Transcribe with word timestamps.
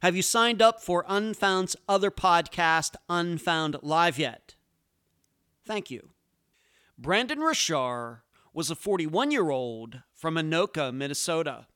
Have 0.00 0.14
you 0.14 0.22
signed 0.22 0.62
up 0.62 0.80
for 0.80 1.04
Unfound's 1.08 1.74
other 1.88 2.12
podcast, 2.12 2.94
Unfound 3.08 3.76
Live, 3.82 4.16
yet? 4.16 4.54
Thank 5.66 5.90
you. 5.90 6.10
Brandon 6.96 7.40
Rashar 7.40 8.20
was 8.54 8.70
a 8.70 8.76
41 8.76 9.32
year 9.32 9.50
old 9.50 10.02
from 10.14 10.36
Anoka, 10.36 10.94
Minnesota. 10.94 11.66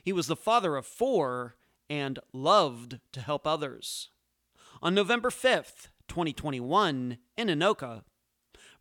He 0.00 0.12
was 0.12 0.28
the 0.28 0.36
father 0.36 0.76
of 0.76 0.86
four 0.86 1.56
and 1.90 2.20
loved 2.32 3.00
to 3.10 3.20
help 3.20 3.48
others. 3.48 4.10
On 4.80 4.94
November 4.94 5.30
5th, 5.30 5.88
2021, 6.06 7.18
in 7.36 7.48
Anoka, 7.48 8.04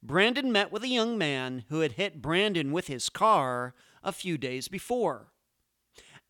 Brandon 0.04 0.52
met 0.52 0.72
with 0.72 0.84
a 0.84 0.88
young 0.88 1.18
man 1.18 1.66
who 1.70 1.80
had 1.80 1.94
hit 1.94 2.22
Brandon 2.22 2.72
with 2.72 2.86
his 2.86 3.10
car 3.10 3.74
a 4.04 4.12
few 4.12 4.38
days 4.38 4.68
before. 4.68 5.32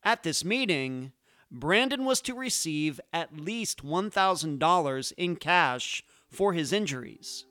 At 0.03 0.23
this 0.23 0.45
meeting, 0.45 1.11
Brandon 1.51 2.05
was 2.05 2.21
to 2.21 2.33
receive 2.33 2.99
at 3.13 3.37
least 3.37 3.83
$1,000 3.83 5.13
in 5.17 5.35
cash 5.35 6.03
for 6.29 6.53
his 6.53 6.73
injuries. 6.73 7.45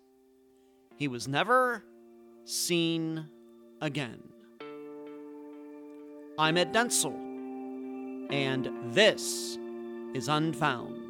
He 0.96 1.08
was 1.08 1.28
never 1.28 1.84
seen 2.44 3.28
again. 3.80 4.22
I'm 6.38 6.56
Ed 6.56 6.72
Dentzel, 6.72 7.14
and 8.32 8.94
this 8.94 9.58
is 10.14 10.28
Unfound. 10.28 11.03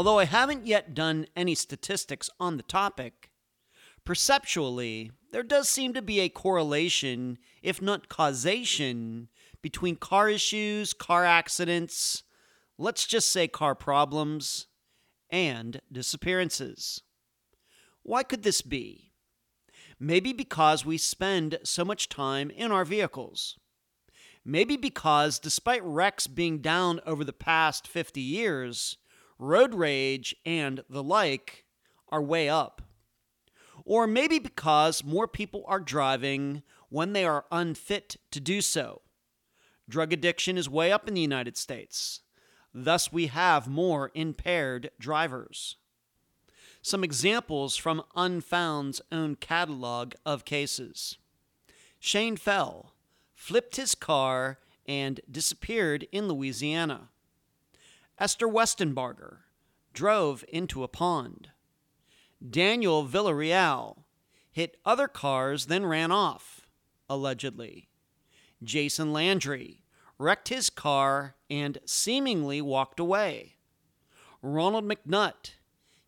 Although 0.00 0.18
I 0.18 0.24
haven't 0.24 0.66
yet 0.66 0.94
done 0.94 1.26
any 1.36 1.54
statistics 1.54 2.30
on 2.40 2.56
the 2.56 2.62
topic, 2.62 3.32
perceptually, 4.02 5.12
there 5.30 5.42
does 5.42 5.68
seem 5.68 5.92
to 5.92 6.00
be 6.00 6.20
a 6.20 6.30
correlation, 6.30 7.36
if 7.60 7.82
not 7.82 8.08
causation, 8.08 9.28
between 9.60 9.96
car 9.96 10.30
issues, 10.30 10.94
car 10.94 11.26
accidents, 11.26 12.22
let's 12.78 13.06
just 13.06 13.30
say 13.30 13.46
car 13.46 13.74
problems, 13.74 14.68
and 15.28 15.82
disappearances. 15.92 17.02
Why 18.02 18.22
could 18.22 18.42
this 18.42 18.62
be? 18.62 19.12
Maybe 19.98 20.32
because 20.32 20.82
we 20.82 20.96
spend 20.96 21.58
so 21.62 21.84
much 21.84 22.08
time 22.08 22.48
in 22.48 22.72
our 22.72 22.86
vehicles. 22.86 23.58
Maybe 24.46 24.78
because, 24.78 25.38
despite 25.38 25.84
wrecks 25.84 26.26
being 26.26 26.60
down 26.60 27.00
over 27.04 27.22
the 27.22 27.34
past 27.34 27.86
50 27.86 28.22
years, 28.22 28.96
road 29.40 29.74
rage, 29.74 30.36
and 30.44 30.84
the 30.88 31.02
like 31.02 31.64
are 32.10 32.22
way 32.22 32.48
up. 32.48 32.82
Or 33.84 34.06
maybe 34.06 34.38
because 34.38 35.02
more 35.02 35.26
people 35.26 35.64
are 35.66 35.80
driving 35.80 36.62
when 36.90 37.12
they 37.12 37.24
are 37.24 37.46
unfit 37.50 38.16
to 38.30 38.40
do 38.40 38.60
so. 38.60 39.02
Drug 39.88 40.12
addiction 40.12 40.56
is 40.56 40.68
way 40.68 40.92
up 40.92 41.08
in 41.08 41.14
the 41.14 41.20
United 41.20 41.56
States. 41.56 42.20
Thus, 42.72 43.12
we 43.12 43.26
have 43.28 43.66
more 43.66 44.12
impaired 44.14 44.90
drivers. 45.00 45.76
Some 46.82 47.02
examples 47.02 47.76
from 47.76 48.04
Unfound's 48.14 49.00
own 49.10 49.34
catalog 49.36 50.14
of 50.24 50.44
cases 50.44 51.18
Shane 51.98 52.36
fell, 52.36 52.94
flipped 53.34 53.76
his 53.76 53.94
car, 53.94 54.58
and 54.86 55.20
disappeared 55.30 56.06
in 56.10 56.28
Louisiana. 56.28 57.10
Esther 58.20 58.46
Westenbarger 58.46 59.38
drove 59.94 60.44
into 60.50 60.84
a 60.84 60.88
pond. 60.88 61.48
Daniel 62.46 63.06
Villarreal 63.06 64.04
hit 64.52 64.76
other 64.84 65.08
cars, 65.08 65.66
then 65.66 65.86
ran 65.86 66.12
off, 66.12 66.60
allegedly. 67.08 67.88
Jason 68.62 69.14
Landry 69.14 69.84
wrecked 70.18 70.48
his 70.48 70.68
car 70.68 71.34
and 71.48 71.78
seemingly 71.86 72.60
walked 72.60 73.00
away. 73.00 73.56
Ronald 74.42 74.84
McNutt, 74.84 75.52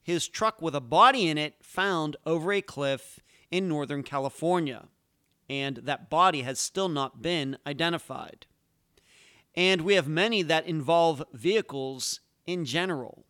his 0.03 0.29
truck 0.29 0.61
with 0.61 0.75
a 0.75 0.83
body 0.83 1.29
in 1.29 1.39
it 1.39 1.55
found 1.63 2.19
over 2.27 2.53
a 2.53 2.61
cliff 2.61 3.21
in 3.51 3.69
Northern 3.69 4.03
California, 4.03 4.89
and 5.49 5.77
that 5.79 6.11
body 6.11 6.43
has 6.43 6.61
still 6.61 6.91
not 6.91 7.23
been 7.23 7.57
identified 7.67 8.45
and 9.55 9.83
we 9.83 9.95
have 9.95 10.09
many 10.09 10.43
that 10.43 10.67
involve 10.67 11.23
vehicles 11.33 12.21
in 12.47 12.65
general. 12.65 13.25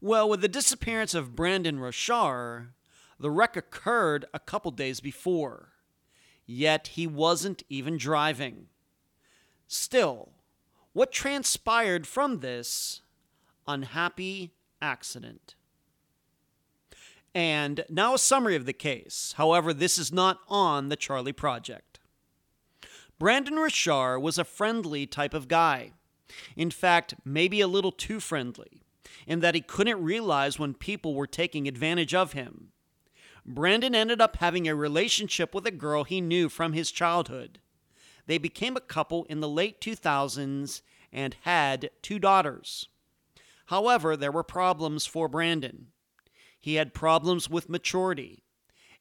Well, 0.00 0.28
with 0.28 0.40
the 0.40 0.48
disappearance 0.48 1.14
of 1.14 1.34
Brandon 1.34 1.78
Rashar, 1.78 2.68
the 3.18 3.30
wreck 3.30 3.56
occurred 3.56 4.26
a 4.34 4.38
couple 4.38 4.70
days 4.70 5.00
before, 5.00 5.70
yet 6.46 6.88
he 6.88 7.06
wasn't 7.06 7.62
even 7.68 7.96
driving. 7.96 8.66
Still, 9.66 10.32
what 10.92 11.10
transpired 11.10 12.06
from 12.06 12.40
this 12.40 13.00
unhappy 13.66 14.52
accident? 14.82 15.54
And 17.34 17.84
now 17.88 18.14
a 18.14 18.18
summary 18.18 18.54
of 18.54 18.66
the 18.66 18.72
case. 18.72 19.34
However, 19.36 19.72
this 19.72 19.98
is 19.98 20.12
not 20.12 20.38
on 20.48 20.88
the 20.88 20.96
Charlie 20.96 21.32
Project. 21.32 21.93
Brandon 23.18 23.54
Rashar 23.54 24.20
was 24.20 24.38
a 24.38 24.44
friendly 24.44 25.06
type 25.06 25.34
of 25.34 25.48
guy. 25.48 25.92
In 26.56 26.70
fact, 26.70 27.14
maybe 27.24 27.60
a 27.60 27.68
little 27.68 27.92
too 27.92 28.18
friendly, 28.18 28.82
in 29.26 29.40
that 29.40 29.54
he 29.54 29.60
couldn't 29.60 30.02
realize 30.02 30.58
when 30.58 30.74
people 30.74 31.14
were 31.14 31.26
taking 31.26 31.68
advantage 31.68 32.14
of 32.14 32.32
him. 32.32 32.72
Brandon 33.46 33.94
ended 33.94 34.20
up 34.20 34.36
having 34.36 34.66
a 34.66 34.74
relationship 34.74 35.54
with 35.54 35.66
a 35.66 35.70
girl 35.70 36.04
he 36.04 36.20
knew 36.20 36.48
from 36.48 36.72
his 36.72 36.90
childhood. 36.90 37.60
They 38.26 38.38
became 38.38 38.76
a 38.76 38.80
couple 38.80 39.24
in 39.24 39.40
the 39.40 39.48
late 39.48 39.80
2000s 39.80 40.80
and 41.12 41.36
had 41.42 41.90
two 42.02 42.18
daughters. 42.18 42.88
However, 43.66 44.16
there 44.16 44.32
were 44.32 44.42
problems 44.42 45.06
for 45.06 45.28
Brandon. 45.28 45.88
He 46.58 46.74
had 46.74 46.94
problems 46.94 47.48
with 47.48 47.68
maturity. 47.68 48.42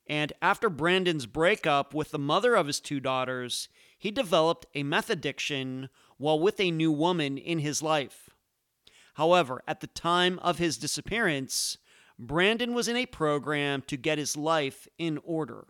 And 0.06 0.34
after 0.41 0.69
Brandon's 0.69 1.25
breakup 1.25 1.94
with 1.94 2.12
the 2.12 2.19
mother 2.19 2.56
of 2.56 2.68
his 2.68 2.81
two 2.81 3.00
daughters, 3.00 3.69
he 4.03 4.11
developed 4.11 4.65
a 4.75 4.83
meth 4.83 5.09
addiction 5.09 5.87
while 6.17 6.37
with 6.37 6.59
a 6.59 6.71
new 6.71 6.91
woman 6.91 7.37
in 7.37 7.59
his 7.59 7.81
life. 7.81 8.29
However, 9.13 9.63
at 9.65 9.79
the 9.79 9.87
time 9.87 10.39
of 10.39 10.57
his 10.57 10.77
disappearance, 10.77 11.77
Brandon 12.19 12.73
was 12.73 12.89
in 12.89 12.97
a 12.97 13.05
program 13.05 13.81
to 13.83 13.95
get 13.95 14.17
his 14.17 14.35
life 14.35 14.89
in 14.97 15.19
order. 15.23 15.67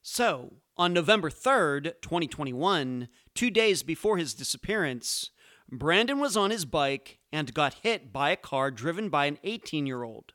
So, 0.00 0.54
on 0.78 0.94
November 0.94 1.28
3rd, 1.28 2.00
2021, 2.00 3.06
two 3.34 3.50
days 3.50 3.82
before 3.82 4.16
his 4.16 4.32
disappearance, 4.32 5.30
Brandon 5.70 6.18
was 6.18 6.38
on 6.38 6.50
his 6.50 6.64
bike 6.64 7.18
and 7.30 7.52
got 7.52 7.82
hit 7.82 8.14
by 8.14 8.30
a 8.30 8.36
car 8.36 8.70
driven 8.70 9.10
by 9.10 9.26
an 9.26 9.38
18 9.44 9.84
year 9.84 10.04
old. 10.04 10.32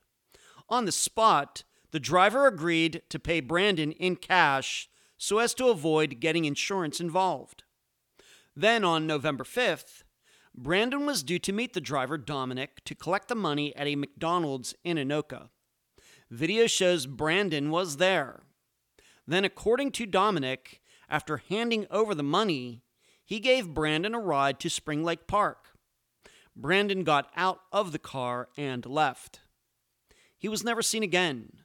On 0.70 0.86
the 0.86 0.92
spot, 0.92 1.64
the 1.90 2.00
driver 2.00 2.46
agreed 2.46 3.02
to 3.10 3.18
pay 3.18 3.40
Brandon 3.40 3.92
in 3.92 4.18
cash 4.18 4.88
so 5.24 5.38
as 5.38 5.54
to 5.54 5.68
avoid 5.68 6.20
getting 6.20 6.46
insurance 6.46 7.00
involved. 7.00 7.62
Then 8.56 8.84
on 8.84 9.06
November 9.06 9.44
5th, 9.44 10.02
Brandon 10.56 11.06
was 11.06 11.22
due 11.22 11.38
to 11.38 11.54
meet 11.54 11.74
the 11.74 11.80
driver 11.80 12.18
Dominic 12.18 12.84
to 12.86 12.96
collect 12.96 13.28
the 13.28 13.36
money 13.36 13.76
at 13.76 13.86
a 13.86 13.96
McDonald's 13.96 14.74
in 14.84 14.98
Anoka. 14.98 15.50
Video 16.32 16.66
shows 16.66 17.06
Brandon 17.06 17.70
was 17.70 17.98
there. 17.98 18.42
Then, 19.28 19.46
according 19.46 19.92
to 19.92 20.08
Dominic, 20.08 20.82
after 21.08 21.38
handing 21.38 21.86
over 21.92 22.16
the 22.16 22.24
money, 22.24 22.82
he 23.24 23.40
gave 23.40 23.76
Brandon 23.76 24.16
a 24.16 24.20
ride 24.20 24.60
to 24.62 24.72
Spring 24.72 25.04
Lake 25.04 25.28
Park. 25.28 25.78
Brandon 26.56 27.04
got 27.04 27.30
out 27.38 27.60
of 27.72 27.92
the 27.92 28.00
car 28.00 28.50
and 28.58 28.88
left. 28.88 29.42
He 30.40 30.50
was 30.50 30.64
never 30.64 30.82
seen 30.82 31.04
again. 31.04 31.60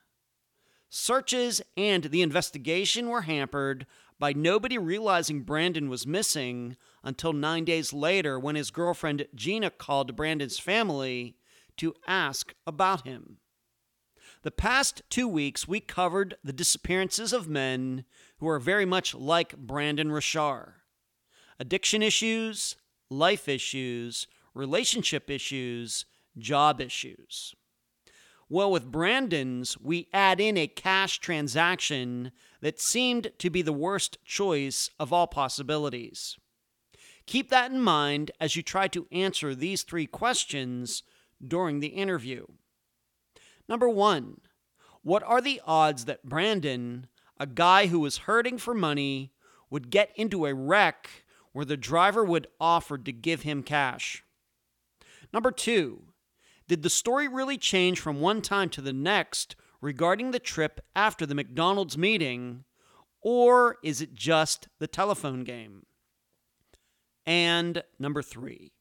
Searches 0.88 1.60
and 1.76 2.04
the 2.04 2.22
investigation 2.22 3.08
were 3.08 3.22
hampered 3.22 3.86
by 4.18 4.32
nobody 4.32 4.78
realizing 4.78 5.42
Brandon 5.42 5.88
was 5.88 6.06
missing 6.06 6.76
until 7.02 7.32
nine 7.32 7.64
days 7.64 7.92
later 7.92 8.38
when 8.38 8.56
his 8.56 8.70
girlfriend 8.70 9.26
Gina 9.34 9.70
called 9.70 10.16
Brandon's 10.16 10.58
family 10.58 11.36
to 11.76 11.94
ask 12.06 12.54
about 12.66 13.06
him. 13.06 13.38
The 14.42 14.50
past 14.50 15.02
two 15.10 15.28
weeks, 15.28 15.66
we 15.66 15.80
covered 15.80 16.36
the 16.42 16.52
disappearances 16.52 17.32
of 17.32 17.48
men 17.48 18.04
who 18.38 18.48
are 18.48 18.60
very 18.60 18.86
much 18.86 19.14
like 19.14 19.56
Brandon 19.56 20.10
Rashar 20.10 20.74
addiction 21.58 22.02
issues, 22.02 22.76
life 23.10 23.48
issues, 23.48 24.26
relationship 24.54 25.30
issues, 25.30 26.04
job 26.38 26.80
issues. 26.80 27.54
Well, 28.48 28.70
with 28.70 28.93
Brandon's, 28.93 29.76
we 29.81 30.08
add 30.12 30.40
in 30.40 30.56
a 30.56 30.69
cash 30.69 31.19
transaction 31.19 32.31
that 32.60 32.81
seemed 32.81 33.32
to 33.38 33.50
be 33.50 33.60
the 33.60 33.72
worst 33.72 34.19
choice 34.25 34.88
of 35.00 35.12
all 35.12 35.26
possibilities. 35.26 36.37
Keep 37.26 37.50
that 37.50 37.72
in 37.72 37.81
mind 37.81 38.31
as 38.40 38.54
you 38.54 38.62
try 38.62 38.87
to 38.88 39.08
answer 39.10 39.52
these 39.52 39.82
three 39.82 40.06
questions 40.06 41.02
during 41.44 41.81
the 41.81 41.88
interview. 41.88 42.46
Number 43.69 43.88
one, 43.88 44.40
what 45.02 45.25
are 45.25 45.40
the 45.40 45.60
odds 45.66 46.04
that 46.04 46.25
Brandon, 46.25 47.08
a 47.40 47.46
guy 47.46 47.88
who 47.88 47.99
was 47.99 48.19
hurting 48.19 48.58
for 48.58 48.75
money, 48.75 49.32
would 49.70 49.90
get 49.90 50.12
into 50.14 50.46
a 50.46 50.54
wreck 50.54 51.10
where 51.52 51.64
the 51.64 51.76
driver 51.76 52.25
would 52.25 52.46
offer 52.60 52.96
to 52.96 53.12
give 53.12 53.42
him 53.42 53.64
cash? 53.64 54.22
Number 55.32 55.50
two, 55.50 56.04
did 56.68 56.82
the 56.82 56.90
story 56.90 57.28
really 57.28 57.58
change 57.58 58.00
from 58.00 58.20
one 58.20 58.42
time 58.42 58.68
to 58.70 58.80
the 58.80 58.92
next 58.92 59.56
regarding 59.80 60.30
the 60.30 60.38
trip 60.38 60.80
after 60.94 61.26
the 61.26 61.34
McDonald's 61.34 61.96
meeting, 61.96 62.64
or 63.22 63.76
is 63.82 64.00
it 64.00 64.14
just 64.14 64.68
the 64.78 64.86
telephone 64.86 65.44
game? 65.44 65.86
And 67.24 67.82
number 67.98 68.22
three, 68.22 68.72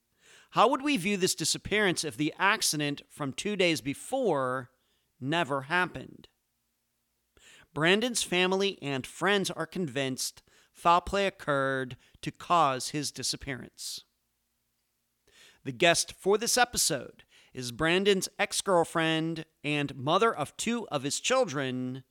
how 0.52 0.70
would 0.70 0.82
we 0.82 0.98
view 0.98 1.18
this 1.18 1.36
disappearance 1.36 2.04
if 2.04 2.16
the 2.16 2.34
accident 2.40 3.02
from 3.10 3.34
two 3.34 3.56
days 3.56 3.82
before 3.82 4.70
never 5.20 5.64
happened? 5.64 6.28
Brandon's 7.74 8.24
family 8.24 8.80
and 8.82 9.06
friends 9.06 9.52
are 9.52 9.66
convinced 9.66 10.42
foul 10.74 11.02
play 11.02 11.28
occurred 11.28 11.98
to 12.22 12.32
cause 12.32 12.90
his 12.90 13.12
disappearance. 13.12 14.06
The 15.66 15.74
guest 15.74 16.14
for 16.18 16.38
this 16.38 16.58
episode 16.58 17.25
is 17.56 17.72
Brandon's 17.72 18.28
ex 18.38 18.60
girlfriend 18.60 19.46
and 19.63 19.96
mother 19.96 20.36
of 20.36 20.56
two 20.57 20.86
of 20.90 21.04
his 21.04 21.22
children, 21.22 22.04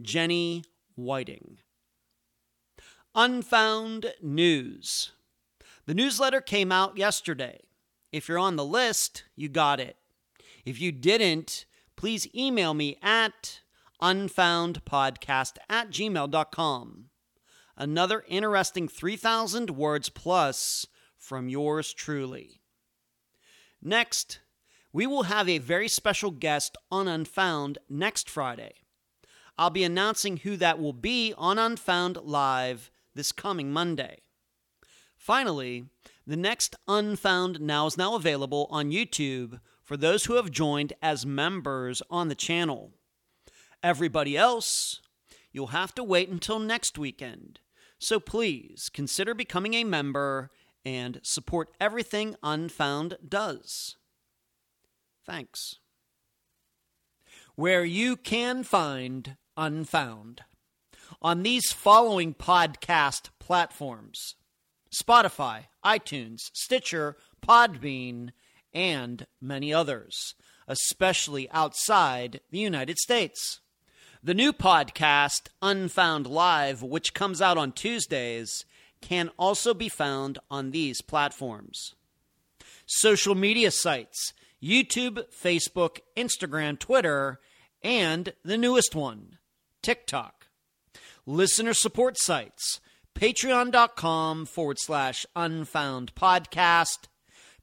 Jenny 0.00 0.62
Whiting. 0.94 1.58
Unfound 3.12 4.14
News. 4.22 5.10
The 5.86 5.94
newsletter 5.94 6.40
came 6.40 6.70
out 6.70 6.96
yesterday. 6.96 7.62
If 8.12 8.28
you're 8.28 8.38
on 8.38 8.54
the 8.54 8.64
list, 8.64 9.24
you 9.34 9.48
got 9.48 9.80
it. 9.80 9.96
If 10.64 10.80
you 10.80 10.92
didn't, 10.92 11.64
please 11.96 12.32
email 12.32 12.72
me 12.72 12.96
at 13.02 13.60
unfoundpodcast 14.00 15.56
at 15.68 15.90
gmail.com. 15.90 17.06
Another 17.76 18.24
interesting 18.28 18.86
3,000 18.86 19.70
words 19.70 20.08
plus 20.10 20.86
from 21.18 21.48
yours 21.48 21.92
truly. 21.92 22.60
Next, 23.82 24.38
we 24.92 25.06
will 25.06 25.24
have 25.24 25.48
a 25.48 25.58
very 25.58 25.88
special 25.88 26.30
guest 26.30 26.76
on 26.90 27.08
Unfound 27.08 27.78
next 27.88 28.28
Friday. 28.28 28.74
I'll 29.56 29.70
be 29.70 29.84
announcing 29.84 30.38
who 30.38 30.56
that 30.56 30.78
will 30.78 30.92
be 30.92 31.34
on 31.36 31.58
Unfound 31.58 32.18
Live 32.22 32.90
this 33.14 33.32
coming 33.32 33.72
Monday. 33.72 34.18
Finally, 35.16 35.84
the 36.26 36.36
next 36.36 36.76
Unfound 36.88 37.60
Now 37.60 37.86
is 37.86 37.96
now 37.96 38.14
available 38.16 38.66
on 38.70 38.90
YouTube 38.90 39.60
for 39.82 39.96
those 39.96 40.24
who 40.24 40.34
have 40.34 40.50
joined 40.50 40.92
as 41.02 41.24
members 41.24 42.02
on 42.10 42.28
the 42.28 42.34
channel. 42.34 42.92
Everybody 43.82 44.36
else, 44.36 45.00
you'll 45.52 45.68
have 45.68 45.94
to 45.94 46.04
wait 46.04 46.28
until 46.28 46.58
next 46.58 46.98
weekend. 46.98 47.60
So 47.98 48.20
please 48.20 48.90
consider 48.92 49.34
becoming 49.34 49.74
a 49.74 49.84
member 49.84 50.50
and 50.84 51.20
support 51.22 51.70
everything 51.80 52.36
Unfound 52.42 53.16
does. 53.26 53.96
Thanks. 55.26 55.76
Where 57.54 57.84
you 57.84 58.16
can 58.16 58.64
find 58.64 59.36
Unfound 59.56 60.42
on 61.20 61.42
these 61.42 61.72
following 61.72 62.34
podcast 62.34 63.28
platforms 63.38 64.34
Spotify, 64.92 65.64
iTunes, 65.84 66.50
Stitcher, 66.52 67.16
Podbean, 67.46 68.30
and 68.74 69.26
many 69.40 69.72
others, 69.72 70.34
especially 70.68 71.50
outside 71.50 72.40
the 72.50 72.58
United 72.58 72.98
States. 72.98 73.60
The 74.22 74.34
new 74.34 74.52
podcast, 74.52 75.48
Unfound 75.60 76.26
Live, 76.26 76.82
which 76.82 77.14
comes 77.14 77.42
out 77.42 77.58
on 77.58 77.72
Tuesdays, 77.72 78.64
can 79.00 79.30
also 79.38 79.74
be 79.74 79.88
found 79.88 80.38
on 80.50 80.70
these 80.70 81.00
platforms. 81.00 81.94
Social 82.86 83.34
media 83.34 83.70
sites 83.70 84.32
YouTube, 84.62 85.24
Facebook, 85.32 85.98
Instagram, 86.16 86.78
Twitter, 86.78 87.40
and 87.82 88.32
the 88.44 88.56
newest 88.56 88.94
one, 88.94 89.38
TikTok. 89.82 90.46
Listener 91.26 91.74
support 91.74 92.16
sites 92.18 92.80
patreon.com 93.14 94.46
forward 94.46 94.78
slash 94.78 95.26
unfound 95.36 96.14
podcast, 96.14 97.08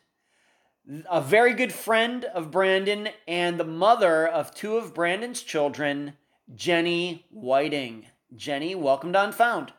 a 1.09 1.21
very 1.21 1.55
good 1.55 1.73
friend 1.73 2.25
of 2.27 2.51
Brandon 2.51 3.09
and 3.27 3.59
the 3.59 3.65
mother 3.65 4.27
of 4.27 4.55
two 4.55 4.77
of 4.77 4.93
Brandon's 4.93 5.43
children, 5.43 6.15
Jenny 6.55 7.27
Whiting. 7.31 8.07
Jenny, 8.35 8.75
welcome 8.75 9.13
to 9.13 9.23
Unfound. 9.23 9.73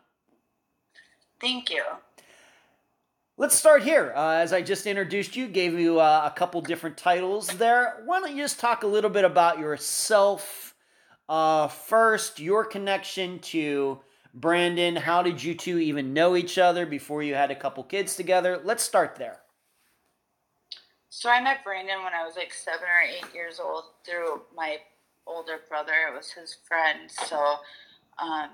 Thank 1.39 1.69
you. 1.69 1.83
Let's 3.41 3.55
start 3.55 3.81
here. 3.81 4.13
Uh, 4.15 4.33
as 4.33 4.53
I 4.53 4.61
just 4.61 4.85
introduced 4.85 5.35
you, 5.35 5.47
gave 5.47 5.73
you 5.73 5.99
uh, 5.99 6.29
a 6.31 6.37
couple 6.37 6.61
different 6.61 6.95
titles 6.95 7.47
there. 7.47 8.03
Why 8.05 8.19
don't 8.19 8.35
you 8.35 8.43
just 8.43 8.59
talk 8.59 8.83
a 8.83 8.87
little 8.87 9.09
bit 9.09 9.25
about 9.25 9.57
yourself? 9.57 10.75
Uh, 11.27 11.67
first, 11.67 12.39
your 12.39 12.63
connection 12.63 13.39
to 13.39 13.99
Brandon. 14.35 14.95
How 14.95 15.23
did 15.23 15.43
you 15.43 15.55
two 15.55 15.79
even 15.79 16.13
know 16.13 16.35
each 16.35 16.59
other 16.59 16.85
before 16.85 17.23
you 17.23 17.33
had 17.33 17.49
a 17.49 17.55
couple 17.55 17.83
kids 17.83 18.15
together? 18.15 18.61
Let's 18.63 18.83
start 18.83 19.15
there. 19.15 19.39
So 21.09 21.27
I 21.27 21.41
met 21.41 21.63
Brandon 21.63 22.03
when 22.03 22.13
I 22.13 22.23
was 22.23 22.35
like 22.35 22.53
seven 22.53 22.83
or 22.83 23.01
eight 23.01 23.33
years 23.33 23.59
old 23.59 23.85
through 24.05 24.43
my 24.55 24.77
older 25.25 25.61
brother. 25.67 25.93
It 26.07 26.15
was 26.15 26.29
his 26.29 26.57
friend. 26.67 27.09
So 27.09 27.55
um, 28.19 28.49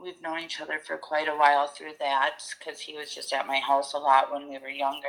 we've 0.00 0.20
known 0.20 0.40
each 0.40 0.60
other 0.60 0.78
for 0.78 0.96
quite 0.96 1.28
a 1.28 1.36
while 1.36 1.66
through 1.66 1.92
that 1.98 2.40
because 2.58 2.80
he 2.80 2.94
was 2.94 3.14
just 3.14 3.32
at 3.32 3.46
my 3.46 3.58
house 3.58 3.94
a 3.94 3.98
lot 3.98 4.32
when 4.32 4.48
we 4.48 4.58
were 4.58 4.68
younger. 4.68 5.06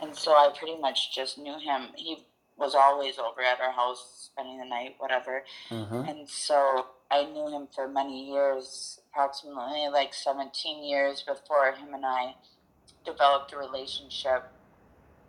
And 0.00 0.14
so 0.16 0.32
I 0.32 0.50
pretty 0.56 0.78
much 0.78 1.14
just 1.14 1.38
knew 1.38 1.58
him. 1.58 1.88
He 1.94 2.24
was 2.56 2.74
always 2.74 3.18
over 3.18 3.40
at 3.42 3.60
our 3.60 3.72
house 3.72 4.30
spending 4.32 4.58
the 4.58 4.64
night, 4.64 4.96
whatever. 4.98 5.44
Uh-huh. 5.70 6.04
And 6.08 6.28
so 6.28 6.86
I 7.10 7.24
knew 7.24 7.48
him 7.48 7.68
for 7.74 7.88
many 7.88 8.30
years, 8.30 9.00
approximately 9.10 9.88
like 9.92 10.14
17 10.14 10.84
years 10.84 11.22
before 11.22 11.72
him 11.72 11.94
and 11.94 12.04
I 12.04 12.34
developed 13.04 13.52
a 13.52 13.58
relationship 13.58 14.50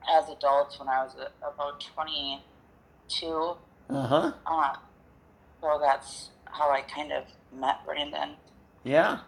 as 0.09 0.29
adults 0.29 0.79
when 0.79 0.87
I 0.87 1.03
was 1.03 1.15
about 1.41 1.81
22. 1.81 3.55
Uh-huh. 3.89 4.31
Uh, 4.45 4.75
so 5.61 5.79
that's 5.81 6.29
how 6.45 6.71
I 6.71 6.81
kind 6.81 7.11
of 7.11 7.25
met 7.53 7.85
Brandon. 7.85 8.35
Yeah. 8.83 9.19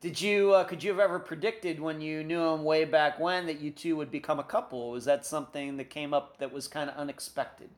Did 0.00 0.20
you 0.20 0.52
uh, 0.52 0.64
could 0.64 0.82
you 0.82 0.90
have 0.90 1.00
ever 1.00 1.18
predicted 1.18 1.80
when 1.80 2.00
you 2.00 2.22
knew 2.22 2.42
him 2.42 2.64
way 2.64 2.84
back 2.84 3.18
when 3.18 3.46
that 3.46 3.60
you 3.60 3.70
two 3.70 3.96
would 3.96 4.10
become 4.10 4.38
a 4.38 4.44
couple? 4.44 4.90
Was 4.90 5.06
that 5.06 5.24
something 5.24 5.76
that 5.78 5.90
came 5.90 6.12
up 6.12 6.38
that 6.38 6.52
was 6.52 6.68
kind 6.68 6.90
of 6.90 6.96
unexpected? 6.96 7.70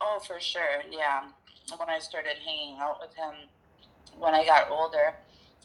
Oh, 0.00 0.20
for 0.26 0.38
sure. 0.38 0.82
Yeah. 0.90 1.22
When 1.78 1.88
I 1.88 1.98
started 1.98 2.36
hanging 2.44 2.76
out 2.78 2.98
with 3.00 3.14
him 3.14 3.34
when 4.18 4.34
I 4.34 4.44
got 4.44 4.70
older, 4.70 5.14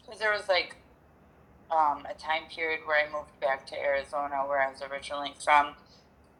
because 0.01 0.19
there 0.19 0.31
was 0.31 0.47
like 0.47 0.77
um, 1.71 2.05
a 2.09 2.13
time 2.17 2.43
period 2.53 2.81
where 2.85 3.05
I 3.05 3.11
moved 3.11 3.39
back 3.39 3.65
to 3.67 3.77
Arizona, 3.77 4.43
where 4.47 4.61
I 4.61 4.71
was 4.71 4.81
originally 4.81 5.33
from, 5.43 5.73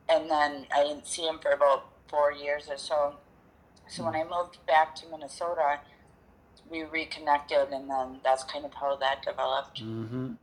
and 0.08 0.30
then 0.30 0.66
I 0.74 0.84
didn't 0.84 1.08
see 1.08 1.24
him 1.24 1.40
for 1.40 1.52
about 1.52 1.90
four 2.08 2.32
years 2.32 2.68
or 2.70 2.78
so. 2.78 3.16
So 3.88 4.06
when 4.06 4.16
I 4.16 4.24
moved 4.24 4.66
back 4.68 4.96
to 4.96 5.08
Minnesota, 5.10 5.80
we 6.70 6.84
reconnected, 6.84 7.70
and 7.72 7.90
then 7.90 8.20
that's 8.24 8.44
kind 8.44 8.66
of 8.66 8.74
how 8.74 8.96
that 8.98 9.24
developed. 9.24 9.82
Mm-hmm. 9.84 10.34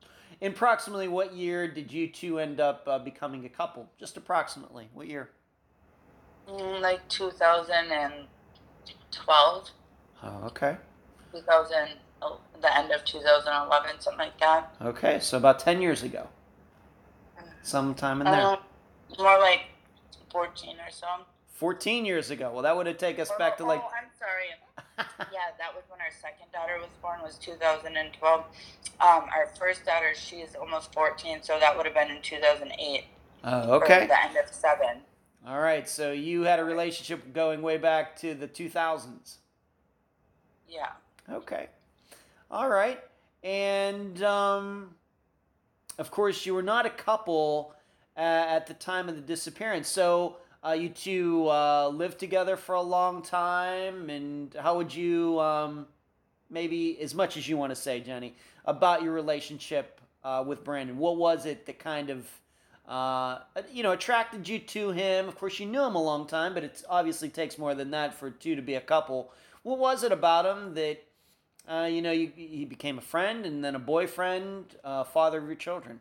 In 0.40 0.52
approximately 0.52 1.08
what 1.08 1.34
year 1.34 1.66
did 1.66 1.92
you 1.92 2.08
two 2.08 2.38
end 2.38 2.60
up 2.60 2.82
uh, 2.86 2.98
becoming 2.98 3.46
a 3.46 3.48
couple? 3.48 3.88
Just 3.98 4.16
approximately, 4.16 4.88
what 4.92 5.06
year? 5.06 5.30
Mm, 6.48 6.80
like 6.80 7.06
2012. 7.08 9.70
Oh, 10.22 10.44
okay. 10.46 10.76
2000, 11.32 11.88
the 12.60 12.76
end 12.76 12.92
of 12.92 13.04
2011, 13.04 14.00
something 14.00 14.18
like 14.18 14.38
that. 14.40 14.74
Okay, 14.82 15.18
so 15.20 15.36
about 15.36 15.58
10 15.58 15.80
years 15.80 16.02
ago. 16.02 16.28
Sometime 17.62 18.20
in 18.20 18.26
there. 18.26 18.42
Um, 18.42 18.58
more 19.18 19.38
like 19.40 19.62
14 20.30 20.76
or 20.76 20.90
so. 20.90 21.06
14 21.54 22.04
years 22.04 22.30
ago. 22.30 22.52
Well, 22.52 22.62
that 22.62 22.76
would 22.76 22.86
have 22.86 22.98
taken 22.98 23.22
us 23.22 23.30
back 23.38 23.56
to 23.56 23.64
like. 23.64 23.80
Oh, 23.82 23.88
I'm 23.88 24.10
sorry. 24.18 24.50
Yeah, 24.98 25.52
that 25.58 25.74
was 25.74 25.84
when 25.88 26.00
our 26.00 26.12
second 26.20 26.50
daughter 26.52 26.78
was 26.78 26.88
born. 27.02 27.20
Was 27.22 27.36
2012. 27.38 28.40
Um, 28.40 28.48
our 29.00 29.48
first 29.58 29.84
daughter, 29.84 30.12
she's 30.14 30.54
almost 30.54 30.92
14, 30.94 31.42
so 31.42 31.58
that 31.60 31.76
would 31.76 31.84
have 31.84 31.94
been 31.94 32.10
in 32.10 32.22
2008. 32.22 33.04
Oh, 33.44 33.72
okay. 33.74 34.06
The 34.06 34.24
end 34.24 34.36
of 34.36 34.52
seven. 34.52 35.02
All 35.46 35.60
right, 35.60 35.88
so 35.88 36.12
you 36.12 36.42
had 36.42 36.58
a 36.58 36.64
relationship 36.64 37.32
going 37.32 37.62
way 37.62 37.76
back 37.76 38.16
to 38.16 38.34
the 38.34 38.48
2000s. 38.48 39.36
Yeah. 40.68 40.88
Okay. 41.30 41.68
All 42.50 42.68
right. 42.68 42.98
And 43.44 44.22
um, 44.22 44.94
of 45.98 46.10
course, 46.10 46.46
you 46.46 46.54
were 46.54 46.62
not 46.62 46.86
a 46.86 46.90
couple 46.90 47.74
uh, 48.16 48.20
at 48.20 48.66
the 48.66 48.74
time 48.74 49.08
of 49.08 49.14
the 49.14 49.20
disappearance. 49.20 49.88
So 49.88 50.38
uh, 50.66 50.72
you 50.72 50.88
two 50.88 51.48
uh, 51.48 51.88
lived 51.88 52.18
together 52.18 52.56
for 52.56 52.74
a 52.74 52.82
long 52.82 53.22
time. 53.22 54.10
And 54.10 54.54
how 54.54 54.76
would 54.76 54.94
you, 54.94 55.38
um, 55.40 55.86
maybe 56.50 56.98
as 57.00 57.14
much 57.14 57.36
as 57.36 57.48
you 57.48 57.56
want 57.56 57.70
to 57.70 57.76
say, 57.76 58.00
Jenny, 58.00 58.34
about 58.64 59.02
your 59.02 59.12
relationship 59.12 60.00
uh, 60.24 60.42
with 60.46 60.64
Brandon? 60.64 60.98
What 60.98 61.16
was 61.16 61.46
it 61.46 61.66
that 61.66 61.78
kind 61.78 62.10
of 62.10 62.28
uh, 62.88 63.40
you 63.72 63.82
know, 63.82 63.90
attracted 63.90 64.48
you 64.48 64.60
to 64.60 64.92
him. 64.92 65.26
Of 65.26 65.36
course, 65.36 65.58
you 65.58 65.66
knew 65.66 65.82
him 65.82 65.96
a 65.96 66.02
long 66.02 66.24
time, 66.24 66.54
but 66.54 66.62
it 66.62 66.84
obviously 66.88 67.28
takes 67.28 67.58
more 67.58 67.74
than 67.74 67.90
that 67.90 68.14
for 68.14 68.30
two 68.30 68.54
to 68.54 68.62
be 68.62 68.74
a 68.74 68.80
couple. 68.80 69.32
What 69.64 69.80
was 69.80 70.04
it 70.04 70.12
about 70.12 70.46
him 70.46 70.74
that, 70.74 71.02
uh, 71.68 71.88
you 71.90 72.00
know, 72.00 72.12
you, 72.12 72.30
he 72.36 72.64
became 72.64 72.96
a 72.96 73.00
friend 73.00 73.44
and 73.44 73.64
then 73.64 73.74
a 73.74 73.80
boyfriend, 73.80 74.76
uh, 74.84 75.02
father 75.02 75.38
of 75.38 75.46
your 75.46 75.56
children? 75.56 75.98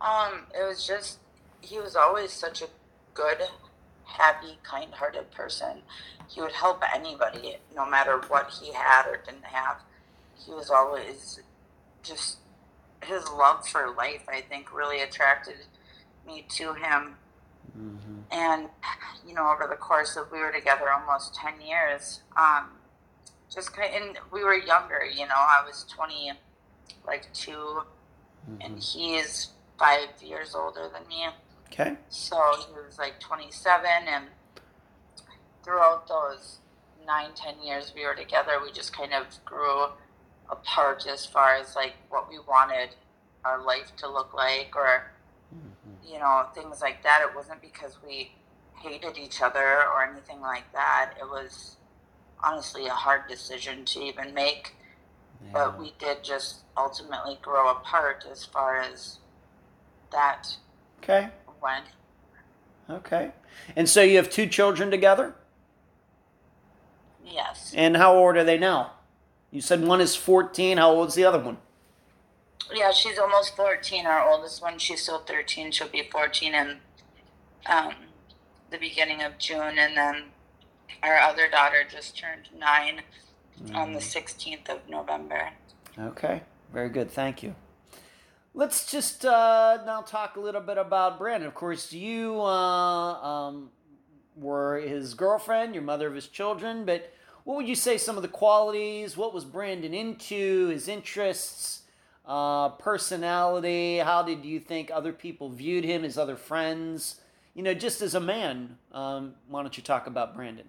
Um, 0.00 0.46
it 0.58 0.66
was 0.66 0.86
just 0.86 1.18
he 1.60 1.78
was 1.78 1.94
always 1.94 2.32
such 2.32 2.62
a 2.62 2.66
good, 3.14 3.42
happy, 4.04 4.58
kind-hearted 4.62 5.30
person. 5.30 5.82
He 6.28 6.40
would 6.40 6.52
help 6.52 6.82
anybody, 6.94 7.56
no 7.74 7.88
matter 7.88 8.18
what 8.28 8.50
he 8.50 8.72
had 8.72 9.06
or 9.06 9.18
didn't 9.24 9.44
have. 9.44 9.78
He 10.36 10.52
was 10.52 10.70
always 10.70 11.40
just 12.02 12.38
his 13.04 13.28
love 13.30 13.66
for 13.66 13.90
life, 13.90 14.22
I 14.28 14.40
think, 14.40 14.74
really 14.74 15.00
attracted 15.02 15.56
me 16.26 16.46
to 16.50 16.74
him. 16.74 17.16
Mm-hmm. 17.78 18.18
And 18.30 18.68
you 19.26 19.34
know, 19.34 19.50
over 19.50 19.66
the 19.68 19.76
course 19.76 20.16
of 20.16 20.30
we 20.30 20.40
were 20.40 20.52
together 20.52 20.90
almost 20.90 21.34
ten 21.34 21.60
years, 21.60 22.22
um, 22.36 22.70
just 23.52 23.74
kind 23.74 23.94
of, 23.94 24.02
and 24.02 24.18
we 24.32 24.44
were 24.44 24.54
younger. 24.54 25.04
You 25.04 25.26
know, 25.26 25.34
I 25.36 25.62
was 25.66 25.84
twenty, 25.88 26.32
like 27.06 27.32
2 27.32 27.52
mm-hmm. 27.52 28.56
and 28.60 28.78
he's 28.78 29.48
five 29.78 30.08
years 30.20 30.54
older 30.54 30.88
than 30.92 31.06
me. 31.08 31.26
Okay. 31.72 31.96
So 32.08 32.36
he 32.58 32.72
was 32.86 32.98
like 32.98 33.18
twenty 33.20 33.50
seven, 33.50 34.06
and 34.06 34.26
throughout 35.64 36.06
those 36.08 36.58
nine, 37.06 37.30
ten 37.34 37.54
years 37.62 37.92
we 37.94 38.04
were 38.04 38.14
together, 38.14 38.52
we 38.62 38.72
just 38.72 38.96
kind 38.96 39.12
of 39.12 39.26
grew 39.44 39.86
apart 40.52 41.06
as 41.06 41.24
far 41.26 41.54
as 41.56 41.74
like 41.74 41.94
what 42.10 42.28
we 42.28 42.38
wanted 42.46 42.90
our 43.44 43.64
life 43.64 43.94
to 43.96 44.08
look 44.08 44.34
like 44.34 44.74
or 44.76 45.10
mm-hmm. 45.54 46.12
you 46.12 46.18
know 46.18 46.46
things 46.54 46.80
like 46.80 47.02
that 47.02 47.24
it 47.26 47.34
wasn't 47.34 47.60
because 47.60 47.98
we 48.06 48.30
hated 48.80 49.16
each 49.18 49.40
other 49.40 49.84
or 49.88 50.04
anything 50.04 50.40
like 50.40 50.70
that 50.72 51.14
it 51.18 51.24
was 51.24 51.76
honestly 52.44 52.86
a 52.86 52.90
hard 52.90 53.22
decision 53.28 53.84
to 53.84 54.00
even 54.00 54.34
make 54.34 54.74
yeah. 55.44 55.50
but 55.52 55.78
we 55.78 55.92
did 55.98 56.22
just 56.22 56.58
ultimately 56.76 57.38
grow 57.42 57.70
apart 57.70 58.24
as 58.30 58.44
far 58.44 58.80
as 58.80 59.18
that 60.12 60.56
okay 61.02 61.28
went 61.62 61.86
okay 62.90 63.32
and 63.76 63.88
so 63.88 64.02
you 64.02 64.16
have 64.16 64.28
two 64.28 64.46
children 64.46 64.90
together 64.90 65.34
yes 67.24 67.72
and 67.76 67.96
how 67.96 68.14
old 68.14 68.36
are 68.36 68.44
they 68.44 68.58
now 68.58 68.92
you 69.52 69.60
said 69.60 69.84
one 69.84 70.00
is 70.00 70.16
14. 70.16 70.78
How 70.78 70.90
old 70.90 71.08
is 71.08 71.14
the 71.14 71.24
other 71.24 71.38
one? 71.38 71.58
Yeah, 72.72 72.90
she's 72.90 73.18
almost 73.18 73.54
14. 73.54 74.06
Our 74.06 74.26
oldest 74.26 74.62
one, 74.62 74.78
she's 74.78 75.02
still 75.02 75.18
13. 75.18 75.70
She'll 75.70 75.88
be 75.88 76.08
14 76.10 76.54
in 76.54 76.78
um, 77.66 77.92
the 78.70 78.78
beginning 78.78 79.22
of 79.22 79.38
June. 79.38 79.78
And 79.78 79.94
then 79.94 80.22
our 81.02 81.18
other 81.18 81.48
daughter 81.50 81.84
just 81.88 82.18
turned 82.18 82.48
9 82.58 83.02
mm. 83.62 83.76
on 83.76 83.92
the 83.92 83.98
16th 83.98 84.70
of 84.70 84.88
November. 84.88 85.50
Okay, 85.98 86.42
very 86.72 86.88
good. 86.88 87.10
Thank 87.10 87.42
you. 87.42 87.54
Let's 88.54 88.90
just 88.90 89.24
uh, 89.24 89.78
now 89.86 90.02
talk 90.02 90.36
a 90.36 90.40
little 90.40 90.60
bit 90.60 90.76
about 90.76 91.18
Brandon. 91.18 91.48
Of 91.48 91.54
course, 91.54 91.90
you 91.90 92.38
uh, 92.42 93.14
um, 93.22 93.70
were 94.36 94.78
his 94.78 95.14
girlfriend, 95.14 95.74
your 95.74 95.82
mother 95.82 96.06
of 96.06 96.14
his 96.14 96.28
children, 96.28 96.84
but 96.84 97.10
what 97.44 97.56
would 97.56 97.66
you 97.66 97.74
say 97.74 97.96
some 97.96 98.16
of 98.16 98.22
the 98.22 98.28
qualities? 98.28 99.16
What 99.16 99.32
was 99.32 99.46
Brandon 99.46 99.94
into? 99.94 100.68
His 100.68 100.86
interests, 100.86 101.84
uh, 102.26 102.68
personality? 102.70 103.98
How 103.98 104.22
did 104.22 104.44
you 104.44 104.60
think 104.60 104.90
other 104.90 105.14
people 105.14 105.48
viewed 105.48 105.84
him? 105.84 106.02
His 106.02 106.18
other 106.18 106.36
friends? 106.36 107.22
You 107.54 107.62
know, 107.62 107.72
just 107.72 108.02
as 108.02 108.14
a 108.14 108.20
man, 108.20 108.76
um, 108.92 109.32
why 109.48 109.62
don't 109.62 109.78
you 109.78 109.82
talk 109.82 110.06
about 110.06 110.36
Brandon? 110.36 110.66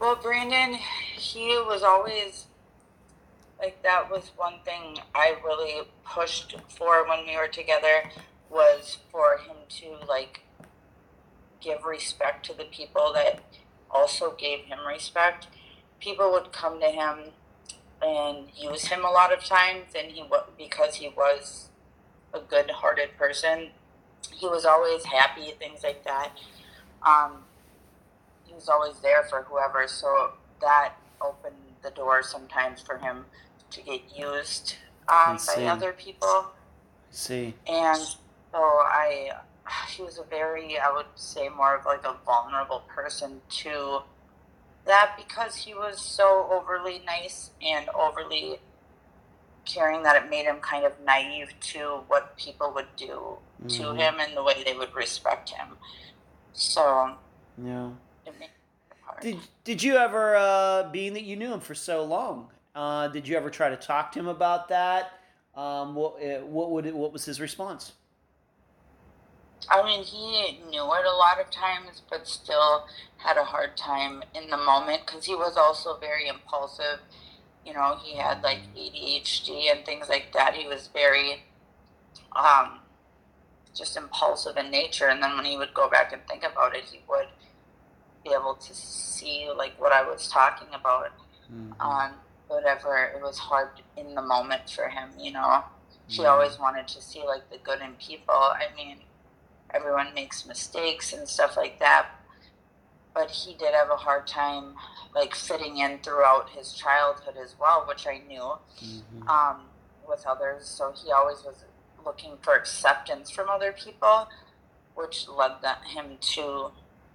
Well, 0.00 0.14
Brandon, 0.14 0.78
he 1.16 1.48
was 1.66 1.82
always 1.82 2.46
like 3.60 3.82
that 3.82 4.10
was 4.10 4.30
one 4.36 4.60
thing 4.64 4.98
I 5.14 5.36
really 5.44 5.88
pushed 6.04 6.56
for 6.68 7.06
when 7.08 7.26
we 7.26 7.36
were 7.36 7.48
together 7.48 8.04
was 8.50 8.98
for 9.10 9.38
him 9.38 9.56
to 9.68 10.06
like 10.06 10.42
give 11.60 11.84
respect 11.84 12.46
to 12.46 12.54
the 12.54 12.64
people 12.64 13.12
that 13.14 13.42
also 13.90 14.34
gave 14.38 14.60
him 14.66 14.78
respect. 14.86 15.48
People 16.00 16.30
would 16.32 16.52
come 16.52 16.80
to 16.80 16.86
him 16.86 17.32
and 18.00 18.46
use 18.56 18.86
him 18.86 19.04
a 19.04 19.10
lot 19.10 19.32
of 19.32 19.44
times, 19.44 19.86
and 19.98 20.12
he 20.12 20.24
because 20.56 20.96
he 20.96 21.08
was 21.08 21.70
a 22.32 22.38
good-hearted 22.38 23.16
person, 23.18 23.70
he 24.32 24.46
was 24.46 24.64
always 24.64 25.04
happy, 25.04 25.52
things 25.58 25.82
like 25.82 26.04
that. 26.04 26.30
Um, 27.04 27.42
he 28.44 28.54
was 28.54 28.68
always 28.68 29.00
there 29.00 29.24
for 29.24 29.42
whoever, 29.42 29.88
so 29.88 30.34
that 30.60 30.94
opened 31.20 31.56
the 31.82 31.90
door 31.90 32.22
sometimes 32.22 32.80
for 32.80 32.98
him 32.98 33.24
to 33.70 33.82
get 33.82 34.02
used 34.16 34.76
um, 35.08 35.38
by 35.46 35.64
other 35.64 35.92
people. 35.92 36.28
I 36.28 36.52
see. 37.10 37.54
And 37.66 37.98
so 37.98 38.58
I 38.58 39.32
he 39.88 40.02
was 40.02 40.18
a 40.18 40.24
very, 40.24 40.78
I 40.78 40.90
would 40.92 41.06
say, 41.14 41.48
more 41.48 41.76
of 41.76 41.84
like 41.84 42.04
a 42.04 42.16
vulnerable 42.24 42.82
person 42.88 43.40
to 43.50 44.00
that 44.86 45.14
because 45.16 45.54
he 45.56 45.74
was 45.74 46.00
so 46.00 46.48
overly 46.50 47.02
nice 47.04 47.50
and 47.62 47.88
overly 47.90 48.58
caring 49.64 50.02
that 50.02 50.16
it 50.16 50.30
made 50.30 50.44
him 50.44 50.58
kind 50.60 50.84
of 50.84 50.92
naive 51.04 51.52
to 51.60 52.00
what 52.08 52.36
people 52.38 52.72
would 52.74 52.86
do 52.96 53.36
mm-hmm. 53.62 53.68
to 53.68 53.94
him 53.94 54.14
and 54.18 54.34
the 54.34 54.42
way 54.42 54.62
they 54.64 54.74
would 54.74 54.94
respect 54.94 55.50
him. 55.50 55.68
So, 56.54 57.14
yeah. 57.62 57.90
Did, 59.20 59.38
did 59.64 59.82
you 59.82 59.96
ever, 59.96 60.36
uh, 60.36 60.90
being 60.90 61.12
that 61.14 61.24
you 61.24 61.36
knew 61.36 61.52
him 61.52 61.60
for 61.60 61.74
so 61.74 62.04
long, 62.04 62.50
uh, 62.78 63.08
did 63.08 63.26
you 63.26 63.36
ever 63.36 63.50
try 63.50 63.68
to 63.68 63.76
talk 63.76 64.12
to 64.12 64.20
him 64.20 64.28
about 64.28 64.68
that? 64.68 65.10
Um, 65.56 65.96
what, 65.96 66.22
uh, 66.22 66.46
what 66.46 66.70
would 66.70 66.86
it, 66.86 66.94
what 66.94 67.12
was 67.12 67.24
his 67.24 67.40
response? 67.40 67.92
I 69.68 69.82
mean, 69.82 70.04
he 70.04 70.60
knew 70.70 70.84
it 70.84 71.04
a 71.04 71.16
lot 71.16 71.40
of 71.40 71.50
times, 71.50 72.02
but 72.08 72.28
still 72.28 72.86
had 73.16 73.36
a 73.36 73.42
hard 73.42 73.76
time 73.76 74.22
in 74.32 74.48
the 74.48 74.56
moment 74.56 75.04
because 75.04 75.24
he 75.24 75.34
was 75.34 75.56
also 75.56 75.98
very 75.98 76.28
impulsive. 76.28 77.00
You 77.66 77.74
know, 77.74 77.98
he 78.00 78.16
had 78.16 78.44
like 78.44 78.60
ADHD 78.76 79.72
and 79.72 79.84
things 79.84 80.08
like 80.08 80.32
that. 80.34 80.54
He 80.54 80.68
was 80.68 80.88
very 80.94 81.42
um, 82.36 82.78
just 83.74 83.96
impulsive 83.96 84.56
in 84.56 84.70
nature. 84.70 85.08
And 85.08 85.20
then 85.20 85.36
when 85.36 85.46
he 85.46 85.56
would 85.56 85.74
go 85.74 85.90
back 85.90 86.12
and 86.12 86.22
think 86.28 86.44
about 86.44 86.76
it, 86.76 86.84
he 86.84 87.00
would 87.08 87.26
be 88.22 88.30
able 88.30 88.54
to 88.54 88.72
see 88.72 89.50
like 89.56 89.78
what 89.80 89.90
I 89.90 90.08
was 90.08 90.28
talking 90.28 90.68
about. 90.72 91.10
Mm-hmm. 91.52 91.80
Um, 91.80 92.12
whatever 92.48 93.12
it 93.14 93.22
was 93.22 93.38
hard 93.38 93.68
in 93.96 94.14
the 94.14 94.22
moment 94.22 94.70
for 94.70 94.88
him, 94.88 95.10
you 95.18 95.32
know. 95.32 95.64
He 96.06 96.22
yeah. 96.22 96.28
always 96.28 96.58
wanted 96.58 96.88
to 96.88 97.02
see 97.02 97.22
like 97.24 97.48
the 97.50 97.58
good 97.58 97.80
in 97.80 97.92
people. 97.94 98.34
I 98.34 98.68
mean, 98.74 98.98
everyone 99.72 100.14
makes 100.14 100.46
mistakes 100.46 101.12
and 101.12 101.28
stuff 101.28 101.56
like 101.56 101.78
that. 101.80 102.08
But 103.14 103.30
he 103.30 103.54
did 103.54 103.74
have 103.74 103.90
a 103.90 103.96
hard 103.96 104.26
time 104.26 104.74
like 105.14 105.34
fitting 105.34 105.78
in 105.78 105.98
throughout 105.98 106.50
his 106.50 106.72
childhood 106.72 107.34
as 107.42 107.56
well, 107.60 107.84
which 107.86 108.06
I 108.06 108.22
knew 108.26 108.52
mm-hmm. 108.82 109.28
um, 109.28 109.62
with 110.08 110.24
others. 110.26 110.66
So 110.66 110.92
he 110.92 111.10
always 111.12 111.44
was 111.44 111.64
looking 112.04 112.38
for 112.40 112.54
acceptance 112.54 113.30
from 113.30 113.48
other 113.48 113.72
people, 113.72 114.28
which 114.94 115.28
led 115.28 115.52
that, 115.62 115.82
him 115.84 116.16
to 116.20 116.70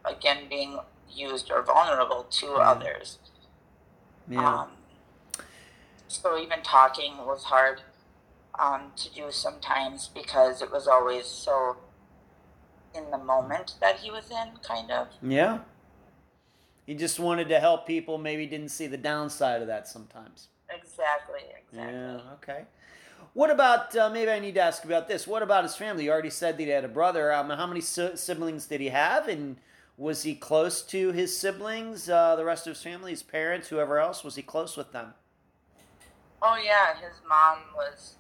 again 0.06 0.50
being 0.50 0.80
used 1.10 1.50
or 1.52 1.62
vulnerable 1.64 2.26
to 2.30 2.54
others. 2.54 3.20
Yeah. 4.30 4.62
Um, 4.62 4.68
so 6.14 6.38
even 6.38 6.62
talking 6.62 7.18
was 7.26 7.44
hard 7.44 7.82
um, 8.60 8.92
to 8.96 9.14
do 9.14 9.32
sometimes 9.32 10.10
because 10.14 10.62
it 10.62 10.72
was 10.72 10.88
always 10.88 11.26
so 11.26 11.78
in 12.96 13.10
the 13.12 13.18
moment 13.18 13.76
that 13.82 13.98
he 13.98 14.12
was 14.12 14.30
in, 14.30 14.58
kind 14.62 14.92
of. 14.92 15.08
yeah. 15.22 15.60
He 16.86 16.96
just 16.96 17.18
wanted 17.18 17.48
to 17.48 17.60
help 17.62 17.88
people, 17.88 18.18
maybe 18.18 18.46
didn't 18.46 18.70
see 18.70 18.88
the 18.88 18.98
downside 18.98 19.62
of 19.62 19.68
that 19.68 19.88
sometimes. 19.88 20.50
Exactly, 20.70 21.40
exactly. 21.58 21.94
Yeah, 21.94 22.20
okay. 22.34 22.66
What 23.34 23.50
about, 23.50 23.96
uh, 23.96 24.10
maybe 24.10 24.30
I 24.30 24.40
need 24.40 24.56
to 24.56 24.62
ask 24.62 24.84
about 24.84 25.08
this. 25.08 25.26
What 25.26 25.42
about 25.42 25.64
his 25.64 25.76
family? 25.76 26.04
You 26.04 26.12
already 26.12 26.30
said 26.30 26.58
that 26.58 26.64
he 26.64 26.70
had 26.70 26.84
a 26.84 26.90
brother. 26.90 27.32
Um, 27.32 27.50
how 27.50 27.66
many 27.66 27.80
si- 27.80 28.16
siblings 28.16 28.68
did 28.68 28.82
he 28.82 28.90
have? 28.90 29.30
And 29.30 29.58
was 29.98 30.24
he 30.24 30.36
close 30.36 30.82
to 30.84 31.12
his 31.14 31.36
siblings, 31.36 32.10
uh, 32.10 32.36
the 32.36 32.46
rest 32.46 32.68
of 32.68 32.74
his 32.74 32.84
family, 32.84 33.12
his 33.12 33.24
parents, 33.24 33.70
whoever 33.70 33.98
else? 33.98 34.24
Was 34.24 34.36
he 34.36 34.42
close 34.42 34.76
with 34.76 34.92
them? 34.92 35.14
Oh 36.46 36.58
yeah, 36.58 36.94
his 36.96 37.22
mom 37.28 37.60
was 37.74 38.18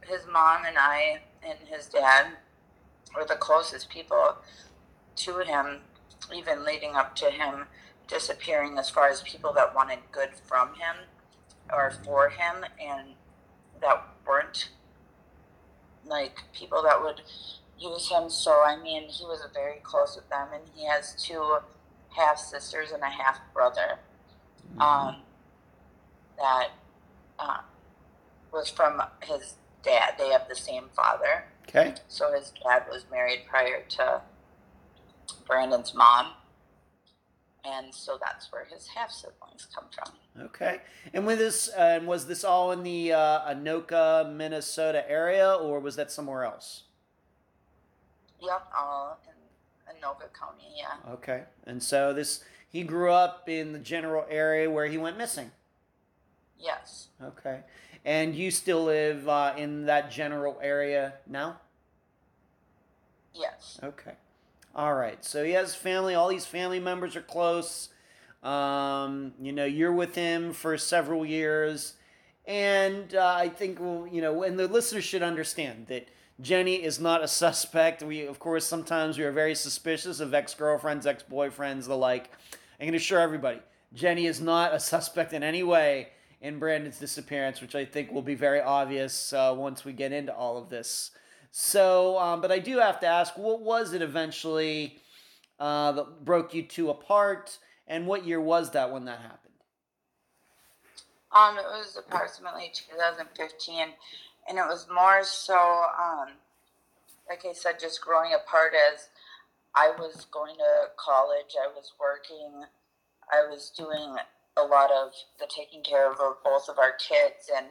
his 0.00 0.26
mom 0.26 0.64
and 0.66 0.76
I 0.76 1.20
and 1.46 1.56
his 1.66 1.86
dad 1.86 2.26
were 3.14 3.24
the 3.24 3.36
closest 3.36 3.88
people 3.88 4.38
to 5.16 5.38
him, 5.38 5.82
even 6.34 6.64
leading 6.64 6.96
up 6.96 7.14
to 7.16 7.26
him 7.26 7.66
disappearing 8.08 8.76
as 8.76 8.90
far 8.90 9.08
as 9.08 9.22
people 9.22 9.52
that 9.52 9.72
wanted 9.72 10.00
good 10.10 10.30
from 10.34 10.70
him 10.74 10.96
or 11.72 11.92
for 12.04 12.28
him 12.28 12.64
and 12.84 13.14
that 13.80 14.04
weren't 14.26 14.70
like 16.04 16.42
people 16.52 16.82
that 16.82 17.00
would 17.00 17.22
use 17.78 18.08
him. 18.08 18.28
So 18.30 18.64
I 18.64 18.76
mean 18.82 19.04
he 19.08 19.24
was 19.24 19.46
very 19.54 19.78
close 19.84 20.16
with 20.16 20.28
them 20.28 20.48
and 20.52 20.64
he 20.74 20.86
has 20.86 21.14
two 21.22 21.58
half 22.16 22.36
sisters 22.36 22.90
and 22.90 23.02
a 23.04 23.10
half 23.10 23.38
brother. 23.54 24.00
Um 24.80 25.18
that 26.36 26.70
uh, 27.38 27.58
was 28.52 28.68
from 28.68 29.02
his 29.22 29.54
dad. 29.82 30.14
They 30.18 30.28
have 30.28 30.48
the 30.48 30.54
same 30.54 30.84
father. 30.94 31.44
Okay. 31.68 31.94
So 32.08 32.32
his 32.32 32.52
dad 32.62 32.84
was 32.90 33.04
married 33.10 33.42
prior 33.48 33.82
to 33.90 34.22
Brandon's 35.46 35.94
mom. 35.94 36.32
And 37.64 37.94
so 37.94 38.18
that's 38.22 38.52
where 38.52 38.66
his 38.66 38.88
half 38.88 39.10
siblings 39.10 39.66
come 39.74 39.86
from. 39.94 40.44
Okay. 40.46 40.80
And 41.14 41.26
with 41.26 41.38
this, 41.38 41.70
uh, 41.70 41.96
and 41.98 42.06
was 42.06 42.26
this 42.26 42.44
all 42.44 42.72
in 42.72 42.82
the 42.82 43.12
uh, 43.12 43.54
Anoka, 43.54 44.30
Minnesota 44.30 45.08
area, 45.10 45.50
or 45.54 45.80
was 45.80 45.96
that 45.96 46.12
somewhere 46.12 46.44
else? 46.44 46.82
Yep, 48.42 48.70
all 48.76 49.18
in 49.26 49.94
Anoka 49.94 50.28
County, 50.38 50.74
yeah. 50.76 51.12
Okay. 51.12 51.44
And 51.66 51.82
so 51.82 52.12
this, 52.12 52.44
he 52.68 52.82
grew 52.82 53.10
up 53.10 53.48
in 53.48 53.72
the 53.72 53.78
general 53.78 54.26
area 54.28 54.70
where 54.70 54.86
he 54.86 54.98
went 54.98 55.16
missing. 55.16 55.50
Yes. 56.58 57.08
Okay. 57.22 57.60
And 58.04 58.34
you 58.34 58.50
still 58.50 58.84
live 58.84 59.28
uh, 59.28 59.54
in 59.56 59.86
that 59.86 60.10
general 60.10 60.58
area 60.62 61.14
now? 61.26 61.60
Yes. 63.34 63.80
Okay. 63.82 64.12
All 64.74 64.94
right. 64.94 65.24
So 65.24 65.44
he 65.44 65.52
has 65.52 65.74
family. 65.74 66.14
All 66.14 66.28
these 66.28 66.46
family 66.46 66.80
members 66.80 67.16
are 67.16 67.22
close. 67.22 67.88
Um, 68.42 69.32
you 69.40 69.52
know, 69.52 69.64
you're 69.64 69.92
with 69.92 70.14
him 70.14 70.52
for 70.52 70.76
several 70.76 71.24
years. 71.24 71.94
And 72.46 73.14
uh, 73.14 73.34
I 73.38 73.48
think, 73.48 73.78
well, 73.80 74.06
you 74.10 74.20
know, 74.20 74.42
and 74.42 74.58
the 74.58 74.68
listeners 74.68 75.04
should 75.04 75.22
understand 75.22 75.86
that 75.86 76.08
Jenny 76.40 76.82
is 76.82 77.00
not 77.00 77.22
a 77.22 77.28
suspect. 77.42 78.02
We, 78.02 78.26
of 78.26 78.38
course, 78.38 78.66
sometimes 78.66 79.16
we 79.16 79.24
are 79.24 79.32
very 79.32 79.54
suspicious 79.54 80.20
of 80.20 80.34
ex 80.34 80.54
girlfriends, 80.54 81.06
ex 81.06 81.22
boyfriends, 81.22 81.86
the 81.86 81.96
like. 81.96 82.30
I 82.80 82.84
can 82.84 82.94
assure 82.94 83.20
everybody, 83.20 83.60
Jenny 83.94 84.26
is 84.26 84.40
not 84.40 84.74
a 84.74 84.80
suspect 84.80 85.32
in 85.32 85.42
any 85.42 85.62
way 85.62 86.08
in 86.44 86.58
Brandon's 86.58 86.98
disappearance, 86.98 87.62
which 87.62 87.74
I 87.74 87.86
think 87.86 88.12
will 88.12 88.20
be 88.20 88.34
very 88.34 88.60
obvious 88.60 89.32
uh, 89.32 89.54
once 89.56 89.82
we 89.82 89.94
get 89.94 90.12
into 90.12 90.32
all 90.32 90.58
of 90.58 90.68
this. 90.68 91.10
So, 91.50 92.18
um, 92.18 92.42
but 92.42 92.52
I 92.52 92.58
do 92.58 92.78
have 92.78 93.00
to 93.00 93.06
ask, 93.06 93.38
what 93.38 93.62
was 93.62 93.94
it 93.94 94.02
eventually 94.02 94.98
uh, 95.58 95.92
that 95.92 96.22
broke 96.22 96.52
you 96.52 96.62
two 96.62 96.90
apart, 96.90 97.58
and 97.88 98.06
what 98.06 98.26
year 98.26 98.42
was 98.42 98.72
that 98.72 98.92
when 98.92 99.06
that 99.06 99.20
happened? 99.20 99.54
Um, 101.32 101.56
it 101.56 101.64
was 101.64 101.96
approximately 101.96 102.70
2015, 102.74 103.88
and 104.46 104.58
it 104.58 104.66
was 104.66 104.86
more 104.94 105.24
so, 105.24 105.56
um, 105.56 106.28
like 107.26 107.46
I 107.48 107.54
said, 107.54 107.80
just 107.80 108.02
growing 108.02 108.32
apart 108.34 108.74
as 108.92 109.08
I 109.74 109.92
was 109.98 110.26
going 110.30 110.56
to 110.56 110.88
college, 110.98 111.56
I 111.58 111.68
was 111.68 111.92
working, 111.98 112.64
I 113.32 113.48
was 113.50 113.72
doing 113.74 114.16
a 114.56 114.62
lot 114.62 114.90
of 114.90 115.12
the 115.40 115.46
taking 115.46 115.82
care 115.82 116.10
of 116.10 116.16
both 116.44 116.68
of 116.68 116.78
our 116.78 116.92
kids, 116.92 117.50
and 117.54 117.66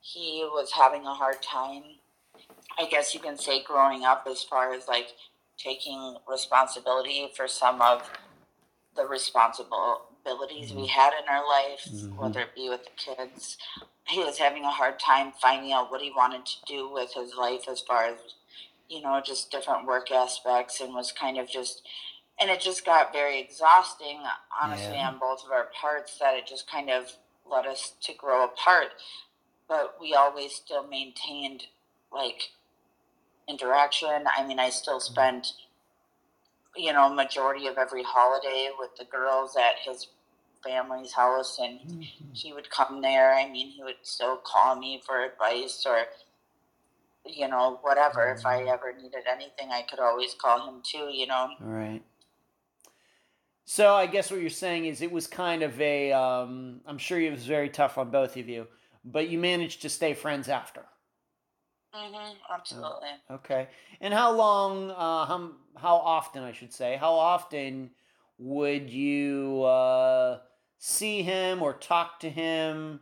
he 0.00 0.46
was 0.52 0.72
having 0.72 1.06
a 1.06 1.14
hard 1.14 1.40
time. 1.42 1.82
I 2.78 2.86
guess 2.86 3.14
you 3.14 3.20
can 3.20 3.38
say 3.38 3.62
growing 3.62 4.04
up 4.04 4.26
as 4.28 4.42
far 4.42 4.72
as 4.72 4.88
like 4.88 5.08
taking 5.56 6.16
responsibility 6.28 7.30
for 7.36 7.46
some 7.46 7.80
of 7.80 8.10
the 8.96 9.06
responsibilities 9.06 10.72
we 10.72 10.86
had 10.86 11.12
in 11.20 11.28
our 11.28 11.46
life, 11.46 11.84
Mhm. 11.84 12.16
whether 12.16 12.40
it 12.40 12.54
be 12.54 12.68
with 12.68 12.84
the 12.84 12.90
kids. 12.90 13.56
He 14.06 14.22
was 14.22 14.38
having 14.38 14.64
a 14.64 14.70
hard 14.70 14.98
time 14.98 15.32
finding 15.32 15.72
out 15.72 15.90
what 15.90 16.02
he 16.02 16.10
wanted 16.10 16.44
to 16.46 16.64
do 16.66 16.88
with 16.88 17.12
his 17.14 17.34
life 17.34 17.68
as 17.68 17.80
far 17.80 18.04
as, 18.04 18.18
you 18.88 19.00
know, 19.00 19.20
just 19.20 19.50
different 19.50 19.86
work 19.86 20.10
aspects 20.10 20.80
and 20.80 20.94
was 20.94 21.12
kind 21.12 21.38
of 21.38 21.48
just, 21.48 21.82
and 22.40 22.50
it 22.50 22.60
just 22.60 22.84
got 22.84 23.12
very 23.12 23.38
exhausting, 23.40 24.20
honestly, 24.60 24.96
Yeah. 24.96 25.08
on 25.08 25.18
both 25.18 25.44
of 25.44 25.52
our 25.52 25.64
parts 25.66 26.18
that 26.18 26.34
it 26.34 26.46
just 26.46 26.66
kind 26.68 26.90
of 26.90 27.16
led 27.46 27.66
us 27.66 27.92
to 28.02 28.12
grow 28.12 28.44
apart. 28.44 28.92
But 29.68 30.00
we 30.00 30.14
always 30.14 30.54
still 30.54 30.86
maintained 30.86 31.68
like 32.10 32.50
interaction. 33.48 34.26
I 34.26 34.44
mean, 34.46 34.58
I 34.58 34.70
still 34.70 34.98
mm-hmm. 34.98 35.12
spent, 35.12 35.52
you 36.76 36.92
know, 36.92 37.08
majority 37.08 37.66
of 37.66 37.78
every 37.78 38.02
holiday 38.02 38.70
with 38.78 38.96
the 38.96 39.04
girls 39.04 39.56
at 39.56 39.78
his 39.78 40.08
family's 40.62 41.12
house, 41.12 41.58
and 41.58 41.80
mm-hmm. 41.80 42.32
he 42.32 42.52
would 42.52 42.70
come 42.70 43.02
there. 43.02 43.34
I 43.34 43.48
mean, 43.48 43.68
he 43.68 43.82
would 43.82 43.98
still 44.02 44.36
call 44.38 44.76
me 44.76 45.02
for 45.04 45.22
advice 45.22 45.84
or, 45.86 46.06
you 47.24 47.48
know, 47.48 47.78
whatever. 47.82 48.32
If 48.32 48.44
I 48.44 48.60
mm-hmm. 48.60 48.68
ever 48.68 48.92
needed 48.92 49.24
anything, 49.30 49.70
I 49.70 49.82
could 49.82 50.00
always 50.00 50.34
call 50.34 50.68
him 50.68 50.82
too. 50.82 51.10
You 51.12 51.26
know. 51.26 51.50
All 51.60 51.66
right. 51.66 52.02
So 53.64 53.94
I 53.94 54.06
guess 54.06 54.30
what 54.30 54.40
you're 54.40 54.50
saying 54.50 54.84
is 54.86 55.00
it 55.00 55.10
was 55.10 55.26
kind 55.26 55.62
of 55.62 55.80
a. 55.80 56.12
Um, 56.12 56.80
I'm 56.86 56.98
sure 56.98 57.20
it 57.20 57.30
was 57.30 57.46
very 57.46 57.68
tough 57.68 57.96
on 57.96 58.10
both 58.10 58.36
of 58.36 58.48
you, 58.48 58.66
but 59.04 59.28
you 59.28 59.38
managed 59.38 59.82
to 59.82 59.88
stay 59.88 60.14
friends 60.14 60.48
after. 60.48 60.82
hmm 61.92 62.34
absolutely. 62.52 63.08
Okay. 63.30 63.68
And 64.00 64.12
how 64.12 64.32
long? 64.32 64.90
Uh, 64.90 65.24
how 65.24 65.52
how 65.76 65.96
often 65.96 66.42
I 66.42 66.52
should 66.52 66.72
say? 66.72 66.96
How 67.00 67.14
often 67.14 67.90
would 68.38 68.90
you 68.90 69.62
uh, 69.62 70.40
see 70.78 71.22
him 71.22 71.62
or 71.62 71.72
talk 71.72 72.20
to 72.20 72.30
him? 72.30 73.00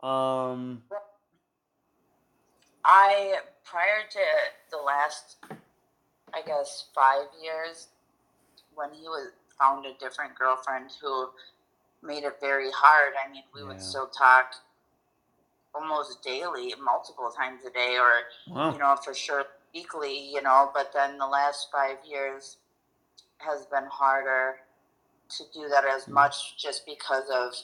Um. 0.00 0.82
I 2.84 3.40
prior 3.64 4.06
to 4.12 4.20
the 4.70 4.76
last, 4.76 5.38
I 6.32 6.42
guess, 6.46 6.88
five 6.94 7.26
years, 7.42 7.88
when 8.76 8.90
he 8.92 9.08
was 9.08 9.32
found 9.58 9.86
a 9.86 9.94
different 9.94 10.34
girlfriend 10.34 10.90
who 11.00 11.30
made 12.02 12.24
it 12.24 12.38
very 12.40 12.70
hard. 12.70 13.14
I 13.24 13.30
mean, 13.30 13.44
we 13.54 13.60
Yeah. 13.62 13.68
would 13.68 13.80
still 13.80 14.06
talk 14.08 14.54
almost 15.74 16.22
daily, 16.22 16.74
multiple 16.82 17.30
times 17.30 17.64
a 17.64 17.70
day, 17.70 17.98
or 17.98 18.28
Wow. 18.48 18.72
you 18.72 18.78
know, 18.78 18.96
for 18.96 19.14
sure 19.14 19.46
weekly. 19.74 20.32
You 20.32 20.42
know, 20.42 20.70
but 20.72 20.92
then 20.92 21.18
the 21.18 21.26
last 21.26 21.70
five 21.70 21.98
years 22.04 22.58
has 23.38 23.66
been 23.66 23.84
harder 23.86 24.60
to 25.28 25.44
do 25.52 25.68
that 25.68 25.84
as 25.84 26.06
Mm. 26.06 26.12
much, 26.12 26.56
just 26.56 26.86
because 26.86 27.28
of, 27.30 27.54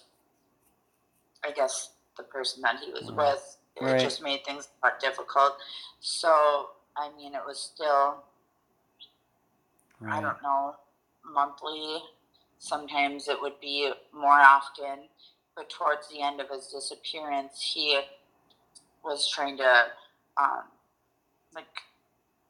I 1.44 1.52
guess, 1.52 1.92
the 2.16 2.24
person 2.24 2.60
that 2.62 2.80
he 2.80 2.92
was 2.92 3.10
Right. 3.12 3.32
with. 3.32 3.58
It 3.76 3.84
Right. 3.84 4.00
just 4.00 4.20
made 4.20 4.44
things 4.44 4.68
more 4.82 4.92
difficult. 5.00 5.58
So, 6.00 6.72
I 6.96 7.08
mean, 7.10 7.34
it 7.34 7.44
was 7.46 7.58
still, 7.58 8.22
I 10.06 10.20
don't 10.20 10.42
know, 10.42 10.76
monthly. 11.24 11.98
Sometimes 12.58 13.28
it 13.28 13.40
would 13.40 13.60
be 13.60 13.92
more 14.12 14.40
often. 14.40 15.08
But 15.54 15.68
towards 15.68 16.08
the 16.08 16.22
end 16.22 16.40
of 16.40 16.48
his 16.48 16.68
disappearance, 16.68 17.72
he 17.74 18.00
was 19.04 19.28
trying 19.28 19.58
to, 19.58 19.92
um, 20.36 20.64
like, 21.54 21.66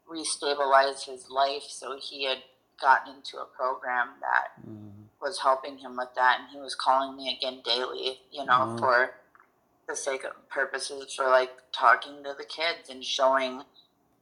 restabilize 0.08 1.04
his 1.04 1.28
life. 1.30 1.64
So 1.64 1.98
he 1.98 2.24
had 2.24 2.44
gotten 2.80 3.16
into 3.16 3.38
a 3.38 3.44
program 3.44 4.20
that 4.20 4.52
Mm. 4.64 5.08
was 5.20 5.40
helping 5.40 5.78
him 5.78 5.96
with 5.96 6.14
that. 6.14 6.40
And 6.40 6.50
he 6.50 6.58
was 6.60 6.74
calling 6.74 7.16
me 7.16 7.34
again 7.34 7.62
daily, 7.62 8.20
you 8.30 8.44
know, 8.44 8.66
Wow. 8.66 8.76
for 8.78 9.14
the 9.86 9.96
sake 9.96 10.24
of 10.24 10.48
purposes 10.48 11.14
for 11.14 11.28
like 11.28 11.72
talking 11.72 12.22
to 12.24 12.34
the 12.34 12.44
kids 12.44 12.88
and 12.88 13.04
showing, 13.04 13.64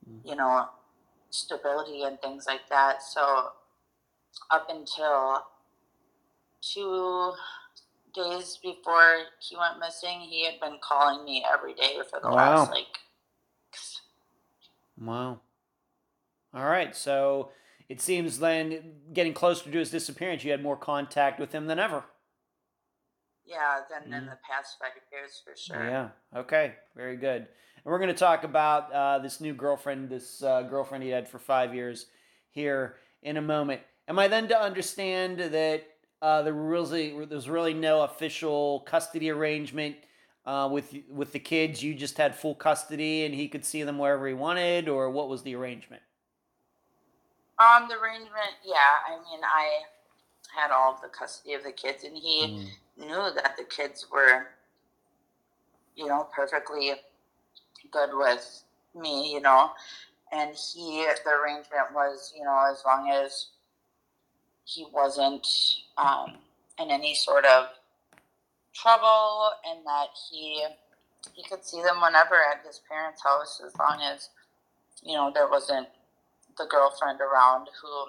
Mm. 0.09 0.25
you 0.25 0.35
know, 0.37 0.69
stability 1.31 2.03
and 2.03 2.21
things 2.21 2.47
like 2.47 2.69
that. 2.69 3.03
So 3.03 3.53
up 4.51 4.69
until 4.71 5.47
two 6.61 7.33
days 8.14 8.59
before 8.62 9.25
he 9.40 9.57
went 9.57 9.79
missing, 9.79 10.21
he 10.21 10.45
had 10.45 10.61
been 10.61 10.79
calling 10.83 11.25
me 11.25 11.45
every 11.53 11.75
day 11.75 11.99
for 12.11 12.21
the 12.21 12.29
Wow. 12.29 12.57
last 12.61 12.71
like 12.71 12.99
Wow. 15.01 15.40
All 16.53 16.64
right. 16.64 16.95
So 16.95 17.53
it 17.88 18.01
seems 18.01 18.38
then 18.38 18.97
getting 19.12 19.33
closer 19.33 19.71
to 19.71 19.79
his 19.79 19.90
disappearance, 19.90 20.45
you 20.45 20.51
had 20.51 20.62
more 20.62 20.77
contact 20.77 21.40
with 21.40 21.53
him 21.53 21.66
than 21.66 21.79
ever. 21.79 22.05
yeah, 23.47 23.81
than 23.90 24.12
in 24.12 24.25
Mm. 24.27 24.31
the 24.31 24.38
past 24.49 24.79
five 24.79 24.93
years 25.11 25.43
for 25.45 25.57
sure. 25.57 25.85
Yeah. 25.85 26.11
Okay. 26.37 26.77
Very 26.95 27.16
good. 27.16 27.43
And 27.43 27.85
we're 27.85 27.99
going 27.99 28.07
to 28.07 28.14
talk 28.14 28.45
about 28.45 28.93
uh, 28.93 29.19
this 29.19 29.40
new 29.40 29.55
girlfriend, 29.55 30.09
this 30.09 30.40
uh, 30.43 30.62
girlfriend 30.62 31.03
he 31.03 31.11
had 31.11 31.29
for 31.29 31.40
five 31.40 31.75
years 31.75 32.07
here 32.51 33.01
in 33.23 33.37
a 33.38 33.43
moment. 33.43 33.83
Am 34.11 34.18
I 34.18 34.27
then 34.27 34.49
to 34.49 34.61
understand 34.61 35.38
that 35.38 35.85
uh, 36.20 36.42
there 36.42 36.53
was 36.53 36.90
really 36.90 37.27
there's 37.27 37.49
really 37.49 37.75
no 37.75 38.03
official 38.03 38.81
custody 38.81 39.31
arrangement 39.31 39.94
uh, 40.44 40.68
with 40.70 40.92
with 41.09 41.33
the 41.33 41.38
kids? 41.38 41.81
You 41.81 41.94
just 41.94 42.18
had 42.18 42.35
full 42.35 42.57
custody, 42.57 43.25
and 43.25 43.33
he 43.33 43.46
could 43.46 43.64
see 43.64 43.85
them 43.85 43.99
wherever 43.99 44.27
he 44.27 44.35
wanted, 44.35 44.88
or 44.88 45.11
what 45.11 45.29
was 45.29 45.44
the 45.44 45.55
arrangement? 45.55 46.03
Um, 47.61 47.87
the 47.88 47.94
arrangement, 48.01 48.59
yeah. 48.64 48.75
I 49.07 49.12
mean, 49.12 49.44
I 49.44 49.83
had 50.57 50.73
all 50.73 50.92
of 50.94 51.01
the 51.03 51.09
custody 51.09 51.55
of 51.55 51.62
the 51.62 51.70
kids, 51.70 52.03
and 52.03 52.16
he 52.16 52.49
Mm. 52.49 53.07
knew 53.07 53.31
that 53.37 53.55
the 53.57 53.62
kids 53.62 54.11
were, 54.11 54.49
you 55.94 56.09
know, 56.09 56.25
perfectly 56.35 56.94
good 57.92 58.11
with 58.12 58.64
me, 58.92 59.33
you 59.33 59.40
know. 59.40 59.70
And 60.33 60.57
he, 60.57 61.07
the 61.25 61.31
arrangement 61.31 61.92
was, 61.94 62.33
you 62.37 62.42
know, 62.42 62.66
as 62.68 62.83
long 62.85 63.09
as 63.09 63.51
he 64.64 64.87
wasn't 64.92 65.46
um, 65.96 66.37
in 66.79 66.90
any 66.90 67.14
sort 67.14 67.44
of 67.44 67.66
trouble, 68.75 69.51
and 69.68 69.85
that 69.85 70.09
he 70.31 70.64
he 71.35 71.44
could 71.49 71.64
see 71.64 71.83
them 71.83 72.01
whenever 72.01 72.37
at 72.37 72.64
his 72.66 72.81
parents' 72.88 73.23
house, 73.23 73.61
as 73.64 73.77
long 73.79 74.01
as 74.03 74.31
you 75.03 75.14
know 75.14 75.31
there 75.35 75.49
wasn't 75.49 75.88
the 76.59 76.66
girlfriend 76.66 77.20
around 77.20 77.68
who 77.81 78.07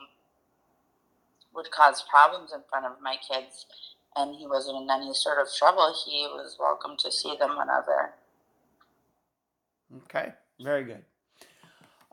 would 1.53 1.69
cause 1.71 2.03
problems 2.09 2.53
in 2.53 2.61
front 2.69 2.85
of 2.85 2.93
my 3.01 3.15
kids 3.15 3.65
and 4.15 4.35
he 4.35 4.47
wasn't 4.47 4.77
in 4.77 4.89
any 4.89 5.13
sort 5.13 5.39
of 5.39 5.47
trouble, 5.53 5.93
he 6.05 6.27
was 6.31 6.57
welcome 6.59 6.97
to 6.97 7.11
see 7.11 7.35
them 7.37 7.57
whenever. 7.57 8.13
Okay, 10.03 10.33
very 10.61 10.83
good. 10.83 11.03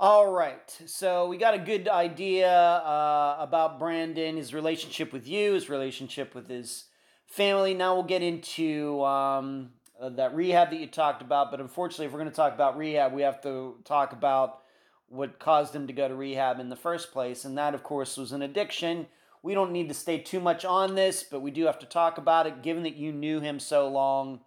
All 0.00 0.30
right, 0.30 0.78
so 0.86 1.26
we 1.26 1.38
got 1.38 1.54
a 1.54 1.58
good 1.58 1.88
idea 1.88 2.48
uh, 2.48 3.36
about 3.40 3.80
Brandon, 3.80 4.36
his 4.36 4.54
relationship 4.54 5.12
with 5.12 5.26
you, 5.26 5.54
his 5.54 5.68
relationship 5.68 6.36
with 6.36 6.48
his 6.48 6.84
family. 7.26 7.74
Now 7.74 7.94
we'll 7.94 8.04
get 8.04 8.22
into 8.22 9.02
um, 9.02 9.70
uh, 10.00 10.10
that 10.10 10.36
rehab 10.36 10.70
that 10.70 10.78
you 10.78 10.86
talked 10.86 11.20
about. 11.20 11.50
But 11.50 11.58
unfortunately, 11.58 12.06
if 12.06 12.12
we're 12.12 12.20
going 12.20 12.30
to 12.30 12.36
talk 12.36 12.54
about 12.54 12.78
rehab, 12.78 13.12
we 13.12 13.22
have 13.22 13.40
to 13.42 13.74
talk 13.84 14.12
about 14.12 14.60
what 15.08 15.40
caused 15.40 15.74
him 15.74 15.88
to 15.88 15.92
go 15.92 16.06
to 16.06 16.14
rehab 16.14 16.60
in 16.60 16.68
the 16.68 16.76
first 16.76 17.10
place. 17.10 17.44
And 17.44 17.58
that, 17.58 17.74
of 17.74 17.82
course, 17.82 18.16
was 18.16 18.30
an 18.30 18.42
addiction. 18.42 19.08
We 19.42 19.52
don't 19.52 19.72
need 19.72 19.88
to 19.88 19.94
stay 19.94 20.18
too 20.18 20.38
much 20.38 20.64
on 20.64 20.94
this, 20.94 21.24
but 21.24 21.42
we 21.42 21.50
do 21.50 21.66
have 21.66 21.80
to 21.80 21.86
talk 21.86 22.18
about 22.18 22.46
it, 22.46 22.62
given 22.62 22.84
that 22.84 22.94
you 22.94 23.10
knew 23.10 23.40
him 23.40 23.58
so 23.58 23.88
long. 23.88 24.42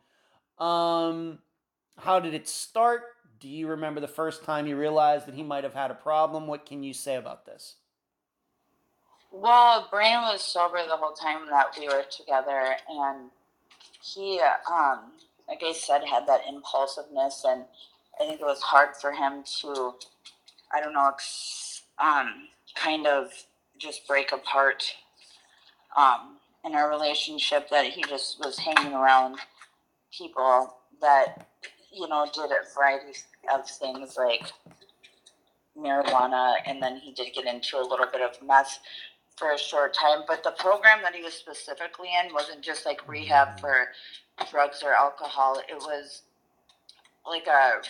Um, 0.58 1.40
how 1.98 2.22
did 2.22 2.34
it 2.34 2.48
start? 2.48 3.02
Do 3.42 3.50
you 3.50 3.68
remember 3.68 4.00
the 4.00 4.08
first 4.08 4.44
time 4.44 4.68
you 4.68 4.78
realized 4.78 5.26
that 5.26 5.34
he 5.34 5.42
might 5.42 5.64
have 5.64 5.74
had 5.74 5.90
a 5.90 5.96
problem? 5.96 6.46
What 6.46 6.64
can 6.64 6.84
you 6.84 6.94
say 6.94 7.16
about 7.16 7.48
this? 7.48 7.78
Well, 9.32 9.88
Brian 9.90 10.22
was 10.22 10.44
sober 10.44 10.78
the 10.88 10.96
whole 10.96 11.14
time 11.14 11.48
that 11.50 11.76
we 11.80 11.88
were 11.88 12.04
together, 12.16 12.76
and 12.88 13.32
he, 14.04 14.40
um, 14.72 15.14
like 15.48 15.64
I 15.66 15.74
said, 15.74 16.04
had 16.04 16.28
that 16.28 16.42
impulsiveness, 16.48 17.44
and 17.48 17.64
I 18.20 18.28
think 18.28 18.42
it 18.42 18.46
was 18.46 18.62
hard 18.62 18.90
for 19.02 19.12
him 19.12 19.44
to, 19.62 19.96
I 20.72 20.80
don't 20.80 20.94
know, 20.94 21.12
um, 21.98 22.48
kind 22.76 23.08
of 23.08 23.32
just 23.80 24.08
break 24.08 24.32
apart 24.34 24.84
um, 25.98 26.38
in 26.64 26.76
our 26.76 26.92
relationship 26.92 27.70
that 27.70 27.86
he 27.86 28.04
just 28.04 28.40
was 28.40 28.60
hanging 28.60 28.94
around 28.94 29.40
people 30.16 30.76
that, 31.02 31.48
you 31.92 32.08
know, 32.08 32.30
did 32.32 32.52
a 32.52 32.76
variety 32.76 33.18
of 33.54 33.68
things 33.68 34.18
like 34.18 34.52
marijuana, 35.78 36.56
and 36.66 36.82
then 36.82 36.98
he 36.98 37.12
did 37.14 37.34
get 37.34 37.46
into 37.46 37.78
a 37.78 37.86
little 37.86 38.08
bit 38.12 38.22
of 38.22 38.36
meth 38.46 38.80
for 39.38 39.52
a 39.52 39.58
short 39.58 39.94
time. 39.94 40.20
But 40.28 40.44
the 40.44 40.52
program 40.52 41.00
that 41.04 41.16
he 41.16 41.24
was 41.24 41.34
specifically 41.34 42.10
in 42.24 42.34
wasn't 42.34 42.62
just 42.62 42.86
like 42.86 43.08
rehab 43.08 43.58
mm. 43.58 43.60
for 43.62 43.88
drugs 44.50 44.84
or 44.84 44.94
alcohol. 44.94 45.62
It 45.70 45.78
was 45.78 46.24
like 47.26 47.48
a 47.48 47.82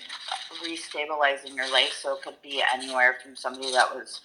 restabilizing 0.66 1.56
your 1.56 1.72
life. 1.72 1.94
So 2.02 2.16
it 2.16 2.24
could 2.24 2.42
be 2.42 2.64
anywhere 2.74 3.18
from 3.24 3.36
somebody 3.36 3.72
that 3.72 3.94
was 3.94 4.22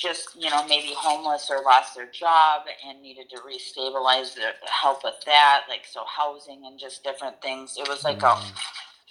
just 0.00 0.30
you 0.38 0.48
know 0.48 0.66
maybe 0.66 0.92
homeless 0.96 1.50
or 1.50 1.62
lost 1.62 1.94
their 1.94 2.06
job 2.06 2.62
and 2.88 3.02
needed 3.02 3.28
to 3.28 3.36
restabilize 3.38 4.34
their 4.34 4.52
help 4.62 5.04
with 5.04 5.20
that 5.26 5.64
like 5.68 5.84
so 5.84 6.04
housing 6.06 6.62
and 6.64 6.78
just 6.78 7.04
different 7.04 7.40
things 7.42 7.76
it 7.76 7.86
was 7.86 8.02
like 8.02 8.22
a 8.22 8.26
mm. 8.26 8.52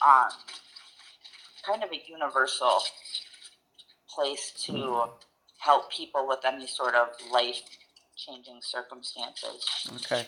Um, 0.05 0.29
kind 1.65 1.83
of 1.83 1.89
a 1.91 2.01
universal 2.07 2.79
place 4.09 4.51
to 4.65 5.05
help 5.59 5.91
people 5.91 6.27
with 6.27 6.39
any 6.45 6.67
sort 6.67 6.95
of 6.95 7.09
life 7.31 7.62
changing 8.15 8.59
circumstances. 8.62 9.65
Okay. 9.95 10.25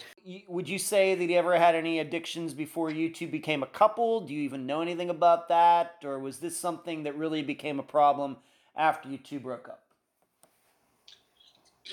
Would 0.48 0.70
you 0.70 0.80
say 0.80 1.16
that 1.16 1.30
he 1.30 1.36
ever 1.36 1.58
had 1.58 1.76
any 1.76 2.00
addictions 2.00 2.54
before 2.54 2.90
you 2.90 3.12
two 3.12 3.28
became 3.28 3.64
a 3.64 3.68
couple? 3.68 4.22
Do 4.22 4.34
you 4.34 4.42
even 4.42 4.66
know 4.66 4.82
anything 4.82 5.10
about 5.10 5.50
that? 5.50 5.96
Or 6.04 6.20
was 6.20 6.38
this 6.38 6.58
something 6.58 7.04
that 7.04 7.18
really 7.18 7.42
became 7.42 7.80
a 7.80 7.84
problem 7.84 8.38
after 8.76 9.10
you 9.10 9.18
two 9.18 9.40
broke 9.40 9.68
up? 9.68 9.84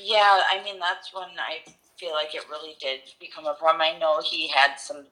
Yeah, 0.01 0.41
I 0.51 0.63
mean, 0.63 0.79
that's 0.79 1.13
when 1.13 1.25
I 1.25 1.69
feel 1.99 2.13
like 2.13 2.35
it 2.35 2.45
really 2.49 2.77
did 2.81 3.01
become 3.19 3.47
a 3.47 3.55
problem. 3.55 3.81
I 3.81 3.99
know 3.99 4.21
he 4.23 4.49
had 4.49 4.77
some 4.77 5.07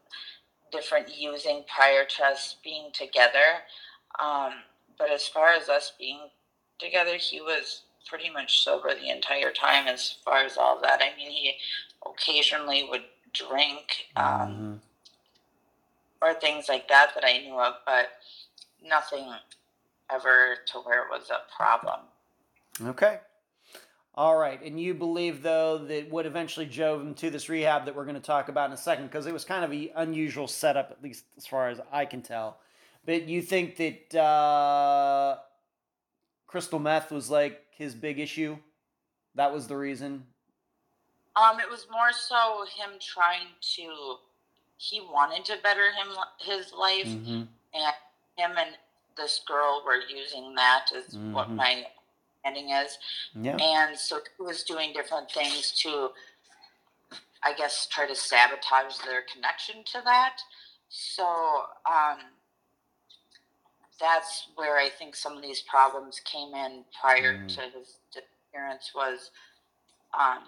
different 0.72 1.08
using 1.16 1.64
prior 1.74 2.04
to 2.04 2.24
us 2.24 2.56
being 2.62 2.90
together. 2.92 3.62
Um, 4.20 4.52
but 4.98 5.10
as 5.10 5.26
far 5.26 5.52
as 5.52 5.68
us 5.68 5.92
being 5.98 6.20
together, 6.78 7.16
he 7.16 7.40
was 7.40 7.82
pretty 8.08 8.30
much 8.30 8.60
sober 8.60 8.94
the 8.94 9.10
entire 9.10 9.52
time 9.52 9.86
as 9.86 10.16
far 10.24 10.38
as 10.38 10.56
all 10.56 10.80
that. 10.80 11.00
I 11.02 11.16
mean, 11.16 11.30
he 11.30 11.54
occasionally 12.06 12.86
would 12.88 13.04
drink 13.32 14.08
um, 14.16 14.80
or 16.22 16.34
things 16.34 16.68
like 16.68 16.88
that 16.88 17.10
that 17.14 17.24
I 17.24 17.38
knew 17.38 17.58
of, 17.58 17.74
but 17.84 18.10
nothing 18.84 19.26
ever 20.10 20.56
to 20.66 20.78
where 20.78 21.02
it 21.02 21.10
was 21.10 21.30
a 21.30 21.40
problem. 21.54 22.00
Okay. 22.82 23.18
All 24.16 24.36
right. 24.36 24.62
And 24.62 24.80
you 24.80 24.94
believe, 24.94 25.42
though, 25.42 25.76
that 25.78 26.10
what 26.10 26.24
eventually 26.24 26.64
drove 26.64 27.02
him 27.02 27.12
to 27.14 27.28
this 27.28 27.48
rehab 27.50 27.84
that 27.84 27.94
we're 27.94 28.04
going 28.04 28.14
to 28.16 28.20
talk 28.20 28.48
about 28.48 28.70
in 28.70 28.72
a 28.72 28.76
second, 28.78 29.06
because 29.06 29.26
it 29.26 29.32
was 29.32 29.44
kind 29.44 29.62
of 29.64 29.70
an 29.72 29.90
unusual 29.94 30.48
setup, 30.48 30.90
at 30.90 31.02
least 31.02 31.24
as 31.36 31.46
far 31.46 31.68
as 31.68 31.80
I 31.92 32.06
can 32.06 32.22
tell. 32.22 32.58
But 33.04 33.28
you 33.28 33.42
think 33.42 33.76
that 33.76 34.18
uh, 34.18 35.36
crystal 36.46 36.78
meth 36.78 37.12
was 37.12 37.28
like 37.30 37.62
his 37.70 37.94
big 37.94 38.18
issue? 38.18 38.56
That 39.34 39.52
was 39.52 39.66
the 39.66 39.76
reason? 39.76 40.24
Um, 41.36 41.60
it 41.60 41.68
was 41.68 41.86
more 41.90 42.12
so 42.12 42.64
him 42.74 42.98
trying 42.98 43.48
to. 43.76 44.16
He 44.78 45.00
wanted 45.00 45.44
to 45.46 45.56
better 45.62 45.90
him 45.90 46.08
his 46.40 46.72
life, 46.72 47.06
Mm-hmm. 47.06 47.42
and 47.74 47.94
him 48.36 48.50
and 48.58 48.76
this 49.16 49.42
girl 49.46 49.82
were 49.86 50.00
using 50.08 50.54
that 50.54 50.86
is 50.94 51.16
what 51.32 51.48
Mhm. 51.48 51.56
my 51.56 51.86
ending 52.46 52.70
is. 52.70 52.98
Yeah. 53.40 53.56
And 53.56 53.98
so 53.98 54.20
he 54.36 54.42
was 54.44 54.62
doing 54.62 54.92
different 54.92 55.30
things 55.30 55.72
to, 55.82 56.10
I 57.42 57.54
guess, 57.54 57.86
try 57.90 58.06
to 58.06 58.14
sabotage 58.14 58.98
their 59.04 59.22
connection 59.32 59.76
to 59.92 60.02
that. 60.04 60.36
So 60.88 61.24
um, 61.90 62.18
that's 64.00 64.48
where 64.56 64.76
I 64.78 64.88
think 64.88 65.16
some 65.16 65.36
of 65.36 65.42
these 65.42 65.62
problems 65.62 66.20
came 66.24 66.54
in 66.54 66.84
prior 67.00 67.34
Mm. 67.38 67.48
to 67.56 67.60
his 67.78 67.98
disappearance 68.12 68.92
was 68.94 69.30
um, 70.18 70.44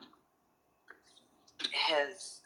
his 1.89 2.41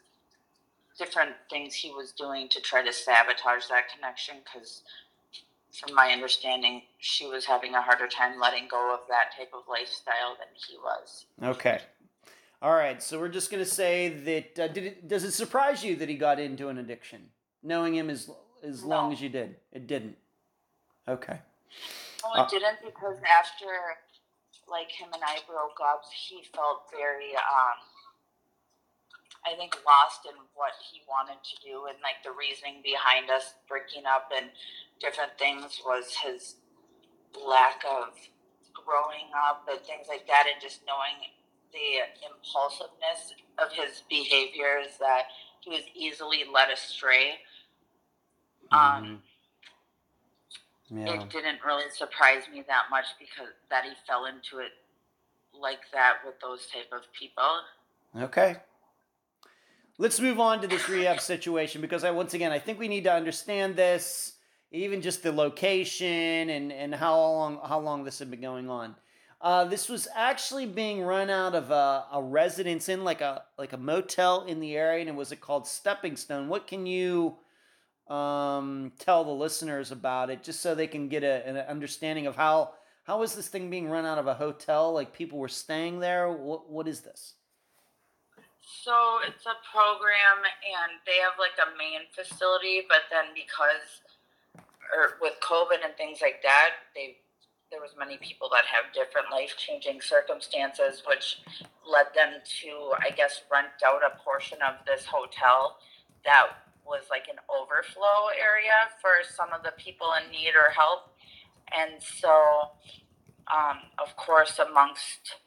different 0.97 1.35
things 1.49 1.73
he 1.73 1.91
was 1.91 2.11
doing 2.11 2.47
to 2.49 2.61
try 2.61 2.83
to 2.83 2.93
sabotage 2.93 3.67
that 3.67 3.89
connection 3.93 4.35
because 4.43 4.83
from 5.79 5.95
my 5.95 6.09
understanding 6.11 6.81
she 6.99 7.25
was 7.25 7.45
having 7.45 7.73
a 7.73 7.81
harder 7.81 8.07
time 8.07 8.39
letting 8.39 8.67
go 8.69 8.93
of 8.93 9.01
that 9.09 9.35
type 9.37 9.51
of 9.53 9.63
lifestyle 9.67 10.35
than 10.37 10.47
he 10.67 10.77
was 10.77 11.25
Okay. 11.41 11.79
All 12.61 12.73
right. 12.73 13.03
So 13.03 13.19
we're 13.19 13.27
just 13.27 13.51
going 13.51 13.63
to 13.63 13.69
say 13.69 14.09
that 14.09 14.63
uh, 14.63 14.67
did 14.69 14.83
it, 14.85 15.07
does 15.07 15.25
it 15.25 15.31
surprise 15.31 15.83
you 15.83 15.97
that 15.97 16.07
he 16.07 16.15
got 16.15 16.39
into 16.39 16.69
an 16.69 16.77
addiction, 16.77 17.21
knowing 17.61 17.93
him 17.93 18.09
as 18.09 18.29
as 18.63 18.83
long 18.83 19.11
as 19.11 19.21
you 19.21 19.27
did? 19.27 19.57
It 19.73 19.85
didn't. 19.87 20.15
Okay. 21.07 21.39
no 22.23 22.41
Uh, 22.41 22.45
it 22.45 22.49
didn't 22.49 22.77
because 22.85 23.17
after 23.39 23.65
like 24.69 24.89
him 24.89 25.09
and 25.13 25.21
I 25.25 25.39
broke 25.45 25.77
up, 25.83 26.03
he 26.27 26.43
felt 26.55 26.83
very 26.89 27.35
um 27.35 27.77
I 29.45 29.55
think 29.55 29.75
lost 29.85 30.25
in 30.25 30.35
what 30.55 30.71
he 30.91 31.01
wanted 31.07 31.43
to 31.43 31.55
do 31.63 31.85
and 31.87 31.97
like 32.01 32.23
the 32.23 32.31
reasoning 32.31 32.81
behind 32.83 33.29
us 33.29 33.55
breaking 33.67 34.05
up 34.05 34.31
and 34.35 34.47
different 34.99 35.37
things 35.37 35.81
was 35.85 36.15
his 36.15 36.55
lack 37.35 37.83
of 37.83 38.15
growing 38.73 39.27
up 39.35 39.67
and 39.69 39.79
things 39.81 40.07
like 40.07 40.27
that 40.27 40.45
and 40.51 40.61
just 40.61 40.81
knowing 40.87 41.27
the 41.73 42.07
impulsiveness 42.23 43.33
of 43.57 43.71
his 43.71 44.03
behaviors 44.09 44.97
that 44.99 45.23
he 45.61 45.71
was 45.71 45.83
easily 45.95 46.43
led 46.51 46.69
astray. 46.69 47.39
Um, 48.71 49.21
Yeah. 50.89 51.21
It 51.23 51.29
didn't 51.31 51.59
really 51.65 51.89
surprise 51.89 52.43
me 52.53 52.63
that 52.67 52.83
much 52.91 53.05
because 53.17 53.49
that 53.69 53.83
he 53.83 53.91
fell 54.05 54.25
into 54.25 54.59
it 54.59 54.71
like 55.59 55.79
that 55.91 56.17
with 56.25 56.39
those 56.39 56.67
type 56.67 56.91
of 56.91 57.01
people. 57.13 57.61
Okay. 58.15 58.57
Let's 59.99 60.19
move 60.19 60.39
on 60.39 60.59
to 60.61 60.67
this 60.67 60.89
rehab 60.89 61.19
situation 61.19 61.79
because 61.79 62.03
I 62.03 62.09
once 62.09 62.33
again 62.33 62.51
I 62.51 62.57
think 62.57 62.79
we 62.79 62.87
need 62.87 63.03
to 63.03 63.13
understand 63.13 63.75
this, 63.75 64.33
even 64.71 65.01
just 65.01 65.21
the 65.21 65.31
location 65.31 66.49
and 66.49 66.71
and 66.71 66.95
how 66.95 67.19
long 67.19 67.59
how 67.63 67.79
long 67.79 68.03
this 68.03 68.17
had 68.17 68.31
been 68.31 68.41
going 68.41 68.71
on. 68.71 68.95
Uh, 69.39 69.65
this 69.65 69.89
was 69.89 70.07
actually 70.15 70.65
being 70.65 71.01
run 71.01 71.29
out 71.29 71.53
of 71.53 71.69
a, 71.69 72.05
a 72.11 72.23
residence 72.23 72.89
in 72.89 73.03
like 73.03 73.21
a 73.21 73.43
like 73.59 73.73
a 73.73 73.77
motel 73.77 74.45
in 74.45 74.59
the 74.59 74.75
area, 74.75 75.01
and 75.01 75.09
it 75.09 75.15
was 75.15 75.31
it 75.31 75.41
called 75.41 75.67
Stepping 75.67 76.15
Stone. 76.15 76.47
What 76.47 76.65
can 76.65 76.87
you 76.87 77.37
um, 78.07 78.93
tell 78.97 79.23
the 79.23 79.31
listeners 79.31 79.91
about 79.91 80.31
it, 80.31 80.41
just 80.41 80.61
so 80.61 80.73
they 80.73 80.87
can 80.87 81.07
get 81.07 81.23
a, 81.23 81.47
an 81.47 81.57
understanding 81.57 82.25
of 82.25 82.35
how 82.35 82.71
how 83.03 83.21
is 83.21 83.35
this 83.35 83.47
thing 83.47 83.69
being 83.69 83.87
run 83.87 84.05
out 84.05 84.17
of 84.17 84.25
a 84.25 84.33
hotel? 84.33 84.91
Like 84.91 85.13
people 85.13 85.37
were 85.37 85.49
staying 85.49 85.99
there. 85.99 86.31
What 86.31 86.67
what 86.71 86.87
is 86.87 87.01
this? 87.01 87.35
So 88.63 89.19
it's 89.27 89.45
a 89.45 89.59
program, 89.67 90.39
and 90.43 91.03
they 91.05 91.19
have 91.19 91.35
like 91.35 91.59
a 91.59 91.75
main 91.75 92.07
facility, 92.15 92.87
but 92.87 93.11
then 93.11 93.35
because, 93.35 94.01
or 94.95 95.19
with 95.19 95.35
COVID 95.43 95.83
and 95.83 95.95
things 95.95 96.19
like 96.21 96.41
that, 96.43 96.87
they 96.95 97.17
there 97.71 97.81
was 97.81 97.97
many 97.97 98.17
people 98.21 98.47
that 98.53 98.69
have 98.69 98.93
different 98.93 99.31
life 99.31 99.57
changing 99.57 99.99
circumstances, 99.99 101.01
which 101.09 101.41
led 101.81 102.05
them 102.13 102.37
to, 102.61 102.93
I 103.01 103.09
guess, 103.09 103.41
rent 103.51 103.81
out 103.83 104.05
a 104.05 104.15
portion 104.21 104.59
of 104.61 104.75
this 104.85 105.05
hotel 105.05 105.77
that 106.23 106.69
was 106.85 107.09
like 107.09 107.25
an 107.27 107.41
overflow 107.49 108.29
area 108.37 108.93
for 109.01 109.25
some 109.25 109.49
of 109.51 109.63
the 109.63 109.73
people 109.75 110.13
in 110.21 110.29
need 110.31 110.53
or 110.53 110.69
help, 110.69 111.09
and 111.75 111.97
so, 111.97 112.77
um, 113.49 113.89
of 113.97 114.15
course, 114.15 114.59
amongst 114.59 115.41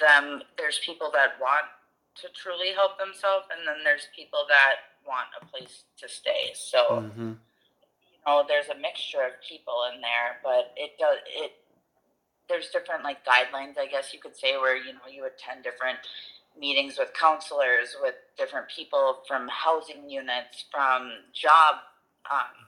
them, 0.00 0.42
there's 0.58 0.78
people 0.84 1.10
that 1.14 1.40
want 1.40 1.64
to 2.22 2.28
truly 2.34 2.72
help 2.74 2.98
themselves, 2.98 3.46
and 3.56 3.66
then 3.66 3.84
there's 3.84 4.08
people 4.14 4.46
that 4.48 4.76
want 5.06 5.28
a 5.40 5.44
place 5.46 5.84
to 6.00 6.08
stay. 6.08 6.50
So 6.54 7.02
Mm-hmm. 7.06 7.28
you 7.30 8.18
know, 8.26 8.44
there's 8.48 8.68
a 8.68 8.78
mixture 8.80 9.22
of 9.22 9.32
people 9.48 9.84
in 9.94 10.00
there, 10.00 10.38
but 10.42 10.72
it 10.76 10.98
does 10.98 11.18
it. 11.28 11.52
There's 12.48 12.68
different 12.70 13.02
like 13.04 13.24
guidelines, 13.24 13.78
I 13.78 13.86
guess 13.86 14.12
you 14.14 14.20
could 14.20 14.36
say, 14.36 14.56
where 14.56 14.76
you 14.76 14.92
know 14.92 15.08
you 15.10 15.26
attend 15.26 15.64
different 15.64 15.98
meetings 16.58 16.98
with 16.98 17.12
counselors, 17.14 17.96
with 18.00 18.14
different 18.38 18.66
people 18.68 19.18
from 19.28 19.48
housing 19.48 20.08
units, 20.08 20.64
from 20.70 21.12
job, 21.32 21.76
um, 22.30 22.66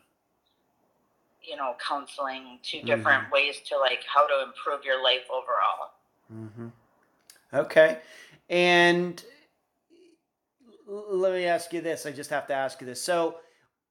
you 1.43 1.57
know, 1.57 1.75
counseling 1.87 2.59
to 2.63 2.83
different 2.83 3.31
ways 3.33 3.61
to 3.69 3.79
like 3.79 4.05
how 4.13 4.27
to 4.27 4.43
improve 4.45 4.85
your 4.85 5.03
life 5.03 5.25
overall. 5.31 5.93
Mm-hmm. 6.33 6.69
Okay. 7.55 7.99
And 8.51 9.23
let 10.89 11.33
me 11.33 11.45
ask 11.45 11.73
you 11.73 11.81
this. 11.81 12.07
I 12.07 12.13
just 12.13 12.31
have 12.31 12.47
to 12.49 12.55
ask 12.55 12.81
you 12.81 12.87
this. 12.87 13.01
So, 13.01 13.37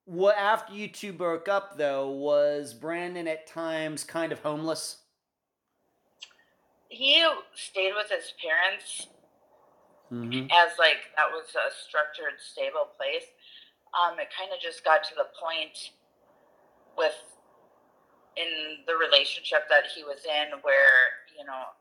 what 0.05 0.37
after 0.37 0.73
you 0.73 0.87
two 0.87 1.13
broke 1.13 1.47
up, 1.47 1.77
though, 1.77 2.09
was 2.09 2.73
Brandon 2.73 3.27
at 3.27 3.47
times 3.47 4.03
kind 4.03 4.31
of 4.31 4.39
homeless? 4.39 4.97
He 6.89 7.23
stayed 7.55 7.93
with 7.95 8.09
his 8.09 8.33
parents 8.41 9.07
Mm-hmm. 10.11 10.47
as 10.55 10.71
like 10.79 11.11
that 11.19 11.27
was 11.27 11.51
a 11.51 11.67
structured, 11.67 12.39
stable 12.39 12.95
place. 12.95 13.27
Um, 13.91 14.15
it 14.19 14.31
kind 14.31 14.55
of 14.55 14.59
just 14.63 14.85
got 14.85 15.03
to 15.03 15.15
the 15.19 15.27
point 15.35 15.91
with 16.97 17.15
in 18.39 18.85
the 18.87 18.95
relationship 18.95 19.67
that 19.67 19.83
he 19.91 20.03
was 20.07 20.23
in 20.23 20.63
where 20.63 21.27
you 21.35 21.43
know 21.43 21.75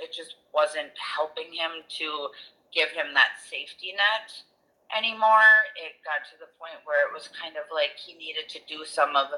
it 0.00 0.10
just 0.10 0.42
wasn't 0.52 0.90
helping 0.98 1.54
him 1.54 1.86
to 1.86 2.34
give 2.74 2.90
him 2.90 3.14
that 3.14 3.38
safety 3.38 3.94
net 3.94 4.34
anymore. 4.96 5.50
It 5.76 5.98
got 6.02 6.26
to 6.32 6.36
the 6.38 6.50
point 6.58 6.82
where 6.84 7.06
it 7.06 7.12
was 7.12 7.28
kind 7.30 7.56
of 7.56 7.64
like 7.72 7.94
he 7.96 8.14
needed 8.14 8.48
to 8.54 8.60
do 8.68 8.84
some 8.84 9.16
of 9.16 9.28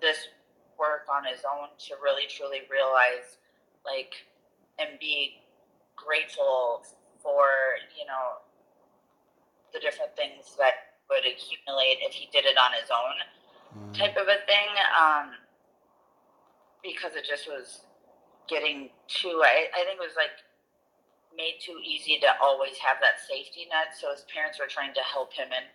this 0.00 0.28
work 0.78 1.08
on 1.08 1.24
his 1.24 1.40
own 1.44 1.72
to 1.88 1.96
really 2.02 2.28
truly 2.28 2.68
realize 2.68 3.40
like 3.84 4.28
and 4.78 4.98
be 5.00 5.40
grateful 5.96 6.84
for 7.22 7.80
you 7.96 8.04
know 8.04 8.44
the 9.72 9.80
different 9.80 10.14
things 10.16 10.52
that 10.58 11.00
would 11.08 11.24
accumulate 11.24 11.98
if 12.04 12.12
he 12.12 12.28
did 12.32 12.44
it 12.44 12.56
on 12.60 12.72
his 12.76 12.90
own 12.92 13.16
type 13.96 14.16
of 14.16 14.28
a 14.28 14.44
thing 14.44 14.68
um 14.92 15.32
because 16.82 17.16
it 17.16 17.24
just 17.24 17.48
was 17.48 17.88
getting 18.48 18.90
too 19.08 19.40
I, 19.42 19.66
I 19.72 19.84
think 19.88 19.96
it 19.96 20.04
was 20.04 20.16
like 20.16 20.36
made 21.36 21.60
too 21.60 21.78
easy 21.84 22.18
to 22.18 22.28
always 22.40 22.76
have 22.80 22.96
that 23.00 23.20
safety 23.20 23.68
net 23.68 23.92
so 23.92 24.10
his 24.10 24.24
parents 24.32 24.58
were 24.58 24.66
trying 24.66 24.94
to 24.94 25.04
help 25.04 25.32
him 25.32 25.48
and 25.52 25.68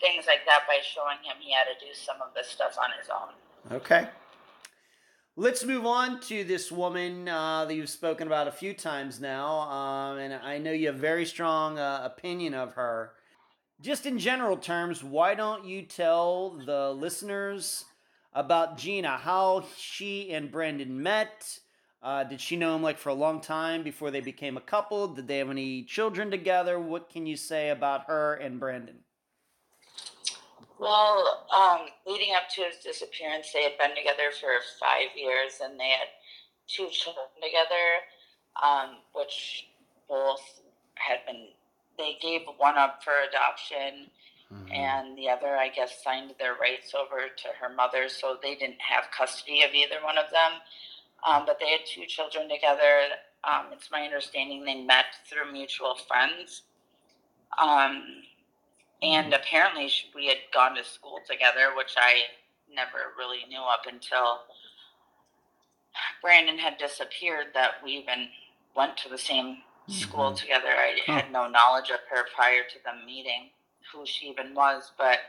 things 0.00 0.24
like 0.26 0.42
that 0.48 0.64
by 0.66 0.80
showing 0.80 1.20
him 1.22 1.36
he 1.38 1.52
had 1.52 1.68
to 1.68 1.76
do 1.78 1.92
some 1.92 2.16
of 2.24 2.32
this 2.34 2.48
stuff 2.48 2.76
on 2.80 2.90
his 2.98 3.08
own 3.12 3.36
Okay. 3.70 4.08
Let's 5.36 5.64
move 5.64 5.86
on 5.86 6.20
to 6.22 6.44
this 6.44 6.72
woman 6.72 7.28
uh, 7.28 7.64
that 7.64 7.74
you've 7.74 7.88
spoken 7.88 8.26
about 8.26 8.48
a 8.48 8.52
few 8.52 8.74
times 8.74 9.20
now, 9.20 9.60
um, 9.60 10.18
and 10.18 10.34
I 10.34 10.58
know 10.58 10.72
you 10.72 10.88
have 10.88 10.96
very 10.96 11.24
strong 11.24 11.78
uh, 11.78 12.02
opinion 12.04 12.52
of 12.52 12.74
her. 12.74 13.12
Just 13.80 14.06
in 14.06 14.18
general 14.18 14.56
terms, 14.56 15.04
why 15.04 15.34
don't 15.34 15.64
you 15.64 15.82
tell 15.82 16.50
the 16.50 16.90
listeners 16.90 17.84
about 18.32 18.76
Gina, 18.76 19.18
how 19.18 19.64
she 19.76 20.32
and 20.32 20.50
Brandon 20.50 21.02
met? 21.02 21.60
Uh, 22.02 22.24
did 22.24 22.40
she 22.40 22.56
know 22.56 22.74
him 22.74 22.82
like 22.82 22.98
for 22.98 23.10
a 23.10 23.14
long 23.14 23.40
time 23.40 23.82
before 23.82 24.10
they 24.10 24.20
became 24.20 24.56
a 24.56 24.60
couple? 24.60 25.08
Did 25.08 25.28
they 25.28 25.38
have 25.38 25.50
any 25.50 25.82
children 25.82 26.30
together? 26.30 26.80
What 26.80 27.10
can 27.10 27.26
you 27.26 27.36
say 27.36 27.68
about 27.68 28.04
her 28.06 28.34
and 28.34 28.58
Brandon? 28.58 29.00
Well, 30.78 31.46
um, 31.54 31.88
leading 32.06 32.34
up 32.34 32.48
to 32.54 32.62
his 32.62 32.76
disappearance, 32.82 33.52
they 33.52 33.64
had 33.64 33.76
been 33.76 33.94
together 33.94 34.30
for 34.40 34.48
five 34.80 35.14
years 35.14 35.60
and 35.62 35.78
they 35.78 35.90
had 35.90 36.08
two 36.66 36.88
children 36.90 37.26
together, 37.36 38.00
um, 38.62 38.96
which 39.12 39.66
both 40.08 40.62
had 40.94 41.18
been, 41.26 41.48
they 41.98 42.16
gave 42.22 42.42
one 42.56 42.78
up 42.78 43.04
for 43.04 43.12
adoption 43.28 44.10
and 44.72 45.16
the 45.16 45.28
other, 45.28 45.56
I 45.56 45.68
guess, 45.68 46.02
signed 46.02 46.34
their 46.38 46.54
rights 46.54 46.92
over 46.94 47.28
to 47.28 47.48
her 47.60 47.72
mother, 47.74 48.08
so 48.08 48.36
they 48.42 48.54
didn't 48.56 48.80
have 48.80 49.04
custody 49.16 49.62
of 49.62 49.74
either 49.74 50.02
one 50.02 50.18
of 50.18 50.30
them. 50.30 50.58
Um, 51.26 51.44
but 51.46 51.58
they 51.60 51.70
had 51.70 51.80
two 51.86 52.06
children 52.06 52.48
together. 52.48 53.00
Um, 53.44 53.66
it's 53.72 53.90
my 53.90 54.02
understanding 54.02 54.64
they 54.64 54.82
met 54.82 55.06
through 55.28 55.52
mutual 55.52 55.94
friends. 56.08 56.62
Um, 57.58 58.22
and 59.02 59.32
apparently 59.32 59.88
sh- 59.88 60.06
we 60.14 60.26
had 60.26 60.38
gone 60.52 60.74
to 60.76 60.84
school 60.84 61.20
together, 61.28 61.74
which 61.76 61.94
I 61.98 62.22
never 62.72 63.12
really 63.18 63.44
knew 63.48 63.60
up 63.60 63.86
until 63.90 64.40
Brandon 66.22 66.58
had 66.58 66.78
disappeared 66.78 67.48
that 67.54 67.82
we 67.82 67.92
even 67.92 68.28
went 68.74 68.96
to 68.98 69.08
the 69.08 69.18
same 69.18 69.62
school 69.88 70.30
Mhm. 70.32 70.36
together. 70.38 70.68
I 70.68 71.00
Huh. 71.06 71.12
had 71.14 71.32
no 71.32 71.48
knowledge 71.48 71.90
of 71.90 72.00
her 72.08 72.24
prior 72.34 72.62
to 72.64 72.78
them 72.80 73.04
meeting, 73.04 73.50
who 73.90 74.06
she 74.06 74.28
even 74.28 74.54
was, 74.54 74.92
but 74.96 75.20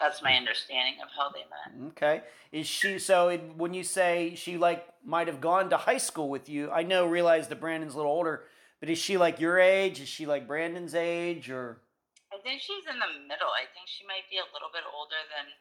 that's 0.00 0.22
my 0.22 0.34
understanding 0.34 0.94
of 1.02 1.08
how 1.16 1.30
they 1.30 1.40
met. 1.40 1.92
Okay. 1.92 2.22
Is 2.50 2.66
she 2.66 2.98
so 2.98 3.28
it, 3.28 3.40
when 3.56 3.72
you 3.74 3.84
say 3.84 4.34
she 4.34 4.56
like 4.58 4.86
might 5.04 5.26
have 5.28 5.40
gone 5.40 5.70
to 5.70 5.76
high 5.76 5.98
school 5.98 6.28
with 6.28 6.48
you? 6.48 6.70
I 6.70 6.82
know 6.82 7.06
realize 7.06 7.48
that 7.48 7.60
Brandon's 7.60 7.94
a 7.94 7.96
little 7.96 8.12
older, 8.12 8.44
but 8.80 8.88
is 8.90 8.98
she 8.98 9.16
like 9.16 9.40
your 9.40 9.58
age? 9.58 10.00
Is 10.00 10.08
she 10.08 10.26
like 10.26 10.46
Brandon's 10.46 10.94
age 10.94 11.50
or 11.50 11.78
I 12.32 12.38
think 12.42 12.60
she's 12.60 12.84
in 12.90 12.98
the 12.98 13.06
middle. 13.28 13.48
I 13.48 13.66
think 13.74 13.86
she 13.86 14.04
might 14.06 14.28
be 14.30 14.38
a 14.38 14.46
little 14.54 14.70
bit 14.72 14.82
older 14.94 15.16
than 15.36 15.52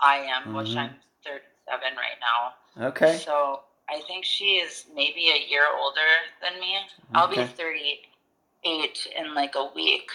I 0.00 0.16
am, 0.18 0.54
which 0.54 0.68
Mhm. 0.68 0.76
I'm 0.78 1.00
37 1.24 1.96
right 1.96 2.20
now. 2.20 2.86
Okay. 2.88 3.16
So 3.16 3.62
I 3.88 4.00
think 4.02 4.24
she 4.24 4.56
is 4.56 4.86
maybe 4.94 5.30
a 5.30 5.38
year 5.48 5.66
older 5.74 6.00
than 6.40 6.60
me. 6.60 6.78
I'll 7.14 7.28
be 7.28 7.44
38 7.44 9.06
in 9.16 9.34
like 9.34 9.54
a 9.54 9.66
week. 9.74 10.10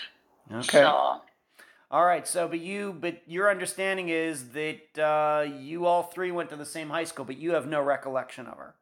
Okay. 0.51 0.81
So 0.81 1.21
All 1.89 2.05
right. 2.05 2.27
So 2.27 2.47
but 2.47 2.59
you 2.59 2.95
but 2.99 3.21
your 3.27 3.49
understanding 3.49 4.09
is 4.09 4.49
that 4.49 4.99
uh, 4.99 5.43
you 5.43 5.85
all 5.85 6.03
three 6.03 6.31
went 6.31 6.49
to 6.49 6.55
the 6.55 6.65
same 6.65 6.89
high 6.89 7.05
school, 7.05 7.25
but 7.25 7.37
you 7.37 7.53
have 7.53 7.67
no 7.67 7.81
recollection 7.81 8.45
of 8.47 8.57
her. 8.57 8.75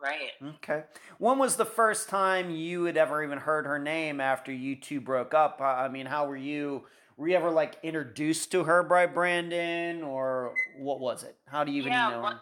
Right. 0.00 0.32
Okay. 0.56 0.84
When 1.18 1.38
was 1.38 1.56
the 1.56 1.64
first 1.64 2.08
time 2.08 2.50
you 2.50 2.84
had 2.84 2.98
ever 2.98 3.24
even 3.24 3.38
heard 3.38 3.64
her 3.64 3.78
name 3.78 4.20
after 4.20 4.52
you 4.52 4.76
two 4.76 5.00
broke 5.00 5.32
up? 5.32 5.60
I 5.60 5.88
mean, 5.88 6.06
how 6.06 6.26
were 6.26 6.36
you? 6.36 6.84
Were 7.16 7.28
you 7.28 7.36
ever 7.36 7.50
like 7.50 7.76
introduced 7.82 8.52
to 8.52 8.64
her 8.64 8.82
by 8.82 9.06
Brandon, 9.06 10.02
or 10.02 10.52
what 10.78 11.00
was 11.00 11.22
it? 11.22 11.36
How 11.46 11.64
do 11.64 11.72
you 11.72 11.78
even 11.78 11.92
Yeah. 11.92 12.10
know? 12.10 12.20
Once, 12.20 12.40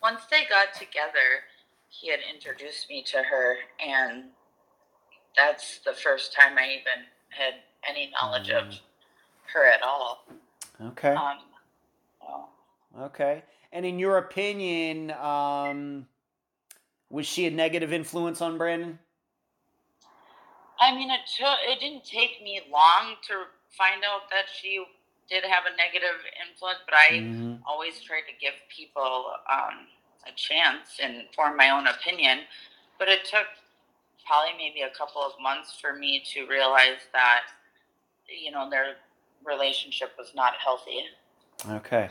once 0.00 0.26
they 0.30 0.44
got 0.44 0.72
together, 0.72 1.42
he 1.88 2.10
had 2.10 2.20
introduced 2.32 2.88
me 2.88 3.02
to 3.02 3.24
her, 3.24 3.56
and 3.80 4.30
that's 5.36 5.80
the 5.80 5.94
first 5.94 6.32
time 6.32 6.56
I 6.56 6.68
even 6.68 7.06
had 7.30 7.54
any 7.88 8.10
knowledge 8.10 8.50
of 8.50 8.66
Mm. 8.66 8.80
her 9.52 9.64
at 9.66 9.82
all. 9.82 10.24
Okay. 10.80 11.14
Um, 11.14 11.38
well, 12.20 12.50
Okay. 12.98 13.42
And 13.72 13.84
in 13.84 13.98
your 13.98 14.18
opinion, 14.18 15.10
um, 15.12 16.08
was 17.10 17.26
she 17.26 17.46
a 17.46 17.50
negative 17.50 17.92
influence 17.92 18.40
on 18.40 18.56
Brandon? 18.56 18.98
I 20.78 20.94
mean, 20.94 21.10
it 21.10 21.20
took. 21.26 21.58
It 21.62 21.80
didn't 21.80 22.04
take 22.04 22.42
me 22.42 22.60
long 22.70 23.16
to 23.28 23.46
find 23.70 24.04
out 24.04 24.28
that 24.30 24.44
she 24.52 24.84
did 25.28 25.44
have 25.44 25.64
a 25.66 25.76
negative 25.76 26.24
influence, 26.46 26.78
but 26.84 26.94
I 26.94 27.08
Mhm. 27.20 27.62
always 27.66 28.00
tried 28.02 28.26
to 28.26 28.32
give 28.34 28.54
people 28.68 29.36
um, 29.50 29.88
a 30.26 30.32
chance 30.32 31.00
and 31.00 31.28
form 31.34 31.56
my 31.56 31.70
own 31.70 31.86
opinion. 31.86 32.46
But 32.98 33.08
it 33.08 33.24
took 33.24 33.46
probably 34.26 34.52
maybe 34.54 34.82
a 34.82 34.90
couple 34.90 35.22
of 35.22 35.38
months 35.40 35.78
for 35.80 35.92
me 35.94 36.20
to 36.20 36.46
realize 36.46 37.00
that, 37.12 37.46
you 38.28 38.50
know, 38.50 38.68
their 38.70 38.96
relationship 39.44 40.12
was 40.18 40.32
not 40.34 40.54
healthy. 40.54 41.04
Okay. 41.68 42.10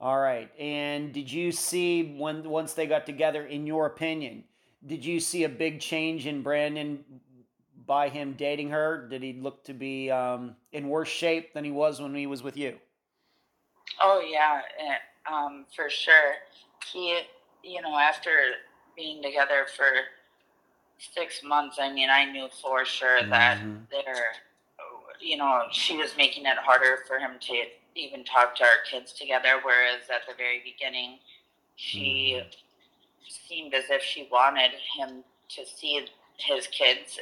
All 0.00 0.18
right. 0.18 0.50
And 0.60 1.12
did 1.12 1.30
you 1.32 1.52
see 1.52 2.14
when 2.18 2.48
once 2.48 2.74
they 2.74 2.86
got 2.86 3.06
together, 3.06 3.44
in 3.46 3.66
your 3.66 3.86
opinion, 3.86 4.44
did 4.86 5.04
you 5.04 5.20
see 5.20 5.44
a 5.44 5.48
big 5.48 5.80
change 5.80 6.26
in 6.26 6.42
Brandon 6.42 7.04
by 7.86 8.08
him 8.08 8.34
dating 8.36 8.70
her? 8.70 9.06
Did 9.08 9.22
he 9.22 9.32
look 9.34 9.64
to 9.64 9.72
be 9.74 10.10
um, 10.10 10.56
in 10.72 10.88
worse 10.88 11.08
shape 11.08 11.54
than 11.54 11.64
he 11.64 11.70
was 11.70 12.00
when 12.00 12.14
he 12.14 12.26
was 12.26 12.42
with 12.42 12.56
you? 12.56 12.78
Oh 14.02 14.20
yeah, 14.20 14.60
eh, 14.78 15.32
um, 15.32 15.64
for 15.74 15.88
sure. 15.88 16.34
He, 16.92 17.18
you 17.62 17.80
know, 17.80 17.96
after 17.96 18.30
being 18.94 19.22
together 19.22 19.66
for 19.76 19.86
six 20.98 21.42
months, 21.42 21.78
I 21.80 21.92
mean, 21.92 22.10
I 22.10 22.30
knew 22.30 22.48
for 22.62 22.84
sure 22.84 23.22
that 23.22 23.58
Mhm. 23.58 23.88
there, 23.90 24.32
you 25.20 25.36
know, 25.36 25.62
she 25.70 25.96
was 25.96 26.16
making 26.16 26.46
it 26.46 26.56
harder 26.58 26.98
for 27.06 27.18
him 27.18 27.32
to 27.40 27.62
even 27.94 28.24
talk 28.24 28.54
to 28.56 28.64
our 28.64 28.82
kids 28.90 29.12
together. 29.12 29.60
Whereas 29.62 30.02
at 30.12 30.22
the 30.28 30.34
very 30.36 30.62
beginning, 30.64 31.18
she 31.76 32.42
seemed 33.28 33.74
as 33.74 33.84
if 33.90 34.02
she 34.02 34.28
wanted 34.30 34.72
him 34.96 35.24
to 35.50 35.66
see 35.66 36.06
his 36.38 36.66
kids. 36.68 37.18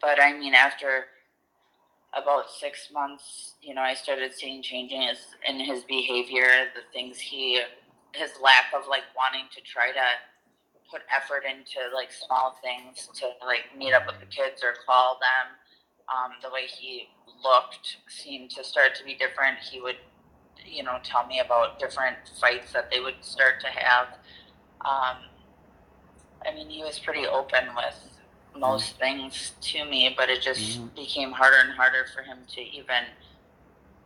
But 0.00 0.20
I 0.20 0.32
mean, 0.38 0.54
after 0.54 1.06
about 2.12 2.50
six 2.50 2.88
months, 2.92 3.54
you 3.62 3.74
know, 3.74 3.82
I 3.82 3.94
started 3.94 4.32
seeing 4.34 4.62
changes 4.62 5.18
in 5.48 5.60
his 5.60 5.84
behavior, 5.84 6.66
the 6.74 6.82
things 6.92 7.18
he, 7.18 7.62
his 8.12 8.30
lack 8.42 8.72
of 8.74 8.88
like 8.88 9.04
wanting 9.16 9.46
to 9.54 9.60
try 9.62 9.92
to 9.92 10.06
put 10.90 11.02
effort 11.14 11.44
into 11.44 11.78
like 11.94 12.10
small 12.10 12.58
things 12.62 13.08
to 13.14 13.30
like 13.46 13.76
meet 13.76 13.92
up 13.92 14.06
with 14.06 14.18
the 14.18 14.26
kids 14.26 14.62
or 14.64 14.74
call 14.84 15.18
them. 15.20 15.56
Um, 16.10 16.32
the 16.42 16.50
way 16.50 16.66
he 16.66 17.08
looked 17.42 17.98
seemed 18.08 18.50
to 18.50 18.64
start 18.64 18.94
to 18.96 19.04
be 19.04 19.14
different. 19.14 19.58
He 19.58 19.80
would, 19.80 19.96
you 20.64 20.82
know, 20.82 20.98
tell 21.02 21.26
me 21.26 21.40
about 21.40 21.78
different 21.78 22.16
fights 22.40 22.72
that 22.72 22.90
they 22.90 23.00
would 23.00 23.22
start 23.24 23.60
to 23.60 23.68
have. 23.68 24.08
Um, 24.84 25.18
I 26.46 26.52
mean, 26.54 26.68
he 26.68 26.82
was 26.82 26.98
pretty 26.98 27.26
open 27.26 27.68
with 27.76 28.18
most 28.56 28.98
things 28.98 29.52
to 29.60 29.84
me, 29.84 30.12
but 30.16 30.28
it 30.28 30.42
just 30.42 30.80
Mhm. 30.80 30.94
became 30.94 31.32
harder 31.32 31.58
and 31.58 31.72
harder 31.72 32.06
for 32.06 32.22
him 32.22 32.44
to 32.46 32.60
even, 32.60 33.04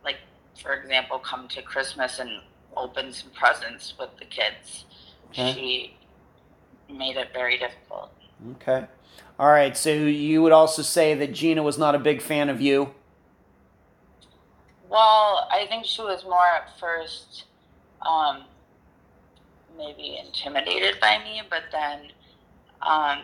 like, 0.03 0.19
for 0.61 0.73
example, 0.73 1.17
come 1.17 1.47
to 1.47 1.61
Christmas 1.61 2.19
and 2.19 2.43
open 2.77 3.11
some 3.11 3.31
presents 3.31 3.97
with 3.97 4.15
the 4.17 4.25
kids. 4.25 4.85
Okay. 5.31 5.53
She 5.53 5.97
made 6.87 7.17
it 7.17 7.33
very 7.33 7.57
difficult. 7.57 8.11
Okay. 8.51 8.87
All 9.39 9.47
right. 9.47 9.75
So 9.75 9.89
you 9.89 10.41
would 10.41 10.51
also 10.51 10.81
say 10.81 11.13
that 11.13 11.33
Gina 11.33 11.63
was 11.63 11.77
not 11.77 11.95
a 11.95 11.99
big 11.99 12.21
fan 12.21 12.49
of 12.49 12.61
you. 12.61 12.93
Well, 14.89 15.47
I 15.51 15.65
think 15.67 15.85
she 15.85 16.01
was 16.01 16.23
more 16.23 16.45
at 16.45 16.79
first, 16.79 17.45
um, 18.01 18.43
maybe 19.77 20.17
intimidated 20.23 20.99
by 21.01 21.17
me, 21.17 21.41
but 21.49 21.63
then 21.71 22.11
um, 22.81 23.19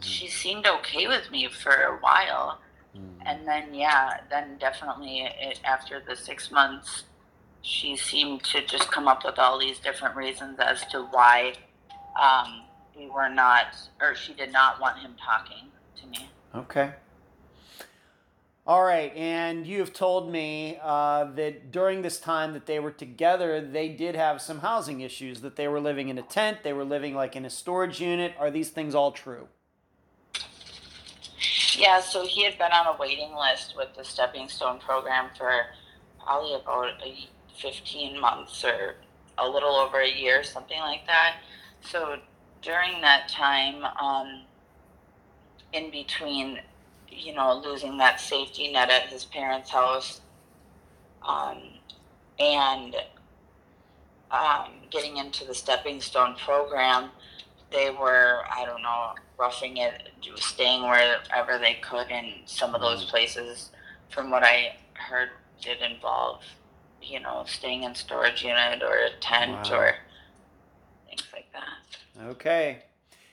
she 0.00 0.26
seemed 0.28 0.66
okay 0.66 1.06
with 1.06 1.30
me 1.30 1.48
for 1.48 1.72
a 1.72 1.96
while. 2.00 2.60
And 3.24 3.46
then, 3.46 3.72
yeah, 3.72 4.20
then 4.30 4.56
definitely 4.58 5.20
it, 5.20 5.60
after 5.64 6.02
the 6.06 6.16
six 6.16 6.50
months, 6.50 7.04
she 7.62 7.96
seemed 7.96 8.42
to 8.44 8.64
just 8.66 8.90
come 8.90 9.06
up 9.06 9.24
with 9.24 9.38
all 9.38 9.58
these 9.58 9.78
different 9.78 10.16
reasons 10.16 10.58
as 10.58 10.84
to 10.86 11.02
why 11.02 11.54
um, 12.20 12.62
we 13.00 13.08
were 13.08 13.28
not, 13.28 13.76
or 14.00 14.14
she 14.14 14.34
did 14.34 14.52
not 14.52 14.80
want 14.80 14.98
him 14.98 15.14
talking 15.24 15.68
to 16.00 16.06
me. 16.06 16.28
Okay. 16.54 16.92
All 18.66 18.84
right, 18.84 19.14
and 19.16 19.66
you 19.66 19.80
have 19.80 19.92
told 19.92 20.30
me 20.30 20.78
uh, 20.82 21.24
that 21.32 21.72
during 21.72 22.02
this 22.02 22.20
time 22.20 22.52
that 22.52 22.66
they 22.66 22.78
were 22.78 22.90
together, 22.90 23.60
they 23.60 23.88
did 23.88 24.14
have 24.14 24.42
some 24.42 24.58
housing 24.58 25.00
issues. 25.00 25.40
That 25.40 25.56
they 25.56 25.66
were 25.66 25.80
living 25.80 26.08
in 26.08 26.18
a 26.18 26.22
tent, 26.22 26.58
they 26.62 26.74
were 26.74 26.84
living 26.84 27.14
like 27.14 27.34
in 27.34 27.44
a 27.44 27.50
storage 27.50 28.00
unit. 28.00 28.34
Are 28.38 28.50
these 28.50 28.68
things 28.68 28.94
all 28.94 29.12
true? 29.12 29.48
Yeah, 31.76 32.00
so 32.00 32.26
he 32.26 32.44
had 32.44 32.58
been 32.58 32.70
on 32.72 32.94
a 32.94 32.98
waiting 32.98 33.34
list 33.34 33.74
with 33.76 33.88
the 33.96 34.04
Stepping 34.04 34.48
Stone 34.48 34.80
program 34.80 35.30
for 35.36 35.50
probably 36.22 36.54
about 36.54 36.90
15 37.56 38.20
months 38.20 38.62
or 38.62 38.96
a 39.38 39.48
little 39.48 39.74
over 39.74 40.00
a 40.00 40.10
year, 40.10 40.44
something 40.44 40.78
like 40.80 41.06
that. 41.06 41.36
So 41.80 42.18
during 42.62 43.00
that 43.00 43.28
time, 43.28 43.84
um, 44.00 44.42
in 45.72 45.90
between, 45.90 46.60
you 47.08 47.34
know, 47.34 47.60
losing 47.64 47.96
that 47.98 48.20
safety 48.20 48.72
net 48.72 48.90
at 48.90 49.02
his 49.08 49.24
parents' 49.24 49.70
house 49.70 50.20
um, 51.26 51.58
and 52.38 52.96
um, 54.30 54.70
getting 54.90 55.16
into 55.16 55.44
the 55.44 55.54
Stepping 55.54 56.00
Stone 56.00 56.36
program, 56.36 57.10
they 57.70 57.90
were, 57.90 58.44
I 58.50 58.64
don't 58.64 58.82
know, 58.82 59.10
roughing 59.38 59.78
it, 59.78 60.10
staying 60.36 60.82
wherever 60.82 61.58
they 61.58 61.74
could. 61.74 62.10
And 62.10 62.48
some 62.48 62.74
of 62.74 62.80
those 62.80 63.04
Mhm. 63.04 63.10
places, 63.10 63.70
from 64.08 64.30
what 64.30 64.42
I 64.44 64.76
heard, 64.94 65.30
did 65.60 65.80
involve, 65.82 66.44
you 67.00 67.20
know, 67.20 67.44
staying 67.46 67.84
in 67.84 67.94
storage 67.94 68.42
unit 68.44 68.82
or 68.82 68.96
a 68.96 69.10
tent 69.20 69.70
Wow. 69.70 69.78
or 69.78 69.96
things 71.08 71.24
like 71.32 71.50
that. 71.52 71.99
Okay. 72.28 72.82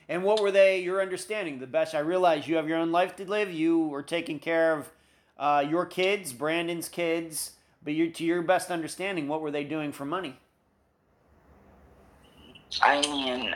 And 0.08 0.24
what 0.24 0.40
were 0.40 0.50
they, 0.50 0.80
your 0.80 1.02
understanding? 1.02 1.58
The 1.58 1.66
best, 1.66 1.94
I 1.94 1.98
realize 1.98 2.48
you 2.48 2.56
have 2.56 2.68
your 2.68 2.78
own 2.78 2.92
life 2.92 3.16
to 3.16 3.28
live. 3.28 3.52
You 3.52 3.78
were 3.78 4.02
taking 4.02 4.38
care 4.38 4.78
of 4.78 4.90
uh, 5.38 5.64
your 5.68 5.84
kids, 5.84 6.32
Brandon's 6.32 6.88
kids, 6.88 7.52
but 7.82 7.92
you, 7.92 8.10
to 8.10 8.24
your 8.24 8.42
best 8.42 8.70
understanding, 8.70 9.28
what 9.28 9.42
were 9.42 9.50
they 9.50 9.64
doing 9.64 9.92
for 9.92 10.06
money? 10.06 10.38
I 12.82 13.00
mean, 13.02 13.54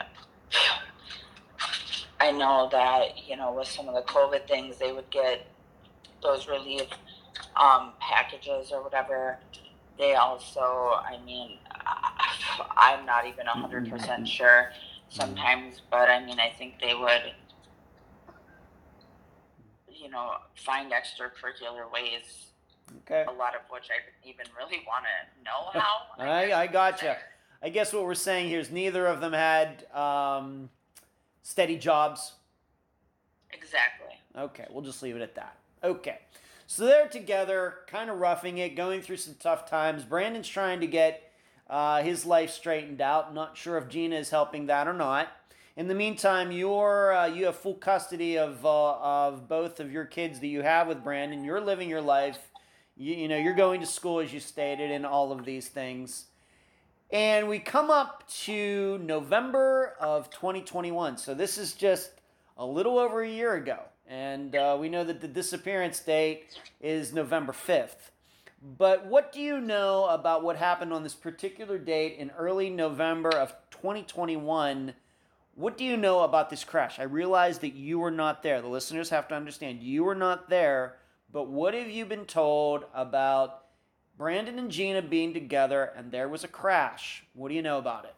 I 2.19 2.31
know 2.31 2.69
that 2.71 3.27
you 3.27 3.35
know 3.35 3.53
with 3.53 3.67
some 3.67 3.87
of 3.87 3.93
the 3.93 4.01
COVID 4.01 4.47
things, 4.47 4.77
they 4.77 4.91
would 4.91 5.09
get 5.11 5.45
those 6.23 6.47
relief 6.47 6.87
um, 7.55 7.91
packages 7.99 8.71
or 8.71 8.81
whatever. 8.81 9.37
They 9.99 10.15
also, 10.15 10.61
I 10.61 11.19
mean, 11.23 11.57
I'm 12.75 13.05
not 13.05 13.27
even 13.27 13.45
a 13.45 13.51
hundred 13.51 13.87
percent 13.89 14.27
sure 14.27 14.71
sometimes, 15.13 15.81
but 15.91 16.09
I 16.09 16.25
mean, 16.25 16.39
I 16.39 16.49
think 16.49 16.79
they 16.79 16.95
would, 16.95 17.33
you 19.87 20.09
know, 20.09 20.31
find 20.55 20.91
extracurricular 20.91 21.91
ways. 21.91 22.47
Okay. 23.03 23.25
A 23.27 23.31
lot 23.31 23.55
of 23.55 23.61
which 23.69 23.85
I 23.89 24.01
didn't 24.03 24.33
even 24.35 24.45
really 24.57 24.83
want 24.85 25.05
to 25.05 25.43
know 25.43 25.79
how. 25.81 26.23
I, 26.23 26.51
I 26.51 26.63
you 26.65 26.71
gotcha. 26.71 27.17
I 27.61 27.69
guess 27.69 27.93
what 27.93 28.03
we're 28.03 28.13
saying 28.15 28.49
here 28.49 28.59
is 28.59 28.71
neither 28.71 29.05
of 29.05 29.21
them 29.21 29.33
had 29.33 29.85
um, 29.93 30.69
steady 31.43 31.77
jobs. 31.77 32.33
Exactly. 33.51 34.15
Okay, 34.35 34.65
we'll 34.69 34.83
just 34.83 35.01
leave 35.01 35.15
it 35.15 35.21
at 35.21 35.35
that. 35.35 35.57
Okay. 35.83 36.19
So 36.65 36.85
they're 36.85 37.07
together, 37.07 37.75
kind 37.87 38.09
of 38.09 38.19
roughing 38.19 38.57
it, 38.57 38.75
going 38.75 39.01
through 39.01 39.17
some 39.17 39.35
tough 39.39 39.69
times. 39.69 40.03
Brandon's 40.03 40.47
trying 40.47 40.79
to 40.79 40.87
get 40.87 41.32
uh, 41.69 42.03
his 42.03 42.25
life 42.25 42.51
straightened 42.51 43.01
out. 43.01 43.33
Not 43.33 43.57
sure 43.57 43.77
if 43.77 43.87
Gina 43.87 44.15
is 44.15 44.29
helping 44.29 44.67
that 44.67 44.87
or 44.87 44.93
not. 44.93 45.29
In 45.75 45.87
the 45.87 45.95
meantime, 45.95 46.51
you're 46.51 47.13
uh, 47.13 47.25
you 47.25 47.45
have 47.45 47.55
full 47.55 47.75
custody 47.75 48.37
of 48.37 48.65
uh, 48.65 48.93
of 48.99 49.47
both 49.47 49.79
of 49.79 49.91
your 49.91 50.05
kids 50.05 50.39
that 50.39 50.47
you 50.47 50.61
have 50.61 50.87
with 50.87 51.03
Brandon. 51.03 51.43
You're 51.43 51.61
living 51.61 51.89
your 51.89 52.01
life. 52.01 52.51
You, 52.95 53.15
you 53.15 53.27
know 53.27 53.37
you're 53.37 53.55
going 53.55 53.79
to 53.81 53.87
school 53.87 54.19
as 54.19 54.31
you 54.31 54.39
stated, 54.39 54.91
and 54.91 55.05
all 55.05 55.31
of 55.31 55.45
these 55.45 55.67
things. 55.67 56.25
And 57.11 57.47
we 57.47 57.59
come 57.59 57.91
up 57.91 58.27
to 58.45 58.97
November 58.99 59.95
of 59.99 60.31
2021. 60.31 61.17
So 61.17 61.35
this 61.35 61.59
is 61.59 61.73
just 61.73 62.09
a 62.57 62.65
little 62.65 62.97
over 62.97 63.21
a 63.21 63.29
year 63.29 63.53
ago. 63.53 63.79
And 64.07 64.55
uh, 64.55 64.77
we 64.79 64.89
know 64.89 65.03
that 65.03 65.21
the 65.21 65.27
disappearance 65.27 65.99
date 65.99 66.59
is 66.81 67.13
November 67.13 67.53
5th. 67.53 68.09
But 68.63 69.05
what 69.05 69.33
do 69.33 69.41
you 69.41 69.59
know 69.59 70.05
about 70.05 70.43
what 70.43 70.55
happened 70.55 70.93
on 70.93 71.03
this 71.03 71.15
particular 71.15 71.77
date 71.77 72.17
in 72.17 72.31
early 72.31 72.69
November 72.69 73.29
of 73.29 73.53
2021? 73.71 74.93
What 75.55 75.77
do 75.77 75.83
you 75.83 75.97
know 75.97 76.21
about 76.21 76.49
this 76.49 76.63
crash? 76.63 76.97
I 76.97 77.03
realize 77.03 77.59
that 77.59 77.73
you 77.73 77.99
were 77.99 78.11
not 78.11 78.41
there. 78.41 78.61
The 78.61 78.69
listeners 78.69 79.09
have 79.09 79.27
to 79.27 79.35
understand 79.35 79.81
you 79.81 80.05
were 80.05 80.15
not 80.15 80.49
there. 80.49 80.95
But 81.31 81.49
what 81.49 81.73
have 81.73 81.89
you 81.89 82.05
been 82.05 82.25
told 82.25 82.85
about 82.93 83.63
Brandon 84.17 84.59
and 84.59 84.69
Gina 84.69 85.01
being 85.01 85.33
together 85.33 85.91
and 85.97 86.11
there 86.11 86.29
was 86.29 86.43
a 86.43 86.47
crash. 86.47 87.25
What 87.33 87.49
do 87.49 87.55
you 87.55 87.61
know 87.61 87.79
about 87.79 88.05
it? 88.05 88.15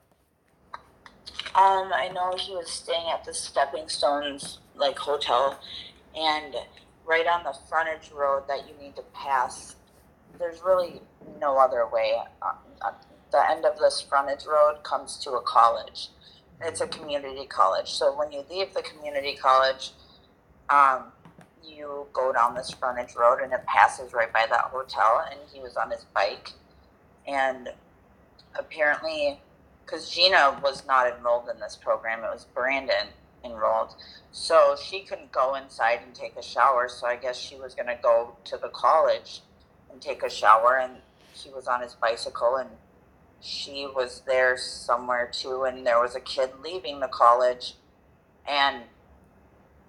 Um, 1.56 1.92
I 1.94 2.12
know 2.14 2.34
he 2.38 2.54
was 2.54 2.70
staying 2.70 3.10
at 3.14 3.24
the 3.24 3.34
Stepping 3.34 3.88
Stones 3.88 4.60
like 4.76 4.98
hotel, 4.98 5.58
and 6.14 6.56
right 7.06 7.26
on 7.28 7.44
the 7.44 7.56
frontage 7.70 8.12
road 8.12 8.44
that 8.50 8.68
you 8.68 8.74
need 8.84 8.96
to 8.98 9.04
pass. 9.14 9.78
There's 10.40 10.62
really 10.62 11.02
no 11.40 11.58
other 11.58 11.88
way. 11.88 12.16
Uh, 12.42 12.92
the 13.32 13.50
end 13.50 13.66
of 13.66 13.78
this 13.80 14.02
frontage 14.02 14.46
road 14.46 14.84
comes 14.84 15.18
to 15.20 15.32
a 15.32 15.42
college. 15.42 16.10
It's 16.62 16.82
a 16.82 16.88
community 16.88 17.46
college. 17.46 17.92
So 17.92 18.18
when 18.18 18.32
you 18.32 18.44
leave 18.50 18.74
the 18.74 18.82
community 18.82 19.36
college, 19.36 19.92
um, 20.70 21.12
you 21.68 22.08
go 22.14 22.32
down 22.32 22.56
this 22.56 22.72
frontage 22.72 23.16
road 23.16 23.40
and 23.42 23.52
it 23.54 23.66
passes 23.66 24.14
right 24.14 24.32
by 24.32 24.46
that 24.50 24.66
hotel 24.66 25.26
and 25.30 25.40
he 25.52 25.60
was 25.60 25.76
on 25.76 25.92
his 25.92 26.06
bike 26.14 26.52
and 27.28 27.70
apparently 28.58 29.40
because 29.86 30.10
gina 30.10 30.60
was 30.64 30.86
not 30.86 31.08
enrolled 31.08 31.50
in 31.54 31.60
this 31.60 31.76
program 31.76 32.20
it 32.20 32.32
was 32.32 32.46
brandon 32.54 33.08
enrolled 33.44 33.96
so 34.32 34.76
she 34.82 35.02
couldn't 35.02 35.32
go 35.32 35.56
inside 35.56 36.00
and 36.06 36.14
take 36.14 36.36
a 36.36 36.42
shower 36.42 36.88
so 36.88 37.08
i 37.08 37.16
guess 37.16 37.38
she 37.38 37.56
was 37.56 37.74
going 37.74 37.88
to 37.88 37.98
go 38.02 38.36
to 38.44 38.58
the 38.58 38.70
college 38.70 39.42
and 39.96 40.02
take 40.02 40.22
a 40.22 40.30
shower 40.30 40.78
and 40.78 40.98
he 41.34 41.50
was 41.50 41.68
on 41.68 41.82
his 41.82 41.94
bicycle 41.94 42.58
and 42.58 42.70
she 43.42 43.88
was 43.96 44.22
there 44.28 44.58
somewhere 44.58 45.30
too 45.32 45.64
and 45.64 45.86
there 45.88 46.00
was 46.00 46.16
a 46.16 46.20
kid 46.20 46.50
leaving 46.64 47.00
the 47.00 47.08
college 47.08 47.76
and 48.48 48.84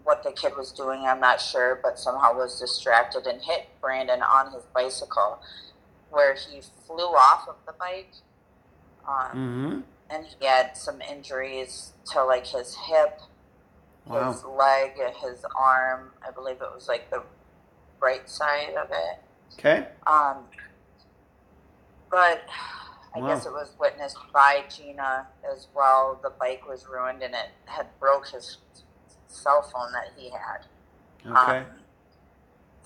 what 0.07 0.22
the 0.22 0.30
kid 0.30 0.52
was 0.57 0.70
doing, 0.70 1.02
I'm 1.04 1.18
not 1.18 1.40
sure, 1.40 1.80
but 1.82 1.98
somehow 1.98 2.32
was 2.32 2.61
distracted 2.61 3.26
and 3.26 3.42
hit 3.42 3.68
Brandon 3.80 4.22
on 4.22 4.52
his 4.52 4.62
bicycle, 4.72 5.40
where 6.11 6.34
he 6.34 6.61
flew 6.86 7.07
off 7.07 7.48
of 7.48 7.57
the 7.66 7.72
bike. 7.72 8.12
Um, 9.07 9.26
mm-hmm. 9.26 9.80
And 10.09 10.24
he 10.24 10.46
had 10.46 10.76
some 10.76 11.00
injuries 11.00 11.92
to 12.12 12.24
like 12.24 12.46
his 12.46 12.76
hip, 12.76 13.20
wow. 14.07 14.30
his 14.30 14.44
leg, 14.44 14.92
his 15.20 15.44
arm. 15.59 16.12
I 16.26 16.30
believe 16.30 16.62
it 16.62 16.70
was 16.72 16.86
like 16.86 17.11
the 17.11 17.24
right 18.00 18.30
side 18.30 18.74
of 18.80 18.90
it. 18.90 19.18
Okay. 19.55 19.86
Um, 20.07 20.44
but 22.11 22.44
I 23.14 23.20
wow. 23.20 23.28
guess 23.28 23.47
it 23.47 23.53
was 23.53 23.72
witnessed 23.80 24.18
by 24.32 24.64
Gina 24.74 25.26
as 25.51 25.68
well. 25.74 26.20
The 26.22 26.30
bike 26.30 26.68
was 26.68 26.86
ruined 26.86 27.22
and 27.22 27.34
it 27.34 27.51
had 27.64 27.86
broke 27.99 28.28
his 28.28 28.59
cell 29.28 29.62
phone 29.62 29.92
that 29.92 30.12
he 30.16 30.30
had. 30.30 30.66
Okay. 31.26 31.59
Um, 31.59 31.64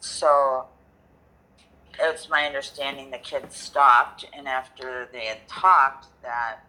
so 0.00 0.66
it's 1.98 2.28
my 2.28 2.44
understanding 2.44 3.10
the 3.10 3.18
kid 3.18 3.52
stopped, 3.52 4.24
and 4.32 4.48
after 4.48 5.08
they 5.12 5.26
had 5.26 5.46
talked, 5.48 6.06
that 6.22 6.60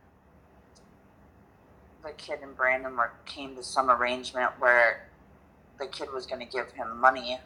the 2.04 2.12
kid 2.12 2.39
and 2.42 2.56
Brandon 2.56 2.98
were 2.98 3.12
came 3.26 3.56
to 3.56 3.64
some 3.64 3.89
arrangement 3.89 4.52
where 4.60 5.08
the 5.80 5.88
kid 5.88 6.12
was 6.12 6.26
going 6.26 6.46
to 6.46 6.52
give 6.52 6.72
him 6.72 7.00
money 7.00 7.39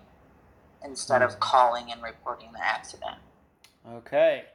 instead 0.85 1.21
of 1.21 1.39
calling 1.39 1.91
and 1.91 2.01
reporting 2.01 2.51
the 2.53 2.63
accident. 2.63 3.17
Okay. 3.93 4.45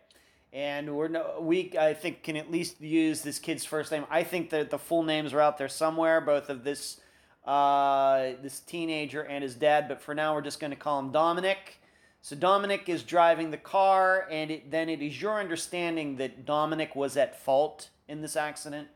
And 0.52 0.96
we're 0.96 1.08
no, 1.08 1.38
we 1.40 1.72
I 1.78 1.94
think 1.94 2.22
can 2.22 2.36
at 2.36 2.50
least 2.50 2.80
use 2.80 3.22
this 3.22 3.38
kid's 3.38 3.64
first 3.64 3.92
name. 3.92 4.04
I 4.10 4.24
think 4.24 4.50
that 4.50 4.70
the 4.70 4.78
full 4.78 5.02
names 5.04 5.32
are 5.32 5.40
out 5.40 5.58
there 5.58 5.68
somewhere, 5.68 6.20
both 6.20 6.48
of 6.48 6.64
this 6.64 7.00
uh, 7.44 8.32
this 8.42 8.60
teenager 8.60 9.22
and 9.22 9.42
his 9.42 9.54
dad, 9.54 9.88
but 9.88 10.00
for 10.00 10.14
now 10.14 10.34
we're 10.34 10.42
just 10.42 10.60
going 10.60 10.70
to 10.70 10.76
call 10.76 10.98
him 10.98 11.12
Dominic. 11.12 11.80
So 12.22 12.36
Dominic 12.36 12.88
is 12.88 13.02
driving 13.02 13.50
the 13.50 13.56
car, 13.56 14.26
and 14.30 14.50
it, 14.50 14.70
then 14.70 14.90
it 14.90 15.00
is 15.00 15.22
your 15.22 15.40
understanding 15.40 16.16
that 16.16 16.44
Dominic 16.44 16.94
was 16.94 17.16
at 17.16 17.40
fault 17.40 17.88
in 18.08 18.20
this 18.20 18.36
accident. 18.36 18.88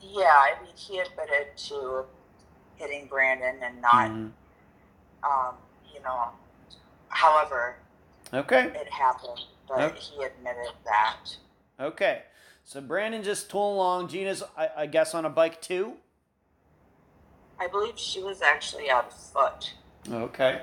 Yeah, 0.00 0.24
I 0.24 0.62
mean 0.62 0.72
he 0.76 0.98
admitted 0.98 1.56
to 1.68 2.04
hitting 2.76 3.06
Brandon 3.06 3.56
and 3.62 3.80
not, 3.80 4.10
mm-hmm. 4.10 5.24
um, 5.24 5.54
you 5.96 6.02
know. 6.02 6.30
However, 7.08 7.76
okay, 8.34 8.64
it 8.74 8.90
happened, 8.90 9.40
but 9.68 9.80
okay. 9.80 9.98
he 9.98 10.22
admitted 10.22 10.72
that. 10.84 11.36
Okay, 11.80 12.22
so 12.64 12.80
Brandon 12.80 13.22
just 13.22 13.50
tooling 13.50 13.76
along. 13.76 14.08
Gina's, 14.08 14.42
I, 14.56 14.68
I 14.76 14.86
guess, 14.86 15.14
on 15.14 15.24
a 15.24 15.30
bike 15.30 15.62
too. 15.62 15.94
I 17.58 17.68
believe 17.68 17.98
she 17.98 18.22
was 18.22 18.42
actually 18.42 18.90
on 18.90 19.04
foot. 19.10 19.72
Okay. 20.10 20.60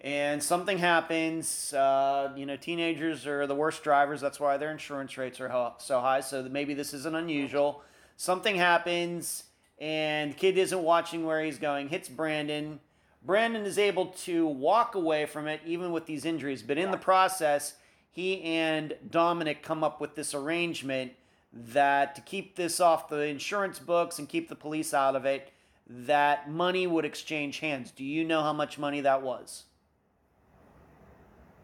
And 0.00 0.42
something 0.42 0.78
happens. 0.78 1.72
Uh, 1.72 2.32
you 2.36 2.44
know, 2.44 2.56
teenagers 2.56 3.26
are 3.26 3.46
the 3.46 3.54
worst 3.54 3.82
drivers. 3.82 4.20
That's 4.20 4.38
why 4.38 4.56
their 4.56 4.70
insurance 4.70 5.16
rates 5.16 5.40
are 5.40 5.74
so 5.78 6.00
high. 6.00 6.20
So 6.20 6.42
maybe 6.42 6.74
this 6.74 6.92
isn't 6.92 7.14
unusual. 7.14 7.82
Something 8.16 8.56
happens, 8.56 9.44
and 9.78 10.36
kid 10.36 10.56
isn't 10.56 10.82
watching 10.82 11.24
where 11.24 11.42
he's 11.42 11.58
going, 11.58 11.88
hits 11.88 12.08
Brandon. 12.08 12.80
Brandon 13.24 13.64
is 13.64 13.78
able 13.78 14.06
to 14.06 14.46
walk 14.46 14.94
away 14.94 15.24
from 15.24 15.46
it, 15.46 15.60
even 15.64 15.92
with 15.92 16.06
these 16.06 16.24
injuries. 16.24 16.62
But 16.62 16.76
in 16.76 16.90
the 16.90 16.98
process, 16.98 17.74
he 18.10 18.42
and 18.42 18.94
Dominic 19.10 19.62
come 19.62 19.82
up 19.82 20.00
with 20.00 20.14
this 20.14 20.34
arrangement 20.34 21.12
that 21.52 22.14
to 22.16 22.20
keep 22.20 22.56
this 22.56 22.80
off 22.80 23.08
the 23.08 23.20
insurance 23.26 23.78
books 23.78 24.18
and 24.18 24.28
keep 24.28 24.48
the 24.48 24.54
police 24.54 24.92
out 24.92 25.16
of 25.16 25.24
it, 25.24 25.52
that 25.86 26.50
money 26.50 26.86
would 26.86 27.04
exchange 27.04 27.60
hands. 27.60 27.90
Do 27.90 28.04
you 28.04 28.24
know 28.24 28.42
how 28.42 28.52
much 28.52 28.78
money 28.78 29.00
that 29.00 29.22
was? 29.22 29.64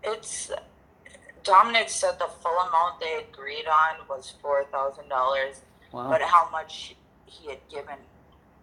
It's 0.02 0.50
Dominic 1.42 1.88
said 1.88 2.18
the 2.18 2.28
full 2.42 2.56
amount 2.58 3.00
they 3.00 3.24
agreed 3.28 3.66
on 3.66 4.06
was 4.08 4.32
four 4.40 4.64
thousand 4.64 5.08
dollars, 5.08 5.62
but 5.92 6.22
how 6.22 6.48
much 6.50 6.96
he 7.26 7.48
had 7.48 7.58
given 7.70 7.96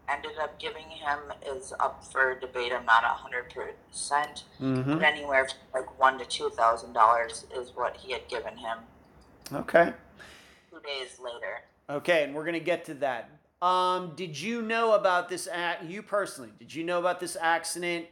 ended 0.10 0.38
up 0.41 0.60
giving 0.60 0.88
him 0.89 1.20
is 1.45 1.74
up 1.80 2.03
for 2.03 2.39
debate. 2.39 2.72
I'm 2.74 2.86
not 2.86 3.03
a 3.03 3.08
hundred 3.08 3.53
percent, 3.53 4.45
mm-hmm. 4.62 4.93
but 4.93 5.03
anywhere 5.03 5.47
from 5.47 5.82
like 5.82 5.99
one 5.99 6.18
to 6.20 6.26
two 6.26 6.49
thousand 6.49 6.93
dollars 6.93 7.45
is 7.55 7.72
what 7.76 7.97
he 7.97 8.12
had 8.14 8.28
given 8.28 8.58
him. 8.58 8.80
Okay. 9.53 9.93
Two 10.70 10.80
days 10.80 11.20
later. 11.24 11.64
Okay, 11.89 12.24
and 12.24 12.34
we're 12.34 12.45
gonna 12.45 12.60
get 12.60 12.86
to 12.86 12.93
that. 12.95 13.30
Um, 13.62 14.14
did 14.16 14.39
you 14.39 14.62
know 14.62 14.93
about 14.93 15.30
this 15.30 15.47
act? 15.51 15.84
You 15.86 16.01
personally, 16.01 16.51
did 16.60 16.74
you 16.74 16.84
know 16.84 16.99
about 16.99 17.20
this 17.20 17.36
accident 17.39 18.05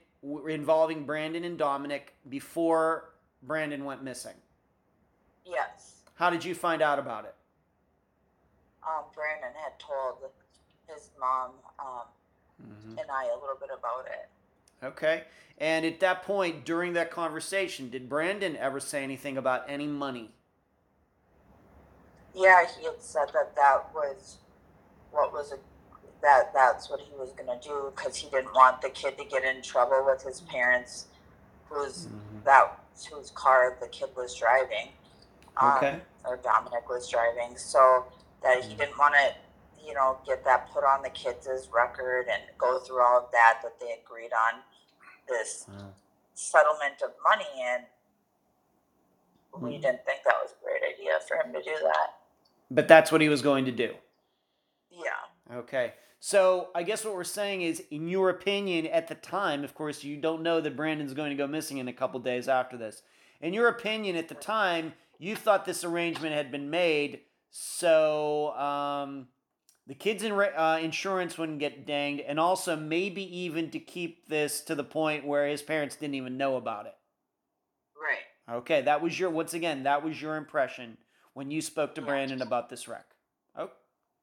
involving 0.47 1.05
Brandon 1.05 1.43
and 1.43 1.57
Dominic 1.57 2.15
before 2.29 3.13
Brandon 3.43 3.85
went 3.85 4.03
missing? 4.03 4.33
Yes. 5.45 6.01
How 6.15 6.29
did 6.29 6.43
you 6.43 6.55
find 6.55 6.81
out 6.81 6.97
about 6.97 7.25
it? 7.25 7.35
Um, 8.83 9.03
Brandon 9.13 9.51
had 9.63 9.77
told 9.79 10.31
his 10.87 11.09
mom 11.19 11.51
um, 11.79 12.01
mm-hmm. 12.61 12.97
and 12.99 13.11
I 13.11 13.25
a 13.25 13.39
little 13.39 13.57
bit 13.59 13.69
about 13.77 14.05
it. 14.07 14.29
Okay. 14.85 15.23
And 15.57 15.85
at 15.85 15.99
that 16.01 16.23
point, 16.23 16.65
during 16.65 16.93
that 16.93 17.11
conversation, 17.11 17.89
did 17.89 18.09
Brandon 18.09 18.57
ever 18.57 18.79
say 18.79 19.03
anything 19.03 19.37
about 19.37 19.63
any 19.69 19.87
money? 19.87 20.31
Yeah, 22.33 22.65
he 22.77 22.85
had 22.85 23.01
said 23.01 23.27
that 23.33 23.55
that 23.55 23.93
was 23.93 24.37
what 25.11 25.31
was 25.31 25.53
a, 25.53 25.57
that 26.21 26.53
that's 26.53 26.89
what 26.89 26.99
he 26.99 27.11
was 27.17 27.31
going 27.31 27.47
to 27.47 27.65
do 27.67 27.93
because 27.95 28.17
he 28.17 28.29
didn't 28.29 28.53
want 28.53 28.81
the 28.81 28.89
kid 28.89 29.17
to 29.17 29.23
get 29.23 29.45
in 29.45 29.61
trouble 29.61 30.05
with 30.05 30.21
his 30.21 30.41
parents, 30.41 31.05
whose 31.69 32.07
mm-hmm. 32.07 32.43
that 32.43 32.77
whose 33.09 33.31
car 33.31 33.77
the 33.79 33.87
kid 33.87 34.09
was 34.17 34.35
driving, 34.35 34.89
um, 35.61 35.77
okay. 35.77 35.99
or 36.25 36.37
Dominic 36.37 36.89
was 36.89 37.09
driving. 37.09 37.55
So 37.55 38.03
that 38.43 38.63
he 38.63 38.69
mm-hmm. 38.69 38.79
didn't 38.79 38.97
want 38.97 39.13
to, 39.15 39.33
you 39.85 39.93
know, 39.93 40.17
get 40.25 40.43
that 40.45 40.71
put 40.71 40.83
on 40.83 41.01
the 41.01 41.09
kids' 41.09 41.69
record 41.73 42.27
and 42.31 42.41
go 42.57 42.79
through 42.79 43.01
all 43.01 43.19
of 43.19 43.31
that 43.31 43.59
that 43.63 43.79
they 43.79 43.95
agreed 44.03 44.31
on 44.33 44.61
this 45.27 45.65
mm. 45.69 45.87
settlement 46.33 47.01
of 47.03 47.11
money 47.23 47.45
and 47.63 47.83
we 49.61 49.71
mm-hmm. 49.71 49.81
didn't 49.81 50.05
think 50.05 50.19
that 50.25 50.35
was 50.41 50.51
a 50.51 50.63
great 50.63 50.81
idea 50.93 51.13
for 51.27 51.37
him 51.37 51.53
to 51.53 51.59
do 51.61 51.75
that. 51.83 52.15
But 52.69 52.87
that's 52.87 53.11
what 53.11 53.21
he 53.21 53.29
was 53.29 53.41
going 53.41 53.65
to 53.65 53.71
do. 53.71 53.93
Yeah. 54.91 55.57
Okay. 55.57 55.93
So 56.19 56.69
I 56.73 56.83
guess 56.83 57.05
what 57.05 57.13
we're 57.13 57.23
saying 57.23 57.61
is, 57.61 57.83
in 57.91 58.07
your 58.07 58.29
opinion, 58.29 58.87
at 58.87 59.07
the 59.07 59.15
time, 59.15 59.63
of 59.63 59.75
course, 59.75 60.03
you 60.03 60.17
don't 60.17 60.41
know 60.41 60.59
that 60.59 60.75
Brandon's 60.75 61.13
going 61.13 61.29
to 61.29 61.35
go 61.35 61.47
missing 61.47 61.77
in 61.77 61.87
a 61.87 61.93
couple 61.93 62.19
days 62.19 62.47
after 62.47 62.77
this. 62.77 63.03
In 63.41 63.53
your 63.53 63.67
opinion, 63.67 64.15
at 64.15 64.27
the 64.27 64.35
time, 64.35 64.93
you 65.19 65.35
thought 65.35 65.65
this 65.65 65.83
arrangement 65.83 66.33
had 66.33 66.51
been 66.51 66.69
made 66.69 67.21
So 67.51 68.51
um, 68.57 69.27
the 69.87 69.95
kids' 69.95 70.23
in, 70.23 70.31
uh, 70.33 70.79
insurance 70.81 71.37
wouldn't 71.37 71.59
get 71.59 71.85
danged, 71.85 72.23
and 72.25 72.39
also 72.39 72.75
maybe 72.75 73.23
even 73.39 73.69
to 73.71 73.79
keep 73.79 74.27
this 74.27 74.61
to 74.61 74.75
the 74.75 74.83
point 74.83 75.25
where 75.25 75.47
his 75.47 75.61
parents 75.61 75.95
didn't 75.95 76.15
even 76.15 76.37
know 76.37 76.55
about 76.55 76.85
it. 76.87 76.95
Right. 77.95 78.57
Okay, 78.57 78.81
that 78.81 79.01
was 79.01 79.19
your 79.19 79.29
once 79.29 79.53
again 79.53 79.83
that 79.83 80.03
was 80.03 80.21
your 80.21 80.35
impression 80.37 80.97
when 81.33 81.51
you 81.51 81.61
spoke 81.61 81.95
to 81.95 82.01
Yeah. 82.01 82.07
Brandon 82.07 82.41
about 82.41 82.69
this 82.69 82.87
wreck. 82.87 83.05
Oh, 83.55 83.71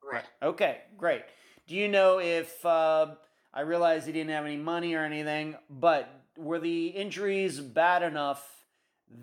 Right. 0.03 0.25
Okay, 0.43 0.83
great. 0.99 1.23
Do 1.67 1.77
you 1.77 1.89
know 1.89 2.19
if 2.19 2.65
uh, 2.67 3.15
I 3.55 3.61
realized 3.61 4.07
he 4.07 4.13
didn't 4.13 4.31
have 4.31 4.45
any 4.45 4.57
money 4.57 4.95
or 4.95 5.05
anything, 5.05 5.57
but 5.71 6.09
were 6.37 6.59
the 6.59 6.89
injuries 6.89 7.61
bad 7.61 8.03
enough 8.03 8.65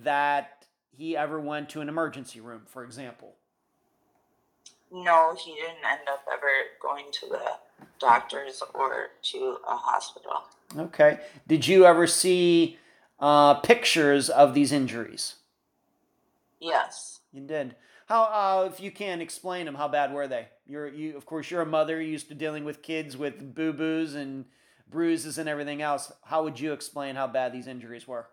that 0.04 0.66
he 0.92 1.18
ever 1.18 1.40
went 1.40 1.70
to 1.70 1.82
an 1.82 1.90
emergency 1.90 2.40
room, 2.40 2.64
for 2.66 2.84
example? 2.84 3.36
No, 4.92 5.36
he 5.36 5.54
didn't 5.56 5.86
end 5.86 6.08
up 6.12 6.26
ever 6.32 6.48
going 6.82 7.06
to 7.12 7.28
the 7.28 7.42
doctors 8.00 8.64
or 8.74 9.10
to 9.22 9.58
a 9.68 9.76
hospital. 9.76 10.44
Okay. 10.78 11.20
Did 11.48 11.68
you 11.68 11.86
ever 11.86 12.08
see 12.08 12.78
uh, 13.20 13.56
pictures 13.56 14.30
of 14.30 14.54
these 14.54 14.72
injuries? 14.72 15.36
Yes. 16.60 17.20
You 17.32 17.42
did. 17.42 17.76
How, 18.08 18.24
uh, 18.24 18.70
if 18.72 18.80
you 18.80 18.90
can 18.90 19.22
explain 19.22 19.68
them, 19.68 19.76
how 19.76 19.88
bad 19.88 20.12
were 20.12 20.28
they? 20.28 20.48
You're, 20.66 20.88
you, 20.88 21.16
of 21.16 21.26
course, 21.26 21.52
you're 21.52 21.62
a 21.62 21.66
mother 21.66 22.02
You're 22.02 22.12
used 22.12 22.30
to 22.30 22.36
dealing 22.36 22.66
with 22.66 22.82
kids 22.82 23.16
with 23.16 23.54
boo 23.54 23.74
boos 23.74 24.16
and 24.16 24.46
bruises 24.90 25.38
and 25.38 25.48
everything 25.48 25.84
else. 25.84 26.12
How 26.26 26.44
would 26.44 26.60
you 26.60 26.74
explain 26.74 27.16
how 27.16 27.28
bad 27.28 27.54
these 27.54 27.68
injuries 27.68 28.08
were? 28.08 28.28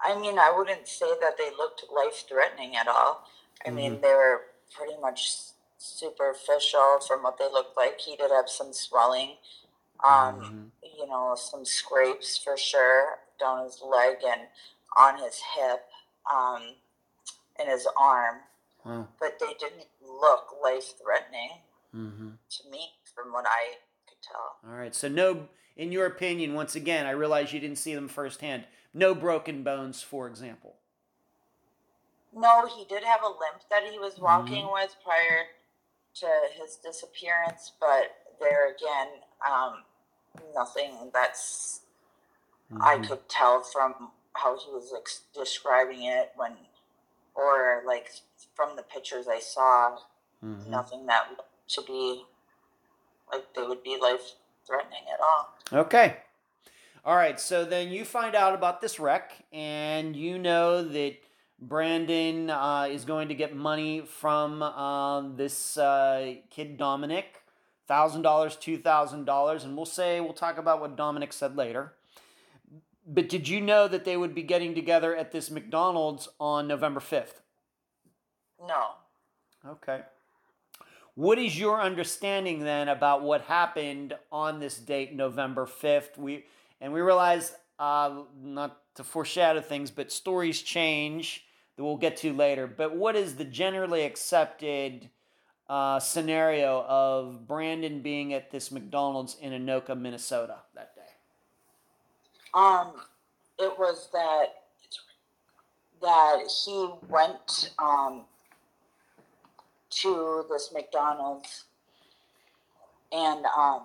I 0.00 0.18
mean, 0.18 0.38
I 0.38 0.52
wouldn't 0.56 0.88
say 0.88 1.10
that 1.20 1.36
they 1.36 1.50
looked 1.56 1.84
life 1.94 2.24
threatening 2.28 2.76
at 2.76 2.88
all. 2.88 3.28
I 3.66 3.70
mean, 3.70 4.00
they 4.02 4.08
were 4.08 4.42
pretty 4.76 4.94
much 5.00 5.30
superficial 5.78 6.98
from 7.06 7.22
what 7.22 7.38
they 7.38 7.44
looked 7.44 7.76
like. 7.76 8.00
He 8.00 8.16
did 8.16 8.30
have 8.30 8.48
some 8.48 8.72
swelling, 8.72 9.36
um, 10.04 10.72
you 10.82 11.06
know, 11.06 11.34
some 11.36 11.64
scrapes 11.64 12.36
for 12.38 12.56
sure 12.56 13.18
down 13.38 13.64
his 13.64 13.82
leg 13.86 14.16
and 14.26 14.42
on 14.96 15.18
his 15.18 15.40
hip, 15.56 15.84
um, 16.32 16.62
and 17.58 17.68
his 17.68 17.86
arm, 18.00 18.36
Wow. 18.84 19.08
but 19.20 19.38
they 19.40 19.54
didn't 19.58 19.86
look 20.02 20.46
life 20.62 20.94
threatening 21.02 21.50
Mm-hmm. 21.94 22.30
to 22.50 22.70
me 22.70 22.90
from 23.14 23.32
what 23.32 23.44
I 23.46 23.74
could 24.08 24.18
tell. 24.22 24.56
All 24.68 24.76
right. 24.76 24.94
So, 24.94 25.06
no, 25.08 25.48
in 25.76 25.92
your 25.92 26.06
opinion, 26.06 26.54
once 26.54 26.74
again, 26.74 27.06
I 27.06 27.10
realize 27.10 27.52
you 27.52 27.60
didn't 27.60 27.78
see 27.78 27.94
them 27.94 28.08
firsthand. 28.08 28.64
No 28.92 29.14
broken 29.14 29.62
bones, 29.62 30.02
for 30.02 30.26
example. 30.26 30.74
No, 32.34 32.66
he 32.66 32.84
did 32.84 33.04
have 33.04 33.22
a 33.22 33.28
limp 33.28 33.62
that 33.70 33.84
he 33.90 33.98
was 33.98 34.18
walking 34.18 34.68
with 34.72 34.94
prior 35.04 35.46
to 36.16 36.26
his 36.60 36.76
disappearance, 36.76 37.72
but 37.80 38.16
there 38.40 38.70
again, 38.74 39.08
um, 39.48 39.84
nothing 40.54 41.10
that's 41.12 41.80
I 42.80 42.96
Mhm. 42.96 43.08
could 43.08 43.28
tell 43.28 43.62
from 43.62 44.10
how 44.32 44.56
he 44.58 44.70
was 44.72 44.92
ex- 44.92 45.20
describing 45.32 46.02
it 46.04 46.32
when, 46.34 46.56
or 47.34 47.82
like 47.86 48.10
from 48.54 48.74
the 48.74 48.82
pictures 48.82 49.28
I 49.28 49.38
saw, 49.38 49.98
Mhm. 50.42 50.66
nothing 50.66 51.06
that 51.06 51.28
to 51.68 51.82
be 51.82 52.26
like 53.32 53.52
they 53.54 53.62
would 53.62 53.82
be 53.82 53.96
life 53.96 54.32
threatening 54.66 55.08
at 55.08 55.20
all. 55.20 55.54
Okay. 55.72 56.22
All 57.04 57.16
right. 57.16 57.38
So 57.38 57.64
then 57.64 57.90
you 57.90 58.04
find 58.04 58.34
out 58.34 58.54
about 58.54 58.80
this 58.80 58.98
wreck, 58.98 59.44
and 59.52 60.16
you 60.16 60.38
know 60.38 60.82
that 60.82 61.18
Brandon 61.60 62.50
uh, 62.50 62.88
is 62.90 63.04
going 63.04 63.28
to 63.28 63.34
get 63.34 63.54
money 63.54 64.02
from 64.02 64.62
uh, 64.62 65.20
this 65.36 65.78
uh, 65.78 66.34
kid 66.50 66.76
Dominic, 66.76 67.42
thousand 67.86 68.22
dollars, 68.22 68.56
two 68.56 68.78
thousand 68.78 69.24
dollars, 69.24 69.64
and 69.64 69.76
we'll 69.76 69.86
say 69.86 70.20
we'll 70.20 70.32
talk 70.32 70.58
about 70.58 70.80
what 70.80 70.96
Dominic 70.96 71.32
said 71.32 71.56
later. 71.56 71.94
But 73.06 73.28
did 73.28 73.48
you 73.48 73.60
know 73.60 73.86
that 73.88 74.04
they 74.04 74.16
would 74.16 74.34
be 74.34 74.42
getting 74.42 74.74
together 74.74 75.14
at 75.14 75.30
this 75.30 75.50
McDonald's 75.50 76.28
on 76.40 76.66
November 76.66 77.00
fifth? 77.00 77.42
No. 78.60 78.92
Okay. 79.66 80.00
What 81.14 81.38
is 81.38 81.58
your 81.58 81.80
understanding 81.80 82.64
then 82.64 82.88
about 82.88 83.22
what 83.22 83.42
happened 83.42 84.14
on 84.32 84.58
this 84.58 84.76
date, 84.78 85.14
November 85.14 85.66
fifth? 85.66 86.18
We 86.18 86.46
and 86.80 86.92
we 86.92 87.00
realize, 87.00 87.54
uh, 87.78 88.22
not 88.42 88.80
to 88.94 89.04
foreshadow 89.04 89.60
things, 89.60 89.90
but 89.90 90.12
stories 90.12 90.62
change 90.62 91.44
that 91.76 91.84
we'll 91.84 91.96
get 91.96 92.16
to 92.18 92.32
later. 92.32 92.66
But 92.66 92.96
what 92.96 93.16
is 93.16 93.36
the 93.36 93.44
generally 93.44 94.04
accepted 94.04 95.10
uh, 95.68 95.98
scenario 95.98 96.84
of 96.88 97.46
Brandon 97.46 98.00
being 98.00 98.32
at 98.34 98.50
this 98.50 98.70
McDonald's 98.70 99.36
in 99.40 99.52
Anoka, 99.52 99.98
Minnesota 99.98 100.56
that 100.74 100.94
day? 100.94 101.02
Um, 102.54 102.92
it 103.58 103.76
was 103.78 104.08
that 104.12 104.46
that 106.00 106.44
he 106.64 106.90
went 107.08 107.72
um 107.78 108.24
to 109.88 110.44
this 110.50 110.70
McDonald's 110.72 111.64
and 113.10 113.46
um 113.56 113.82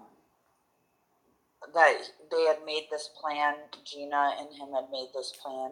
that 1.73 1.97
they 2.31 2.43
had 2.43 2.57
made 2.65 2.87
this 2.91 3.09
plan. 3.19 3.55
Gina 3.85 4.35
and 4.39 4.49
him 4.53 4.73
had 4.73 4.91
made 4.91 5.09
this 5.13 5.33
plan 5.41 5.71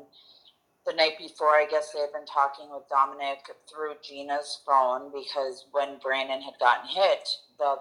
the 0.85 0.93
night 0.93 1.17
before. 1.17 1.49
I 1.49 1.67
guess 1.69 1.91
they 1.91 1.99
had 1.99 2.13
been 2.13 2.25
talking 2.25 2.69
with 2.71 2.83
Dominic 2.89 3.39
through 3.69 3.95
Gina's 4.03 4.61
phone 4.65 5.11
because 5.11 5.65
when 5.71 5.99
Brandon 6.01 6.41
had 6.41 6.53
gotten 6.59 6.87
hit, 6.89 7.27
the 7.59 7.75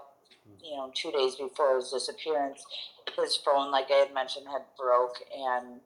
you 0.63 0.75
know 0.77 0.91
two 0.93 1.11
days 1.11 1.35
before 1.35 1.77
his 1.77 1.91
disappearance, 1.91 2.63
his 3.15 3.35
phone, 3.37 3.71
like 3.71 3.87
I 3.91 4.05
had 4.05 4.13
mentioned, 4.13 4.47
had 4.51 4.63
broke, 4.77 5.17
and 5.35 5.79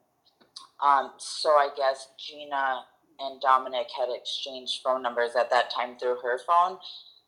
um, 0.84 1.12
so 1.18 1.50
I 1.50 1.70
guess 1.78 2.10
Gina 2.18 2.86
and 3.20 3.40
Dominic 3.40 3.88
had 3.98 4.10
exchanged 4.10 4.82
phone 4.84 5.04
numbers 5.04 5.32
at 5.38 5.50
that 5.52 5.70
time 5.70 5.98
through 5.98 6.18
her 6.24 6.40
phone. 6.46 6.78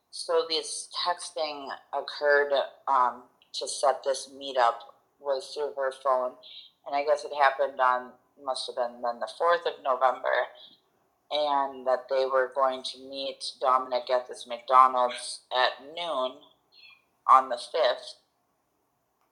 So 0.09 0.45
this 0.49 0.89
texting 1.05 1.69
occurred 1.91 2.53
um, 2.87 3.23
to 3.53 3.67
set 3.67 4.03
this 4.03 4.29
meetup 4.35 4.75
was 5.23 5.51
through 5.53 5.73
her 5.75 5.91
phone, 6.03 6.33
and 6.85 6.95
I 6.95 7.03
guess 7.03 7.25
it 7.25 7.31
happened 7.39 7.79
on 7.79 8.11
must 8.43 8.67
have 8.67 8.75
been 8.75 9.01
then 9.01 9.19
the 9.19 9.29
fourth 9.37 9.61
of 9.65 9.83
November, 9.83 10.47
and 11.31 11.85
that 11.87 12.05
they 12.09 12.25
were 12.25 12.51
going 12.55 12.83
to 12.83 13.09
meet 13.09 13.43
Dominic 13.61 14.09
at 14.09 14.27
this 14.27 14.47
McDonald's 14.47 15.41
at 15.51 15.85
noon 15.95 16.33
on 17.31 17.49
the 17.49 17.57
fifth 17.57 18.15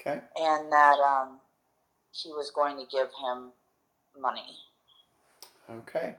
Okay. 0.01 0.19
and 0.39 0.71
that 0.71 0.97
um, 0.99 1.39
he 2.11 2.29
was 2.29 2.51
going 2.51 2.77
to 2.77 2.85
give 2.91 3.07
him 3.07 3.51
money. 4.19 4.57
Okay. 5.69 6.15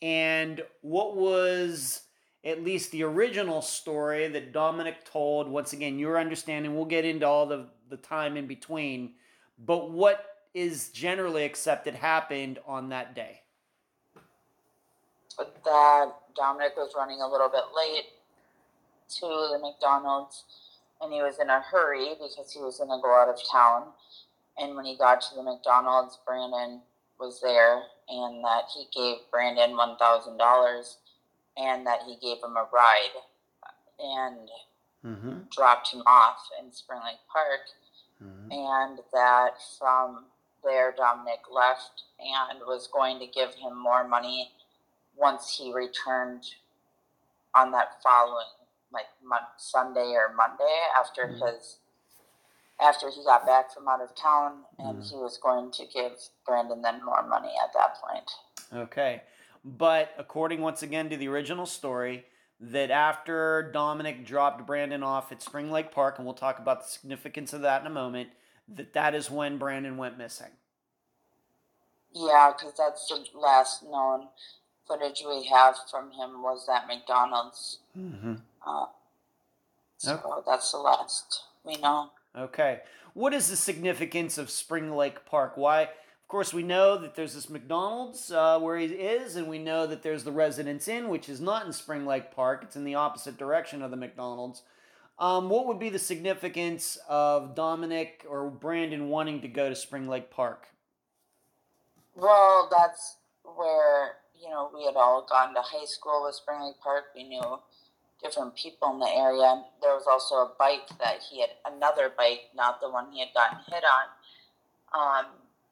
And 0.00 0.62
what 0.80 1.16
was 1.16 2.02
at 2.44 2.64
least 2.64 2.90
the 2.90 3.02
original 3.02 3.62
story 3.62 4.28
that 4.28 4.52
Dominic 4.52 5.04
told? 5.04 5.48
Once 5.48 5.72
again, 5.72 5.98
your 5.98 6.18
understanding, 6.18 6.74
we'll 6.74 6.84
get 6.84 7.04
into 7.04 7.26
all 7.26 7.46
the, 7.46 7.66
the 7.88 7.96
time 7.96 8.36
in 8.36 8.46
between, 8.46 9.12
but 9.66 9.90
what 9.90 10.26
is 10.54 10.88
generally 10.88 11.44
accepted 11.44 11.94
happened 11.94 12.58
on 12.66 12.88
that 12.88 13.14
day? 13.14 13.40
That 15.38 16.12
Dominic 16.36 16.76
was 16.76 16.92
running 16.96 17.20
a 17.20 17.28
little 17.28 17.48
bit 17.48 17.64
late 17.76 18.06
to 19.20 19.26
the 19.26 19.58
McDonald's, 19.60 20.44
and 21.00 21.12
he 21.12 21.22
was 21.22 21.38
in 21.40 21.48
a 21.48 21.60
hurry 21.60 22.14
because 22.14 22.52
he 22.52 22.60
was 22.60 22.78
going 22.78 22.90
to 22.90 23.00
go 23.02 23.14
out 23.14 23.28
of 23.28 23.40
town. 23.50 23.88
And 24.58 24.76
when 24.76 24.84
he 24.84 24.96
got 24.96 25.20
to 25.22 25.34
the 25.34 25.42
McDonald's, 25.42 26.18
Brandon 26.26 26.82
was 27.18 27.40
there, 27.40 27.82
and 28.08 28.44
that 28.44 28.64
he 28.74 28.86
gave 28.94 29.18
Brandon 29.30 29.76
one 29.76 29.96
thousand 29.96 30.36
dollars, 30.36 30.98
and 31.60 31.86
that 31.86 32.00
he 32.06 32.16
gave 32.16 32.42
him 32.42 32.56
a 32.56 32.66
ride, 32.72 33.16
and 33.98 34.48
Mm-hmm. 35.02 35.38
dropped 35.50 35.92
him 35.94 36.02
off 36.06 36.46
in 36.60 36.70
Spring 36.72 37.00
Lake 37.02 37.24
Park. 37.32 37.60
mm-hmm. 38.22 38.52
and 38.52 38.98
that 39.14 39.52
from 39.78 40.26
there 40.62 40.92
Dominic 40.94 41.40
left 41.50 42.02
and 42.20 42.60
was 42.66 42.86
going 42.92 43.18
to 43.18 43.26
give 43.26 43.54
him 43.54 43.74
more 43.82 44.06
money 44.06 44.50
once 45.16 45.56
he 45.56 45.72
returned 45.72 46.44
on 47.54 47.70
that 47.70 48.02
following 48.02 48.44
like 48.92 49.06
Sunday 49.56 50.12
or 50.12 50.34
Monday 50.34 50.78
after 50.98 51.28
Mhm. 51.28 51.40
his 51.56 51.78
after 52.78 53.08
he 53.08 53.24
got 53.24 53.46
back 53.46 53.72
from 53.72 53.88
out 53.88 54.02
of 54.02 54.14
town 54.14 54.66
and 54.78 54.98
Mhm. 54.98 55.08
he 55.10 55.16
was 55.16 55.38
going 55.38 55.70
to 55.70 55.86
give 55.86 56.20
Brandon 56.44 56.82
then 56.82 57.02
more 57.02 57.22
money 57.22 57.56
at 57.64 57.72
that 57.72 57.94
point. 58.02 58.30
Okay. 58.70 59.22
But 59.64 60.14
according 60.18 60.60
once 60.60 60.82
again 60.82 61.10
to 61.10 61.16
the 61.16 61.28
original 61.28 61.66
story, 61.66 62.24
that 62.60 62.90
after 62.90 63.70
Dominic 63.72 64.24
dropped 64.24 64.66
Brandon 64.66 65.02
off 65.02 65.32
at 65.32 65.42
Spring 65.42 65.70
Lake 65.70 65.92
Park, 65.92 66.16
and 66.18 66.26
we'll 66.26 66.34
talk 66.34 66.58
about 66.58 66.82
the 66.82 66.88
significance 66.88 67.52
of 67.52 67.62
that 67.62 67.80
in 67.80 67.86
a 67.86 67.90
moment, 67.90 68.30
that 68.68 68.92
that 68.92 69.14
is 69.14 69.30
when 69.30 69.58
Brandon 69.58 69.96
went 69.96 70.18
missing. 70.18 70.50
Yeah, 72.12 72.52
because 72.56 72.74
that's 72.76 73.06
the 73.08 73.38
last 73.38 73.82
known 73.82 74.28
footage 74.86 75.22
we 75.26 75.44
have 75.46 75.76
from 75.90 76.10
him 76.12 76.42
was 76.42 76.68
at 76.68 76.86
McDonald's. 76.88 77.78
Mm-hmm. 77.96 78.34
Uh, 78.66 78.86
so 79.98 80.14
Okay. 80.14 80.42
that's 80.46 80.72
the 80.72 80.78
last 80.78 81.44
we 81.64 81.76
know. 81.76 82.10
Okay. 82.36 82.80
What 83.14 83.32
is 83.34 83.48
the 83.48 83.56
significance 83.56 84.38
of 84.38 84.50
Spring 84.50 84.94
Lake 84.96 85.24
Park? 85.26 85.52
Why? 85.56 85.90
Of 86.30 86.32
course, 86.32 86.54
we 86.54 86.62
know 86.62 86.96
that 86.96 87.16
there's 87.16 87.34
this 87.34 87.50
McDonald's 87.50 88.30
uh, 88.30 88.60
where 88.60 88.78
he 88.78 88.86
is, 88.86 89.34
and 89.34 89.48
we 89.48 89.58
know 89.58 89.84
that 89.88 90.04
there's 90.04 90.22
the 90.22 90.30
Residence 90.30 90.86
Inn, 90.86 91.08
which 91.08 91.28
is 91.28 91.40
not 91.40 91.66
in 91.66 91.72
Spring 91.72 92.06
Lake 92.06 92.30
Park. 92.30 92.60
It's 92.62 92.76
in 92.76 92.84
the 92.84 92.94
opposite 92.94 93.36
direction 93.36 93.82
of 93.82 93.90
the 93.90 93.96
McDonald's. 93.96 94.62
Um, 95.18 95.48
what 95.50 95.66
would 95.66 95.80
be 95.80 95.88
the 95.88 95.98
significance 95.98 96.96
of 97.08 97.56
Dominic 97.56 98.24
or 98.30 98.48
Brandon 98.48 99.08
wanting 99.08 99.40
to 99.40 99.48
go 99.48 99.68
to 99.68 99.74
Spring 99.74 100.06
Lake 100.06 100.30
Park? 100.30 100.68
Well, 102.14 102.68
that's 102.70 103.16
where 103.42 104.18
you 104.40 104.50
know 104.50 104.70
we 104.72 104.84
had 104.84 104.94
all 104.94 105.26
gone 105.28 105.52
to 105.54 105.62
high 105.62 105.84
school 105.84 106.22
with 106.26 106.36
Spring 106.36 106.60
Lake 106.60 106.80
Park. 106.80 107.06
We 107.12 107.24
knew 107.24 107.58
different 108.22 108.54
people 108.54 108.92
in 108.92 109.00
the 109.00 109.10
area. 109.12 109.64
There 109.82 109.94
was 109.94 110.06
also 110.08 110.36
a 110.36 110.52
bike 110.56 110.96
that 111.00 111.22
he 111.28 111.40
had 111.40 111.50
another 111.66 112.08
bike, 112.16 112.50
not 112.54 112.80
the 112.80 112.88
one 112.88 113.10
he 113.10 113.18
had 113.18 113.34
gotten 113.34 113.58
hit 113.66 113.82
on, 114.94 115.24
um, 115.24 115.26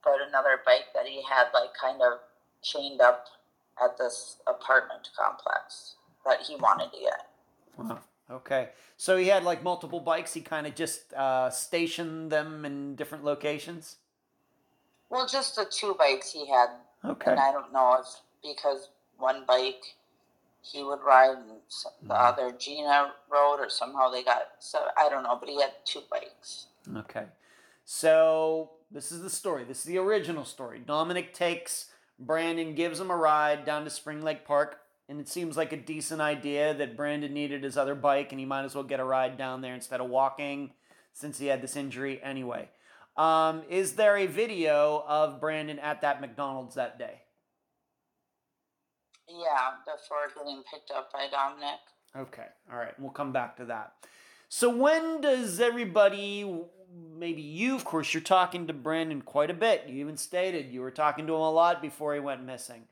but 0.05 0.17
another 0.27 0.61
bike 0.65 0.87
that 0.95 1.07
he 1.07 1.23
had 1.23 1.47
like 1.55 1.71
kind 1.75 2.01
of 2.03 2.21
chained 2.63 3.01
up 3.01 3.27
at 3.83 3.97
this 3.99 4.39
apartment 4.47 5.09
complex 5.17 5.95
that 6.27 6.41
he 6.43 6.57
wanted 6.57 6.91
to 6.93 6.99
get. 7.01 7.27
Wow. 7.77 7.99
Okay. 8.31 8.71
So 8.97 9.17
he 9.17 9.29
had 9.29 9.45
like 9.45 9.63
multiple 9.63 10.01
bikes. 10.01 10.35
He 10.35 10.41
kind 10.41 10.67
of 10.67 10.75
just 10.75 11.13
uh, 11.15 11.51
stationed 11.51 12.31
them 12.31 12.65
in 12.65 12.95
different 12.97 13.25
locations. 13.25 13.97
Well, 15.09 15.27
just 15.27 15.57
the 15.57 15.65
two 15.65 15.95
bikes 15.99 16.33
he 16.33 16.47
had 16.49 16.69
Okay. 17.05 17.31
And 17.31 17.41
I 17.41 17.53
don't 17.53 17.73
know 17.73 17.99
if 18.01 18.07
because 18.43 18.89
one 19.19 19.45
bike 19.47 19.95
he 20.63 20.83
would 20.83 21.01
ride 21.01 21.37
and 21.39 21.61
the 22.03 22.15
Mhm. 22.15 22.29
other 22.29 22.53
Gina 22.53 23.15
rode, 23.29 23.61
or 23.61 23.71
somehow 23.71 24.11
they 24.11 24.23
got 24.23 24.49
so 24.59 24.91
I 24.97 25.09
don't 25.09 25.23
know. 25.23 25.37
But 25.37 25.49
he 25.49 25.61
had 25.61 25.75
two 25.85 26.03
bikes. 26.11 26.67
Okay. 26.97 27.27
So 27.85 28.71
this 28.91 29.13
is 29.13 29.23
the 29.23 29.31
story. 29.31 29.65
This 29.65 29.79
is 29.79 29.85
the 29.85 29.99
original 29.99 30.45
story. 30.45 30.81
Dominic 30.85 31.35
takes 31.35 31.91
Brandon, 32.19 32.75
gives 32.75 32.99
him 32.99 33.11
a 33.11 33.17
ride 33.17 33.65
down 33.65 33.85
to 33.85 33.91
Spring 33.91 34.23
Lake 34.23 34.45
Park, 34.45 34.81
and 35.09 35.21
it 35.21 35.29
seems 35.29 35.57
like 35.57 35.73
a 35.73 35.77
decent 35.77 36.21
idea 36.21 36.75
that 36.75 36.97
Brandon 36.97 37.33
needed 37.33 37.63
his 37.63 37.77
other 37.77 37.95
bike 37.95 38.33
and 38.33 38.41
he 38.41 38.47
might 38.47 38.65
as 38.65 38.75
well 38.75 38.85
get 38.85 39.01
a 39.01 39.05
ride 39.05 39.39
down 39.39 39.61
there 39.61 39.75
instead 39.75 40.01
of 40.01 40.09
walking 40.09 40.73
since 41.13 41.39
he 41.39 41.47
had 41.47 41.63
this 41.63 41.77
injury 41.77 42.21
anyway. 42.23 42.69
Um, 43.17 43.63
is 43.69 43.95
there 43.95 44.17
a 44.17 44.27
video 44.27 45.05
of 45.07 45.41
Brandon 45.41 45.79
at 45.79 46.03
that 46.03 46.21
McDonald's 46.21 46.77
that 46.77 46.99
day? 46.99 47.23
Yeah, 49.29 49.73
before 49.85 50.29
getting 50.35 50.63
picked 50.73 50.91
up 50.91 51.13
by 51.13 51.27
Dominic. 51.31 51.81
Okay, 52.17 52.47
all 52.73 52.79
right, 52.79 52.99
we'll 52.99 53.11
come 53.11 53.33
back 53.33 53.57
to 53.57 53.67
that. 53.67 53.93
So 54.49 54.75
when 54.75 55.21
does 55.21 55.61
everybody, 55.61 56.43
maybe 57.17 57.43
you, 57.43 57.75
of 57.75 57.85
course, 57.85 58.15
you're 58.15 58.23
talking 58.23 58.67
to 58.67 58.73
Brandon 58.73 59.23
quite 59.23 59.51
a 59.51 59.55
bit. 59.55 59.85
You 59.87 59.97
even 59.97 60.17
stated 60.17 60.73
you 60.73 60.81
were 60.81 60.91
talking 60.91 61.27
to 61.27 61.35
him 61.35 61.41
a 61.41 61.51
lot 61.51 61.83
before 61.83 62.15
he 62.15 62.21
went 62.21 62.45
missing. 62.45 62.85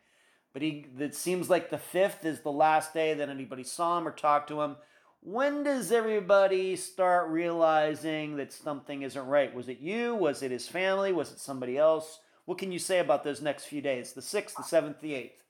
But 0.52 0.62
he, 0.62 0.86
it 0.98 1.14
seems 1.14 1.50
like 1.50 1.70
the 1.70 1.78
fifth 1.78 2.24
is 2.24 2.40
the 2.40 2.52
last 2.52 2.94
day 2.94 3.12
that 3.14 3.28
anybody 3.28 3.62
saw 3.62 3.98
him 3.98 4.08
or 4.08 4.12
talked 4.12 4.48
to 4.48 4.62
him. 4.62 4.76
When 5.20 5.64
does 5.64 5.92
everybody 5.92 6.76
start 6.76 7.28
realizing 7.28 8.36
that 8.36 8.52
something 8.52 9.02
isn't 9.02 9.26
right? 9.26 9.54
Was 9.54 9.68
it 9.68 9.80
you? 9.80 10.14
Was 10.14 10.42
it 10.42 10.50
his 10.50 10.68
family? 10.68 11.12
Was 11.12 11.32
it 11.32 11.40
somebody 11.40 11.76
else? 11.76 12.20
What 12.44 12.58
can 12.58 12.70
you 12.72 12.78
say 12.78 13.00
about 13.00 13.24
those 13.24 13.42
next 13.42 13.64
few 13.64 13.82
days? 13.82 14.12
The 14.12 14.22
sixth, 14.22 14.56
the 14.56 14.62
seventh, 14.62 15.00
the 15.00 15.14
eighth. 15.14 15.42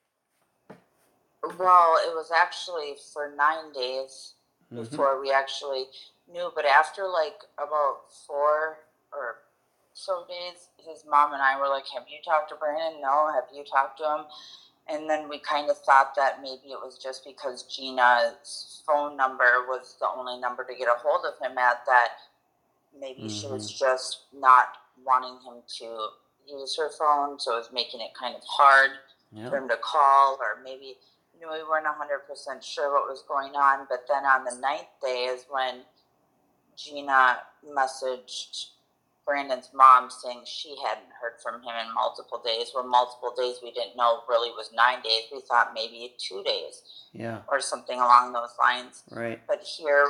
Well, 1.59 1.97
it 2.05 2.15
was 2.15 2.33
actually 2.35 2.95
for 3.13 3.33
nine 3.37 3.73
days 3.73 4.35
Mhm. 4.73 4.91
before 4.91 5.21
we 5.21 5.31
actually 5.31 5.87
knew. 6.31 6.51
But 6.55 6.65
after 6.65 7.07
like 7.07 7.39
about 7.59 8.13
four 8.27 8.79
or 9.13 9.37
so 9.95 10.25
days, 10.29 10.69
his 10.79 11.05
mom 11.09 11.33
and 11.33 11.43
I 11.43 11.59
were 11.59 11.69
like, 11.69 11.87
"Have 11.95 12.05
you 12.09 12.19
talked 12.25 12.51
to 12.51 12.57
Brandon? 12.57 13.01
No. 13.01 13.31
Have 13.35 13.49
you 13.55 13.65
talked 13.65 13.99
to 13.99 14.05
him?" 14.05 14.25
And 14.89 15.11
then 15.11 15.29
we 15.29 15.41
kind 15.41 15.69
of 15.69 15.79
thought 15.79 16.15
that 16.15 16.43
maybe 16.43 16.71
it 16.71 16.79
was 16.79 16.97
just 16.97 17.25
because 17.25 17.65
Gina's 17.65 18.83
phone 18.87 19.17
number 19.17 19.67
was 19.67 19.97
the 19.99 20.07
only 20.07 20.39
number 20.39 20.65
to 20.65 20.75
get 20.77 20.87
a 20.87 20.95
hold 21.03 21.25
of 21.27 21.35
him 21.45 21.59
at 21.59 21.85
that 21.87 22.11
maybe 23.01 23.29
she 23.29 23.47
was 23.47 23.69
mm-hmm. 23.71 23.85
just 23.85 24.21
not 24.35 24.69
wanting 25.05 25.39
him 25.45 25.63
to 25.79 26.09
use 26.49 26.77
her 26.77 26.91
phone, 26.99 27.39
so 27.39 27.55
it 27.55 27.59
was 27.59 27.71
making 27.73 28.01
it 28.01 28.15
kind 28.19 28.35
of 28.35 28.43
hard 28.47 28.91
Yeah. 29.33 29.51
for 29.51 29.59
him 29.59 29.69
to 29.69 29.77
call, 29.77 30.39
or 30.41 30.63
maybe 30.63 30.97
you 31.35 31.47
know 31.47 31.53
we 31.53 31.63
weren't 31.65 31.87
hundred 31.87 32.21
percent 32.27 32.63
sure 32.63 32.93
what 32.93 33.09
was 33.09 33.23
going 33.23 33.55
on. 33.55 33.87
But 33.89 34.07
then 34.09 34.25
on 34.25 34.45
the 34.45 34.57
ninth 34.57 34.89
day 35.03 35.25
is 35.25 35.45
when 35.51 35.83
Gina 36.77 37.39
messaged 37.77 38.67
Brandon's 39.25 39.71
mom 39.75 40.09
saying 40.11 40.43
she 40.47 40.77
hadn't 40.87 41.09
heard 41.21 41.41
from 41.43 41.61
him 41.63 41.75
in 41.85 41.93
multiple 41.95 42.41
days. 42.45 42.71
Well, 42.75 42.87
multiple 42.87 43.35
days 43.37 43.57
we 43.63 43.73
didn't 43.73 43.97
know 43.97 44.21
really 44.29 44.51
was 44.51 44.71
nine 44.73 45.03
days. 45.03 45.25
We 45.33 45.41
thought 45.41 45.73
maybe 45.75 46.15
two 46.19 46.43
days 46.45 46.83
Yeah. 47.13 47.41
or 47.49 47.61
something 47.61 47.99
along 47.99 48.33
those 48.33 48.55
lines. 48.61 49.03
Right. 49.11 49.41
But 49.49 49.63
here 49.63 50.07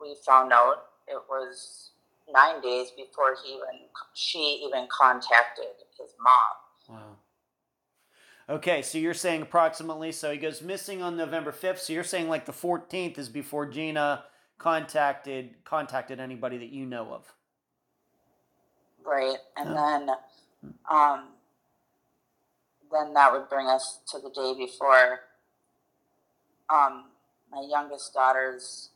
we 0.00 0.16
found 0.26 0.52
out 0.52 0.86
it 1.06 1.22
was 1.28 1.90
nine 2.28 2.60
days 2.60 2.90
before 2.90 3.36
he 3.44 3.52
even 3.52 3.86
she 4.14 4.64
even 4.66 4.88
contacted 4.90 5.66
his 5.96 6.10
mom. 6.20 6.96
Wow. 6.98 7.16
Okay, 8.48 8.82
so 8.82 8.98
you're 8.98 9.14
saying 9.14 9.42
approximately, 9.42 10.12
so 10.12 10.30
he 10.32 10.38
goes 10.38 10.62
missing 10.62 11.02
on 11.02 11.16
November 11.16 11.50
5th. 11.52 11.78
So 11.78 11.92
you're 11.92 12.04
saying 12.04 12.28
like 12.28 12.44
the 12.46 12.52
14th 12.52 13.18
is 13.18 13.28
before 13.28 13.66
Gina 13.66 14.24
contacted 14.58 15.64
contacted 15.64 16.20
anybody 16.20 16.58
that 16.58 16.70
you 16.70 16.86
know 16.86 17.12
of. 17.12 17.32
Right. 19.04 19.38
And 19.56 19.70
Yeah. 19.70 19.74
then 19.74 20.10
um 20.90 21.28
then 22.90 23.12
that 23.14 23.32
would 23.32 23.48
bring 23.48 23.66
us 23.66 23.98
to 24.12 24.18
the 24.20 24.30
day 24.30 24.54
before 24.56 25.20
um 26.70 27.04
my 27.50 27.66
youngest 27.68 28.14
daughter's 28.14 28.90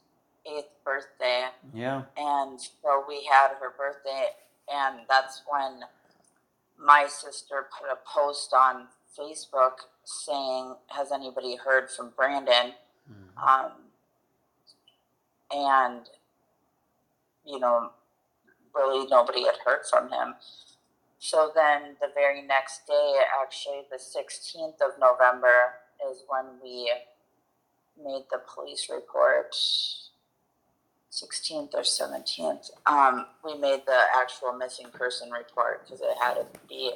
eighth 0.46 0.70
birthday 0.84 1.48
Yeah. 1.74 2.02
and 2.16 2.60
so 2.60 3.04
we 3.06 3.24
had 3.24 3.48
her 3.60 3.70
birthday 3.76 4.28
and 4.72 5.00
that's 5.08 5.42
when 5.48 5.84
my 6.78 7.06
sister 7.08 7.66
put 7.78 7.90
a 7.92 7.98
post 8.06 8.54
on 8.54 8.86
Facebook 9.18 9.72
saying, 10.04 10.76
Has 10.88 11.12
anybody 11.12 11.56
heard 11.56 11.90
from 11.90 12.10
Brandon? 12.16 12.72
Um, 13.36 13.72
and, 15.52 16.08
you 17.44 17.58
know, 17.58 17.90
really 18.74 19.06
nobody 19.08 19.44
had 19.44 19.56
heard 19.64 19.80
from 19.90 20.10
him. 20.10 20.34
So 21.18 21.52
then 21.54 21.96
the 22.00 22.08
very 22.14 22.42
next 22.42 22.86
day, 22.86 23.14
actually, 23.42 23.82
the 23.90 23.98
16th 23.98 24.80
of 24.80 24.98
November, 24.98 25.74
is 26.10 26.22
when 26.28 26.44
we 26.62 26.90
made 28.02 28.24
the 28.30 28.40
police 28.54 28.88
report. 28.90 29.54
16th 31.10 31.74
or 31.74 31.80
17th. 31.80 32.70
Um, 32.86 33.26
we 33.44 33.58
made 33.58 33.80
the 33.84 34.00
actual 34.16 34.52
missing 34.52 34.86
person 34.92 35.30
report 35.30 35.84
because 35.84 36.00
it 36.00 36.16
had 36.22 36.34
to 36.34 36.46
be 36.68 36.92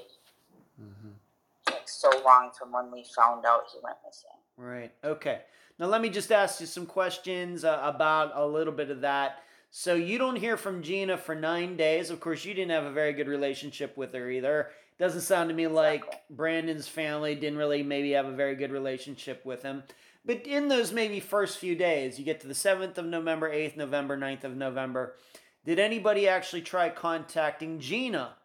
like 1.67 1.89
so 1.89 2.11
long 2.25 2.51
from 2.57 2.73
when 2.73 2.91
we 2.93 3.05
found 3.17 3.45
out 3.45 3.65
he 3.73 3.79
went 3.83 3.97
missing. 4.07 4.31
Right. 4.57 4.93
Okay. 5.03 5.41
Now 5.79 5.87
let 5.87 6.01
me 6.01 6.09
just 6.09 6.31
ask 6.31 6.61
you 6.61 6.67
some 6.67 6.87
questions 6.87 7.65
uh, 7.65 7.81
about 7.83 8.33
a 8.35 8.47
little 8.47 8.73
bit 8.73 8.91
of 8.91 9.01
that. 9.01 9.43
So 9.71 9.95
you 9.95 10.19
don't 10.19 10.37
hear 10.37 10.57
from 10.57 10.83
Gina 10.83 11.19
for 11.19 11.35
nine 11.35 11.77
days. 11.77 12.11
Of 12.11 12.21
course, 12.21 12.45
you 12.45 12.55
didn't 12.55 12.71
have 12.71 12.85
a 12.85 12.93
very 12.93 13.13
good 13.13 13.27
relationship 13.27 13.97
with 13.97 14.15
her 14.15 14.31
either. 14.31 14.69
Doesn't 15.01 15.23
sound 15.23 15.49
to 15.49 15.55
me 15.55 15.67
like 15.67 16.05
Brandon's 16.31 16.87
family 16.87 17.35
didn't 17.35 17.59
really 17.59 17.83
maybe 17.83 18.13
have 18.13 18.27
a 18.27 18.33
very 18.33 18.55
good 18.55 18.71
relationship 18.71 19.45
with 19.45 19.65
him. 19.65 19.83
But 20.25 20.47
in 20.47 20.69
those 20.69 20.93
maybe 20.93 21.19
first 21.19 21.59
few 21.59 21.75
days, 21.75 22.19
you 22.21 22.25
get 22.25 22.41
to 22.43 22.47
the 22.47 22.55
7th 22.55 22.97
of 22.99 23.07
November, 23.07 23.51
8th 23.51 23.77
November, 23.77 24.17
9th 24.17 24.45
of 24.45 24.57
November. 24.57 25.17
Did 25.65 25.81
anybody 25.81 26.29
actually 26.29 26.63
try 26.63 26.89
contacting 26.89 27.81
Gina 27.81 28.37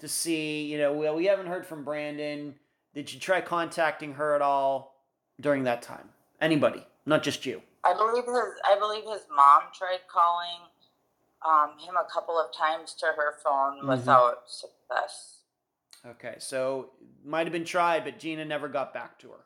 to 0.00 0.08
see, 0.08 0.64
you 0.64 0.78
know, 0.78 0.92
well, 0.92 1.14
we 1.14 1.26
haven't 1.26 1.46
heard 1.46 1.66
from 1.66 1.84
Brandon. 1.84 2.56
Did 2.94 3.12
you 3.12 3.20
try 3.20 3.40
contacting 3.40 4.14
her 4.14 4.34
at 4.34 4.42
all 4.42 4.96
during 5.40 5.64
that 5.64 5.82
time? 5.82 6.08
Anybody, 6.40 6.86
not 7.06 7.22
just 7.22 7.44
you. 7.46 7.62
I 7.84 7.94
believe 7.94 8.24
his 8.24 8.60
I 8.64 8.76
believe 8.78 9.04
his 9.04 9.26
mom 9.34 9.62
tried 9.76 10.00
calling 10.12 10.68
um, 11.46 11.78
him 11.78 11.94
a 11.96 12.04
couple 12.12 12.38
of 12.38 12.52
times 12.56 12.94
to 12.94 13.06
her 13.06 13.38
phone 13.44 13.82
Mhm. 13.82 13.88
without 13.88 14.48
success. 14.50 15.42
Okay, 16.04 16.36
so 16.38 16.92
might 17.24 17.46
have 17.46 17.52
been 17.52 17.64
tried, 17.64 18.04
but 18.04 18.18
Gina 18.18 18.44
never 18.44 18.68
got 18.68 18.92
back 18.94 19.18
to 19.20 19.30
her. 19.30 19.44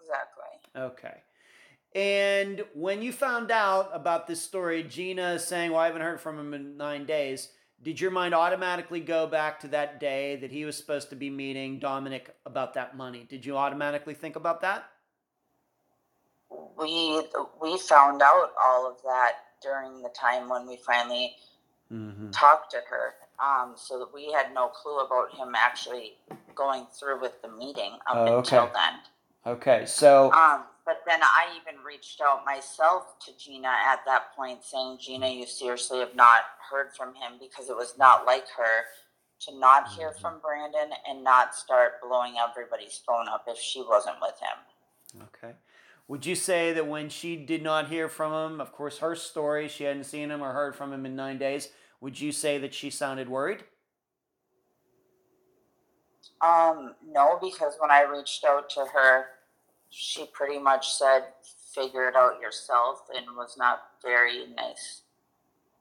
Exactly. 0.00 0.80
Okay. 0.80 1.22
And 1.94 2.64
when 2.74 3.02
you 3.02 3.12
found 3.12 3.50
out 3.50 3.90
about 3.92 4.26
this 4.26 4.40
story, 4.42 4.82
Gina 4.84 5.38
saying, 5.38 5.72
Well, 5.72 5.80
I 5.80 5.86
haven't 5.86 6.02
heard 6.02 6.20
from 6.20 6.38
him 6.38 6.54
in 6.54 6.76
nine 6.76 7.04
days, 7.04 7.52
did 7.82 8.00
your 8.00 8.10
mind 8.12 8.34
automatically 8.34 9.00
go 9.00 9.26
back 9.26 9.58
to 9.60 9.68
that 9.68 9.98
day 9.98 10.36
that 10.36 10.52
he 10.52 10.64
was 10.64 10.76
supposed 10.76 11.10
to 11.10 11.16
be 11.16 11.30
meeting 11.30 11.78
Dominic 11.78 12.36
about 12.46 12.74
that 12.74 12.96
money? 12.96 13.24
Did 13.28 13.44
you 13.44 13.56
automatically 13.56 14.14
think 14.14 14.36
about 14.36 14.60
that? 14.60 14.84
We 16.50 17.22
we 17.60 17.78
found 17.78 18.22
out 18.22 18.52
all 18.62 18.90
of 18.90 18.96
that 19.02 19.32
during 19.62 20.02
the 20.02 20.08
time 20.10 20.48
when 20.48 20.66
we 20.66 20.76
finally 20.76 21.36
Mm-hmm. 21.92 22.30
talked 22.30 22.70
to 22.70 22.78
her. 22.88 23.14
Um, 23.40 23.72
so 23.76 23.98
that 23.98 24.14
we 24.14 24.30
had 24.30 24.54
no 24.54 24.68
clue 24.68 25.00
about 25.00 25.34
him 25.34 25.54
actually 25.56 26.12
going 26.54 26.86
through 26.98 27.20
with 27.20 27.40
the 27.42 27.48
meeting 27.48 27.94
up 28.08 28.16
Oh, 28.16 28.38
until 28.38 28.70
then. 28.72 29.00
Okay, 29.46 29.86
so 29.86 30.30
Um, 30.32 30.66
but 30.84 31.02
then 31.06 31.20
I 31.22 31.56
even 31.60 31.82
reached 31.82 32.20
out 32.20 32.44
myself 32.44 33.18
to 33.26 33.36
Gina 33.36 33.68
at 33.68 34.04
that 34.04 34.36
point, 34.36 34.62
saying, 34.62 34.98
Gina, 35.00 35.26
you 35.28 35.46
seriously 35.46 35.98
have 35.98 36.14
not 36.14 36.42
heard 36.70 36.94
from 36.94 37.14
him 37.14 37.38
because 37.40 37.70
it 37.70 37.76
was 37.76 37.96
not 37.98 38.24
like 38.26 38.48
her 38.50 38.84
to 39.40 39.54
not 39.58 39.88
hear 39.88 40.10
Mhm. 40.12 40.20
from 40.20 40.38
Brandon 40.40 40.92
and 41.08 41.24
not 41.24 41.54
start 41.56 42.00
blowing 42.02 42.38
everybody's 42.38 42.98
phone 42.98 43.26
up 43.28 43.48
if 43.48 43.58
she 43.58 43.82
wasn't 43.82 44.20
with 44.20 44.38
him. 44.38 44.58
Would 46.10 46.26
you 46.26 46.34
say 46.34 46.72
that 46.72 46.88
when 46.88 47.08
she 47.08 47.36
did 47.36 47.62
not 47.62 47.88
hear 47.88 48.08
from 48.08 48.32
him, 48.32 48.60
of 48.60 48.72
course, 48.72 48.98
her 48.98 49.14
story, 49.14 49.68
she 49.68 49.84
hadn't 49.84 50.02
seen 50.02 50.32
him 50.32 50.42
or 50.42 50.52
heard 50.52 50.74
from 50.74 50.92
him 50.92 51.06
in 51.06 51.14
nine 51.14 51.38
days, 51.38 51.68
would 52.00 52.20
you 52.20 52.32
say 52.32 52.58
that 52.58 52.74
she 52.74 52.90
sounded 52.90 53.28
worried? 53.28 53.62
Um, 56.40 56.96
no, 57.06 57.38
because 57.40 57.76
when 57.78 57.92
I 57.92 58.02
reached 58.02 58.44
out 58.44 58.68
to 58.70 58.86
her, 58.92 59.26
she 59.88 60.26
pretty 60.32 60.58
much 60.58 60.90
said, 60.90 61.26
figure 61.72 62.08
it 62.08 62.16
out 62.16 62.40
yourself 62.40 63.02
and 63.16 63.26
was 63.36 63.56
not 63.56 63.80
very 64.02 64.48
nice 64.56 65.02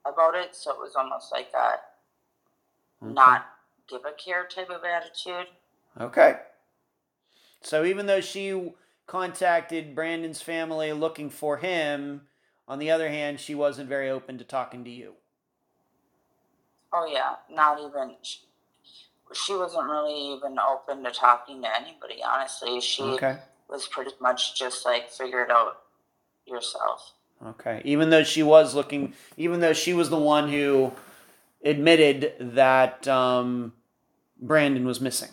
about 0.06 0.36
it. 0.36 0.56
So 0.56 0.70
it 0.70 0.78
was 0.78 0.96
almost 0.96 1.32
like 1.32 1.50
a 1.56 1.80
Okay. 3.04 3.14
not 3.16 3.48
give 3.90 4.02
a 4.06 4.12
care 4.12 4.46
type 4.46 4.70
of 4.70 4.84
attitude. 4.84 5.48
Okay. 6.00 6.36
So 7.64 7.84
even 7.84 8.06
though 8.06 8.22
she 8.22 8.74
contacted 9.10 9.96
Brandon's 9.96 10.40
family 10.42 10.94
looking 10.94 11.32
for 11.32 11.58
him, 11.58 12.22
on 12.68 12.78
the 12.78 12.92
other 12.92 13.10
hand, 13.10 13.40
she 13.40 13.56
wasn't 13.56 13.90
very 13.90 14.08
open 14.08 14.38
to 14.38 14.44
talking 14.44 14.84
to 14.84 14.90
you. 14.92 15.14
Oh 16.94 17.10
yeah, 17.12 17.36
not 17.52 17.80
even. 17.80 18.16
She, 18.22 18.42
she 19.34 19.56
wasn't 19.56 19.90
really 19.90 20.34
even 20.34 20.58
open 20.60 21.04
to 21.04 21.12
talking 21.12 21.62
to 21.64 21.76
anybody. 21.76 22.22
Honestly, 22.24 22.80
she 22.82 23.02
Okay. 23.02 23.38
was 23.68 23.88
pretty 23.88 24.12
much 24.22 24.58
just 24.58 24.86
like 24.86 25.10
figure 25.10 25.44
it 25.44 25.50
out 25.50 25.82
yourself. 26.46 27.14
Okay. 27.44 27.82
Even 27.86 28.12
though 28.12 28.24
she 28.24 28.44
was 28.44 28.76
looking, 28.76 29.14
even 29.38 29.60
though 29.60 29.74
she 29.74 29.94
was 29.94 30.12
the 30.12 30.20
one 30.20 30.50
who 30.50 30.94
admitted 31.64 32.34
that 32.40 33.08
um, 33.08 33.74
Brandon 34.40 34.86
was 34.86 35.02
missing. 35.02 35.30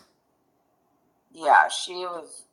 Yeah, 1.31 1.67
she 1.67 1.93
was. 1.93 2.43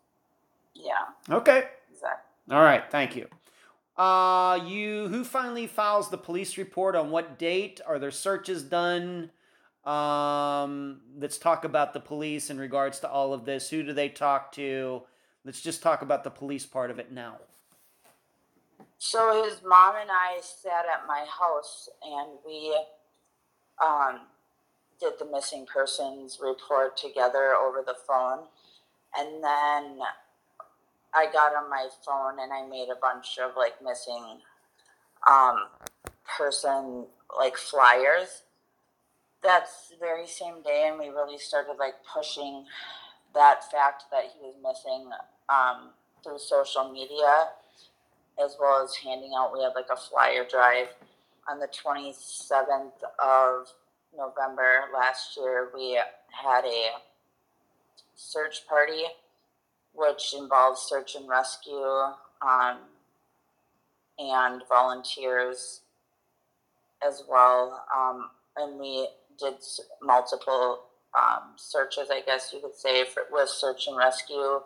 Yeah, 0.74 1.34
Okay. 1.34 1.68
exactly. 1.90 2.54
All 2.54 2.62
right. 2.62 2.84
Thank 2.90 3.16
you. 3.16 3.28
Uh, 3.96 4.58
you 4.66 5.08
who 5.08 5.24
finally 5.24 5.66
files 5.66 6.10
the 6.10 6.18
police 6.18 6.58
report 6.58 6.96
on 6.96 7.10
what 7.10 7.38
date? 7.38 7.80
Are 7.86 7.98
there 7.98 8.10
searches 8.10 8.62
done? 8.62 9.30
Um, 9.84 11.00
let's 11.18 11.38
talk 11.38 11.64
about 11.64 11.92
the 11.92 12.00
police 12.00 12.50
in 12.50 12.58
regards 12.58 12.98
to 13.00 13.08
all 13.08 13.32
of 13.32 13.44
this. 13.44 13.70
Who 13.70 13.82
do 13.82 13.92
they 13.92 14.08
talk 14.08 14.52
to? 14.52 15.02
Let's 15.44 15.60
just 15.60 15.82
talk 15.82 16.02
about 16.02 16.24
the 16.24 16.30
police 16.30 16.66
part 16.66 16.90
of 16.90 16.98
it 16.98 17.12
now. 17.12 17.36
So 18.98 19.44
his 19.44 19.62
mom 19.62 19.96
and 20.00 20.10
I 20.10 20.40
sat 20.40 20.86
at 20.92 21.06
my 21.06 21.26
house 21.28 21.88
and 22.02 22.30
we 22.46 22.74
um, 23.84 24.20
did 24.98 25.12
the 25.18 25.26
missing 25.26 25.66
persons 25.66 26.38
report 26.42 26.96
together 26.96 27.54
over 27.54 27.82
the 27.86 27.94
phone. 28.08 28.44
And 29.16 29.44
then 29.44 29.98
I 31.14 31.26
got 31.32 31.54
on 31.54 31.70
my 31.70 31.88
phone 32.04 32.40
and 32.40 32.52
I 32.52 32.66
made 32.66 32.88
a 32.90 32.98
bunch 33.00 33.38
of 33.38 33.52
like 33.56 33.74
missing 33.82 34.40
um, 35.28 35.66
person 36.36 37.06
like 37.38 37.56
flyers. 37.56 38.42
That's 39.42 39.92
very 40.00 40.26
same 40.26 40.62
day, 40.62 40.86
and 40.88 40.98
we 40.98 41.08
really 41.08 41.38
started 41.38 41.76
like 41.78 41.94
pushing 42.12 42.64
that 43.34 43.70
fact 43.70 44.04
that 44.10 44.24
he 44.24 44.40
was 44.40 44.54
missing 44.62 45.10
um, 45.48 45.90
through 46.22 46.38
social 46.38 46.90
media 46.90 47.48
as 48.42 48.56
well 48.58 48.82
as 48.82 48.94
handing 48.96 49.32
out. 49.36 49.52
We 49.52 49.62
had 49.62 49.74
like 49.74 49.88
a 49.92 49.96
flyer 49.96 50.44
drive 50.48 50.88
on 51.48 51.58
the 51.58 51.68
27th 51.68 53.02
of 53.22 53.68
November 54.16 54.84
last 54.92 55.36
year. 55.36 55.68
We 55.74 56.00
had 56.30 56.64
a 56.64 56.90
search 58.14 58.66
party, 58.66 59.04
which 59.94 60.34
involves 60.36 60.80
search 60.80 61.14
and 61.14 61.28
rescue 61.28 62.12
um, 62.42 62.78
and 64.18 64.62
volunteers 64.68 65.80
as 67.06 67.22
well. 67.28 67.84
Um, 67.96 68.30
and 68.56 68.78
we 68.78 69.08
did 69.38 69.54
multiple 70.02 70.80
um, 71.16 71.52
searches, 71.56 72.08
I 72.10 72.22
guess 72.22 72.52
you 72.52 72.60
could 72.60 72.74
say, 72.74 73.04
for, 73.04 73.22
with 73.30 73.48
search 73.48 73.86
and 73.86 73.96
rescue 73.96 74.60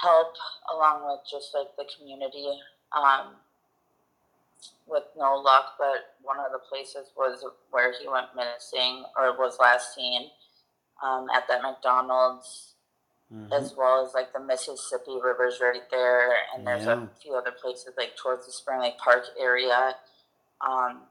help 0.00 0.34
along 0.72 1.04
with 1.04 1.20
just 1.30 1.54
like 1.54 1.68
the 1.76 1.84
community 1.96 2.48
um, 2.96 3.34
with 4.86 5.04
no 5.16 5.36
luck 5.36 5.74
but 5.78 6.16
one 6.22 6.38
of 6.38 6.52
the 6.52 6.58
places 6.58 7.10
was 7.16 7.44
where 7.70 7.92
he 7.92 8.08
went 8.08 8.26
missing 8.34 9.04
or 9.16 9.36
was 9.36 9.58
last 9.60 9.94
seen 9.94 10.28
um, 11.04 11.26
at 11.34 11.46
that 11.48 11.62
mcdonald's 11.62 12.69
Mhm. 13.32 13.52
as 13.52 13.74
well 13.76 14.04
as 14.04 14.12
like 14.14 14.32
the 14.32 14.40
mississippi 14.40 15.18
river's 15.20 15.60
right 15.60 15.88
there 15.90 16.32
and 16.54 16.66
there's 16.66 16.84
Yeah. 16.86 17.04
a 17.04 17.08
few 17.20 17.34
other 17.34 17.52
places 17.52 17.94
like 17.96 18.16
towards 18.16 18.46
the 18.46 18.52
spring 18.52 18.80
lake 18.80 18.98
park 18.98 19.24
area 19.38 19.96
um, 20.60 21.06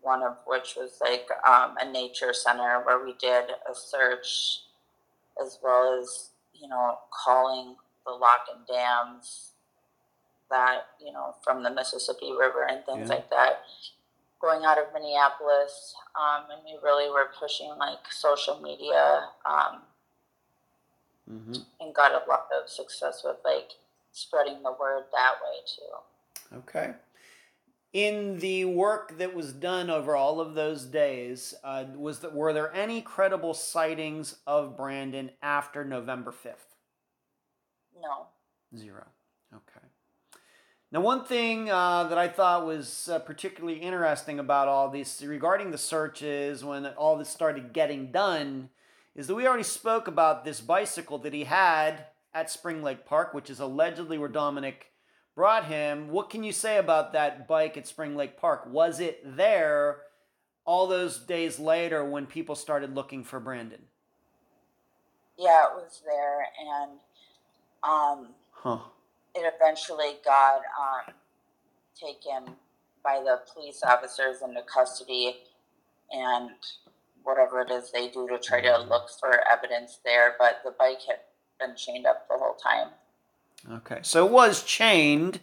one 0.00 0.22
of 0.22 0.36
which 0.46 0.74
was 0.76 1.00
like 1.00 1.28
um, 1.46 1.76
a 1.78 1.84
nature 1.84 2.32
center 2.32 2.80
where 2.84 2.98
we 3.04 3.12
did 3.14 3.50
a 3.70 3.74
search 3.74 4.62
as 5.40 5.58
well 5.62 5.98
as 5.98 6.30
you 6.54 6.68
know 6.68 6.98
calling 7.10 7.76
the 8.04 8.12
lock 8.12 8.46
and 8.54 8.66
dams 8.66 9.52
that 10.50 10.88
you 11.00 11.12
know 11.12 11.34
from 11.42 11.62
the 11.62 11.70
Mississippi 11.70 12.32
River 12.32 12.64
and 12.64 12.84
things 12.84 13.08
Yeah. 13.08 13.16
like 13.16 13.30
that 13.30 13.62
going 14.40 14.64
out 14.64 14.78
of 14.78 14.92
Minneapolis 14.92 15.94
um, 16.16 16.50
and 16.50 16.62
we 16.64 16.76
really 16.82 17.08
were 17.10 17.30
pushing 17.38 17.70
like 17.78 18.10
social 18.10 18.60
media 18.60 19.28
um, 19.46 19.82
Mhm. 21.30 21.64
and 21.80 21.94
got 21.94 22.12
a 22.12 22.28
lot 22.28 22.48
of 22.52 22.68
success 22.68 23.22
with 23.24 23.36
like 23.44 23.72
spreading 24.12 24.62
the 24.62 24.72
word 24.72 25.04
that 25.12 25.34
way 25.42 25.60
too. 25.66 26.56
Okay. 26.58 26.94
In 27.92 28.38
the 28.38 28.64
work 28.64 29.18
that 29.18 29.34
was 29.34 29.52
done 29.52 29.90
over 29.90 30.16
all 30.16 30.40
of 30.40 30.54
those 30.54 30.84
days, 30.84 31.54
uh, 31.62 31.84
was 31.94 32.20
that 32.20 32.32
were 32.32 32.52
there 32.52 32.72
any 32.74 33.02
credible 33.02 33.54
sightings 33.54 34.36
of 34.46 34.76
Brandon 34.76 35.30
after 35.42 35.84
November 35.84 36.32
fifth? 36.32 36.76
No. 38.00 38.26
Zero. 38.74 39.06
Okay. 39.52 39.86
Now, 40.90 41.00
one 41.00 41.24
thing 41.24 41.70
uh, 41.70 42.04
that 42.04 42.18
I 42.18 42.28
thought 42.28 42.66
was 42.66 43.08
uh, 43.08 43.18
particularly 43.18 43.78
interesting 43.78 44.38
about 44.38 44.68
all 44.68 44.90
this 44.90 45.22
regarding 45.22 45.70
the 45.70 45.78
searches 45.78 46.64
when 46.64 46.86
all 46.86 47.16
this 47.16 47.30
started 47.30 47.72
getting 47.72 48.10
done 48.12 48.70
is 49.14 49.26
that 49.26 49.34
we 49.34 49.46
already 49.46 49.62
spoke 49.62 50.08
about 50.08 50.44
this 50.44 50.60
bicycle 50.60 51.18
that 51.18 51.34
he 51.34 51.44
had 51.44 52.06
at 52.34 52.50
Spring 52.50 52.82
Lake 52.82 53.04
Park, 53.04 53.34
which 53.34 53.50
is 53.50 53.60
allegedly 53.60 54.18
where 54.18 54.28
Dominic 54.28 54.92
brought 55.34 55.66
him. 55.66 56.08
What 56.08 56.30
can 56.30 56.42
you 56.44 56.52
say 56.52 56.78
about 56.78 57.12
that 57.12 57.46
bike 57.46 57.76
at 57.76 57.86
Spring 57.86 58.16
Lake 58.16 58.38
Park? 58.38 58.66
Was 58.66 59.00
it 59.00 59.20
there 59.36 59.98
all 60.64 60.86
those 60.86 61.18
days 61.18 61.58
later 61.58 62.04
when 62.04 62.26
people 62.26 62.54
started 62.54 62.94
looking 62.94 63.24
for 63.24 63.40
Brandon? 63.40 63.82
Yeah, 65.38 65.66
it 65.66 65.74
was 65.74 66.02
there 66.04 66.46
and 66.60 66.98
um 67.82 68.34
Huh. 68.52 68.78
it 69.34 69.52
eventually 69.56 70.18
got 70.24 70.60
um, 70.78 71.14
taken 72.00 72.54
by 73.02 73.20
the 73.24 73.40
police 73.52 73.82
officers 73.82 74.36
into 74.42 74.62
custody 74.62 75.38
and 76.12 76.50
whatever 77.24 77.60
it 77.60 77.70
is 77.70 77.90
they 77.92 78.08
do 78.08 78.28
to 78.28 78.38
try 78.38 78.60
to 78.60 78.78
look 78.88 79.08
for 79.20 79.40
evidence 79.50 79.98
there. 80.04 80.34
But 80.38 80.60
the 80.64 80.72
bike 80.78 81.00
had 81.06 81.18
been 81.60 81.76
chained 81.76 82.06
up 82.06 82.26
the 82.28 82.34
whole 82.38 82.54
time. 82.54 82.88
Okay, 83.70 84.00
so 84.02 84.26
it 84.26 84.32
was 84.32 84.62
chained. 84.64 85.40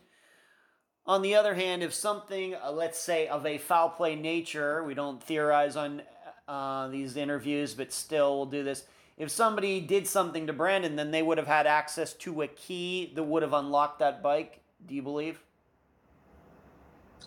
On 1.05 1.21
the 1.21 1.35
other 1.35 1.55
hand, 1.55 1.81
if 1.81 1.93
something, 1.93 2.53
uh, 2.55 2.71
let's 2.71 2.99
say, 2.99 3.27
of 3.27 3.45
a 3.45 3.57
foul 3.57 3.89
play 3.89 4.15
nature, 4.15 4.83
we 4.83 4.93
don't 4.93 5.23
theorize 5.23 5.75
on 5.75 6.01
uh, 6.47 6.87
these 6.89 7.15
interviews, 7.17 7.73
but 7.73 7.91
still 7.93 8.35
we'll 8.37 8.45
do 8.45 8.63
this. 8.63 8.83
If 9.17 9.31
somebody 9.31 9.81
did 9.81 10.07
something 10.07 10.47
to 10.47 10.53
Brandon, 10.53 10.95
then 10.95 11.11
they 11.11 11.21
would 11.21 11.37
have 11.37 11.47
had 11.47 11.65
access 11.67 12.13
to 12.15 12.41
a 12.41 12.47
key 12.47 13.11
that 13.15 13.23
would 13.23 13.41
have 13.43 13.53
unlocked 13.53 13.99
that 13.99 14.21
bike. 14.21 14.61
Do 14.85 14.93
you 14.95 15.01
believe? 15.01 15.39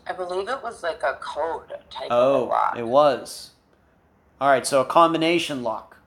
I 0.07 0.13
believe 0.13 0.49
it 0.49 0.63
was 0.63 0.83
like 0.83 1.03
a 1.03 1.19
code 1.21 1.69
type 1.91 2.11
of 2.11 2.35
a 2.35 2.37
Oh, 2.39 2.45
lock. 2.45 2.79
it 2.79 2.87
was. 2.87 3.51
All 4.43 4.49
right, 4.49 4.67
so 4.67 4.81
a 4.81 4.85
combination 4.85 5.63
lock. 5.63 5.99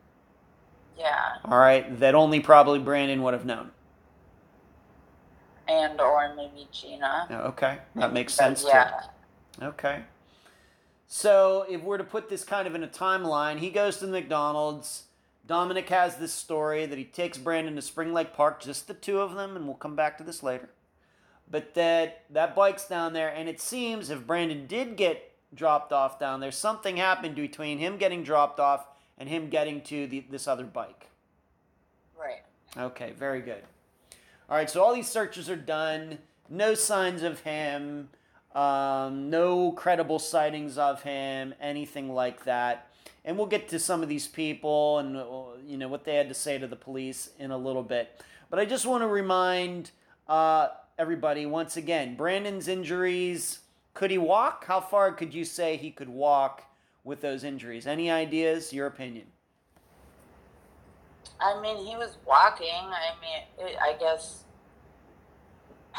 Yeah, 1.00 1.36
All 1.46 1.58
right, 1.58 2.02
that 2.02 2.16
only 2.16 2.42
probably 2.42 2.80
Brandon 2.80 3.24
would 3.24 3.34
have 3.34 3.46
known. 3.46 3.72
and 5.70 6.02
or 6.02 6.36
maybe 6.36 6.68
Gina. 6.70 7.28
Yeah, 7.30 7.42
Okay, 7.44 7.78
that 7.96 8.12
makes 8.12 8.36
But 8.36 8.44
sense 8.44 8.66
yeah, 8.68 8.92
too. 9.58 9.66
Okay. 9.68 10.02
So 11.08 11.66
if 11.70 11.82
we're 11.82 11.98
to 11.98 12.04
put 12.04 12.28
this 12.28 12.44
kind 12.44 12.68
of 12.68 12.76
in 12.76 12.84
a 12.84 12.90
timeline, 12.90 13.60
he 13.60 13.70
goes 13.70 14.00
to 14.00 14.06
the 14.06 14.12
McDonald's. 14.12 15.04
Dominic 15.48 15.88
has 15.88 16.18
this 16.18 16.34
story 16.34 16.86
that 16.86 16.98
he 16.98 17.06
takes 17.06 17.38
Brandon 17.38 17.78
to 17.78 17.82
Spring 17.82 18.12
Lake 18.14 18.34
Park, 18.34 18.60
just 18.60 18.90
the 18.90 18.94
two 18.94 19.22
of 19.22 19.36
them, 19.36 19.56
and 19.56 19.66
we'll 19.66 19.76
come 19.78 19.96
back 19.96 20.18
to 20.18 20.26
this 20.26 20.44
later. 20.44 20.72
But 21.50 21.74
that 21.76 22.24
that 22.30 22.54
bike's 22.54 22.86
down 22.86 23.14
there, 23.14 23.30
and 23.30 23.48
it 23.48 23.62
seems 23.62 24.10
if 24.10 24.28
Brandon 24.28 24.68
did 24.68 24.98
get 24.98 25.32
dropped 25.56 25.91
off 25.91 26.20
down 26.20 26.39
there, 26.39 26.51
something 26.51 26.97
happened 26.97 27.36
between 27.36 27.78
him 27.78 27.97
getting 27.97 28.24
dropped 28.24 28.60
off 28.60 28.88
and 29.18 29.30
him 29.30 29.49
getting 29.49 29.82
to 29.82 30.08
the, 30.08 30.26
this 30.30 30.47
other 30.47 30.66
bike. 30.66 31.08
right. 32.20 32.41
Okay, 32.78 33.14
very 33.18 33.41
good. 33.41 33.64
All 34.49 34.58
right, 34.58 34.70
so 34.70 34.84
all 34.84 34.93
these 34.93 35.08
searches 35.08 35.49
are 35.49 35.56
done. 35.56 36.20
No 36.49 36.76
signs 36.76 37.24
of 37.24 37.39
him. 37.39 38.10
Um, 38.53 39.30
no 39.30 39.72
credible 39.72 40.20
sightings 40.20 40.78
of 40.78 41.01
him. 41.01 41.53
Anything 41.60 42.14
like 42.14 42.43
that. 42.45 42.91
And 43.24 43.38
we'll 43.38 43.47
get 43.47 43.70
to 43.70 43.80
some 43.80 44.03
of 44.03 44.10
these 44.10 44.28
people 44.28 44.99
and 44.99 45.18
uh, 45.18 45.24
you 45.66 45.78
know 45.78 45.88
what 45.88 46.06
they 46.06 46.16
had 46.16 46.30
to 46.30 46.36
say 46.36 46.60
to 46.60 46.68
the 46.68 46.76
police 46.76 47.32
in 47.39 47.49
a 47.49 47.58
little 47.58 47.82
bit. 47.82 48.22
But 48.51 48.60
I 48.60 48.66
just 48.66 48.86
want 48.86 49.01
to 49.01 49.08
remind 49.08 49.89
uh, 50.28 50.68
everybody 50.99 51.47
once 51.47 51.76
again: 51.76 52.16
Brandon's 52.16 52.68
injuries. 52.68 53.60
Could 53.96 54.12
he 54.12 54.20
walk? 54.20 54.66
How 54.66 54.82
far 54.82 55.14
could 55.14 55.34
you 55.34 55.46
say 55.46 55.78
he 55.78 55.89
could 55.91 56.10
walk 56.10 56.64
with 57.04 57.22
those 57.22 57.43
injuries? 57.43 57.88
Any 57.88 58.12
ideas? 58.12 58.74
Your 58.74 58.88
opinion? 58.88 59.28
I 61.39 61.60
mean, 61.62 61.78
he 61.86 61.96
was 61.96 62.18
walking. 62.26 62.68
I 62.72 63.14
mean, 63.22 63.70
it, 63.70 63.78
I 63.82 63.93
guess. 64.00 64.43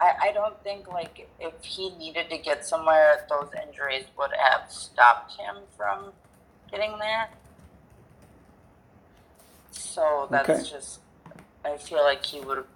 I, 0.00 0.12
I 0.28 0.32
don't 0.32 0.62
think 0.62 0.88
like 0.88 1.28
if 1.40 1.62
he 1.62 1.90
needed 1.96 2.30
to 2.30 2.38
get 2.38 2.64
somewhere, 2.66 3.26
those 3.28 3.50
injuries 3.66 4.06
would 4.18 4.32
have 4.38 4.70
stopped 4.70 5.38
him 5.38 5.56
from 5.76 6.12
getting 6.70 6.98
there. 6.98 7.30
So 9.70 10.28
that's 10.32 10.48
Okay. 10.48 10.70
just. 10.70 11.00
I 11.64 11.76
feel 11.76 12.02
like 12.02 12.24
he 12.24 12.40
would 12.40 12.58
have 12.58 12.66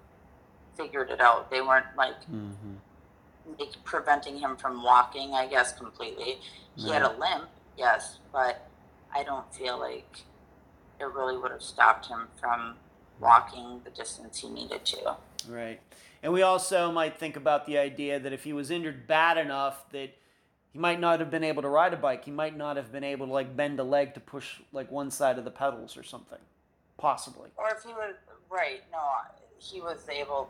figured 0.76 1.10
it 1.10 1.20
out. 1.20 1.50
They 1.50 1.60
weren't 1.60 1.86
like 1.96 2.14
Mm-hmm. 2.30 3.64
preventing 3.84 4.38
him 4.38 4.56
from 4.56 4.82
walking. 4.82 5.34
I 5.34 5.46
guess 5.46 5.72
completely. 5.72 6.38
He 6.76 6.90
had 6.90 7.02
a 7.02 7.12
limp, 7.12 7.48
yes, 7.76 8.18
but 8.32 8.68
I 9.14 9.22
don't 9.22 9.52
feel 9.54 9.78
like 9.78 10.18
it 10.98 11.04
really 11.04 11.36
would 11.36 11.50
have 11.52 11.62
stopped 11.62 12.06
him 12.06 12.26
from 12.40 12.76
walking 13.20 13.80
the 13.84 13.90
distance 13.90 14.40
he 14.40 14.48
needed 14.48 14.84
to. 14.86 15.16
Right. 15.48 15.80
And 16.22 16.32
we 16.32 16.42
also 16.42 16.90
might 16.90 17.18
think 17.18 17.36
about 17.36 17.66
the 17.66 17.78
idea 17.78 18.18
that 18.18 18.32
if 18.32 18.44
he 18.44 18.52
was 18.52 18.70
injured 18.70 19.06
bad 19.06 19.36
enough 19.38 19.88
that 19.92 20.10
he 20.72 20.78
might 20.78 20.98
not 20.98 21.20
have 21.20 21.30
been 21.30 21.44
able 21.44 21.62
to 21.62 21.68
ride 21.68 21.92
a 21.92 21.96
bike, 21.96 22.24
he 22.24 22.30
might 22.30 22.56
not 22.56 22.76
have 22.76 22.90
been 22.90 23.04
able 23.04 23.26
to 23.26 23.32
like 23.32 23.54
bend 23.54 23.78
a 23.78 23.84
leg 23.84 24.14
to 24.14 24.20
push 24.20 24.60
like 24.72 24.90
one 24.90 25.10
side 25.10 25.38
of 25.38 25.44
the 25.44 25.50
pedals 25.50 25.96
or 25.96 26.02
something. 26.02 26.38
Possibly. 26.96 27.50
Or 27.56 27.68
if 27.70 27.82
he 27.84 27.92
was 27.92 28.14
right, 28.50 28.80
no, 28.90 28.98
he 29.58 29.80
was 29.80 30.08
able 30.08 30.48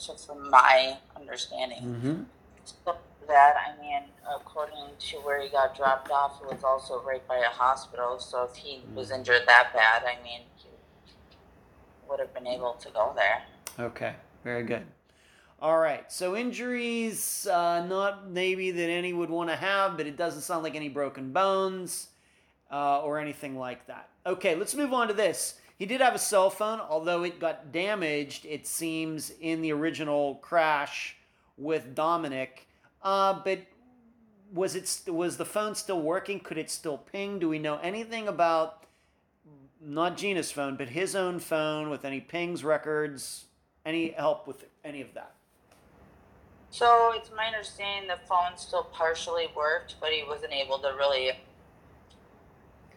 to, 0.00 0.14
from 0.14 0.50
my 0.50 0.96
understanding, 1.16 1.82
Mm-hmm. 1.82 2.22
So 2.84 2.96
that 3.28 3.54
I 3.56 3.80
mean, 3.80 4.02
according 4.34 4.86
to 4.98 5.16
where 5.18 5.40
he 5.40 5.48
got 5.48 5.76
dropped 5.76 6.10
off, 6.10 6.40
it 6.42 6.52
was 6.52 6.64
also 6.64 7.02
right 7.02 7.26
by 7.28 7.36
a 7.36 7.48
hospital. 7.48 8.18
So 8.18 8.48
if 8.50 8.56
he 8.56 8.82
was 8.94 9.10
injured 9.10 9.42
that 9.46 9.72
bad, 9.72 10.02
I 10.04 10.22
mean, 10.24 10.40
he 10.56 10.68
would 12.08 12.20
have 12.20 12.34
been 12.34 12.46
able 12.46 12.72
to 12.74 12.90
go 12.90 13.12
there. 13.14 13.42
Okay. 13.78 14.14
Very 14.44 14.64
good. 14.64 14.86
All 15.60 15.78
right. 15.78 16.10
So 16.10 16.36
injuries, 16.36 17.46
uh, 17.46 17.84
not 17.86 18.30
maybe 18.30 18.70
that 18.70 18.88
any 18.88 19.12
would 19.12 19.30
want 19.30 19.50
to 19.50 19.56
have, 19.56 19.96
but 19.96 20.06
it 20.06 20.16
doesn't 20.16 20.42
sound 20.42 20.62
like 20.62 20.74
any 20.74 20.88
broken 20.88 21.32
bones 21.32 22.08
uh, 22.70 23.02
or 23.02 23.18
anything 23.18 23.58
like 23.58 23.86
that. 23.86 24.08
Okay. 24.24 24.54
Let's 24.54 24.74
move 24.74 24.92
on 24.92 25.08
to 25.08 25.14
this. 25.14 25.60
He 25.78 25.86
did 25.86 26.00
have 26.00 26.14
a 26.14 26.18
cell 26.18 26.50
phone, 26.50 26.80
although 26.80 27.22
it 27.22 27.38
got 27.38 27.70
damaged. 27.70 28.44
It 28.44 28.66
seems 28.66 29.30
in 29.40 29.62
the 29.62 29.72
original 29.72 30.36
crash 30.36 31.16
with 31.56 31.94
Dominic. 31.94 32.66
Uh, 33.00 33.40
but 33.44 33.60
was 34.52 34.74
it 34.74 35.12
was 35.12 35.36
the 35.36 35.44
phone 35.44 35.76
still 35.76 36.02
working? 36.02 36.40
Could 36.40 36.58
it 36.58 36.68
still 36.68 36.98
ping? 36.98 37.38
Do 37.38 37.48
we 37.48 37.60
know 37.60 37.78
anything 37.78 38.26
about 38.26 38.84
not 39.80 40.16
Gina's 40.16 40.50
phone, 40.50 40.74
but 40.74 40.88
his 40.88 41.14
own 41.14 41.38
phone 41.38 41.90
with 41.90 42.04
any 42.04 42.20
pings, 42.20 42.64
records, 42.64 43.44
any 43.86 44.10
help 44.10 44.48
with 44.48 44.64
any 44.84 45.00
of 45.00 45.14
that? 45.14 45.34
So 46.70 47.12
it's 47.14 47.30
my 47.34 47.46
understanding 47.46 48.08
the 48.08 48.18
phone 48.26 48.56
still 48.56 48.84
partially 48.92 49.46
worked, 49.56 49.94
but 50.00 50.10
he 50.10 50.24
wasn't 50.26 50.52
able 50.52 50.78
to 50.80 50.88
really 50.98 51.30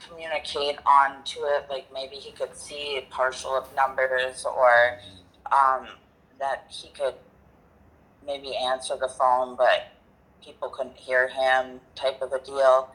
communicate 0.08 0.78
onto 0.86 1.40
it. 1.42 1.68
Like 1.70 1.92
maybe 1.94 2.16
he 2.16 2.32
could 2.32 2.56
see 2.56 3.06
partial 3.10 3.52
of 3.56 3.74
numbers, 3.76 4.46
or 4.46 5.00
um, 5.52 5.88
that 6.40 6.66
he 6.70 6.90
could 6.90 7.16
maybe 8.26 8.56
answer 8.56 8.96
the 9.00 9.08
phone, 9.08 9.56
but 9.56 9.92
people 10.44 10.70
couldn't 10.70 10.98
hear 10.98 11.28
him, 11.28 11.80
type 11.96 12.22
of 12.22 12.32
a 12.34 12.40
deal. 12.40 12.94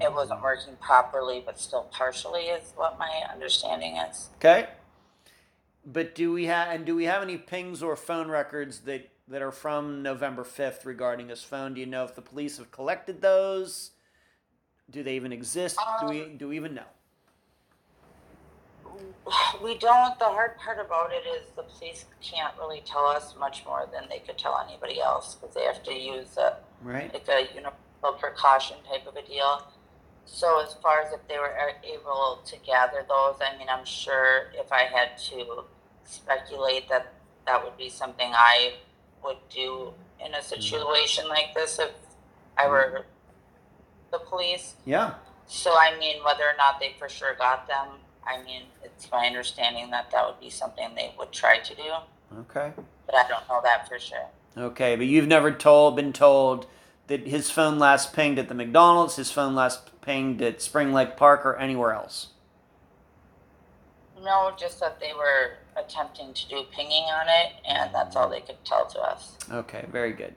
It 0.00 0.12
wasn't 0.12 0.42
working 0.42 0.76
properly, 0.80 1.42
but 1.44 1.60
still 1.60 1.82
partially 1.90 2.44
is 2.44 2.72
what 2.76 2.98
my 2.98 3.24
understanding 3.30 3.98
is. 3.98 4.30
Okay. 4.36 4.68
But 5.84 6.14
do 6.14 6.32
we 6.32 6.46
have 6.46 6.68
and 6.68 6.84
do 6.84 6.94
we 6.94 7.04
have 7.04 7.22
any 7.22 7.36
pings 7.36 7.82
or 7.82 7.96
phone 7.96 8.28
records 8.28 8.80
that 8.80 9.10
that 9.28 9.42
are 9.42 9.52
from 9.52 10.02
November 10.02 10.44
fifth 10.44 10.84
regarding 10.84 11.28
his 11.28 11.42
phone? 11.42 11.74
Do 11.74 11.80
you 11.80 11.86
know 11.86 12.04
if 12.04 12.14
the 12.14 12.22
police 12.22 12.58
have 12.58 12.70
collected 12.70 13.20
those? 13.20 13.91
Do 14.90 15.02
they 15.02 15.16
even 15.16 15.32
exist? 15.32 15.78
do 16.00 16.06
we 16.06 16.22
um, 16.22 16.36
do 16.36 16.48
we 16.48 16.56
even 16.56 16.74
know? 16.74 16.90
We 19.62 19.78
don't. 19.78 20.18
The 20.18 20.24
hard 20.24 20.58
part 20.58 20.84
about 20.84 21.12
it 21.12 21.26
is 21.26 21.50
the 21.54 21.62
police 21.62 22.04
can't 22.20 22.52
really 22.58 22.82
tell 22.84 23.06
us 23.06 23.34
much 23.38 23.64
more 23.64 23.88
than 23.92 24.04
they 24.08 24.18
could 24.18 24.36
tell 24.36 24.60
anybody 24.66 25.00
else 25.00 25.36
because 25.36 25.54
they 25.54 25.62
have 25.64 25.82
to 25.84 25.94
use 25.94 26.36
a 26.36 26.56
Right. 26.82 27.12
like 27.12 27.28
a 27.28 27.46
universal 27.54 28.18
precaution 28.18 28.76
type 28.88 29.06
of 29.06 29.14
a 29.16 29.22
deal. 29.22 29.62
So 30.24 30.60
as 30.60 30.74
far 30.74 31.00
as 31.00 31.12
if 31.12 31.26
they 31.28 31.38
were 31.38 31.54
able 31.84 32.40
to 32.44 32.56
gather 32.58 33.04
those, 33.08 33.36
I 33.40 33.56
mean, 33.56 33.68
I'm 33.68 33.84
sure 33.84 34.52
if 34.54 34.72
I 34.72 34.84
had 34.84 35.16
to 35.30 35.64
speculate 36.04 36.88
that 36.88 37.12
that 37.46 37.62
would 37.62 37.76
be 37.76 37.88
something 37.88 38.32
I 38.34 38.74
would 39.24 39.38
do 39.48 39.92
in 40.24 40.34
a 40.34 40.38
mm-hmm. 40.38 40.46
situation 40.46 41.28
like 41.28 41.54
this 41.54 41.78
if 41.78 41.90
I 42.56 42.62
mm-hmm. 42.62 42.70
were 42.70 43.06
the 44.12 44.18
police. 44.18 44.74
Yeah. 44.84 45.14
So 45.48 45.72
I 45.76 45.98
mean, 45.98 46.22
whether 46.24 46.44
or 46.44 46.56
not 46.56 46.78
they 46.78 46.94
for 46.98 47.08
sure 47.08 47.34
got 47.34 47.66
them, 47.66 47.88
I 48.24 48.42
mean, 48.44 48.62
it's 48.84 49.10
my 49.10 49.26
understanding 49.26 49.90
that 49.90 50.10
that 50.12 50.24
would 50.26 50.40
be 50.40 50.50
something 50.50 50.94
they 50.94 51.12
would 51.18 51.32
try 51.32 51.58
to 51.58 51.74
do, 51.74 51.90
Okay. 52.38 52.72
but 53.06 53.14
I 53.16 53.26
don't 53.26 53.46
know 53.48 53.60
that 53.64 53.88
for 53.88 53.98
sure. 53.98 54.26
Okay, 54.56 54.94
but 54.96 55.06
you've 55.06 55.26
never 55.26 55.50
told 55.50 55.96
been 55.96 56.12
told 56.12 56.66
that 57.08 57.26
his 57.26 57.50
phone 57.50 57.78
last 57.78 58.12
pinged 58.14 58.38
at 58.38 58.48
the 58.48 58.54
McDonald's, 58.54 59.16
his 59.16 59.30
phone 59.30 59.54
last 59.54 59.90
pinged 60.02 60.40
at 60.40 60.62
Spring 60.62 60.92
Lake 60.92 61.16
Park, 61.16 61.44
or 61.44 61.56
anywhere 61.56 61.92
else. 61.92 62.28
No, 64.22 64.52
just 64.56 64.78
that 64.80 65.00
they 65.00 65.12
were 65.14 65.54
attempting 65.76 66.32
to 66.32 66.48
do 66.48 66.62
pinging 66.70 67.04
on 67.04 67.26
it, 67.28 67.54
and 67.66 67.92
that's 67.92 68.14
all 68.14 68.28
they 68.28 68.40
could 68.40 68.64
tell 68.64 68.86
to 68.86 69.00
us. 69.00 69.36
Okay, 69.50 69.84
very 69.90 70.12
good. 70.12 70.34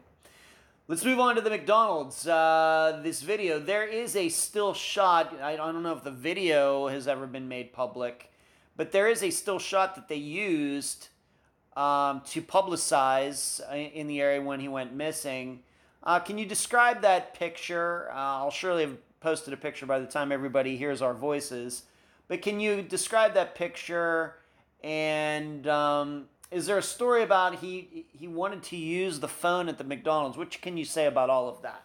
Let's 0.88 1.04
move 1.04 1.20
on 1.20 1.34
to 1.34 1.42
the 1.42 1.50
McDonald's. 1.50 2.28
Uh, 2.28 3.00
this 3.02 3.24
video, 3.24 3.58
there 3.58 3.88
is 3.88 4.16
a 4.16 4.30
still 4.30 4.76
shot. 4.76 5.34
I 5.42 5.56
don't 5.56 5.82
know 5.82 5.94
if 5.94 6.04
the 6.04 6.12
video 6.12 6.90
has 6.90 7.08
ever 7.08 7.26
been 7.26 7.48
made 7.48 7.74
public, 7.74 8.32
but 8.78 8.92
there 8.92 9.08
is 9.08 9.24
a 9.24 9.32
still 9.32 9.58
shot 9.58 9.96
that 9.96 10.08
they 10.08 10.16
used 10.16 11.08
um, 11.76 12.22
to 12.28 12.40
publicize 12.40 13.60
in 13.74 14.06
the 14.06 14.22
area 14.22 14.40
when 14.40 14.60
he 14.60 14.68
went 14.68 14.94
missing. 14.94 15.62
Uh, 16.04 16.20
can 16.20 16.38
you 16.38 16.46
describe 16.46 17.02
that 17.02 17.34
picture? 17.34 18.08
Uh, 18.12 18.44
I'll 18.44 18.52
surely 18.52 18.84
have 18.84 18.98
posted 19.22 19.56
a 19.56 19.58
picture 19.58 19.88
by 19.88 19.98
the 19.98 20.06
time 20.06 20.32
everybody 20.32 20.78
hears 20.78 21.02
our 21.02 21.16
voices. 21.16 21.82
But 22.28 22.44
can 22.44 22.60
you 22.60 22.84
describe 22.84 23.34
that 23.34 23.56
picture? 23.56 24.36
And 24.84 25.66
um, 25.66 26.26
is 26.52 26.68
there 26.68 26.78
a 26.78 26.84
story 26.84 27.24
about 27.24 27.56
he 27.56 28.06
he 28.12 28.28
wanted 28.28 28.64
to 28.64 28.76
use 28.76 29.20
the 29.20 29.28
phone 29.28 29.68
at 29.68 29.78
the 29.78 29.84
McDonald's? 29.84 30.38
What 30.38 30.52
can 30.62 30.78
you 30.78 30.86
say 30.86 31.06
about 31.06 31.30
all 31.30 31.50
of 31.50 31.62
that? 31.62 31.84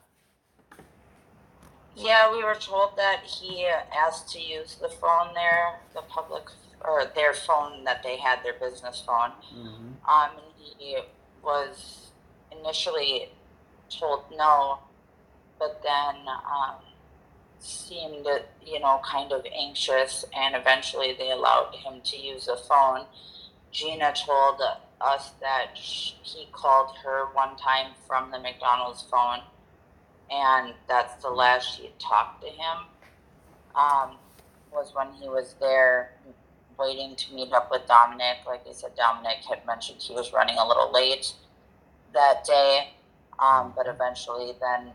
Yeah, 1.96 2.30
we 2.30 2.42
were 2.42 2.54
told 2.54 2.96
that 2.96 3.24
he 3.24 3.66
asked 3.66 4.30
to 4.30 4.40
use 4.40 4.76
the 4.80 4.88
phone 4.88 5.34
there, 5.34 5.80
the 5.94 6.02
public 6.02 6.44
or 6.82 7.04
their 7.14 7.34
phone 7.34 7.84
that 7.84 8.02
they 8.02 8.16
had, 8.16 8.42
their 8.42 8.54
business 8.54 9.02
phone. 9.04 9.32
Mm-hmm. 9.54 10.10
Um, 10.10 10.30
and 10.30 10.76
he 10.78 10.98
was 11.42 12.10
initially 12.50 13.28
told 13.90 14.24
no, 14.34 14.78
but 15.58 15.82
then 15.82 16.16
um, 16.28 16.76
seemed, 17.58 18.26
you 18.64 18.80
know, 18.80 19.00
kind 19.04 19.32
of 19.32 19.44
anxious, 19.52 20.24
and 20.34 20.54
eventually 20.54 21.14
they 21.18 21.30
allowed 21.30 21.74
him 21.74 22.00
to 22.04 22.16
use 22.16 22.48
a 22.48 22.56
phone. 22.56 23.04
Gina 23.72 24.12
told 24.14 24.60
us 25.00 25.30
that 25.40 25.70
he 25.74 26.48
called 26.52 26.96
her 27.04 27.26
one 27.32 27.56
time 27.56 27.92
from 28.06 28.30
the 28.30 28.38
McDonald's 28.38 29.02
phone, 29.02 29.40
and 30.30 30.74
that's 30.88 31.22
the 31.22 31.30
last 31.30 31.76
she 31.76 31.84
had 31.84 31.98
talked 31.98 32.42
to 32.42 32.48
him. 32.48 32.86
Um, 33.74 34.16
was 34.72 34.92
when 34.94 35.12
he 35.14 35.28
was 35.28 35.54
there 35.60 36.12
waiting 36.78 37.14
to 37.16 37.34
meet 37.34 37.52
up 37.52 37.70
with 37.70 37.86
Dominic. 37.86 38.38
Like 38.46 38.62
I 38.68 38.72
said, 38.72 38.94
Dominic 38.96 39.38
had 39.48 39.64
mentioned 39.66 40.00
he 40.00 40.14
was 40.14 40.32
running 40.32 40.56
a 40.56 40.66
little 40.66 40.92
late 40.92 41.32
that 42.14 42.44
day, 42.44 42.90
um, 43.38 43.72
but 43.76 43.86
eventually 43.86 44.52
then 44.60 44.92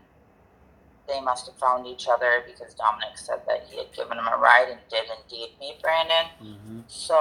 they 1.08 1.20
must 1.20 1.46
have 1.46 1.56
found 1.56 1.86
each 1.86 2.08
other 2.08 2.42
because 2.46 2.74
Dominic 2.74 3.16
said 3.16 3.40
that 3.46 3.66
he 3.70 3.78
had 3.78 3.92
given 3.92 4.18
him 4.18 4.26
a 4.26 4.36
ride 4.36 4.68
and 4.70 4.80
did 4.90 5.04
indeed 5.22 5.50
meet 5.60 5.80
Brandon. 5.80 6.26
Mm-hmm. 6.42 6.80
So, 6.88 7.16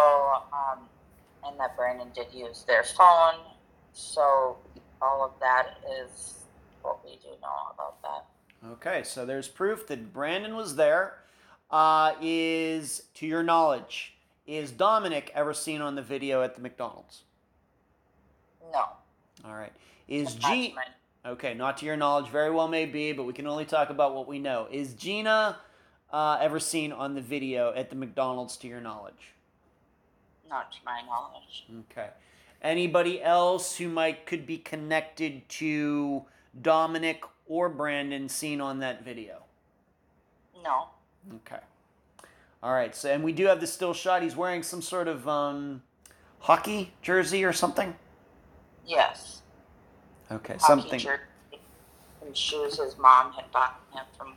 um, 0.51 0.79
and 1.47 1.59
that 1.59 1.75
Brandon 1.75 2.09
did 2.13 2.27
use 2.33 2.63
their 2.67 2.83
phone. 2.83 3.39
So, 3.93 4.57
all 5.01 5.23
of 5.23 5.39
that 5.39 5.77
is 6.01 6.45
what 6.81 7.03
we 7.03 7.11
do 7.21 7.29
know 7.41 7.73
about 7.73 8.01
that. 8.01 8.25
Okay, 8.73 9.03
so 9.03 9.25
there's 9.25 9.47
proof 9.47 9.87
that 9.87 10.11
Brandon 10.11 10.55
was 10.55 10.75
there. 10.75 11.19
Uh, 11.69 12.13
is, 12.21 13.03
to 13.15 13.25
your 13.25 13.43
knowledge, 13.43 14.15
is 14.47 14.71
Dominic 14.71 15.31
ever 15.33 15.53
seen 15.53 15.81
on 15.81 15.95
the 15.95 16.01
video 16.01 16.41
at 16.41 16.55
the 16.55 16.61
McDonald's? 16.61 17.23
No. 18.71 18.85
All 19.43 19.55
right. 19.55 19.73
Is 20.07 20.39
Not 20.41 20.49
to 20.49 20.55
G? 20.55 20.75
Okay, 21.25 21.53
not 21.55 21.77
to 21.77 21.85
your 21.85 21.97
knowledge. 21.97 22.29
Very 22.29 22.51
well 22.51 22.67
may 22.67 22.85
be, 22.85 23.11
but 23.11 23.23
we 23.23 23.33
can 23.33 23.47
only 23.47 23.65
talk 23.65 23.89
about 23.89 24.13
what 24.13 24.27
we 24.27 24.37
know. 24.37 24.67
Is 24.71 24.93
Gina 24.93 25.57
uh, 26.11 26.37
ever 26.39 26.59
seen 26.59 26.91
on 26.91 27.15
the 27.15 27.21
video 27.21 27.73
at 27.73 27.89
the 27.89 27.95
McDonald's 27.95 28.57
to 28.57 28.67
your 28.67 28.81
knowledge? 28.81 29.33
Not 30.49 30.71
to 30.73 30.77
my 30.85 31.01
knowledge. 31.01 31.65
Okay. 31.91 32.09
Anybody 32.61 33.21
else 33.21 33.77
who 33.77 33.87
might 33.87 34.25
could 34.25 34.45
be 34.45 34.57
connected 34.57 35.47
to 35.49 36.25
Dominic 36.61 37.23
or 37.47 37.69
Brandon 37.69 38.29
seen 38.29 38.61
on 38.61 38.79
that 38.79 39.03
video? 39.03 39.43
No. 40.63 40.87
Okay. 41.35 41.61
All 42.63 42.73
right. 42.73 42.95
So, 42.95 43.11
and 43.11 43.23
we 43.23 43.33
do 43.33 43.45
have 43.45 43.59
the 43.59 43.67
still 43.67 43.93
shot. 43.93 44.21
He's 44.23 44.35
wearing 44.35 44.63
some 44.63 44.81
sort 44.81 45.07
of 45.07 45.27
um, 45.27 45.83
hockey 46.39 46.93
jersey 47.01 47.43
or 47.43 47.53
something. 47.53 47.95
Yes. 48.85 49.41
Okay, 50.31 50.53
Hockey 50.59 50.65
something. 50.81 50.99
jersey 50.99 51.21
and 52.25 52.35
shoes 52.35 52.79
his 52.79 52.97
mom 52.97 53.31
had 53.33 53.51
bought 53.51 53.79
him 53.93 54.03
from 54.17 54.33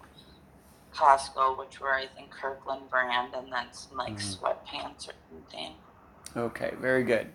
Costco, 0.93 1.59
which 1.59 1.81
were 1.81 1.95
I 1.95 2.07
think 2.07 2.31
Kirkland 2.31 2.91
brand, 2.91 3.35
and 3.35 3.51
then 3.51 3.67
some 3.73 3.97
like 3.97 4.15
Mhm. 4.15 4.39
sweatpants 4.39 5.09
or 5.09 5.13
something. 5.31 5.75
Okay, 6.37 6.75
very 6.81 7.05
good. 7.05 7.29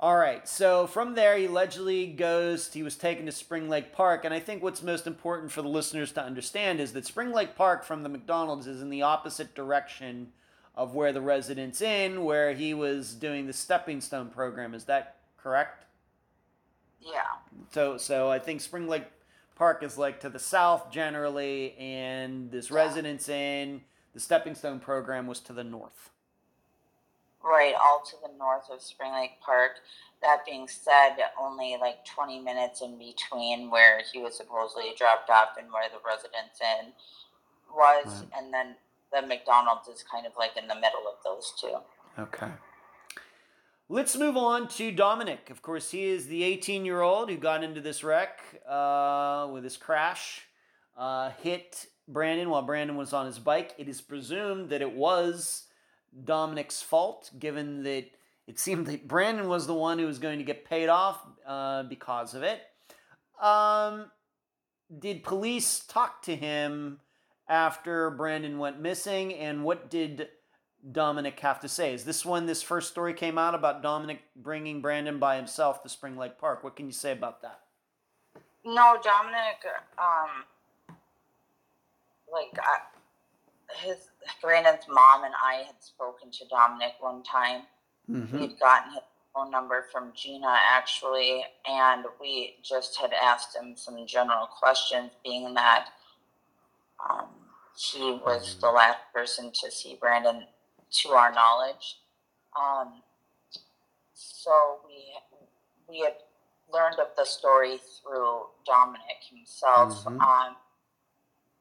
All 0.00 0.16
right, 0.16 0.46
so 0.46 0.86
from 0.86 1.14
there, 1.14 1.36
he 1.38 1.46
allegedly 1.46 2.06
goes, 2.08 2.72
he 2.72 2.82
was 2.82 2.96
taken 2.96 3.24
to 3.26 3.32
Spring 3.32 3.68
Lake 3.68 3.92
Park. 3.92 4.24
And 4.24 4.34
I 4.34 4.40
think 4.40 4.62
what's 4.62 4.82
most 4.82 5.06
important 5.06 5.50
for 5.50 5.62
the 5.62 5.68
listeners 5.68 6.12
to 6.12 6.22
understand 6.22 6.80
is 6.80 6.92
that 6.92 7.06
Spring 7.06 7.32
Lake 7.32 7.56
Park 7.56 7.84
from 7.84 8.02
the 8.02 8.08
McDonald's 8.08 8.66
is 8.66 8.82
in 8.82 8.90
the 8.90 9.02
opposite 9.02 9.54
direction 9.54 10.32
of 10.74 10.94
where 10.94 11.12
the 11.12 11.20
Residence 11.20 11.80
Inn, 11.80 12.24
where 12.24 12.52
he 12.52 12.74
was 12.74 13.14
doing 13.14 13.46
the 13.46 13.52
Stepping 13.52 14.00
Stone 14.00 14.28
program. 14.30 14.74
Is 14.74 14.84
that 14.84 15.16
correct? 15.38 15.86
Yeah. 17.00 17.20
So, 17.72 17.96
so 17.96 18.30
I 18.30 18.38
think 18.38 18.60
Spring 18.60 18.88
Lake 18.88 19.04
Park 19.54 19.82
is 19.82 19.96
like 19.96 20.20
to 20.20 20.28
the 20.28 20.38
south 20.38 20.90
generally, 20.90 21.76
and 21.78 22.50
this 22.50 22.70
Yeah. 22.70 22.76
Residence 22.76 23.28
Inn, 23.28 23.82
the 24.12 24.20
Stepping 24.20 24.54
Stone 24.54 24.80
program 24.80 25.26
was 25.26 25.40
to 25.40 25.52
the 25.52 25.64
north. 25.64 26.10
Right, 27.44 27.74
all 27.74 28.02
to 28.06 28.16
the 28.22 28.36
north 28.38 28.70
of 28.72 28.80
Spring 28.80 29.12
Lake 29.12 29.38
Park. 29.44 29.72
That 30.22 30.46
being 30.46 30.66
said, 30.66 31.16
only 31.38 31.76
like 31.78 32.04
20 32.06 32.40
minutes 32.40 32.80
in 32.80 32.96
between 32.98 33.70
where 33.70 34.00
he 34.10 34.18
was 34.20 34.34
supposedly 34.36 34.94
dropped 34.96 35.28
off 35.28 35.50
and 35.58 35.70
where 35.70 35.88
the 35.90 35.98
Residence 36.06 36.58
Inn 36.62 36.92
was, 37.70 38.06
Right. 38.06 38.28
and 38.38 38.54
then 38.54 38.76
the 39.12 39.20
McDonald's 39.26 39.88
is 39.88 40.02
kind 40.02 40.26
of 40.26 40.32
like 40.38 40.56
in 40.56 40.68
the 40.68 40.74
middle 40.74 41.06
of 41.06 41.16
those 41.22 41.52
two. 41.60 41.76
Okay. 42.18 42.50
Let's 43.90 44.16
move 44.16 44.38
on 44.38 44.66
to 44.68 44.90
Dominic. 44.90 45.50
Of 45.50 45.60
course, 45.60 45.90
he 45.90 46.04
is 46.06 46.26
the 46.28 46.42
18 46.42 46.86
year 46.86 47.02
old 47.02 47.28
who 47.28 47.36
got 47.36 47.62
into 47.62 47.82
this 47.82 48.02
wreck 48.02 48.40
uh, 48.66 49.48
with 49.52 49.62
his 49.64 49.76
crash, 49.76 50.46
uh, 50.96 51.30
hit 51.42 51.86
Brandon 52.08 52.48
while 52.48 52.62
Brandon 52.62 52.96
was 52.96 53.12
on 53.12 53.26
his 53.26 53.38
bike. 53.38 53.74
It 53.76 53.86
is 53.88 54.00
presumed 54.00 54.70
that 54.70 54.80
it 54.80 54.92
was 54.94 55.64
Dominic's 56.22 56.82
fault, 56.82 57.30
given 57.38 57.82
that 57.84 58.06
it 58.46 58.58
seemed 58.58 58.86
that 58.86 59.08
Brandon 59.08 59.48
was 59.48 59.66
the 59.66 59.74
one 59.74 59.98
who 59.98 60.06
was 60.06 60.18
going 60.18 60.38
to 60.38 60.44
get 60.44 60.64
paid 60.64 60.88
off 60.88 61.20
uh, 61.46 61.82
because 61.84 62.34
of 62.34 62.42
it. 62.42 62.60
Um, 63.40 64.10
did 64.96 65.22
police 65.24 65.80
talk 65.80 66.22
to 66.22 66.36
him 66.36 67.00
after 67.48 68.10
Brandon 68.10 68.58
went 68.58 68.80
missing, 68.80 69.34
and 69.34 69.64
what 69.64 69.90
did 69.90 70.28
Dominic 70.90 71.40
have 71.40 71.60
to 71.60 71.68
say? 71.68 71.94
Is 71.94 72.04
this 72.04 72.24
when 72.24 72.46
this 72.46 72.62
first 72.62 72.90
story 72.90 73.14
came 73.14 73.38
out 73.38 73.54
about 73.54 73.82
Dominic 73.82 74.20
bringing 74.36 74.80
Brandon 74.80 75.18
by 75.18 75.36
himself 75.36 75.82
to 75.82 75.88
Spring 75.88 76.16
Lake 76.16 76.38
Park? 76.38 76.62
What 76.62 76.76
can 76.76 76.86
you 76.86 76.92
say 76.92 77.12
about 77.12 77.42
that? 77.42 77.60
No, 78.64 78.96
Dominic, 79.02 79.64
um, 79.98 80.44
like, 82.32 82.58
I, 82.58 82.78
his, 83.82 83.96
Brandon's 84.40 84.84
mom 84.88 85.24
and 85.24 85.34
I 85.42 85.64
had 85.66 85.76
spoken 85.80 86.30
to 86.30 86.44
Dominic 86.48 86.94
one 87.00 87.22
time. 87.22 87.62
Mm-hmm. 88.10 88.38
We'd 88.38 88.60
gotten 88.60 88.92
his 88.92 89.02
phone 89.34 89.50
number 89.50 89.86
from 89.90 90.12
Gina 90.14 90.56
actually, 90.70 91.44
and 91.68 92.04
we 92.20 92.56
just 92.62 92.98
had 92.98 93.12
asked 93.12 93.56
him 93.56 93.74
some 93.76 94.06
general 94.06 94.46
questions, 94.46 95.10
being 95.24 95.54
that 95.54 95.88
um, 97.10 97.26
he 97.76 98.20
was 98.24 98.56
the 98.60 98.70
last 98.70 98.98
person 99.12 99.50
to 99.62 99.70
see 99.70 99.96
Brandon, 100.00 100.44
to 101.02 101.08
our 101.10 101.32
knowledge. 101.32 101.98
Um, 102.58 103.02
so 104.14 104.78
we 104.86 105.14
we 105.88 106.00
had 106.00 106.14
learned 106.72 106.98
of 106.98 107.08
the 107.16 107.24
story 107.24 107.78
through 107.78 108.46
Dominic 108.64 109.22
himself. 109.28 110.04
Mhm. 110.04 110.20
Um, 110.20 110.56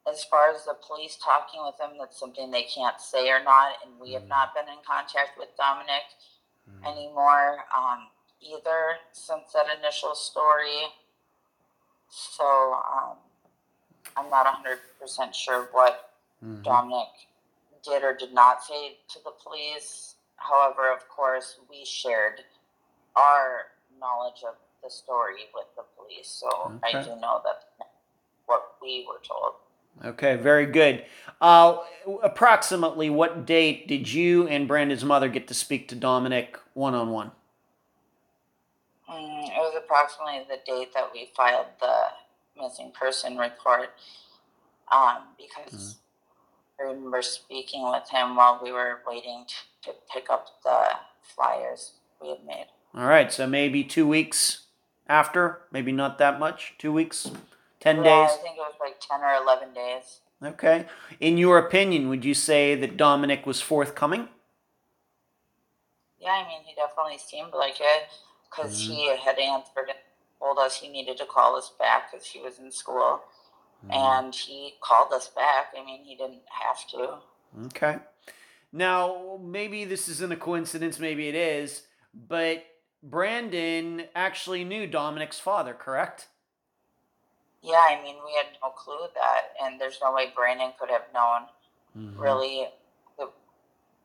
as 0.07 0.23
far 0.25 0.49
as 0.53 0.65
the 0.65 0.73
police 0.85 1.15
talking 1.17 1.61
with 1.63 1.79
him, 1.79 1.97
that's 1.97 2.19
something 2.19 2.51
they 2.51 2.63
can't 2.63 2.99
say 2.99 3.29
or 3.29 3.41
not, 3.43 3.75
and 3.85 3.99
we 3.99 4.11
have 4.13 4.23
Mhm. 4.23 4.27
not 4.27 4.53
been 4.53 4.67
in 4.67 4.81
contact 4.83 5.37
with 5.37 5.55
Dominic 5.55 6.03
anymore 6.85 7.65
um, 7.75 8.09
either 8.41 8.99
since 9.13 9.51
that 9.53 9.69
initial 9.77 10.15
story. 10.15 10.93
So 12.09 12.73
um, 12.73 13.17
I'm 14.17 14.29
not 14.29 14.45
100% 14.45 15.33
sure 15.33 15.63
what 15.71 16.11
Mhm. 16.43 16.63
Dominic 16.63 17.27
did 17.81 18.03
or 18.03 18.13
did 18.13 18.33
not 18.33 18.63
say 18.63 18.99
to 19.09 19.19
the 19.23 19.31
police. 19.31 20.15
However, 20.37 20.89
of 20.91 21.07
course, 21.09 21.59
we 21.69 21.85
shared 21.85 22.45
our 23.15 23.71
knowledge 23.97 24.43
of 24.43 24.57
the 24.81 24.89
story 24.89 25.49
with 25.53 25.73
the 25.75 25.83
police. 25.95 26.27
So 26.27 26.49
I 26.83 26.91
do 27.03 27.15
know 27.15 27.41
that 27.45 27.87
what 28.45 28.75
we 28.81 29.05
were 29.07 29.19
told. 29.19 29.55
Okay, 30.03 30.35
very 30.35 30.65
good. 30.65 31.05
Uh, 31.41 31.77
approximately 32.21 33.09
what 33.09 33.45
date 33.45 33.87
did 33.87 34.11
you 34.11 34.47
and 34.47 34.67
Brandon's 34.67 35.03
mother 35.03 35.27
get 35.29 35.47
to 35.47 35.53
speak 35.53 35.87
to 35.89 35.95
Dominic 35.95 36.57
one 36.73 36.93
on 36.93 37.11
one? 37.11 37.31
It 39.09 39.57
was 39.57 39.75
approximately 39.77 40.45
the 40.49 40.59
date 40.65 40.93
that 40.93 41.09
we 41.13 41.29
filed 41.35 41.67
the 41.79 42.05
missing 42.59 42.91
person 42.91 43.37
report 43.37 43.91
um, 44.91 45.17
because 45.37 45.97
I 46.79 46.83
remember 46.83 47.21
speaking 47.21 47.83
with 47.83 48.09
him 48.09 48.35
while 48.35 48.59
we 48.63 48.71
were 48.71 49.01
waiting 49.07 49.45
to, 49.83 49.91
to 49.91 49.97
pick 50.11 50.29
up 50.29 50.47
the 50.63 50.87
flyers 51.21 51.93
we 52.21 52.29
had 52.29 52.45
made. 52.45 52.65
All 52.95 53.05
right, 53.05 53.31
so 53.31 53.47
maybe 53.47 53.83
two 53.83 54.07
weeks 54.07 54.65
after, 55.07 55.61
maybe 55.71 55.91
not 55.91 56.17
that 56.17 56.39
much. 56.39 56.75
Two 56.77 56.91
weeks, 56.91 57.31
ten 57.83 57.97
Yeah, 57.97 58.03
days. 58.03 58.37
I 58.39 58.41
think 58.41 58.57
it 58.57 58.61
was 58.61 58.75
like 58.79 58.99
10 58.99 59.19
or 59.21 59.43
11 59.43 59.73
days. 59.73 60.21
Okay. 60.41 60.85
In 61.19 61.37
your 61.37 61.57
opinion, 61.57 62.09
would 62.09 62.23
you 62.23 62.33
say 62.33 62.75
that 62.75 62.97
Dominic 62.97 63.45
was 63.45 63.61
forthcoming? 63.61 64.29
Yeah, 66.19 66.31
I 66.31 66.47
mean, 66.47 66.61
he 66.65 66.73
definitely 66.75 67.17
seemed 67.17 67.53
like 67.53 67.75
it 67.79 68.07
because 68.49 68.79
he 68.79 69.09
mm-hmm. 69.09 69.21
had 69.21 69.37
answered 69.37 69.89
and 69.89 69.97
told 70.39 70.57
us 70.59 70.77
he 70.77 70.87
needed 70.87 71.17
to 71.17 71.25
call 71.25 71.57
us 71.57 71.73
back 71.77 72.11
because 72.11 72.25
he 72.25 72.39
was 72.39 72.59
in 72.59 72.71
school. 72.71 73.21
Mm-hmm. 73.85 73.93
And 73.93 74.33
he 74.33 74.75
called 74.81 75.11
us 75.11 75.27
back. 75.27 75.73
I 75.77 75.83
mean, 75.83 76.03
he 76.03 76.15
didn't 76.15 76.43
have 76.47 76.87
to. 76.91 77.17
Okay. 77.67 77.99
Now, 78.71 79.39
maybe 79.43 79.83
this 79.85 80.07
isn't 80.07 80.31
a 80.31 80.37
coincidence, 80.37 80.97
maybe 80.99 81.27
it 81.27 81.35
is, 81.35 81.83
but 82.13 82.65
Brandon 83.03 84.05
actually 84.15 84.63
knew 84.63 84.87
Dominic's 84.87 85.39
father, 85.39 85.73
correct? 85.73 86.27
Yeah, 87.63 87.79
I 87.89 88.01
mean, 88.03 88.17
we 88.25 88.33
had 88.33 88.47
no 88.61 88.69
clue 88.71 89.07
that, 89.15 89.55
and 89.63 89.79
there's 89.79 89.99
no 90.01 90.13
way 90.13 90.31
Brandon 90.35 90.73
could 90.77 90.89
have 90.89 91.05
known. 91.13 91.47
Mhm. 91.95 92.19
Really, 92.19 92.69
it 93.17 93.29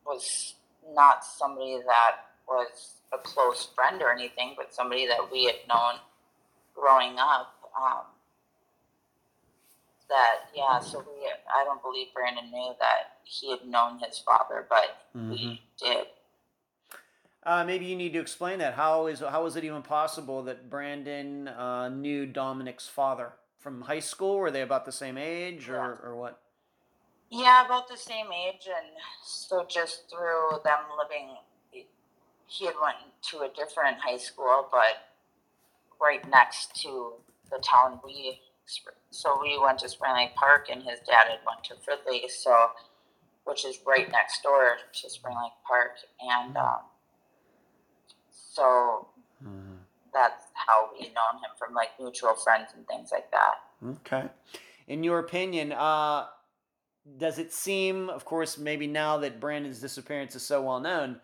was 0.05 0.55
not 0.87 1.25
somebody 1.25 1.81
that 1.85 2.25
was 2.47 3.01
a 3.11 3.17
close 3.17 3.65
friend 3.67 4.01
or 4.01 4.11
anything, 4.11 4.55
but 4.55 4.73
somebody 4.73 5.05
that 5.07 5.29
we 5.29 5.43
had 5.43 5.67
known 5.67 5.99
growing 6.73 7.19
up. 7.19 7.53
Um, 7.77 8.05
that 10.07 10.49
yeah, 10.55 10.79
so 10.79 10.99
we 10.99 11.31
I 11.53 11.63
don't 11.65 11.81
believe 11.81 12.13
Brandon 12.13 12.49
knew 12.49 12.75
that 12.79 13.19
he 13.25 13.51
had 13.51 13.65
known 13.67 13.99
his 13.99 14.19
father, 14.19 14.65
but 14.67 14.97
Mhm. 15.15 15.29
we 15.29 15.61
did. 15.77 16.07
Uh, 17.43 17.63
maybe 17.63 17.85
you 17.85 17.95
need 17.95 18.13
to 18.13 18.19
explain 18.19 18.59
that. 18.59 18.73
How 18.73 19.07
is 19.07 19.19
how 19.19 19.45
is 19.45 19.55
it 19.55 19.63
even 19.63 19.83
possible 19.83 20.43
that 20.43 20.69
Brandon 20.69 21.47
uh, 21.47 21.89
knew 21.89 22.25
Dominic's 22.25 22.87
father 22.87 23.33
from 23.59 23.81
high 23.81 23.99
school? 23.99 24.37
Were 24.37 24.51
they 24.51 24.61
about 24.61 24.85
the 24.85 24.91
same 24.91 25.17
age, 25.17 25.69
or, 25.69 25.75
Yeah. 26.01 26.07
or 26.07 26.15
what? 26.15 26.41
Yeah, 27.29 27.65
about 27.65 27.87
the 27.87 27.97
same 27.97 28.31
age, 28.31 28.67
and 28.67 28.87
so 29.23 29.63
just 29.65 30.09
through 30.09 30.61
them 30.63 30.79
living, 30.97 31.37
he 32.47 32.65
had 32.65 32.73
went 32.81 32.97
to 33.29 33.41
a 33.41 33.49
different 33.49 33.99
high 33.99 34.17
school, 34.17 34.67
but 34.71 35.13
right 36.01 36.27
next 36.27 36.75
to 36.81 37.13
the 37.51 37.59
town 37.59 37.99
we. 38.03 38.41
So 39.11 39.39
we 39.41 39.57
went 39.59 39.79
to 39.79 39.89
Spring 39.89 40.13
Lake 40.13 40.35
Park, 40.35 40.69
and 40.69 40.83
his 40.83 40.99
dad 40.99 41.27
had 41.27 41.39
went 41.45 41.63
to 41.65 41.75
Fridley, 41.75 42.29
so 42.29 42.71
which 43.43 43.65
is 43.65 43.79
right 43.85 44.09
next 44.11 44.43
door 44.43 44.77
to 44.93 45.09
Spring 45.09 45.35
Lake 45.41 45.51
Park, 45.67 45.97
and 46.21 46.55
um, 46.57 46.79
so. 48.31 49.07
That's 50.13 50.45
how 50.53 50.89
we 50.93 51.05
known 51.07 51.41
him 51.41 51.51
from 51.57 51.73
like 51.73 51.89
mutual 51.99 52.35
friends 52.35 52.71
and 52.75 52.85
things 52.87 53.11
like 53.11 53.31
that. 53.31 53.55
Okay. 54.01 54.29
In 54.87 55.03
your 55.03 55.19
opinion, 55.19 55.71
uh, 55.71 56.25
does 57.17 57.39
it 57.39 57.53
seem, 57.53 58.09
of 58.09 58.25
course, 58.25 58.57
maybe 58.57 58.87
now 58.87 59.17
that 59.17 59.39
Brandon's 59.39 59.79
disappearance 59.79 60.35
is 60.35 60.43
so 60.43 60.61
well 60.61 60.79
known, 60.79 61.19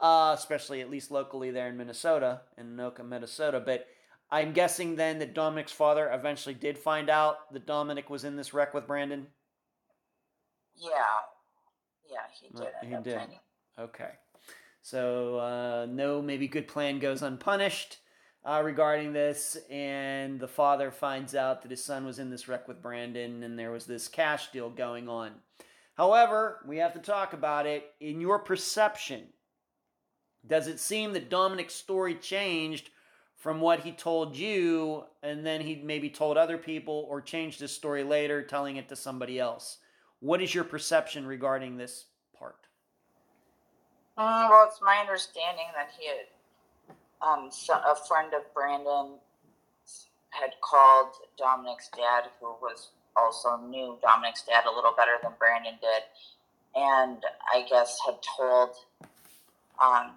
uh, 0.00 0.34
especially 0.36 0.80
at 0.80 0.90
least 0.90 1.10
locally 1.10 1.50
there 1.50 1.68
in 1.68 1.76
Minnesota, 1.76 2.42
in 2.56 2.76
Anoka, 2.76 3.06
Minnesota, 3.06 3.60
but 3.60 3.86
I'm 4.30 4.52
guessing 4.52 4.96
then 4.96 5.18
that 5.18 5.34
Dominic's 5.34 5.72
father 5.72 6.10
eventually 6.12 6.54
did 6.54 6.78
find 6.78 7.10
out 7.10 7.52
that 7.52 7.66
Dominic 7.66 8.08
was 8.08 8.24
in 8.24 8.36
this 8.36 8.54
wreck 8.54 8.72
with 8.72 8.86
Brandon? 8.86 9.26
Yeah, 10.76 10.88
yeah, 12.08 12.18
he 12.40 12.48
did. 12.56 12.68
he 12.82 13.10
did. 13.10 13.20
Okay. 13.78 14.10
So, 14.82 15.38
uh, 15.38 15.86
no, 15.90 16.22
maybe 16.22 16.48
good 16.48 16.68
plan 16.68 16.98
goes 17.00 17.22
unpunished 17.22 17.98
uh, 18.44 18.62
regarding 18.64 19.12
this, 19.12 19.56
and 19.70 20.40
the 20.40 20.48
father 20.48 20.90
finds 20.90 21.34
out 21.34 21.62
that 21.62 21.70
his 21.70 21.84
son 21.84 22.04
was 22.04 22.18
in 22.18 22.30
this 22.30 22.48
wreck 22.48 22.66
with 22.66 22.82
Brandon, 22.82 23.42
and 23.42 23.58
there 23.58 23.70
was 23.70 23.86
this 23.86 24.08
cash 24.08 24.50
deal 24.50 24.70
going 24.70 25.08
on. 25.08 25.32
However, 25.94 26.64
we 26.66 26.78
have 26.78 26.94
to 26.94 26.98
talk 27.00 27.32
about 27.34 27.66
it. 27.66 27.92
In 28.00 28.20
your 28.20 28.38
perception, 28.38 29.24
does 30.46 30.66
it 30.66 30.80
seem 30.80 31.12
that 31.12 31.28
Dominic's 31.28 31.74
story 31.74 32.14
changed 32.14 32.88
from 33.36 33.60
what 33.60 33.80
he 33.80 33.92
told 33.92 34.36
you, 34.36 35.04
and 35.22 35.44
then 35.44 35.60
he 35.60 35.76
maybe 35.76 36.08
told 36.08 36.36
other 36.36 36.56
people, 36.56 37.06
or 37.08 37.20
changed 37.20 37.60
his 37.60 37.72
story 37.72 38.02
later, 38.02 38.42
telling 38.42 38.76
it 38.76 38.88
to 38.88 38.96
somebody 38.96 39.38
else? 39.38 39.78
What 40.20 40.42
is 40.42 40.54
your 40.54 40.64
perception 40.64 41.26
regarding 41.26 41.76
this 41.76 42.06
part? 42.38 42.66
Mm, 44.18 44.50
well, 44.50 44.66
it's 44.66 44.80
my 44.82 44.96
understanding 44.96 45.66
that 45.74 45.90
he 45.98 46.06
had, 46.08 46.26
um, 47.22 47.48
so, 47.50 47.74
a 47.74 47.96
friend 48.08 48.32
of 48.34 48.42
Brandon 48.54 49.18
had 50.30 50.50
called 50.62 51.12
Dominic's 51.36 51.90
dad, 51.94 52.24
who 52.40 52.46
was 52.62 52.90
also 53.16 53.56
knew 53.56 53.98
Dominic's 54.00 54.42
dad 54.42 54.64
a 54.66 54.74
little 54.74 54.94
better 54.96 55.18
than 55.22 55.32
Brandon 55.38 55.74
did, 55.80 56.02
and 56.74 57.22
I 57.52 57.66
guess 57.68 57.98
had 58.06 58.16
told 58.36 58.70
um, 59.82 60.12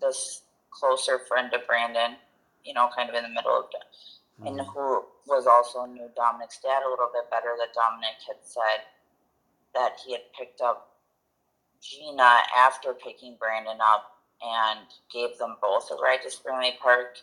this 0.00 0.42
closer 0.70 1.18
friend 1.26 1.52
of 1.54 1.66
Brandon, 1.66 2.16
you 2.64 2.74
know, 2.74 2.88
kind 2.94 3.08
of 3.08 3.16
in 3.16 3.22
the 3.22 3.28
middle 3.30 3.58
of, 3.58 3.66
and 4.46 4.60
who 4.60 5.04
was 5.26 5.46
also 5.46 5.86
knew 5.86 6.08
Dominic's 6.16 6.58
dad 6.58 6.82
a 6.86 6.90
little 6.90 7.10
bit 7.12 7.30
better, 7.30 7.54
that 7.58 7.74
Dominic 7.74 8.18
had 8.26 8.36
said 8.42 8.86
that 9.74 9.98
he 10.04 10.12
had 10.12 10.22
picked 10.38 10.60
up 10.60 10.96
Gina 11.80 12.38
after 12.56 12.94
picking 12.94 13.36
Brandon 13.38 13.78
up 13.80 14.11
and 14.42 14.86
gave 15.12 15.38
them 15.38 15.56
both 15.60 15.90
a 15.90 15.94
ride 16.02 16.22
to 16.24 16.30
Spring 16.30 16.58
Lake 16.58 16.80
Park 16.80 17.16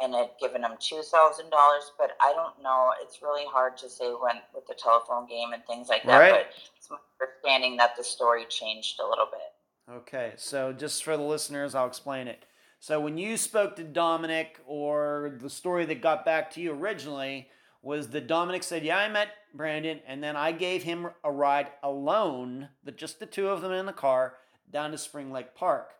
and 0.00 0.14
had 0.14 0.30
given 0.40 0.62
them 0.62 0.76
two 0.80 1.02
thousand 1.02 1.50
dollars. 1.50 1.92
But 1.98 2.12
I 2.20 2.32
don't 2.32 2.62
know. 2.62 2.90
It's 3.02 3.22
really 3.22 3.46
hard 3.46 3.76
to 3.78 3.88
say 3.88 4.06
when 4.06 4.36
with 4.54 4.66
the 4.66 4.74
telephone 4.74 5.26
game 5.26 5.52
and 5.52 5.64
things 5.66 5.88
like 5.88 6.04
that. 6.04 6.18
Right. 6.18 6.32
But 6.32 6.46
it's 6.76 6.90
my 6.90 6.96
understanding 7.20 7.76
that 7.78 7.96
the 7.96 8.04
story 8.04 8.44
changed 8.48 9.00
a 9.00 9.08
little 9.08 9.26
bit. 9.26 9.94
Okay, 9.94 10.32
so 10.36 10.72
just 10.72 11.02
for 11.02 11.16
the 11.16 11.22
listeners, 11.22 11.74
I'll 11.74 11.88
explain 11.88 12.28
it. 12.28 12.44
So 12.78 13.00
when 13.00 13.18
you 13.18 13.36
spoke 13.36 13.76
to 13.76 13.84
Dominic, 13.84 14.58
or 14.66 15.38
the 15.40 15.50
story 15.50 15.84
that 15.86 16.02
got 16.02 16.24
back 16.24 16.50
to 16.52 16.60
you 16.60 16.72
originally 16.72 17.48
was 17.80 18.08
that 18.08 18.26
Dominic 18.26 18.62
said, 18.62 18.84
"Yeah, 18.84 18.98
I 18.98 19.08
met 19.08 19.28
Brandon, 19.54 20.00
and 20.06 20.22
then 20.22 20.36
I 20.36 20.52
gave 20.52 20.82
him 20.82 21.08
a 21.22 21.30
ride 21.30 21.68
alone, 21.82 22.70
the 22.82 22.92
just 22.92 23.20
the 23.20 23.26
two 23.26 23.48
of 23.48 23.60
them 23.60 23.72
in 23.72 23.86
the 23.86 23.92
car, 23.92 24.36
down 24.70 24.90
to 24.92 24.98
Spring 24.98 25.30
Lake 25.32 25.54
Park." 25.54 25.94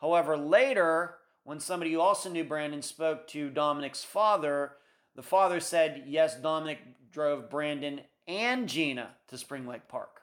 However, 0.00 0.36
later, 0.36 1.16
when 1.44 1.60
somebody 1.60 1.92
who 1.92 2.00
also 2.00 2.28
knew 2.30 2.44
Brandon 2.44 2.82
spoke 2.82 3.26
to 3.28 3.50
Dominic's 3.50 4.04
father, 4.04 4.76
the 5.14 5.22
father 5.22 5.60
said, 5.60 6.04
"Yes, 6.06 6.36
Dominic 6.36 7.10
drove 7.10 7.50
Brandon 7.50 8.02
and 8.26 8.68
Gina 8.68 9.16
to 9.28 9.38
Spring 9.38 9.66
Lake 9.66 9.88
Park." 9.88 10.22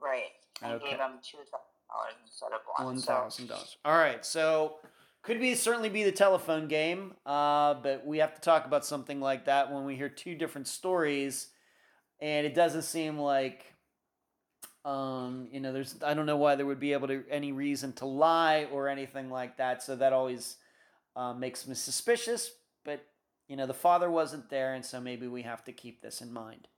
Right. 0.00 0.32
And 0.62 0.74
Okay. 0.74 0.90
gave 0.90 0.98
thousand 0.98 1.50
dollars 1.88 2.14
instead 2.24 2.52
of 2.52 2.60
one. 2.76 2.86
One 2.86 2.98
So 2.98 3.06
thousand 3.06 3.48
dollars. 3.48 3.76
All 3.84 3.96
right, 3.96 4.24
so 4.24 4.78
could 5.22 5.40
be 5.40 5.54
certainly 5.54 5.88
be 5.88 6.04
the 6.04 6.12
telephone 6.12 6.68
game, 6.68 7.16
uh, 7.24 7.74
but 7.74 8.04
we 8.06 8.18
have 8.18 8.34
to 8.34 8.40
talk 8.40 8.66
about 8.66 8.84
something 8.84 9.20
like 9.20 9.44
that 9.46 9.72
when 9.72 9.84
we 9.84 9.96
hear 9.96 10.08
two 10.08 10.34
different 10.34 10.68
stories, 10.68 11.50
and 12.20 12.46
it 12.46 12.54
doesn't 12.54 12.82
seem 12.82 13.18
like, 13.18 13.73
um, 14.84 15.48
you 15.50 15.60
know, 15.60 15.72
there's 15.72 15.96
I 16.04 16.14
don't 16.14 16.26
know 16.26 16.36
why 16.36 16.56
there 16.56 16.66
would 16.66 16.80
be 16.80 16.92
able 16.92 17.08
to 17.08 17.24
any 17.30 17.52
reason 17.52 17.92
to 17.94 18.06
lie 18.06 18.68
or 18.70 18.88
anything 18.88 19.30
like 19.30 19.56
that. 19.56 19.82
So 19.82 19.96
that 19.96 20.12
always 20.12 20.56
uh, 21.16 21.32
makes 21.32 21.66
me 21.66 21.74
suspicious. 21.74 22.50
But 22.84 23.04
you 23.48 23.56
know, 23.56 23.66
the 23.66 23.74
father 23.74 24.10
wasn't 24.10 24.50
there, 24.50 24.74
and 24.74 24.84
so 24.84 25.00
maybe 25.00 25.26
we 25.26 25.42
have 25.42 25.64
to 25.64 25.72
keep 25.72 26.02
this 26.02 26.20
in 26.20 26.32
mind. 26.32 26.68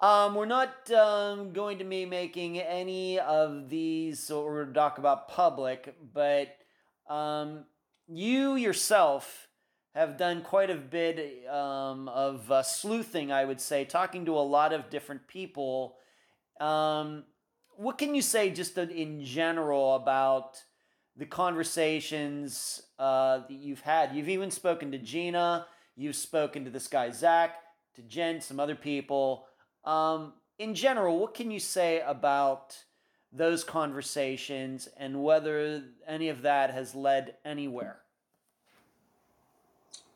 Um, 0.00 0.34
we're 0.34 0.46
not 0.46 0.90
um, 0.90 1.52
going 1.52 1.78
to 1.78 1.84
be 1.84 2.06
making 2.06 2.58
any 2.58 3.20
of 3.20 3.68
these 3.68 4.30
or 4.32 4.66
talk 4.66 4.98
about 4.98 5.28
public, 5.28 5.94
but 6.12 6.56
um, 7.08 7.66
you 8.08 8.56
yourself 8.56 9.46
have 9.94 10.16
done 10.16 10.42
quite 10.42 10.70
a 10.70 10.74
bit 10.74 11.46
um, 11.48 12.08
of 12.08 12.50
uh, 12.50 12.62
sleuthing, 12.62 13.30
I 13.30 13.44
would 13.44 13.60
say, 13.60 13.84
talking 13.84 14.24
to 14.24 14.36
a 14.36 14.40
lot 14.40 14.72
of 14.72 14.90
different 14.90 15.28
people. 15.28 15.96
Um, 16.60 17.24
what 17.76 17.98
can 17.98 18.14
you 18.14 18.22
say 18.22 18.50
just 18.50 18.76
in 18.78 19.24
general 19.24 19.96
about 19.96 20.62
the 21.16 21.26
conversations 21.26 22.82
uh, 22.98 23.38
that 23.38 23.50
you've 23.50 23.80
had? 23.80 24.14
You've 24.14 24.28
even 24.28 24.50
spoken 24.50 24.92
to 24.92 24.98
Gina, 24.98 25.66
you've 25.96 26.16
spoken 26.16 26.64
to 26.64 26.70
this 26.70 26.88
guy 26.88 27.10
Zach, 27.10 27.56
to 27.94 28.02
Jen, 28.02 28.40
some 28.40 28.60
other 28.60 28.74
people. 28.74 29.46
Um, 29.84 30.34
in 30.58 30.74
general, 30.74 31.18
what 31.18 31.34
can 31.34 31.50
you 31.50 31.58
say 31.58 32.00
about 32.06 32.76
those 33.32 33.64
conversations 33.64 34.88
and 34.96 35.24
whether 35.24 35.82
any 36.06 36.28
of 36.28 36.42
that 36.42 36.70
has 36.70 36.94
led 36.94 37.34
anywhere? 37.44 37.98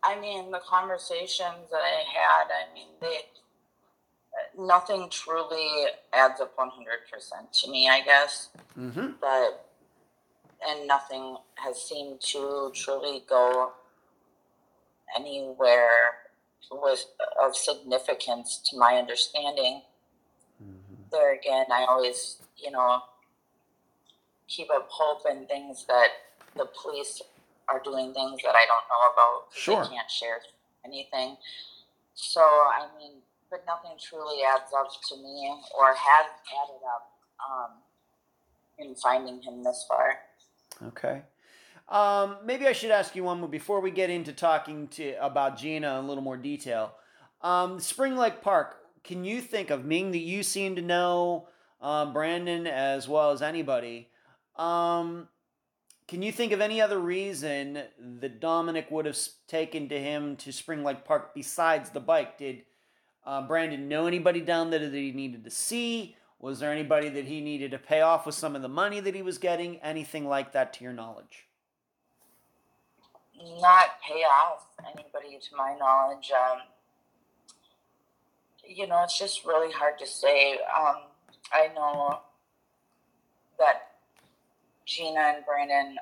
I 0.03 0.21
mean, 0.21 0.53
the 0.53 0.61
conversations 0.61 1.71
that 1.71 1.83
I 1.83 2.05
had, 2.07 2.47
I 2.49 2.73
mean, 2.73 2.87
they 3.01 3.21
nothing 4.59 5.09
truly 5.11 5.87
adds 6.13 6.41
up 6.41 6.53
one 6.57 6.71
hundred 6.71 7.01
percent 7.13 7.53
to 7.55 7.71
me. 7.71 7.89
I 7.89 8.01
guess, 8.03 8.51
Mm-hmm. 8.79 9.13
but 9.21 9.67
and 10.67 10.87
nothing 10.87 11.37
has 11.57 11.81
seemed 11.81 12.21
to 12.21 12.71
truly 12.75 13.23
go 13.29 13.73
anywhere 15.17 15.91
was 16.71 17.07
of 17.43 17.57
significance 17.57 18.61
to 18.71 18.77
my 18.77 18.97
understanding. 18.97 19.83
There 21.13 21.35
again, 21.35 21.67
I 21.73 21.85
always, 21.89 22.39
you 22.57 22.73
know, 22.73 23.01
keep 24.49 24.69
up 24.71 24.89
hope 24.91 25.23
and 25.31 25.47
things 25.47 25.85
that 25.87 26.09
the 26.57 26.67
police 26.83 27.23
are 27.69 27.81
doing 27.85 28.13
things 28.13 28.41
that 28.43 28.55
I 28.57 28.67
don't 28.67 28.87
know 28.91 29.13
about. 29.13 29.45
Sure. 29.55 29.85
They 29.85 29.91
can't 29.91 30.11
share 30.11 30.41
anything. 30.85 31.37
So, 32.15 32.41
I 32.41 32.89
mean, 32.99 33.13
but 33.51 33.65
nothing 33.67 33.97
truly 34.01 34.43
adds 34.43 34.73
up 34.79 34.89
to 35.09 35.17
me 35.17 35.55
or 35.79 35.95
has 35.95 36.27
added 36.63 36.83
up 36.95 37.11
um, 37.45 37.71
in 38.79 38.95
finding 38.97 39.43
him 39.43 39.63
this 39.63 39.85
far. 39.89 40.19
Okay. 40.89 41.23
Um, 41.89 42.39
maybe 42.45 42.67
I 42.67 42.73
should 42.73 42.91
ask 42.91 43.15
you 43.15 43.25
one 43.25 43.41
more 43.41 43.49
before 43.49 43.81
we 43.81 43.91
get 43.91 44.11
into 44.11 44.33
talking 44.33 44.89
to 44.89 45.15
about 45.25 45.57
Gina 45.57 45.99
in 45.99 46.05
a 46.05 46.09
little 46.09 46.23
more 46.23 46.37
detail. 46.37 46.95
Um, 47.43 47.79
Spring 47.79 48.17
Lake 48.17 48.43
Park. 48.43 48.77
Can 49.05 49.25
you 49.25 49.41
think 49.41 49.71
of, 49.71 49.89
being 49.89 50.11
that 50.11 50.19
you 50.19 50.43
seem 50.43 50.75
to 50.75 50.83
know 50.83 51.49
uh, 51.81 52.07
Brandon 52.13 52.67
as 52.67 53.09
well 53.09 53.31
as 53.31 53.41
anybody, 53.41 54.09
um, 54.57 55.29
can 56.09 56.23
you 56.23 56.33
think 56.33 56.53
of 56.53 56.61
any 56.61 56.81
other 56.81 56.99
reason 56.99 57.83
that 58.21 58.41
Dominic 58.41 58.91
would 58.91 59.07
have 59.07 59.19
taken 59.49 59.89
to 59.89 59.99
him 59.99 60.37
to 60.37 60.53
Spring 60.53 60.85
Lake 60.85 61.05
Park 61.05 61.35
besides 61.35 61.91
the 61.91 62.01
bike? 62.01 62.39
Did 62.39 62.63
uh, 63.27 63.43
Brandon 63.43 63.89
know 63.89 64.07
anybody 64.07 64.41
down 64.41 64.71
there 64.71 64.79
that 64.79 64.93
he 64.93 65.13
needed 65.13 65.45
to 65.45 65.51
see? 65.51 66.17
Was 66.39 66.61
there 66.61 66.71
anybody 66.71 67.09
that 67.09 67.25
he 67.25 67.41
needed 67.41 67.71
to 67.73 67.79
pay 67.79 68.03
off 68.03 68.27
with 68.27 68.35
some 68.35 68.55
of 68.55 68.63
the 68.63 68.69
money 68.69 69.01
that 69.01 69.15
he 69.15 69.23
was 69.23 69.39
getting? 69.39 69.79
Anything 69.79 70.29
like 70.29 70.53
that 70.53 70.73
to 70.75 70.85
your 70.85 70.93
knowledge? 70.93 71.47
Not 73.61 74.01
pay 74.07 74.23
off 74.23 74.67
anybody 74.85 75.39
to 75.39 75.57
my 75.57 75.77
knowledge. 75.79 76.31
Um, 76.31 76.59
you 78.67 78.87
know, 78.87 79.03
it's 79.03 79.19
just 79.19 79.45
really 79.45 79.73
hard 79.73 79.99
to 79.99 80.07
say. 80.07 80.55
Um, 80.55 80.97
I 81.53 81.69
know 81.75 82.21
that 83.59 83.93
Gina 84.85 85.21
and 85.21 85.45
Brandon, 85.45 85.97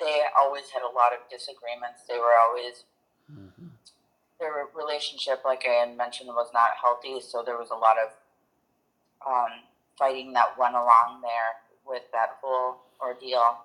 they 0.00 0.22
always 0.38 0.70
had 0.70 0.82
a 0.82 0.94
lot 0.94 1.12
of 1.12 1.18
disagreements. 1.30 2.02
They 2.08 2.18
were 2.18 2.34
always, 2.46 2.84
mm-hmm. 3.30 3.66
Their 4.40 4.66
relationship, 4.74 5.42
like 5.44 5.64
I 5.68 5.86
had 5.86 5.96
mentioned, 5.96 6.28
was 6.28 6.50
not 6.54 6.70
healthy. 6.80 7.20
So 7.20 7.42
there 7.44 7.56
was 7.56 7.70
a 7.70 7.74
lot 7.74 7.96
of 7.98 8.10
um, 9.26 9.50
fighting 9.98 10.32
that 10.34 10.58
went 10.58 10.74
along 10.74 11.20
there 11.22 11.58
with 11.86 12.02
that 12.12 12.38
whole 12.40 12.82
ordeal. 13.00 13.58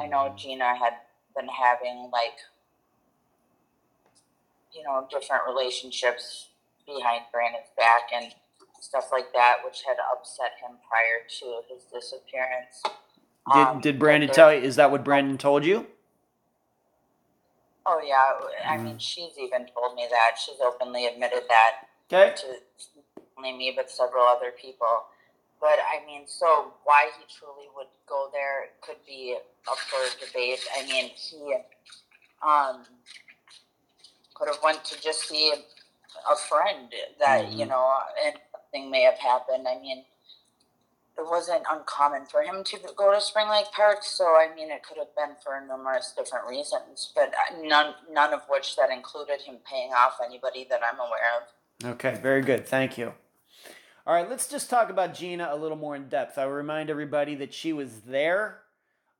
I 0.00 0.06
know 0.06 0.28
mm-hmm. 0.28 0.36
Gina 0.36 0.76
had 0.76 0.94
been 1.36 1.48
having 1.48 2.10
like, 2.12 2.38
you 4.74 4.82
know, 4.82 5.06
different 5.10 5.42
relationships 5.46 6.48
behind 6.86 7.22
Brandon's 7.32 7.70
back 7.76 8.10
and 8.14 8.34
stuff 8.80 9.08
like 9.12 9.32
that, 9.34 9.58
which 9.64 9.82
had 9.86 9.96
upset 10.12 10.52
him 10.62 10.76
prior 10.88 11.26
to 11.40 11.60
his 11.72 11.84
disappearance. 11.84 12.82
Did 13.52 13.66
um, 13.66 13.80
Did 13.80 13.98
Brandon 13.98 14.30
tell 14.30 14.52
you? 14.52 14.60
Is 14.60 14.76
that 14.76 14.90
what 14.90 15.04
Brandon 15.04 15.38
told 15.38 15.64
you? 15.64 15.86
Oh 17.90 18.02
yeah, 18.04 18.36
I 18.70 18.76
mm. 18.76 18.84
mean, 18.84 18.98
she's 18.98 19.32
even 19.40 19.66
told 19.74 19.94
me 19.94 20.06
that. 20.10 20.36
She's 20.38 20.60
openly 20.60 21.06
admitted 21.06 21.44
that. 21.48 21.88
Okay. 22.12 22.34
To 22.36 22.46
only 23.38 23.52
me, 23.56 23.72
but 23.74 23.90
several 23.90 24.24
other 24.24 24.50
people. 24.50 25.04
But 25.58 25.78
I 25.80 26.04
mean, 26.04 26.22
so 26.26 26.72
why 26.84 27.08
he 27.18 27.24
truly 27.38 27.66
would 27.74 27.86
go 28.06 28.28
there 28.30 28.66
could 28.82 28.98
be 29.06 29.36
up 29.70 29.78
for 29.78 29.98
debate. 30.24 30.60
I 30.78 30.86
mean, 30.86 31.10
he 31.14 31.56
um, 32.46 32.84
could 34.34 34.48
have 34.48 34.62
went 34.62 34.84
to 34.84 35.00
just 35.00 35.26
see 35.26 35.52
a 36.30 36.36
friend 36.36 36.92
that 37.18 37.46
mm-hmm. 37.46 37.58
you 37.58 37.66
know, 37.66 37.90
and 38.24 38.34
something 38.52 38.90
may 38.90 39.02
have 39.02 39.18
happened. 39.18 39.66
I 39.66 39.80
mean, 39.80 40.04
it 41.18 41.26
wasn't 41.28 41.62
uncommon 41.70 42.26
for 42.26 42.42
him 42.42 42.62
to 42.64 42.78
go 42.96 43.12
to 43.12 43.20
Spring 43.20 43.48
Lake 43.48 43.66
Park, 43.74 43.98
so 44.02 44.24
I 44.24 44.54
mean, 44.54 44.70
it 44.70 44.82
could 44.82 44.98
have 44.98 45.14
been 45.16 45.36
for 45.42 45.60
numerous 45.66 46.14
different 46.16 46.46
reasons, 46.46 47.12
but 47.14 47.32
none 47.62 47.94
none 48.10 48.32
of 48.32 48.42
which 48.48 48.76
that 48.76 48.90
included 48.90 49.42
him 49.42 49.56
paying 49.68 49.90
off 49.92 50.18
anybody 50.24 50.66
that 50.70 50.80
I'm 50.82 50.98
aware 50.98 51.42
of. 51.42 51.94
Okay, 51.94 52.18
very 52.20 52.42
good. 52.42 52.66
Thank 52.66 52.98
you. 52.98 53.12
All 54.06 54.14
right, 54.14 54.28
let's 54.28 54.48
just 54.48 54.70
talk 54.70 54.88
about 54.88 55.14
Gina 55.14 55.48
a 55.52 55.56
little 55.56 55.76
more 55.76 55.94
in 55.94 56.08
depth. 56.08 56.38
I 56.38 56.46
will 56.46 56.54
remind 56.54 56.88
everybody 56.88 57.34
that 57.36 57.52
she 57.52 57.74
was 57.74 58.00
there 58.06 58.60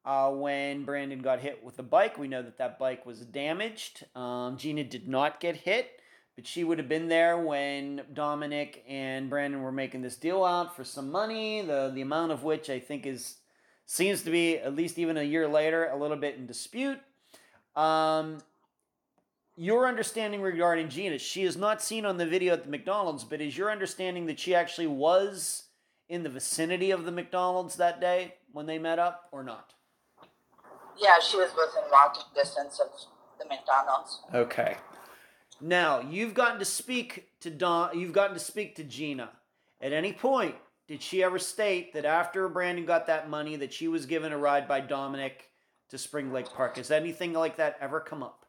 uh, 0.05 0.31
when 0.31 0.85
Brandon 0.85 1.21
got 1.21 1.41
hit 1.41 1.63
with 1.63 1.77
the 1.77 1.83
bike. 1.83 2.17
We 2.17 2.27
know 2.27 2.43
that 2.43 2.57
that 2.57 2.79
bike 2.79 3.05
was 3.05 3.21
damaged. 3.21 4.07
Um, 4.17 4.57
Gina 4.57 4.85
did 4.85 5.07
not 5.07 5.41
get 5.41 5.57
hit, 5.57 5.98
but 6.39 6.47
she 6.47 6.63
would 6.63 6.79
have 6.79 6.89
been 6.89 7.09
there 7.09 7.37
when 7.37 8.01
Dominic 8.15 8.85
and 8.89 9.29
Brandon 9.29 9.61
were 9.61 9.73
making 9.73 10.03
this 10.03 10.15
deal 10.15 10.45
out 10.45 10.77
for 10.77 10.85
some 10.85 11.11
money. 11.11 11.63
The 11.63 11.91
the 11.93 12.01
amount 12.01 12.31
of 12.31 12.45
which 12.45 12.71
I 12.71 12.79
think 12.79 13.07
is 13.07 13.39
seems 13.87 14.23
to 14.23 14.31
be 14.31 14.57
at 14.57 14.77
least 14.77 15.01
even 15.01 15.17
a 15.17 15.25
year 15.25 15.49
later 15.49 15.89
a 15.89 15.97
little 15.97 16.17
bit 16.17 16.37
in 16.37 16.47
dispute. 16.47 17.01
Um, 17.75 18.39
your 19.57 19.89
understanding 19.89 20.41
regarding 20.41 20.91
Gina, 20.91 21.19
she 21.19 21.43
is 21.43 21.57
not 21.57 21.83
seen 21.83 22.07
on 22.07 22.19
the 22.19 22.27
video 22.27 22.53
at 22.53 22.63
the 22.63 22.71
McDonald's, 22.71 23.25
but 23.25 23.41
is 23.41 23.59
your 23.59 23.73
understanding 23.73 24.27
that 24.27 24.39
she 24.39 24.55
actually 24.55 24.87
was 24.87 25.65
in 26.09 26.23
the 26.23 26.31
vicinity 26.31 26.93
of 26.93 27.05
the 27.05 27.11
McDonald's 27.11 27.75
that 27.79 28.01
day 28.01 28.37
when 28.53 28.67
they 28.67 28.79
met 28.79 29.01
up 29.01 29.29
or 29.33 29.43
not? 29.43 29.75
Yeah, 30.97 31.19
she 31.21 31.37
was 31.37 31.51
within 31.51 31.91
walking 31.91 32.23
distance 32.33 32.79
of 32.79 32.93
the 33.41 33.47
McDonald's. 33.47 34.21
Okay. 34.33 34.77
Now, 35.61 36.01
you've 36.01 36.35
gotten 36.35 36.59
to 36.61 36.65
speak 36.65 37.29
to 37.41 37.51
Don 37.51 37.99
you've 37.99 38.13
gotten 38.13 38.35
to 38.35 38.41
speak 38.41 38.77
to 38.77 38.85
Gina. 38.85 39.31
At 39.81 39.93
any 39.93 40.13
point, 40.13 40.55
did 40.87 41.03
she 41.03 41.23
ever 41.23 41.39
state 41.39 41.93
that 41.95 42.05
after 42.05 42.49
Brandon 42.49 42.87
got 42.87 43.07
that 43.07 43.29
money 43.29 43.57
that 43.57 43.73
she 43.73 43.89
was 43.89 44.07
given 44.07 44.33
a 44.33 44.39
ride 44.39 44.67
by 44.67 44.81
Dominic 44.81 45.51
to 45.91 45.99
Spring 45.99 46.33
Lake 46.33 46.49
Park? 46.55 46.77
Has 46.77 46.91
anything 46.91 47.33
like 47.33 47.57
that 47.57 47.77
ever 47.81 48.01
come 48.01 48.23
up? 48.23 48.47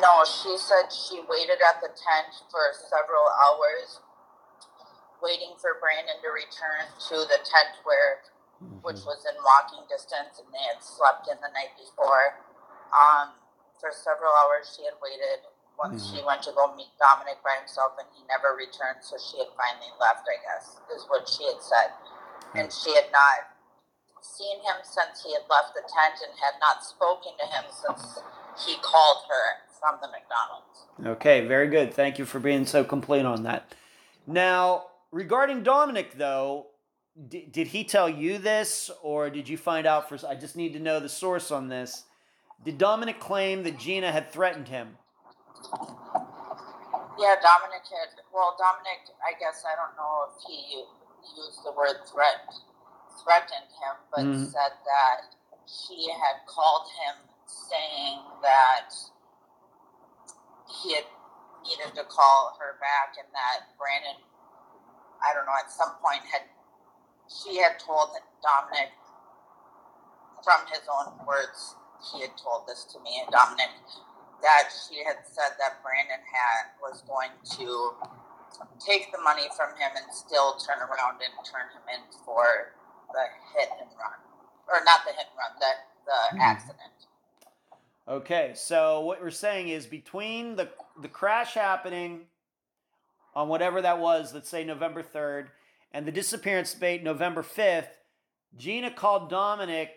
No, 0.00 0.24
she 0.24 0.56
said 0.58 0.90
she 0.92 1.20
waited 1.28 1.58
at 1.62 1.80
the 1.80 1.88
tent 1.88 2.30
for 2.50 2.70
several 2.90 3.26
hours, 3.26 4.00
waiting 5.22 5.54
for 5.58 5.78
Brandon 5.80 6.14
to 6.22 6.30
return 6.30 6.86
to 7.10 7.16
the 7.26 7.38
tent 7.42 7.74
where, 7.82 8.22
mm-hmm. 8.62 8.78
which 8.86 9.02
was 9.02 9.26
in 9.26 9.34
walking 9.42 9.82
distance, 9.90 10.38
and 10.38 10.48
they 10.54 10.64
had 10.70 10.82
slept 10.82 11.26
in 11.26 11.36
the 11.42 11.50
night 11.50 11.74
before. 11.74 12.38
Um, 12.94 13.34
for 13.80 13.90
several 13.94 14.30
hours, 14.34 14.74
she 14.74 14.84
had 14.84 14.98
waited. 15.02 15.46
Once 15.78 16.10
she 16.10 16.18
mm. 16.18 16.26
went 16.26 16.42
to 16.42 16.50
go 16.58 16.74
meet 16.74 16.90
Dominic 16.98 17.38
by 17.46 17.54
himself, 17.54 17.94
and 18.02 18.10
he 18.10 18.26
never 18.26 18.58
returned, 18.58 18.98
so 18.98 19.14
she 19.14 19.38
had 19.38 19.46
finally 19.54 19.94
left. 20.02 20.26
I 20.26 20.42
guess 20.42 20.82
is 20.90 21.06
what 21.06 21.30
she 21.30 21.46
had 21.46 21.62
said, 21.62 21.94
mm. 22.50 22.60
and 22.62 22.66
she 22.66 22.90
had 22.98 23.06
not 23.14 23.54
seen 24.18 24.58
him 24.58 24.82
since 24.82 25.22
he 25.22 25.32
had 25.32 25.46
left 25.46 25.78
the 25.78 25.86
tent, 25.86 26.18
and 26.26 26.34
had 26.42 26.58
not 26.58 26.82
spoken 26.82 27.32
to 27.38 27.46
him 27.46 27.70
since 27.70 28.18
he 28.66 28.74
called 28.82 29.22
her 29.30 29.46
from 29.78 30.02
the 30.02 30.08
McDonald's. 30.10 30.90
Okay, 30.98 31.46
very 31.46 31.68
good. 31.68 31.94
Thank 31.94 32.18
you 32.18 32.24
for 32.24 32.40
being 32.40 32.66
so 32.66 32.82
complete 32.82 33.24
on 33.24 33.44
that. 33.44 33.74
Now, 34.26 34.86
regarding 35.10 35.62
Dominic, 35.62 36.18
though, 36.18 36.66
d- 37.28 37.48
did 37.50 37.68
he 37.68 37.84
tell 37.84 38.08
you 38.08 38.38
this, 38.38 38.90
or 39.02 39.30
did 39.30 39.48
you 39.48 39.56
find 39.56 39.86
out 39.86 40.08
for? 40.08 40.18
I 40.26 40.34
just 40.34 40.56
need 40.56 40.72
to 40.72 40.80
know 40.80 40.98
the 41.00 41.08
source 41.08 41.50
on 41.50 41.68
this. 41.68 42.04
Did 42.64 42.78
Dominic 42.78 43.20
claim 43.20 43.62
that 43.62 43.78
Gina 43.78 44.10
had 44.10 44.30
threatened 44.32 44.68
him? 44.68 44.98
Yeah, 47.18 47.34
Dominic 47.42 47.86
had. 47.86 48.22
Well, 48.32 48.56
Dominic, 48.58 49.10
I 49.22 49.34
guess 49.38 49.64
I 49.66 49.74
don't 49.74 49.94
know 49.98 50.30
if 50.30 50.42
he 50.46 50.84
used 51.36 51.64
the 51.64 51.72
word 51.72 52.02
threat, 52.06 52.46
threatened 53.22 53.70
him, 53.78 53.94
but 54.14 54.22
mm-hmm. 54.22 54.44
said 54.44 54.74
that 54.86 55.34
he 55.66 56.10
had 56.10 56.46
called 56.46 56.86
him 56.94 57.28
saying 57.46 58.20
that 58.42 58.94
he 60.68 60.94
had 60.94 61.04
needed 61.64 61.94
to 61.96 62.04
call 62.04 62.56
her 62.60 62.78
back 62.80 63.16
and 63.18 63.28
that 63.32 63.74
Brandon, 63.76 64.20
I 65.24 65.34
don't 65.34 65.46
know, 65.46 65.58
at 65.58 65.70
some 65.70 65.96
point 66.02 66.22
had 66.30 66.42
she 67.28 67.60
had 67.60 67.78
told 67.78 68.16
Dominic 68.40 68.88
from 70.44 70.64
his 70.72 70.80
own 70.88 71.12
words, 71.26 71.76
he 72.12 72.22
had 72.22 72.36
told 72.38 72.66
this 72.66 72.84
to 72.94 73.00
me, 73.00 73.20
and 73.22 73.30
Dominic, 73.30 73.72
that 74.42 74.70
she 74.70 75.02
had 75.02 75.22
said 75.26 75.58
that 75.58 75.82
Brandon 75.82 76.22
had 76.22 76.74
was 76.80 77.02
going 77.06 77.34
to 77.58 77.94
take 78.78 79.10
the 79.12 79.20
money 79.20 79.50
from 79.56 79.74
him 79.76 79.90
and 79.96 80.06
still 80.14 80.56
turn 80.62 80.78
around 80.78 81.18
and 81.20 81.34
turn 81.42 81.66
him 81.74 81.84
in 81.90 82.02
for 82.24 82.74
the 83.12 83.24
hit 83.54 83.68
and 83.80 83.90
run, 83.98 84.18
or 84.68 84.84
not 84.84 85.02
the 85.04 85.12
hit 85.12 85.26
and 85.26 85.38
run, 85.38 85.52
the 85.58 85.72
the 86.08 86.36
mm-hmm. 86.36 86.40
accident. 86.40 86.92
Okay, 88.08 88.52
so 88.54 89.00
what 89.00 89.20
we're 89.20 89.30
saying 89.30 89.68
is 89.68 89.86
between 89.86 90.56
the 90.56 90.70
the 91.00 91.08
crash 91.08 91.54
happening 91.54 92.26
on 93.34 93.48
whatever 93.48 93.82
that 93.82 93.98
was, 93.98 94.32
let's 94.34 94.48
say 94.48 94.64
November 94.64 95.02
3rd, 95.02 95.48
and 95.92 96.06
the 96.06 96.12
disappearance 96.12 96.72
date 96.74 97.04
November 97.04 97.42
5th, 97.42 97.90
Gina 98.56 98.90
called 98.90 99.30
Dominic, 99.30 99.90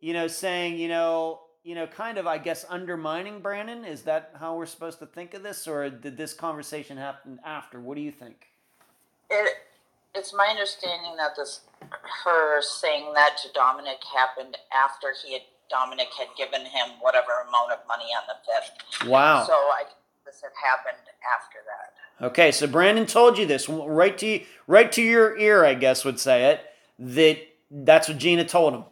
you 0.00 0.12
know, 0.12 0.26
saying, 0.26 0.78
you 0.78 0.88
know, 0.88 1.40
you 1.64 1.74
know, 1.74 1.86
kind 1.86 2.18
of, 2.18 2.26
I 2.26 2.38
guess, 2.38 2.64
undermining 2.68 3.40
Brandon. 3.40 3.84
Is 3.84 4.02
that 4.02 4.32
how 4.38 4.56
we're 4.56 4.66
supposed 4.66 4.98
to 5.00 5.06
think 5.06 5.34
of 5.34 5.42
this, 5.42 5.66
or 5.66 5.90
did 5.90 6.16
this 6.16 6.32
conversation 6.32 6.96
happen 6.96 7.40
after? 7.44 7.80
What 7.80 7.96
do 7.96 8.02
you 8.02 8.12
think? 8.12 8.46
It, 9.30 9.54
it's 10.14 10.32
my 10.32 10.46
understanding 10.46 11.16
that 11.16 11.32
this, 11.36 11.62
her 12.24 12.62
saying 12.62 13.12
that 13.14 13.36
to 13.42 13.52
Dominic 13.52 13.98
happened 14.14 14.56
after 14.72 15.14
he 15.24 15.32
had 15.32 15.42
Dominic 15.68 16.08
had 16.16 16.28
given 16.36 16.60
him 16.60 16.90
whatever 17.00 17.44
amount 17.48 17.72
of 17.72 17.78
money 17.88 18.04
on 18.04 18.22
the 18.28 18.36
fifth. 18.46 19.08
Wow. 19.08 19.44
So 19.44 19.52
I 19.52 19.84
this 20.24 20.40
had 20.40 20.50
happened 20.62 21.02
after 21.36 21.58
that. 21.66 22.26
Okay, 22.26 22.50
so 22.50 22.66
Brandon 22.66 23.06
told 23.06 23.38
you 23.38 23.46
this 23.46 23.68
right 23.68 24.16
to 24.18 24.40
right 24.66 24.90
to 24.92 25.02
your 25.02 25.36
ear, 25.38 25.64
I 25.64 25.74
guess 25.74 26.04
would 26.04 26.20
say 26.20 26.50
it 26.50 26.60
that 26.98 27.38
that's 27.70 28.08
what 28.08 28.18
Gina 28.18 28.44
told 28.44 28.74
him. 28.74 28.84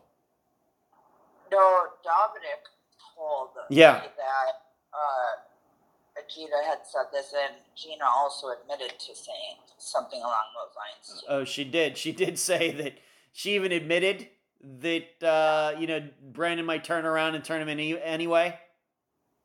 No, 1.55 1.87
Dominic 2.03 2.63
told 3.15 3.51
Yeah. 3.71 4.01
me 4.03 4.09
that 4.17 4.55
uh, 4.93 6.23
Gina 6.29 6.65
had 6.67 6.79
said 6.85 7.07
this, 7.13 7.33
and 7.33 7.55
Gina 7.77 8.05
also 8.07 8.49
admitted 8.51 8.99
to 8.99 9.15
saying 9.15 9.57
something 9.79 10.21
along 10.21 10.45
those 10.57 10.75
lines. 10.77 11.21
Too. 11.21 11.27
Oh, 11.29 11.45
she 11.45 11.65
did. 11.65 11.97
She 11.97 12.11
did 12.13 12.39
say 12.39 12.73
that 12.73 12.99
she 13.33 13.55
even 13.55 13.71
admitted 13.73 14.29
that 14.81 15.23
uh, 15.23 15.75
you 15.79 15.87
know 15.87 16.09
Brandon 16.33 16.67
might 16.67 16.83
turn 16.85 17.05
around 17.05 17.35
and 17.37 17.45
turn 17.45 17.61
him 17.63 17.69
in 17.69 17.79
any, 17.79 18.01
anyway. 18.03 18.59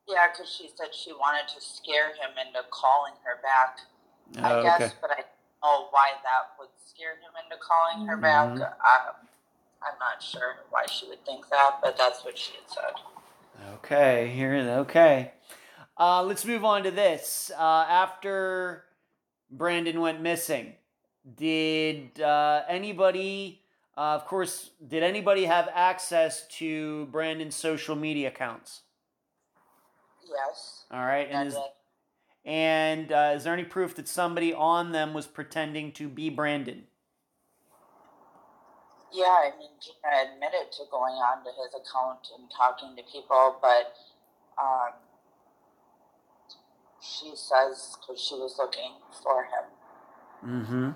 Yeah, 0.08 0.26
because 0.32 0.52
she 0.52 0.68
said 0.76 0.88
she 0.94 1.12
wanted 1.12 1.46
to 1.54 1.60
scare 1.60 2.08
him 2.08 2.34
into 2.44 2.60
calling 2.70 3.14
her 3.24 3.40
back. 3.42 3.78
I 4.44 4.52
Oh, 4.54 4.62
guess, 4.62 4.82
okay. 4.82 4.94
but 5.00 5.10
I 5.10 5.16
don't 5.16 5.62
know 5.62 5.88
why 5.90 6.10
that 6.24 6.58
would 6.58 6.70
scare 6.84 7.12
him 7.14 7.30
into 7.44 7.56
calling 7.62 8.06
her 8.08 8.16
back. 8.16 8.48
Mhm. 8.48 8.72
I'm 9.82 9.98
not 9.98 10.22
sure 10.22 10.56
why 10.70 10.84
she 10.86 11.08
would 11.08 11.24
think 11.24 11.48
that, 11.50 11.78
but 11.82 11.96
that's 11.96 12.24
what 12.24 12.36
she 12.36 12.52
had 12.52 12.68
said. 12.68 13.64
Okay, 13.74 14.30
here. 14.34 14.54
Okay. 14.54 15.32
Uh, 15.98 16.22
let's 16.22 16.44
move 16.44 16.64
on 16.64 16.82
to 16.82 16.90
this. 16.90 17.50
Uh, 17.58 17.86
after 17.88 18.84
Brandon 19.50 20.00
went 20.00 20.20
missing, 20.20 20.74
did 21.36 22.20
uh, 22.20 22.62
anybody, 22.68 23.62
uh, 23.96 24.14
of 24.14 24.26
course, 24.26 24.70
did 24.86 25.02
anybody 25.02 25.44
have 25.44 25.68
access 25.74 26.46
to 26.58 27.06
Brandon's 27.06 27.54
social 27.54 27.96
media 27.96 28.28
accounts? 28.28 28.82
Yes. 30.22 30.84
All 30.90 31.04
right, 31.04 31.28
and 31.30 31.48
is 31.48 31.56
and 32.44 33.12
uh, 33.12 33.32
is 33.36 33.44
there 33.44 33.52
any 33.52 33.64
proof 33.64 33.94
that 33.96 34.08
somebody 34.08 34.54
on 34.54 34.92
them 34.92 35.12
was 35.12 35.26
pretending 35.26 35.92
to 35.92 36.08
be 36.08 36.30
Brandon? 36.30 36.84
Yeah, 39.12 39.24
I 39.44 39.50
mean, 39.58 39.70
Gina 39.80 40.32
admitted 40.34 40.72
to 40.72 40.84
going 40.90 41.14
onto 41.14 41.50
his 41.50 41.74
account 41.74 42.28
and 42.38 42.50
talking 42.56 42.96
to 42.96 43.02
people, 43.10 43.56
but 43.60 43.94
um, 44.60 44.92
she 47.00 47.32
says 47.34 47.96
because 48.00 48.20
she 48.20 48.34
was 48.34 48.56
looking 48.58 48.92
for 49.22 49.44
him. 49.44 49.64
Mm-hmm. 50.46 50.90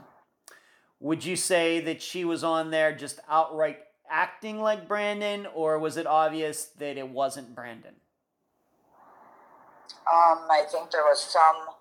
Would 1.01 1.25
you 1.25 1.37
say 1.37 1.81
that 1.81 2.01
she 2.01 2.25
was 2.25 2.43
on 2.45 2.71
there 2.71 2.95
just 2.95 3.21
outright 3.29 3.79
acting 4.09 4.61
like 4.61 4.87
Brandon, 4.87 5.47
or 5.55 5.79
was 5.79 5.97
it 5.97 6.07
obvious 6.07 6.67
that 6.79 6.97
it 6.97 7.09
wasn't 7.09 7.55
Brandon? 7.55 7.95
Um, 10.07 10.47
I 10.51 10.65
think 10.71 10.91
there 10.91 11.03
was 11.03 11.21
some 11.23 11.75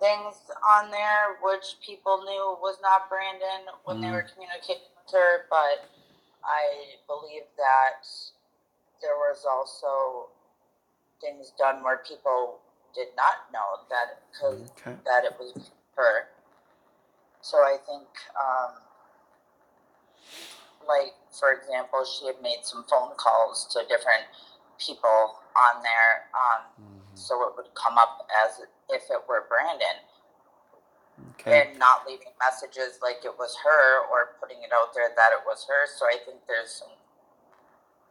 things 0.00 0.34
on 0.68 0.90
there 0.90 1.38
which 1.42 1.76
people 1.84 2.22
knew 2.22 2.58
was 2.60 2.76
not 2.82 3.08
Brandon 3.08 3.72
when 3.84 4.00
they 4.00 4.08
Mm. 4.08 4.12
were 4.12 4.22
communicating 4.22 4.82
with 4.82 4.91
her, 5.10 5.46
but 5.50 5.88
I 6.44 6.96
believe 7.06 7.42
that 7.56 8.06
there 9.00 9.16
was 9.16 9.44
also 9.44 10.28
things 11.20 11.52
done 11.58 11.82
where 11.82 11.98
people 11.98 12.60
did 12.94 13.08
not 13.16 13.50
know 13.52 13.82
that 13.90 14.22
because 14.30 14.70
Okay. 14.72 14.96
that 15.04 15.24
it 15.24 15.34
was 15.38 15.70
her. 15.96 16.28
So 17.40 17.58
I 17.58 17.76
think, 17.86 18.06
um, 18.38 18.72
like 20.86 21.14
for 21.30 21.52
example, 21.52 22.04
she 22.04 22.26
had 22.26 22.40
made 22.42 22.60
some 22.62 22.84
phone 22.84 23.14
calls 23.16 23.66
to 23.72 23.80
different 23.88 24.24
people 24.78 25.38
on 25.56 25.82
there. 25.82 26.28
Um, 26.34 26.62
so 27.14 27.46
it 27.48 27.56
would 27.56 27.72
come 27.74 27.98
up 27.98 28.28
as 28.44 28.60
if 28.90 29.02
it 29.10 29.22
were 29.28 29.46
Brandon 29.48 30.02
Okay. 31.30 31.68
and 31.70 31.78
not 31.78 32.06
leaving 32.06 32.32
messages 32.38 32.98
like 33.02 33.24
it 33.24 33.36
was 33.38 33.56
her 33.64 34.06
or 34.10 34.36
putting 34.40 34.62
it 34.62 34.70
out 34.72 34.94
there 34.94 35.08
that 35.16 35.30
it 35.32 35.40
was 35.46 35.66
her. 35.68 35.86
So 35.98 36.06
I 36.06 36.18
think 36.24 36.38
there's 36.46 36.70
some, 36.70 36.88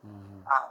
Mhm. 0.06 0.46
um, 0.52 0.70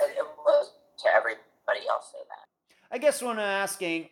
it, 0.00 0.18
it 0.18 0.26
was 0.44 0.72
to 0.98 1.08
everybody 1.12 1.88
else 1.88 2.12
say 2.12 2.18
that. 2.28 2.44
I 2.90 2.98
guess 2.98 3.20
what 3.20 3.32
I'm 3.32 3.40
asking, 3.40 4.10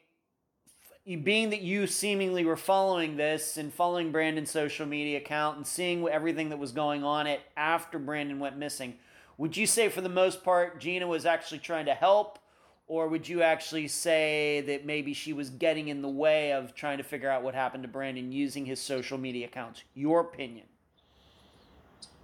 being 1.22 1.50
that 1.50 1.60
you 1.60 1.86
seemingly 1.86 2.44
were 2.44 2.56
following 2.56 3.16
this 3.16 3.56
and 3.56 3.72
following 3.72 4.10
Brandon's 4.10 4.50
social 4.50 4.86
media 4.86 5.18
account 5.18 5.58
and 5.58 5.66
seeing 5.66 6.08
everything 6.08 6.48
that 6.48 6.58
was 6.58 6.72
going 6.72 7.04
on 7.04 7.26
it 7.26 7.42
after 7.56 7.98
Brandon 7.98 8.38
went 8.38 8.56
missing, 8.56 8.98
would 9.36 9.56
you 9.56 9.66
say 9.66 9.88
for 9.88 10.00
the 10.00 10.08
most 10.08 10.42
part 10.42 10.80
Gina 10.80 11.06
was 11.06 11.26
actually 11.26 11.58
trying 11.58 11.86
to 11.86 11.94
help, 11.94 12.38
or 12.86 13.08
would 13.08 13.28
you 13.28 13.42
actually 13.42 13.88
say 13.88 14.60
that 14.66 14.84
maybe 14.84 15.14
she 15.14 15.32
was 15.32 15.50
getting 15.50 15.88
in 15.88 16.02
the 16.02 16.08
way 16.08 16.52
of 16.52 16.74
trying 16.74 16.98
to 16.98 17.04
figure 17.04 17.30
out 17.30 17.42
what 17.42 17.54
happened 17.54 17.82
to 17.82 17.88
Brandon 17.88 18.30
using 18.30 18.66
his 18.66 18.80
social 18.80 19.16
media 19.18 19.46
accounts? 19.46 19.82
Your 19.94 20.20
opinion. 20.20 20.66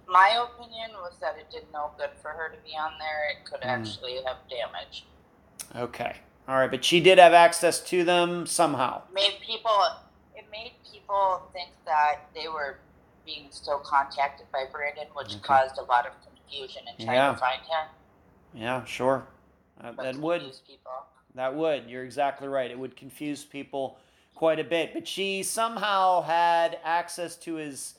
My 0.07 0.29
opinion 0.43 0.91
was 1.01 1.13
that 1.21 1.37
it 1.37 1.49
did 1.51 1.63
no 1.71 1.91
good 1.97 2.09
for 2.21 2.29
her 2.29 2.49
to 2.49 2.57
be 2.63 2.75
on 2.77 2.91
there. 2.99 3.29
It 3.29 3.45
could 3.45 3.61
Mm. 3.61 3.65
actually 3.79 4.21
have 4.23 4.37
damage. 4.49 5.05
Okay. 5.75 6.17
All 6.47 6.55
right, 6.57 6.69
but 6.69 6.83
she 6.83 6.99
did 6.99 7.17
have 7.17 7.33
access 7.33 7.79
to 7.85 8.03
them 8.03 8.45
somehow. 8.45 9.03
Made 9.13 9.39
people. 9.41 9.71
It 10.35 10.49
made 10.51 10.73
people 10.91 11.49
think 11.53 11.69
that 11.85 12.21
they 12.35 12.47
were 12.49 12.79
being 13.25 13.49
still 13.51 13.79
contacted 13.79 14.51
by 14.51 14.65
Brandon, 14.71 15.07
which 15.13 15.27
Okay. 15.35 15.39
caused 15.39 15.77
a 15.77 15.83
lot 15.83 16.05
of 16.05 16.13
confusion 16.25 16.83
in 16.87 17.05
trying 17.05 17.15
Yeah. 17.17 17.31
to 17.31 17.37
find 17.37 17.61
him. 17.61 17.87
Yeah, 18.53 18.83
sure. 18.83 19.27
Uh, 19.79 19.91
that 20.03 20.15
would. 20.17 20.41
confuse 20.41 20.61
people. 20.67 20.91
That 21.35 21.55
would. 21.55 21.89
You're 21.89 22.03
exactly 22.03 22.47
right. 22.47 22.69
It 22.69 22.77
would 22.77 22.95
confuse 22.95 23.43
people 23.43 23.97
quite 24.35 24.59
a 24.59 24.63
bit. 24.63 24.93
But 24.93 25.07
she 25.07 25.43
somehow 25.43 26.21
had 26.21 26.79
access 26.83 27.35
to 27.37 27.55
his 27.55 27.95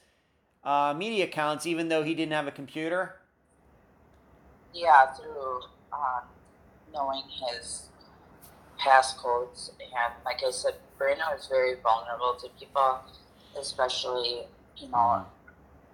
uh, 0.65 0.95
media 0.97 1.25
accounts, 1.25 1.67
even 1.67 1.89
though 1.89 2.03
he 2.03 2.15
didn't 2.15 2.33
have 2.33 2.47
a 2.47 2.53
computer. 2.53 3.17
Yeah, 4.75 5.07
through 5.13 5.61
um, 5.93 6.23
knowing 6.93 7.23
his 7.49 7.89
passcodes 8.81 9.71
and, 9.81 10.15
like 10.25 10.41
I 10.47 10.51
said, 10.51 10.75
Brandon 10.99 11.27
was 11.33 11.47
very 11.47 11.75
vulnerable 11.83 12.37
to 12.41 12.49
people, 12.59 13.01
especially 13.59 14.47
you 14.77 14.89
know 14.89 15.25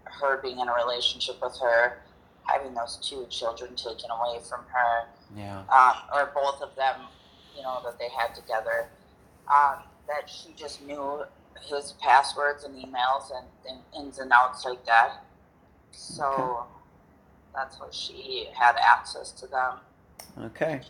her 0.05 0.41
being 0.43 0.59
in 0.59 0.69
a 0.69 0.75
relationship 0.75 1.37
with 1.43 1.59
her, 1.61 1.99
having 2.45 2.75
those 2.75 2.99
two 3.03 3.27
children 3.29 3.75
taken 3.77 4.11
away 4.11 4.41
from 4.49 4.61
her, 4.73 5.09
Yeah. 5.37 5.61
um, 5.69 5.95
or 6.15 6.33
both 6.35 6.63
of 6.63 6.75
them, 6.77 6.97
you 7.57 7.63
know, 7.63 7.81
that 7.85 7.99
they 7.99 8.09
had 8.09 8.35
together. 8.35 8.89
Um, 9.49 9.83
that 10.09 10.29
she 10.29 10.53
just 10.57 10.83
knew 10.83 11.23
his 11.69 11.95
passwords 12.01 12.65
and 12.65 12.75
emails 12.75 13.31
and, 13.35 13.47
and 13.69 13.81
ins 13.97 14.19
and 14.19 14.33
outs 14.33 14.65
like 14.65 14.85
that. 14.87 15.23
So 15.91 16.65
that's 17.55 17.79
how 17.79 17.91
she 17.91 18.49
had 18.59 18.77
access 18.77 19.31
to 19.33 19.47
them. 19.47 19.75
Okay. 20.47 20.81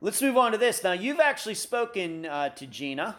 Let's 0.00 0.20
move 0.20 0.36
on 0.36 0.52
to 0.52 0.58
this. 0.58 0.82
Now, 0.82 0.92
you've 0.92 1.20
actually 1.20 1.54
spoken 1.54 2.26
uh, 2.26 2.48
to 2.50 2.66
Gina, 2.66 3.16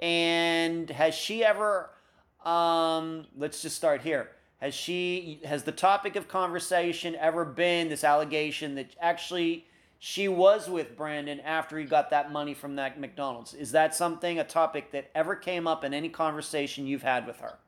and 0.00 0.88
has 0.88 1.14
she 1.14 1.44
ever? 1.44 1.90
Um, 2.44 3.26
let's 3.36 3.60
just 3.60 3.76
start 3.76 4.02
here. 4.02 4.30
Has 4.60 4.74
she? 4.74 5.40
Has 5.44 5.64
the 5.64 5.72
topic 5.72 6.16
of 6.16 6.28
conversation 6.28 7.14
ever 7.16 7.44
been 7.44 7.88
this 7.88 8.04
allegation 8.04 8.74
that 8.76 8.96
actually 9.00 9.66
she 9.98 10.28
was 10.28 10.68
with 10.68 10.96
Brandon 10.96 11.40
after 11.40 11.78
he 11.78 11.84
got 11.84 12.10
that 12.10 12.32
money 12.32 12.54
from 12.54 12.76
that 12.76 12.98
McDonald's? 12.98 13.52
Is 13.52 13.72
that 13.72 13.94
something 13.94 14.38
a 14.38 14.44
topic 14.44 14.92
that 14.92 15.10
ever 15.14 15.36
came 15.36 15.66
up 15.66 15.84
in 15.84 15.92
any 15.92 16.08
conversation 16.08 16.86
you've 16.86 17.02
had 17.02 17.26
with 17.26 17.40
her? 17.40 17.58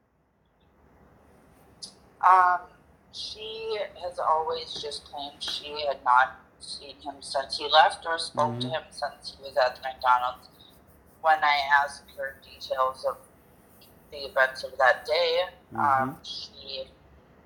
Um, 2.27 2.60
she 3.12 3.78
has 4.02 4.19
always 4.19 4.81
just 4.81 5.05
claimed 5.05 5.43
she 5.43 5.85
had 5.86 6.02
not 6.05 6.36
seen 6.59 6.97
him 6.97 7.16
since 7.20 7.59
he 7.59 7.69
left 7.69 8.06
or 8.06 8.19
spoke 8.19 8.59
to 8.60 8.66
Mhm. 8.66 8.70
him 8.70 8.82
since 8.90 9.36
he 9.36 9.43
was 9.43 9.56
at 9.56 9.77
the 9.77 9.82
McDonald's. 9.82 10.48
When 11.20 11.44
I 11.44 11.60
asked 11.82 12.05
her 12.16 12.40
details 12.43 13.05
of 13.05 13.19
the 14.10 14.18
events 14.18 14.64
of 14.64 14.76
that 14.78 15.05
day, 15.06 15.40
um, 15.76 16.16
she 16.22 16.85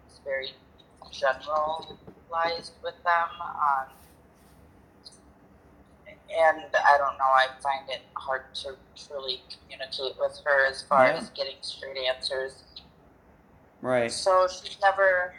was 0.07 0.21
very 0.25 0.51
generalized 1.11 2.73
with 2.83 2.95
them. 3.05 3.29
Um, 3.41 3.87
and 6.35 6.63
I 6.75 6.97
don't 6.97 7.19
know, 7.19 7.25
I 7.25 7.49
find 7.61 7.89
it 7.91 8.01
hard 8.15 8.55
to 8.55 8.77
truly 8.97 9.43
communicate 9.51 10.19
with 10.19 10.41
her 10.45 10.67
as 10.67 10.83
far 10.83 11.07
Yeah. 11.07 11.17
as 11.17 11.31
getting 11.31 11.57
straight 11.61 11.99
answers. 11.99 12.65
Right. 13.83 14.11
So 14.11 14.47
she's 14.49 14.81
never 14.81 15.35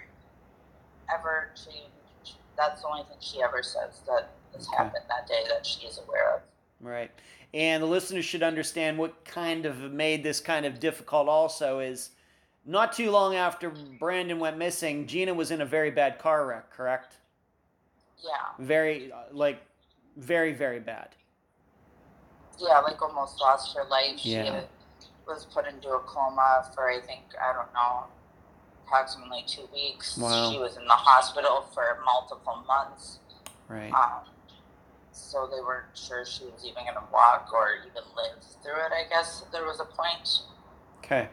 ever 1.14 1.52
changed. 1.56 2.38
That's 2.56 2.82
the 2.82 2.88
only 2.88 3.04
thing 3.04 3.18
she 3.20 3.42
ever 3.42 3.62
says 3.64 4.02
that 4.08 4.30
has 4.54 4.68
Okay. 4.68 4.78
happened 4.78 5.06
that 5.10 5.28
day 5.28 5.44
that 5.50 5.66
she 5.66 5.86
is 5.88 5.98
aware 6.00 6.36
of. 6.36 6.42
Right. 6.80 7.12
And 7.54 7.84
the 7.84 7.88
listeners 7.88 8.26
should 8.26 8.42
understand 8.44 8.98
what 8.98 9.26
kind 9.26 9.66
of 9.66 9.92
made 9.92 10.24
this 10.24 10.40
kind 10.40 10.66
of 10.66 10.80
difficult 10.80 11.28
also 11.28 11.80
is 11.80 12.10
not 12.66 12.94
too 12.94 13.12
long 13.12 13.36
after 13.36 13.72
Brandon 14.00 14.40
went 14.40 14.58
missing, 14.58 15.06
Gina 15.06 15.34
was 15.34 15.52
in 15.52 15.62
a 15.62 15.66
very 15.66 15.92
bad 15.92 16.18
car 16.18 16.48
wreck, 16.48 16.72
correct? 16.72 17.18
Yeah, 18.24 18.30
Very, 18.66 19.12
uh, 19.12 19.18
like, 19.32 19.62
very, 20.18 20.54
very 20.54 20.80
bad. 20.80 21.10
yeah, 22.60 22.80
like 22.80 23.02
almost 23.02 23.40
lost 23.42 23.76
her 23.76 23.84
life. 23.86 24.20
Yeah. 24.24 24.62
She 24.62 25.08
was 25.28 25.46
put 25.46 25.68
into 25.68 25.90
a 25.90 26.00
coma 26.00 26.70
for 26.74 26.90
I 26.90 27.00
think 27.02 27.22
I 27.42 27.52
don't 27.54 27.72
know 27.74 28.06
approximately 28.86 29.44
two 29.48 29.68
weeks. 29.74 30.18
Wow. 30.18 30.52
She 30.52 30.58
was 30.60 30.78
in 30.78 30.86
the 30.86 30.92
hospital 30.92 31.66
for 31.74 32.00
multiple 32.06 32.64
months. 32.68 33.20
Right. 33.68 33.92
Um, 33.92 34.22
so 35.14 35.48
they 35.52 35.62
weren't 35.62 35.86
sure 35.94 36.26
she 36.26 36.46
was 36.46 36.66
even 36.66 36.84
going 36.84 36.96
to 36.96 37.04
walk 37.12 37.50
or 37.54 37.76
even 37.86 38.04
live 38.16 38.44
through 38.62 38.74
it, 38.74 38.92
I 38.92 39.08
guess 39.10 39.44
there 39.52 39.64
was 39.64 39.80
a 39.80 39.86
point. 39.86 40.44
Okay. 41.00 41.30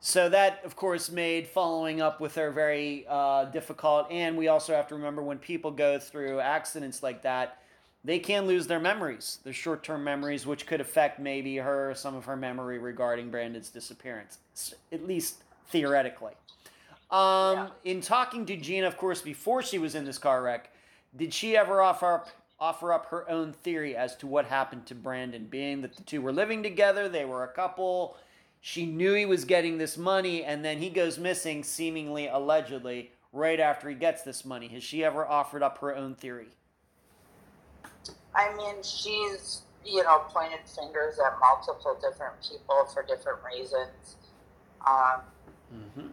So 0.00 0.28
that, 0.28 0.62
of 0.64 0.76
course, 0.76 1.10
made 1.10 1.46
following 1.46 2.02
up 2.02 2.20
with 2.20 2.34
her 2.34 2.50
very 2.50 3.06
uh, 3.08 3.46
difficult. 3.46 4.10
And 4.10 4.36
we 4.36 4.48
also 4.48 4.74
have 4.74 4.86
to 4.88 4.94
remember 4.94 5.22
when 5.22 5.38
people 5.38 5.70
go 5.70 5.98
through 5.98 6.40
accidents 6.40 7.02
like 7.02 7.22
that, 7.22 7.58
they 8.04 8.18
can 8.18 8.46
lose 8.46 8.66
their 8.66 8.80
memories, 8.80 9.38
their 9.44 9.54
short 9.54 9.82
term 9.82 10.04
memories, 10.04 10.46
which 10.46 10.66
could 10.66 10.82
affect 10.82 11.18
maybe 11.18 11.56
her, 11.56 11.94
some 11.94 12.14
of 12.14 12.26
her 12.26 12.36
memory 12.36 12.78
regarding 12.78 13.30
Brandon's 13.30 13.70
disappearance, 13.70 14.38
at 14.92 15.06
least 15.06 15.42
theoretically. 15.68 16.32
Um, 17.10 17.56
Yeah. 17.56 17.68
In 17.84 18.00
talking 18.02 18.44
to 18.44 18.56
Gina, 18.56 18.86
of 18.86 18.98
course, 18.98 19.22
before 19.22 19.62
she 19.62 19.78
was 19.78 19.94
in 19.94 20.04
this 20.04 20.18
car 20.18 20.42
wreck, 20.42 20.70
did 21.16 21.34
she 21.34 21.56
ever 21.56 21.80
offer 21.80 22.14
up, 22.14 22.28
offer 22.58 22.92
up 22.92 23.06
her 23.06 23.28
own 23.30 23.52
theory 23.52 23.96
as 23.96 24.16
to 24.16 24.26
what 24.26 24.46
happened 24.46 24.86
to 24.86 24.94
Brandon? 24.94 25.46
Being 25.46 25.82
that 25.82 25.96
the 25.96 26.02
two 26.02 26.22
were 26.22 26.32
living 26.32 26.62
together, 26.62 27.08
they 27.08 27.24
were 27.24 27.44
a 27.44 27.48
couple. 27.48 28.16
She 28.60 28.86
knew 28.86 29.14
he 29.14 29.26
was 29.26 29.44
getting 29.44 29.78
this 29.78 29.98
money, 29.98 30.44
and 30.44 30.64
then 30.64 30.78
he 30.78 30.90
goes 30.90 31.18
missing, 31.18 31.62
seemingly 31.64 32.28
allegedly, 32.28 33.12
right 33.32 33.60
after 33.60 33.88
he 33.88 33.94
gets 33.94 34.22
this 34.22 34.44
money. 34.44 34.68
Has 34.68 34.82
she 34.82 35.04
ever 35.04 35.26
offered 35.26 35.62
up 35.62 35.78
her 35.78 35.94
own 35.94 36.14
theory? 36.14 36.48
I 38.34 38.54
mean, 38.56 38.76
she's, 38.82 39.62
you 39.84 40.02
know, 40.02 40.20
pointed 40.28 40.60
fingers 40.66 41.18
at 41.24 41.38
multiple 41.40 41.98
different 42.00 42.34
people 42.42 42.86
for 42.92 43.02
different 43.02 43.38
reasons. 43.44 44.16
Um, 44.86 45.20
Mm-hmm. 45.74 46.08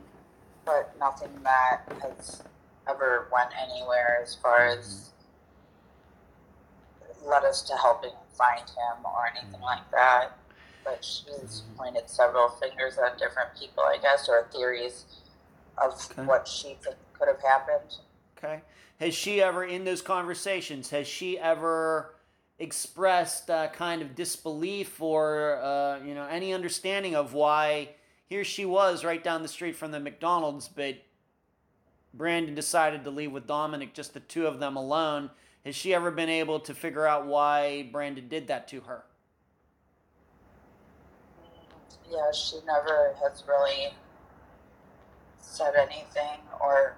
but 0.65 0.93
nothing 0.99 1.31
that 1.43 1.83
has 2.01 2.43
ever 2.91 3.27
went 3.31 3.49
anywhere 3.59 4.19
as 4.21 4.35
far 4.35 4.67
as 4.67 5.11
led 7.25 7.43
us 7.43 7.61
to 7.63 7.75
helping 7.75 8.13
find 8.37 8.61
him 8.61 9.05
or 9.05 9.27
anything 9.35 9.61
like 9.61 9.89
that. 9.91 10.37
But 10.83 11.03
she's 11.05 11.63
pointed 11.77 12.09
several 12.09 12.49
fingers 12.49 12.97
at 12.97 13.17
different 13.17 13.49
people, 13.59 13.83
I 13.83 13.97
guess, 14.01 14.27
or 14.27 14.47
theories 14.51 15.05
of 15.77 15.93
Okay. 16.11 16.23
what 16.23 16.47
she 16.47 16.75
think 16.83 16.95
could 17.13 17.27
have 17.27 17.41
happened. 17.41 17.97
Okay. 18.37 18.61
Has 18.99 19.13
she 19.13 19.41
ever, 19.41 19.63
in 19.63 19.83
those 19.83 20.01
conversations, 20.01 20.89
has 20.89 21.07
she 21.07 21.37
ever 21.37 22.15
expressed 22.57 23.49
uh, 23.49 23.67
kind 23.69 24.01
of 24.01 24.15
disbelief 24.15 25.01
or, 25.01 25.59
uh, 25.61 25.99
you 26.03 26.13
know, 26.13 26.25
any 26.25 26.53
understanding 26.53 27.15
of 27.15 27.33
why 27.33 27.89
here 28.27 28.43
she 28.43 28.65
was 28.65 29.03
right 29.03 29.23
down 29.23 29.41
the 29.41 29.47
street 29.47 29.75
from 29.75 29.91
the 29.91 29.99
McDonald's, 29.99 30.67
but 30.67 30.95
Brandon 32.13 32.55
decided 32.55 33.03
to 33.03 33.09
leave 33.09 33.31
with 33.31 33.47
Dominic, 33.47 33.93
just 33.93 34.13
the 34.13 34.19
two 34.19 34.47
of 34.47 34.59
them 34.59 34.75
alone? 34.75 35.29
Has 35.65 35.75
she 35.75 35.93
ever 35.93 36.11
been 36.11 36.29
able 36.29 36.59
to 36.61 36.73
figure 36.73 37.05
out 37.05 37.25
why 37.25 37.89
Brandon 37.91 38.27
did 38.27 38.47
that 38.47 38.67
to 38.69 38.81
her? 38.81 39.03
Yeah, 42.09 42.31
she 42.33 42.57
never 42.65 43.15
has 43.23 43.43
really 43.47 43.93
said 45.39 45.73
anything 45.75 46.39
or 46.59 46.97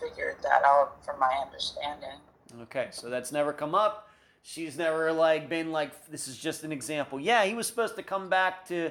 figured 0.00 0.36
that 0.42 0.62
out 0.64 1.04
from 1.04 1.20
my 1.20 1.32
understanding. 1.44 2.18
Okay, 2.62 2.88
so 2.90 3.08
that's 3.08 3.30
never 3.30 3.52
come 3.52 3.74
up. 3.74 4.08
She's 4.42 4.76
never 4.76 5.12
like 5.12 5.48
been 5.48 5.70
like 5.70 6.06
this 6.08 6.26
is 6.26 6.36
just 6.36 6.64
an 6.64 6.72
example. 6.72 7.20
Yeah, 7.20 7.44
he 7.44 7.54
was 7.54 7.66
supposed 7.68 7.94
to 7.96 8.02
come 8.02 8.28
back 8.28 8.66
to 8.68 8.90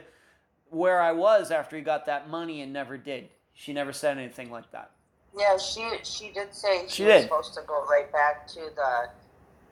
where 0.69 1.02
I 1.02 1.11
was 1.11 1.52
after 1.52 1.76
he 1.76 1.82
got 1.82 2.06
that 2.06 2.30
money 2.30 2.61
and 2.61 2.72
never 2.72 2.98
did. 2.98 3.30
She 3.53 3.73
never 3.73 3.91
said 3.91 4.18
anything 4.18 4.49
like 4.49 4.72
that. 4.72 4.91
Yeah, 5.37 5.57
she 5.57 5.87
she 6.03 6.31
did 6.31 6.53
say 6.53 6.83
She 6.87 6.95
she, 6.95 7.03
was 7.05 7.13
did. 7.13 7.23
supposed 7.23 7.53
to 7.55 7.61
go 7.65 7.85
right 7.85 8.11
back 8.11 8.47
to 8.49 8.59
the 8.75 9.09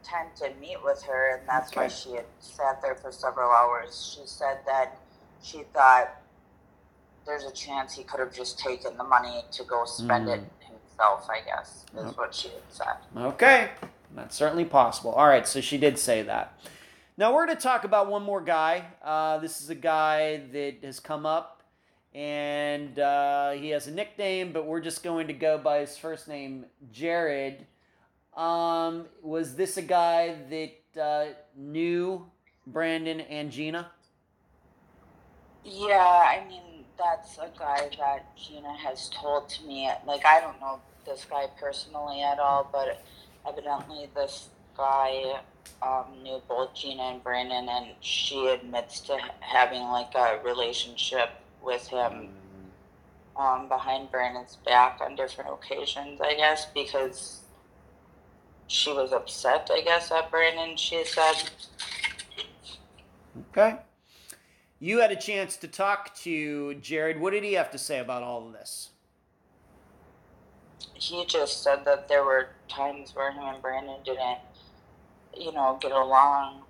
tent 0.03 0.41
and 0.43 0.59
meet 0.59 0.77
with 0.83 1.01
her, 1.03 1.37
and 1.37 1.47
that's 1.47 1.75
why 1.75 1.87
she 1.87 2.13
had 2.13 2.25
sat 2.39 2.81
there 2.81 2.95
for 2.95 3.11
several 3.11 3.51
hours. 3.51 4.15
She 4.17 4.25
said 4.25 4.59
that 4.65 4.97
she 5.43 5.63
thought 5.73 6.09
there's 7.25 7.43
a 7.43 7.51
chance 7.51 7.93
he 7.95 8.03
could 8.03 8.19
have 8.19 8.33
just 8.33 8.57
taken 8.59 8.95
the 8.97 9.03
money 9.03 9.43
to 9.51 9.63
go 9.65 9.85
spend 9.85 10.29
it 10.29 10.41
himself. 10.61 11.27
I 11.29 11.41
guess 11.45 11.85
is 11.97 12.15
what 12.17 12.33
she 12.33 12.47
had 12.49 12.63
said. 12.69 12.95
Okay, 13.17 13.69
that's 14.15 14.35
certainly 14.35 14.65
possible. 14.65 15.11
All 15.11 15.27
right, 15.27 15.47
so 15.47 15.59
she 15.61 15.77
did 15.77 15.99
say 15.99 16.21
that. 16.23 16.57
Now 17.17 17.33
we're 17.33 17.45
going 17.45 17.57
to 17.57 17.61
talk 17.61 17.83
about 17.83 18.07
one 18.09 18.23
more 18.23 18.39
guy. 18.39 18.85
Uh, 19.03 19.39
this 19.39 19.61
is 19.61 19.69
a 19.69 19.75
guy 19.75 20.37
that 20.53 20.75
has 20.83 21.01
come 21.01 21.25
up, 21.25 21.58
and 22.13 22.97
uh, 22.97 23.51
he 23.51 23.69
has 23.69 23.87
a 23.87 23.91
nickname, 23.91 24.51
but 24.51 24.65
we're 24.65 24.81
just 24.81 25.03
going 25.03 25.27
to 25.27 25.33
go 25.33 25.57
by 25.57 25.79
his 25.79 25.97
first 25.97 26.27
name, 26.27 26.65
Jared. 26.91 27.67
Um, 28.35 29.05
was 29.21 29.55
this 29.55 29.77
a 29.77 29.81
guy 29.81 30.35
that 30.49 31.01
uh, 31.01 31.25
knew 31.55 32.25
Brandon 32.65 33.21
and 33.21 33.51
Gina? 33.51 33.91
Yeah, 35.63 35.97
I 35.97 36.45
mean 36.47 36.85
that's 36.97 37.37
a 37.37 37.49
guy 37.57 37.89
that 37.99 38.35
Gina 38.37 38.73
has 38.73 39.09
told 39.09 39.49
to 39.49 39.65
me. 39.65 39.89
Like 40.05 40.25
I 40.25 40.39
don't 40.39 40.59
know 40.59 40.79
this 41.05 41.25
guy 41.29 41.47
personally 41.59 42.21
at 42.21 42.39
all, 42.39 42.69
but 42.71 43.03
evidently 43.47 44.09
this 44.15 44.49
guy 44.75 45.41
um, 45.81 46.05
knew 46.23 46.41
both 46.47 46.73
Gina 46.73 47.03
and 47.03 47.23
Brandon, 47.23 47.67
and 47.69 47.87
she 47.99 48.47
admits 48.47 49.01
to 49.01 49.17
having 49.41 49.83
like 49.83 50.13
a 50.15 50.39
relationship 50.43 51.29
with 51.63 51.87
him 51.87 52.29
um, 53.35 53.67
behind 53.67 54.11
Brandon's 54.11 54.57
back 54.65 54.99
on 55.01 55.15
different 55.15 55.51
occasions. 55.51 56.19
I 56.21 56.35
guess 56.35 56.65
because 56.73 57.41
she 58.67 58.91
was 58.91 59.11
upset. 59.11 59.69
I 59.71 59.81
guess 59.81 60.11
at 60.11 60.29
Brandon. 60.31 60.77
She 60.77 61.03
said. 61.05 61.49
Okay. 63.51 63.77
You 64.79 64.99
had 64.99 65.11
a 65.11 65.15
chance 65.15 65.57
to 65.57 65.67
talk 65.67 66.15
to 66.19 66.75
Jared. 66.75 67.19
What 67.19 67.31
did 67.31 67.43
he 67.43 67.53
have 67.53 67.71
to 67.71 67.77
say 67.77 67.99
about 67.99 68.23
all 68.23 68.47
of 68.47 68.53
this? 68.53 68.91
he 70.99 71.25
just 71.25 71.63
said 71.63 71.85
that 71.85 72.07
there 72.07 72.23
were 72.23 72.49
times 72.67 73.15
where 73.15 73.31
him 73.31 73.43
and 73.43 73.61
Brandon 73.61 73.95
didn't, 74.03 74.39
you 75.35 75.51
know, 75.51 75.77
get 75.81 75.91
along, 75.91 76.63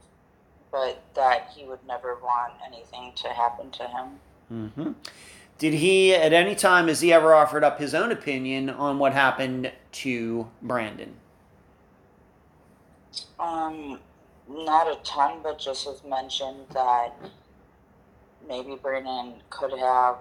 but 0.71 1.01
that 1.15 1.49
he 1.55 1.65
would 1.65 1.85
never 1.87 2.15
want 2.21 2.53
anything 2.65 3.11
to 3.15 3.29
happen 3.29 3.71
to 3.71 3.87
him. 3.87 4.19
Mm-hmm. 4.51 4.91
Did 5.57 5.73
he, 5.73 6.13
at 6.13 6.31
any 6.31 6.55
time, 6.55 6.88
has 6.88 7.01
he 7.01 7.11
ever 7.11 7.35
offered 7.35 7.63
up 7.63 7.80
his 7.80 7.93
own 7.93 8.11
opinion 8.11 8.69
on 8.69 8.97
what 8.97 9.13
happened 9.13 9.71
to 9.91 10.47
Brandon? 10.61 11.15
Um, 13.39 13.99
not 14.47 14.88
a 14.88 14.95
ton, 15.03 15.39
but 15.43 15.59
just 15.59 15.85
has 15.85 16.03
mentioned 16.03 16.65
that 16.73 17.13
maybe 18.47 18.77
Brandon 18.81 19.35
could 19.49 19.77
have 19.77 20.17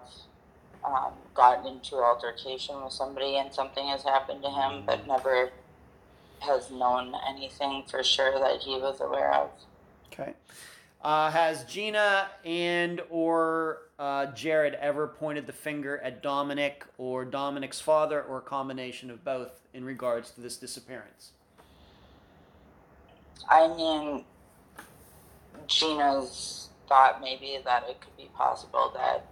um, 0.84 1.12
gotten 1.34 1.66
into 1.66 1.96
altercation 1.96 2.82
with 2.82 2.92
somebody 2.92 3.36
and 3.36 3.52
something 3.52 3.86
has 3.86 4.02
happened 4.02 4.42
to 4.42 4.50
him, 4.50 4.82
but 4.86 5.06
never 5.06 5.50
has 6.40 6.70
known 6.70 7.14
anything 7.28 7.84
for 7.88 8.02
sure 8.02 8.38
that 8.38 8.60
he 8.60 8.76
was 8.78 9.00
aware 9.00 9.34
of. 9.34 9.50
Okay. 10.12 10.34
Uh, 11.00 11.30
has 11.30 11.64
Gina 11.64 12.28
and 12.44 13.00
or 13.08 13.82
uh, 13.98 14.26
Jared 14.26 14.74
ever 14.74 15.06
pointed 15.06 15.46
the 15.46 15.52
finger 15.52 15.98
at 15.98 16.22
Dominic 16.22 16.84
or 16.98 17.24
Dominic's 17.24 17.80
father, 17.80 18.22
or 18.22 18.38
a 18.38 18.42
combination 18.42 19.10
of 19.10 19.24
both, 19.24 19.60
in 19.74 19.84
regards 19.84 20.30
to 20.32 20.40
this 20.40 20.56
disappearance? 20.56 21.32
I 23.48 23.68
mean, 23.68 24.24
Gina's 25.66 26.68
thought 26.88 27.20
maybe 27.20 27.58
that 27.64 27.84
it 27.88 28.00
could 28.00 28.16
be 28.16 28.28
possible 28.34 28.92
that 28.94 29.26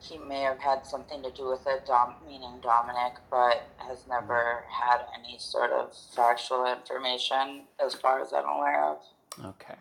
he 0.00 0.18
may 0.18 0.40
have 0.40 0.58
had 0.58 0.86
something 0.86 1.22
to 1.22 1.30
do 1.30 1.48
with 1.48 1.66
it, 1.66 1.86
Dom, 1.86 2.14
meaning 2.26 2.60
Dominic, 2.62 3.14
but 3.30 3.68
has 3.78 4.06
never 4.08 4.64
had 4.70 5.00
any 5.18 5.36
sort 5.38 5.70
of 5.72 5.92
factual 6.14 6.66
information 6.66 7.62
as 7.84 7.94
far 7.94 8.20
as 8.20 8.32
I'm 8.32 8.46
aware 8.46 8.84
of. 8.84 8.98
Okay. 9.44 9.74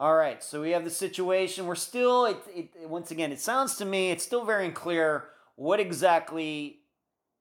All 0.00 0.16
right. 0.16 0.42
So 0.42 0.62
we 0.62 0.70
have 0.70 0.82
the 0.84 0.90
situation. 0.90 1.66
We're 1.66 1.74
still. 1.74 2.24
It, 2.24 2.38
it 2.54 2.88
once 2.88 3.10
again. 3.10 3.32
It 3.32 3.40
sounds 3.40 3.76
to 3.76 3.84
me. 3.84 4.10
It's 4.10 4.24
still 4.24 4.46
very 4.46 4.64
unclear 4.64 5.24
what 5.56 5.78
exactly 5.78 6.78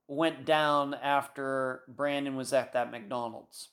went 0.10 0.44
down 0.44 0.94
after 0.96 1.84
Brandon 1.88 2.36
was 2.36 2.52
at 2.52 2.74
that 2.74 2.92
McDonald's. 2.92 3.70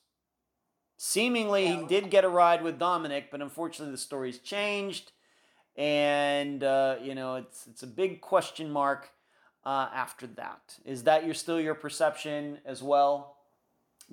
Seemingly, 0.95 1.67
he 1.67 1.85
did 1.85 2.09
get 2.09 2.23
a 2.23 2.29
ride 2.29 2.63
with 2.63 2.79
Dominic, 2.79 3.29
but 3.29 3.41
unfortunately, 3.41 3.91
the 3.91 3.99
story's 3.99 4.39
changed, 4.39 5.11
and 5.75 6.63
uh, 6.63 6.95
you 7.03 7.13
know 7.13 7.35
it's 7.35 7.67
it's 7.67 7.83
a 7.83 7.87
big 7.87 8.21
question 8.21 8.71
mark 8.71 9.09
uh, 9.65 9.89
after 9.93 10.25
that. 10.27 10.77
Is 10.85 11.03
that 11.03 11.25
your 11.25 11.33
still 11.33 11.59
your 11.59 11.75
perception 11.75 12.59
as 12.65 12.81
well, 12.81 13.35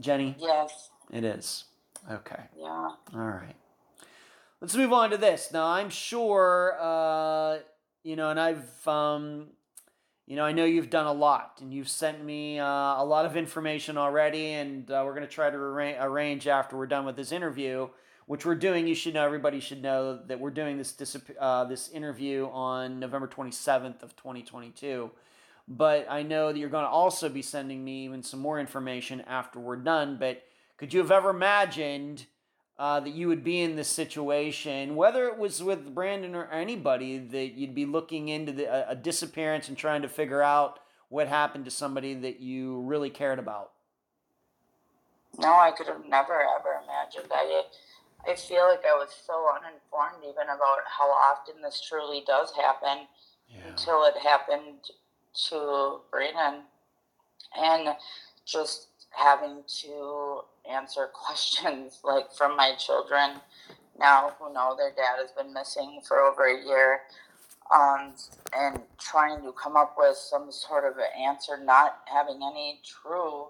Jenny? 0.01 0.35
Yes, 0.39 0.91
It 1.13 1.25
is. 1.25 1.65
Okay. 2.11 2.43
yeah. 2.59 2.67
All 2.67 2.97
right. 3.15 3.55
Let's 4.65 4.77
move 4.77 4.95
on 4.95 5.11
to 5.11 5.19
this. 5.19 5.51
Now, 5.53 5.67
I'm 5.67 5.91
sure, 5.91 6.79
uh, 6.81 7.59
you 8.03 8.17
know, 8.17 8.31
and 8.31 8.41
I've, 8.41 8.89
um, 8.89 9.49
you 10.27 10.37
know, 10.37 10.45
I 10.47 10.53
know 10.53 10.65
you've 10.65 10.89
done 10.89 11.05
a 11.05 11.13
lot 11.13 11.59
and 11.61 11.71
you've 11.71 11.91
sent 11.91 12.25
me 12.25 12.59
uh, 12.59 12.65
a 12.65 13.05
lot 13.05 13.27
of 13.27 13.37
information 13.37 13.99
already, 13.99 14.53
and 14.53 14.91
uh, 14.91 15.03
we're 15.05 15.13
going 15.13 15.27
to 15.27 15.31
try 15.31 15.51
to 15.51 15.57
arra- 15.59 15.97
arrange 16.01 16.49
after 16.49 16.79
we're 16.79 16.87
done 16.87 17.05
with 17.05 17.15
this 17.15 17.31
interview, 17.31 17.91
which 18.25 18.47
we're 18.47 18.55
doing. 18.55 18.89
You 18.89 18.95
should 18.95 19.13
know, 19.13 19.27
everybody 19.27 19.61
should 19.61 19.83
know 19.83 20.17
that 20.29 20.41
we're 20.41 20.49
doing 20.49 20.79
this 20.79 20.97
uh, 21.39 21.65
this 21.65 21.91
interview 21.91 22.49
on 22.51 22.99
November 22.99 23.29
27th 23.29 24.03
of 24.03 24.17
2022. 24.17 25.11
But 25.69 26.07
I 26.09 26.23
know 26.23 26.51
that 26.51 26.59
you're 26.59 26.71
going 26.71 26.87
to 26.87 26.91
also 26.91 27.29
be 27.29 27.43
sending 27.43 27.85
me 27.85 28.07
even 28.07 28.23
some 28.23 28.41
more 28.41 28.59
information 28.59 29.21
after 29.27 29.61
we're 29.61 29.77
done. 29.77 30.17
But 30.19 30.43
could 30.79 30.95
you 30.95 31.01
have 31.01 31.11
ever 31.11 31.29
imagined? 31.29 32.25
Uh, 32.79 33.01
that 33.01 33.11
you 33.11 33.29
would 33.29 33.45
be 33.45 33.61
in 33.61 33.77
this 33.77 33.89
situation, 33.89 34.97
whether 34.97 35.27
it 35.29 35.39
was 35.39 35.63
with 35.63 35.95
Brandon 35.95 36.35
or 36.35 36.51
anybody, 36.51 37.19
that 37.19 37.55
you'd 37.55 37.75
be 37.75 37.87
looking 37.87 38.29
into 38.29 38.53
the, 38.53 38.65
a, 38.65 38.91
a 38.93 38.97
disappearance 38.97 39.69
and 39.69 39.79
trying 39.79 40.03
to 40.03 40.09
figure 40.09 40.43
out 40.43 40.81
what 41.09 41.29
happened 41.29 41.65
to 41.65 41.71
somebody 41.71 42.15
that 42.15 42.41
you 42.41 42.81
really 42.81 43.11
cared 43.11 43.39
about? 43.39 43.71
No, 45.39 45.53
I 45.53 45.71
could 45.71 45.87
have 45.87 46.05
never 46.07 46.35
ever 46.35 46.81
imagined. 46.83 47.31
I, 47.33 47.63
I 48.29 48.35
feel 48.35 48.69
like 48.69 48.85
I 48.85 48.95
was 48.95 49.11
so 49.27 49.47
uninformed 49.55 50.25
even 50.25 50.45
about 50.45 50.79
how 50.87 51.11
often 51.11 51.63
this 51.63 51.81
truly 51.81 52.23
does 52.27 52.53
happen 52.57 53.07
yeah. 53.49 53.69
until 53.69 54.05
it 54.05 54.17
happened 54.17 54.91
to 55.49 56.01
Brandon, 56.11 56.63
and 57.57 57.97
just 58.45 58.89
having 59.11 59.63
to 59.83 60.41
answer 60.71 61.09
questions 61.13 62.01
like 62.05 62.33
from 62.33 62.57
my 62.57 62.75
children 62.79 63.41
now 63.99 64.33
who 64.39 64.53
know 64.53 64.75
their 64.77 64.91
dad 64.91 65.21
has 65.21 65.31
been 65.33 65.53
missing 65.53 66.01
for 66.07 66.21
over 66.21 66.47
a 66.47 66.67
year 66.67 67.01
um, 67.73 68.15
and 68.55 68.81
trying 68.99 69.43
to 69.43 69.53
come 69.53 69.77
up 69.77 69.95
with 69.97 70.17
some 70.17 70.51
sort 70.53 70.85
of 70.85 70.95
answer, 71.19 71.57
not 71.63 72.01
having 72.13 72.41
any 72.43 72.81
true 72.85 73.47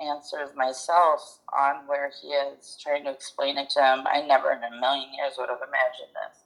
answers 0.00 0.50
myself 0.56 1.40
on 1.56 1.86
where 1.86 2.10
he 2.20 2.28
is, 2.28 2.78
trying 2.82 3.04
to 3.04 3.10
explain 3.10 3.56
it 3.58 3.70
to 3.70 3.80
him. 3.80 4.06
I 4.06 4.22
never 4.26 4.52
in 4.52 4.62
a 4.62 4.80
million 4.80 5.08
years 5.14 5.34
would 5.38 5.48
have 5.48 5.58
imagined 5.58 6.14
this. 6.14 6.43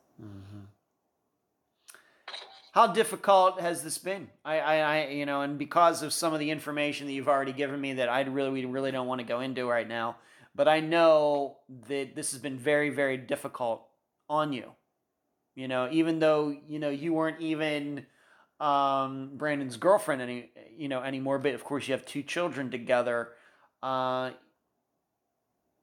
How 2.79 2.87
difficult 2.87 3.61
has 3.61 3.83
this 3.83 3.99
been? 3.99 4.29
I, 4.45 4.61
I, 4.61 4.77
I, 4.77 5.07
you 5.09 5.27
know, 5.27 5.43
and 5.43 5.59
because 5.59 6.05
of 6.05 6.13
some 6.13 6.33
of 6.33 6.39
the 6.39 6.53
information 6.53 7.09
that 7.09 7.13
you've 7.13 7.27
already 7.27 7.53
given 7.53 7.81
me 7.81 7.95
that 7.95 8.09
I 8.09 8.21
really, 8.21 8.51
we 8.51 8.65
really 8.67 8.93
don't 8.93 9.09
want 9.09 9.21
to 9.21 9.27
go 9.27 9.41
into 9.41 9.67
right 9.67 9.89
now, 9.89 10.19
but 10.55 10.69
I 10.69 10.79
know 10.79 11.57
that 11.89 12.15
this 12.15 12.31
has 12.31 12.41
been 12.41 12.57
very, 12.57 12.91
very 12.91 13.17
difficult 13.17 13.83
on 14.31 14.53
you. 14.53 14.71
You 15.57 15.67
know, 15.67 15.89
even 15.91 16.21
though 16.21 16.57
you 16.69 16.79
know 16.79 16.89
you 16.89 17.13
weren't 17.15 17.41
even 17.41 18.07
um, 18.61 19.33
Brandon's 19.35 19.77
girlfriend 19.77 20.23
any, 20.23 20.53
you 20.77 20.87
know, 20.87 21.03
anymore, 21.03 21.41
but 21.41 21.55
of 21.55 21.65
course 21.65 21.89
you 21.89 21.95
have 21.95 22.07
two 22.07 22.23
children 22.23 22.71
together. 22.71 23.31
Uh, 23.83 24.31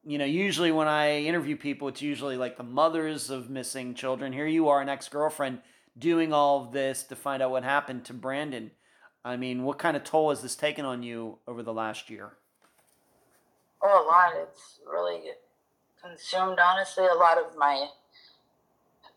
you 0.06 0.18
know, 0.18 0.24
usually 0.24 0.72
when 0.72 0.88
I 0.88 1.24
interview 1.24 1.58
people, 1.58 1.90
it's 1.90 2.02
usually 2.02 2.38
like 2.38 2.56
the 2.56 2.64
mothers 2.64 3.30
of 3.30 3.50
missing 3.50 3.96
children. 3.96 4.32
Here 4.32 4.48
you 4.48 4.70
are, 4.70 4.80
an 4.80 4.88
ex 4.88 5.10
girlfriend 5.10 5.60
doing 5.98 6.34
all 6.34 6.64
of 6.64 6.72
this 6.72 7.04
to 7.04 7.16
find 7.16 7.42
out 7.42 7.52
what 7.52 7.64
happened 7.64 8.06
to 8.06 8.14
Brandon. 8.14 8.72
I 9.24 9.38
mean, 9.38 9.64
what 9.64 9.80
kind 9.80 9.98
of 9.98 10.04
toll 10.04 10.30
has 10.30 10.42
this 10.42 10.56
taken 10.56 10.86
on 10.86 11.04
you 11.04 11.40
over 11.48 11.64
the 11.64 11.74
last 11.74 12.10
year? 12.10 12.34
Oh, 13.82 14.04
a 14.04 14.06
lot. 14.08 14.34
It's 14.36 14.80
really 14.86 15.22
consumed, 16.02 16.60
honestly, 16.60 17.06
a 17.06 17.16
lot 17.16 17.38
of 17.38 17.58
my 17.58 17.88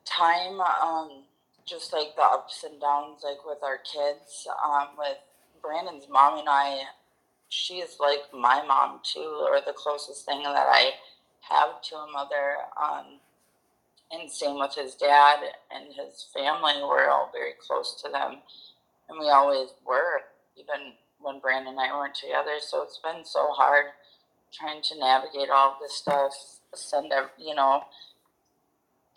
time. 0.05 0.61
Um, 0.61 1.25
just 1.67 1.93
like 1.93 2.17
the 2.17 2.23
ups 2.23 2.65
and 2.65 2.81
downs, 2.81 3.21
like 3.23 3.45
with 3.45 3.63
our 3.63 3.79
kids. 3.79 4.47
Um, 4.65 4.89
with 4.97 5.19
Brandon's 5.61 6.09
mom 6.09 6.39
and 6.39 6.49
I, 6.49 6.83
she 7.51 7.75
is 7.75 7.97
like 8.01 8.21
my 8.33 8.63
mom 8.67 9.01
too, 9.03 9.47
or 9.49 9.61
the 9.61 9.75
closest 9.75 10.25
thing 10.25 10.43
that 10.43 10.67
I 10.71 10.93
have 11.41 11.83
to 11.83 11.97
a 11.97 12.11
mother. 12.11 12.57
Um, 12.83 13.21
and 14.11 14.31
same 14.31 14.59
with 14.59 14.75
his 14.75 14.95
dad 14.95 15.41
and 15.71 15.87
his 15.95 16.27
family. 16.35 16.75
We're 16.83 17.11
all 17.11 17.31
very 17.33 17.53
close 17.61 18.01
to 18.03 18.11
them, 18.11 18.39
and 19.09 19.19
we 19.19 19.29
always 19.31 19.71
were, 19.87 20.23
even 20.57 20.93
when 21.21 21.41
Brandon 21.41 21.73
and 21.73 21.81
I 21.81 21.97
weren't 21.97 22.15
together. 22.15 22.57
So 22.61 22.83
it's 22.83 23.01
been 23.03 23.25
so 23.25 23.49
hard 23.53 23.87
trying 24.53 24.83
to 24.83 24.99
navigate 24.99 25.51
all 25.51 25.79
this 25.81 25.95
stuff. 25.95 26.33
Send, 26.75 27.13
you 27.39 27.55
know, 27.55 27.85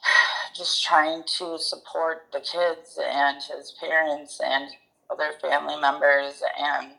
just 0.55 0.84
trying 0.84 1.23
to 1.38 1.57
support 1.57 2.27
the 2.34 2.39
kids 2.39 2.99
and 3.01 3.41
his 3.41 3.76
parents 3.80 4.39
and 4.43 4.69
other 5.09 5.31
family 5.41 5.80
members 5.80 6.41
and 6.57 6.91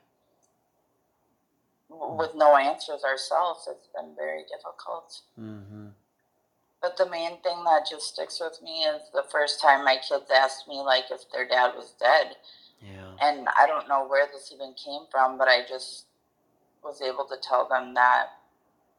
with 1.88 2.34
no 2.34 2.56
answers 2.56 3.04
ourselves 3.04 3.68
it's 3.70 3.88
been 3.94 4.14
very 4.16 4.42
difficult 4.42 5.20
mm-hmm. 5.38 5.88
But 6.82 6.96
the 6.96 7.08
main 7.08 7.40
thing 7.42 7.62
that 7.64 7.86
just 7.88 8.12
sticks 8.12 8.40
with 8.40 8.60
me 8.60 8.82
is 8.82 9.02
the 9.14 9.24
first 9.30 9.60
time 9.62 9.84
my 9.84 9.96
kids 9.96 10.30
asked 10.34 10.66
me 10.66 10.82
like 10.82 11.04
if 11.12 11.30
their 11.30 11.46
dad 11.46 11.74
was 11.76 11.94
dead. 11.98 12.34
Yeah. 12.82 13.12
And 13.22 13.46
I 13.56 13.68
don't 13.68 13.88
know 13.88 14.04
where 14.06 14.26
this 14.26 14.52
even 14.52 14.74
came 14.74 15.02
from, 15.10 15.38
but 15.38 15.46
I 15.46 15.60
just 15.68 16.06
was 16.82 17.00
able 17.00 17.24
to 17.26 17.36
tell 17.40 17.68
them 17.68 17.94
that 17.94 18.26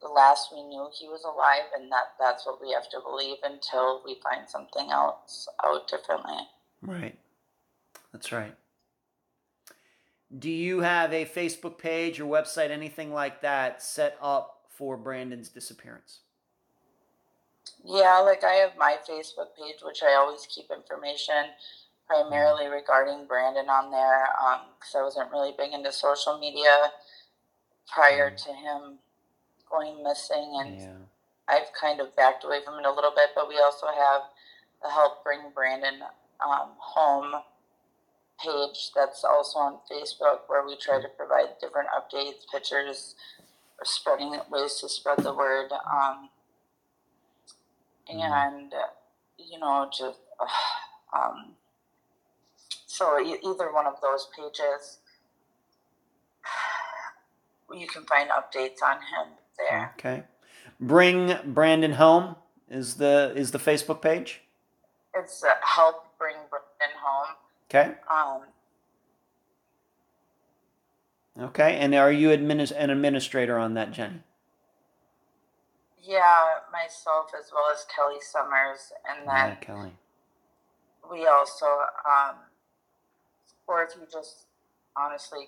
the 0.01 0.07
last 0.07 0.49
we 0.53 0.63
knew 0.63 0.87
he 0.97 1.07
was 1.07 1.25
alive 1.25 1.69
and 1.77 1.91
that 1.91 2.13
that's 2.17 2.45
what 2.45 2.61
we 2.61 2.71
have 2.71 2.89
to 2.89 2.99
believe 3.01 3.37
until 3.43 4.01
we 4.05 4.17
find 4.23 4.47
something 4.47 4.89
else 4.89 5.49
out 5.65 5.89
differently. 5.89 6.47
Right. 6.81 7.17
That's 8.13 8.31
right. 8.31 8.55
Do 10.37 10.49
you 10.49 10.79
have 10.79 11.13
a 11.13 11.25
Facebook 11.25 11.77
page 11.77 12.19
or 12.19 12.25
website, 12.25 12.71
anything 12.71 13.13
like 13.13 13.41
that, 13.41 13.83
set 13.83 14.17
up 14.21 14.61
for 14.69 14.97
Brandon's 14.97 15.49
disappearance? 15.49 16.19
Yeah, 17.85 18.19
like 18.19 18.43
I 18.43 18.53
have 18.53 18.77
my 18.77 18.97
Facebook 19.07 19.55
page, 19.57 19.83
which 19.83 20.03
I 20.03 20.15
always 20.15 20.47
keep 20.47 20.71
information 20.71 21.51
primarily 22.07 22.67
regarding 22.67 23.25
Brandon 23.27 23.69
on 23.69 23.91
there 23.91 24.27
because 24.79 24.95
um, 24.95 25.01
I 25.01 25.03
wasn't 25.03 25.31
really 25.31 25.53
big 25.57 25.73
into 25.73 25.91
social 25.91 26.37
media 26.37 26.91
prior 27.91 28.31
mm. 28.31 28.43
to 28.43 28.53
him 28.53 28.99
going 29.69 30.03
missing. 30.03 30.59
And 30.61 30.79
yeah. 30.79 30.93
I've 31.47 31.73
kind 31.79 31.99
of 31.99 32.15
backed 32.15 32.43
away 32.45 32.59
from 32.63 32.79
it 32.79 32.85
a 32.85 32.91
little 32.91 33.13
bit, 33.15 33.31
but 33.35 33.49
we 33.49 33.57
also 33.57 33.87
have 33.87 34.21
the 34.81 34.89
Help 34.89 35.23
Bring 35.23 35.51
Brandon 35.53 36.01
um, 36.45 36.69
Home 36.77 37.33
page 38.39 38.91
that's 38.95 39.23
also 39.23 39.59
on 39.59 39.79
Facebook 39.91 40.39
where 40.47 40.65
we 40.65 40.75
try 40.77 41.01
to 41.01 41.07
provide 41.17 41.57
different 41.61 41.87
updates, 41.95 42.43
pictures, 42.51 43.15
or 43.79 43.85
spreading 43.85 44.37
ways 44.51 44.75
to 44.75 44.89
spread 44.89 45.19
the 45.19 45.33
word. 45.33 45.71
Um, 45.71 46.29
Mm-hmm. 48.09 48.19
and 48.19 48.73
you 49.37 49.59
know 49.59 49.89
just 49.97 50.19
uh, 50.39 50.45
um, 51.17 51.53
so 52.85 53.19
e- 53.19 53.37
either 53.43 53.71
one 53.73 53.87
of 53.87 53.95
those 54.01 54.27
pages 54.35 54.99
you 57.73 57.87
can 57.87 58.03
find 58.03 58.29
updates 58.29 58.83
on 58.85 58.97
him 58.97 59.33
there. 59.57 59.93
Okay. 59.97 60.23
Bring 60.79 61.35
brandon 61.45 61.93
home 61.93 62.35
is 62.69 62.95
the 62.95 63.31
is 63.35 63.51
the 63.51 63.57
facebook 63.59 64.01
page? 64.01 64.41
It's 65.15 65.43
uh, 65.43 65.49
help 65.61 66.17
bring 66.17 66.35
brandon 66.49 66.97
home. 67.03 67.35
Okay. 67.69 67.95
Um 68.11 68.41
okay 71.49 71.77
and 71.77 71.95
are 71.95 72.11
you 72.11 72.29
administ- 72.29 72.73
an 72.77 72.89
administrator 72.91 73.57
on 73.57 73.73
that 73.73 73.91
jenny 73.91 74.19
yeah, 76.03 76.67
myself 76.71 77.31
as 77.37 77.51
well 77.53 77.71
as 77.71 77.85
Kelly 77.93 78.19
Summers, 78.19 78.91
and 79.07 79.27
then 79.27 79.49
yeah, 79.49 79.55
Kelly. 79.55 79.93
We 81.09 81.27
also, 81.27 81.65
um, 81.65 82.35
or 83.67 83.83
if 83.83 83.95
you 83.95 84.05
just 84.11 84.45
honestly 84.97 85.47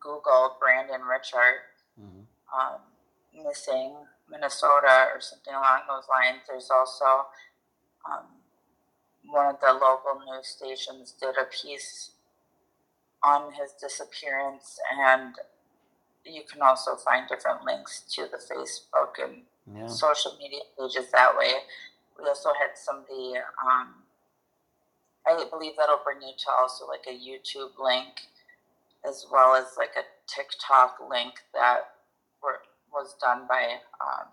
Google 0.00 0.56
Brandon 0.60 1.02
Richard 1.02 1.70
mm-hmm. 2.00 2.26
um, 2.52 2.80
missing 3.44 3.94
Minnesota 4.28 5.06
or 5.14 5.20
something 5.20 5.54
along 5.54 5.82
those 5.88 6.04
lines, 6.10 6.42
there's 6.48 6.70
also 6.70 7.26
um, 8.10 8.26
one 9.30 9.54
of 9.54 9.60
the 9.60 9.72
local 9.72 10.20
news 10.26 10.48
stations 10.48 11.14
did 11.20 11.36
a 11.40 11.46
piece 11.46 12.10
on 13.22 13.52
his 13.52 13.72
disappearance, 13.80 14.78
and 15.00 15.34
you 16.24 16.42
can 16.50 16.60
also 16.60 16.96
find 16.96 17.28
different 17.28 17.64
links 17.64 18.00
to 18.00 18.22
the 18.22 18.38
Facebook 18.38 19.22
and 19.22 19.42
yeah. 19.74 19.86
social 19.86 20.36
media 20.38 20.60
pages 20.78 21.10
that 21.12 21.36
way. 21.36 21.52
We 22.18 22.26
also 22.26 22.50
had 22.60 22.76
somebody, 22.76 23.34
um, 23.64 23.94
I 25.26 25.44
believe 25.50 25.72
that'll 25.76 26.00
bring 26.04 26.22
you 26.22 26.32
to 26.36 26.50
also 26.58 26.86
like 26.86 27.04
a 27.06 27.12
YouTube 27.12 27.78
link 27.82 28.22
as 29.06 29.26
well 29.30 29.54
as 29.54 29.66
like 29.76 29.94
a 29.96 30.04
TikTok 30.26 30.98
link 31.08 31.34
that 31.54 31.80
were, 32.42 32.60
was 32.92 33.14
done 33.20 33.42
by 33.48 33.76
um, 34.00 34.28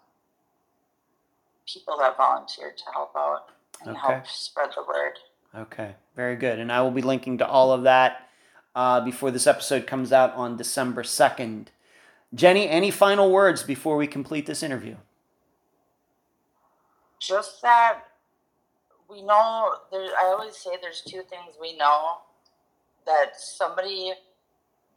people 1.72 1.98
that 2.00 2.18
volunteered 2.18 2.78
to 2.78 2.84
help 2.94 3.12
out 3.16 3.50
and 3.86 3.96
okay. 3.98 4.14
help 4.14 4.28
spread 4.28 4.70
the 4.76 4.84
word. 4.88 5.20
Okay, 5.56 5.96
very 6.16 6.36
good. 6.36 6.60
And 6.60 6.72
I 6.72 6.82
will 6.82 6.92
be 6.92 7.02
linking 7.02 7.38
to 7.40 7.48
all 7.48 7.72
of 7.72 7.84
that 7.84 8.30
uh, 8.76 9.02
before 9.02 9.32
this 9.32 9.48
episode 9.48 9.86
comes 9.86 10.12
out 10.12 10.34
on 10.34 10.58
December 10.58 11.04
2nd. 11.04 11.68
Jenny, 12.34 12.68
any 12.68 12.90
final 12.90 13.32
words 13.32 13.62
before 13.62 13.96
we 13.96 14.08
complete 14.08 14.48
this 14.48 14.64
interview? 14.64 14.96
Just 17.24 17.62
that 17.62 18.00
we 19.10 19.22
know 19.22 19.76
there 19.92 20.12
I 20.22 20.36
always 20.36 20.58
say 20.58 20.72
there's 20.82 21.02
two 21.02 21.24
things 21.30 21.56
we 21.60 21.78
know 21.78 22.18
that 23.06 23.40
somebody 23.40 24.12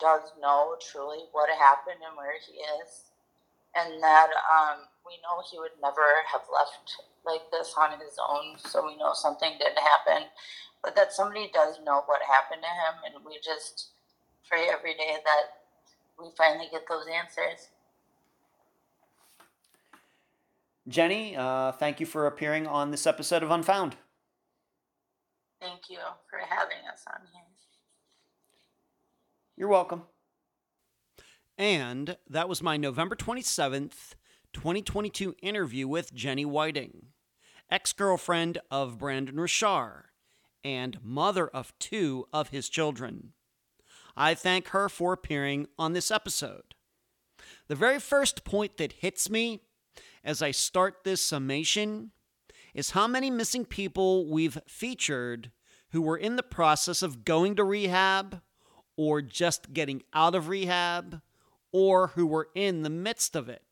does 0.01 0.33
know 0.41 0.75
truly 0.81 1.23
what 1.31 1.49
happened 1.51 2.03
and 2.03 2.17
where 2.17 2.35
he 2.45 2.59
is 2.83 3.15
and 3.77 4.03
that 4.03 4.29
um, 4.51 4.91
we 5.07 5.23
know 5.23 5.39
he 5.49 5.59
would 5.59 5.79
never 5.81 6.27
have 6.27 6.43
left 6.53 6.99
like 7.25 7.49
this 7.53 7.75
on 7.79 7.93
his 8.01 8.19
own 8.19 8.59
so 8.59 8.85
we 8.85 8.97
know 8.99 9.13
something 9.15 9.53
did 9.61 9.79
happen 9.79 10.27
but 10.83 10.97
that 10.97 11.13
somebody 11.13 11.49
does 11.55 11.79
know 11.85 12.03
what 12.07 12.21
happened 12.27 12.63
to 12.63 12.69
him 12.69 13.15
and 13.15 13.25
we 13.25 13.39
just 13.39 13.91
pray 14.49 14.67
every 14.69 14.95
day 14.95 15.17
that 15.23 15.63
we 16.19 16.27
finally 16.37 16.67
get 16.73 16.89
those 16.89 17.07
answers 17.07 17.69
jenny 20.89 21.37
uh, 21.37 21.73
thank 21.73 22.01
you 22.01 22.07
for 22.07 22.27
appearing 22.27 22.67
on 22.67 22.91
this 22.91 23.07
episode 23.07 23.43
of 23.43 23.51
unfound 23.51 23.97
thank 25.61 25.89
you 25.89 25.99
for 26.29 26.39
having 26.39 26.79
us 26.93 27.05
on 27.09 27.21
here 27.33 27.43
you're 29.57 29.69
welcome 29.69 30.03
and 31.59 32.19
that 32.29 32.49
was 32.49 32.63
my 32.63 32.77
November 32.77 33.17
27th, 33.17 34.15
2022 34.53 35.35
interview 35.41 35.89
with 35.89 36.13
Jenny 36.13 36.45
Whiting, 36.45 37.07
ex 37.71 37.93
girlfriend 37.95 38.59
of 38.71 38.99
Brandon 38.99 39.41
Richard 39.41 40.05
and 40.63 40.99
mother 41.03 41.49
of 41.49 41.73
two 41.79 42.27
of 42.33 42.51
his 42.51 42.69
children. 42.69 43.33
I 44.15 44.35
thank 44.35 44.69
her 44.69 44.89
for 44.89 45.13
appearing 45.15 45.69
on 45.79 45.95
this 45.95 46.11
episode. 46.11 46.75
The 47.69 47.75
very 47.75 48.01
first 48.01 48.45
point 48.45 48.77
that 48.77 48.93
hits 48.93 49.31
me 49.31 49.63
as 50.27 50.43
I 50.43 50.51
start 50.51 51.05
this 51.05 51.23
summation 51.23 52.11
is 52.75 52.91
how 52.91 53.07
many 53.07 53.31
missing 53.31 53.65
people 53.65 54.29
we've 54.29 54.59
featured 54.67 55.53
who 55.93 56.03
were 56.03 56.17
in 56.17 56.35
the 56.35 56.43
process 56.43 57.01
of 57.01 57.25
going 57.25 57.55
to 57.55 57.65
rehab 57.65 58.43
or 58.97 59.23
just 59.23 59.73
getting 59.73 60.03
out 60.13 60.35
of 60.35 60.49
rehab 60.49 61.23
or 61.71 62.09
who 62.09 62.27
were 62.27 62.49
in 62.57 62.83
the 62.83 62.91
midst 62.91 63.37
of 63.37 63.49
it. 63.49 63.63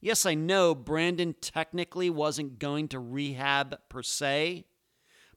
Yes, 0.00 0.24
I 0.24 0.34
know 0.34 0.74
Brandon 0.74 1.34
technically 1.38 2.08
wasn't 2.08 2.58
going 2.58 2.88
to 2.88 2.98
rehab 2.98 3.78
per 3.90 4.02
se, 4.02 4.64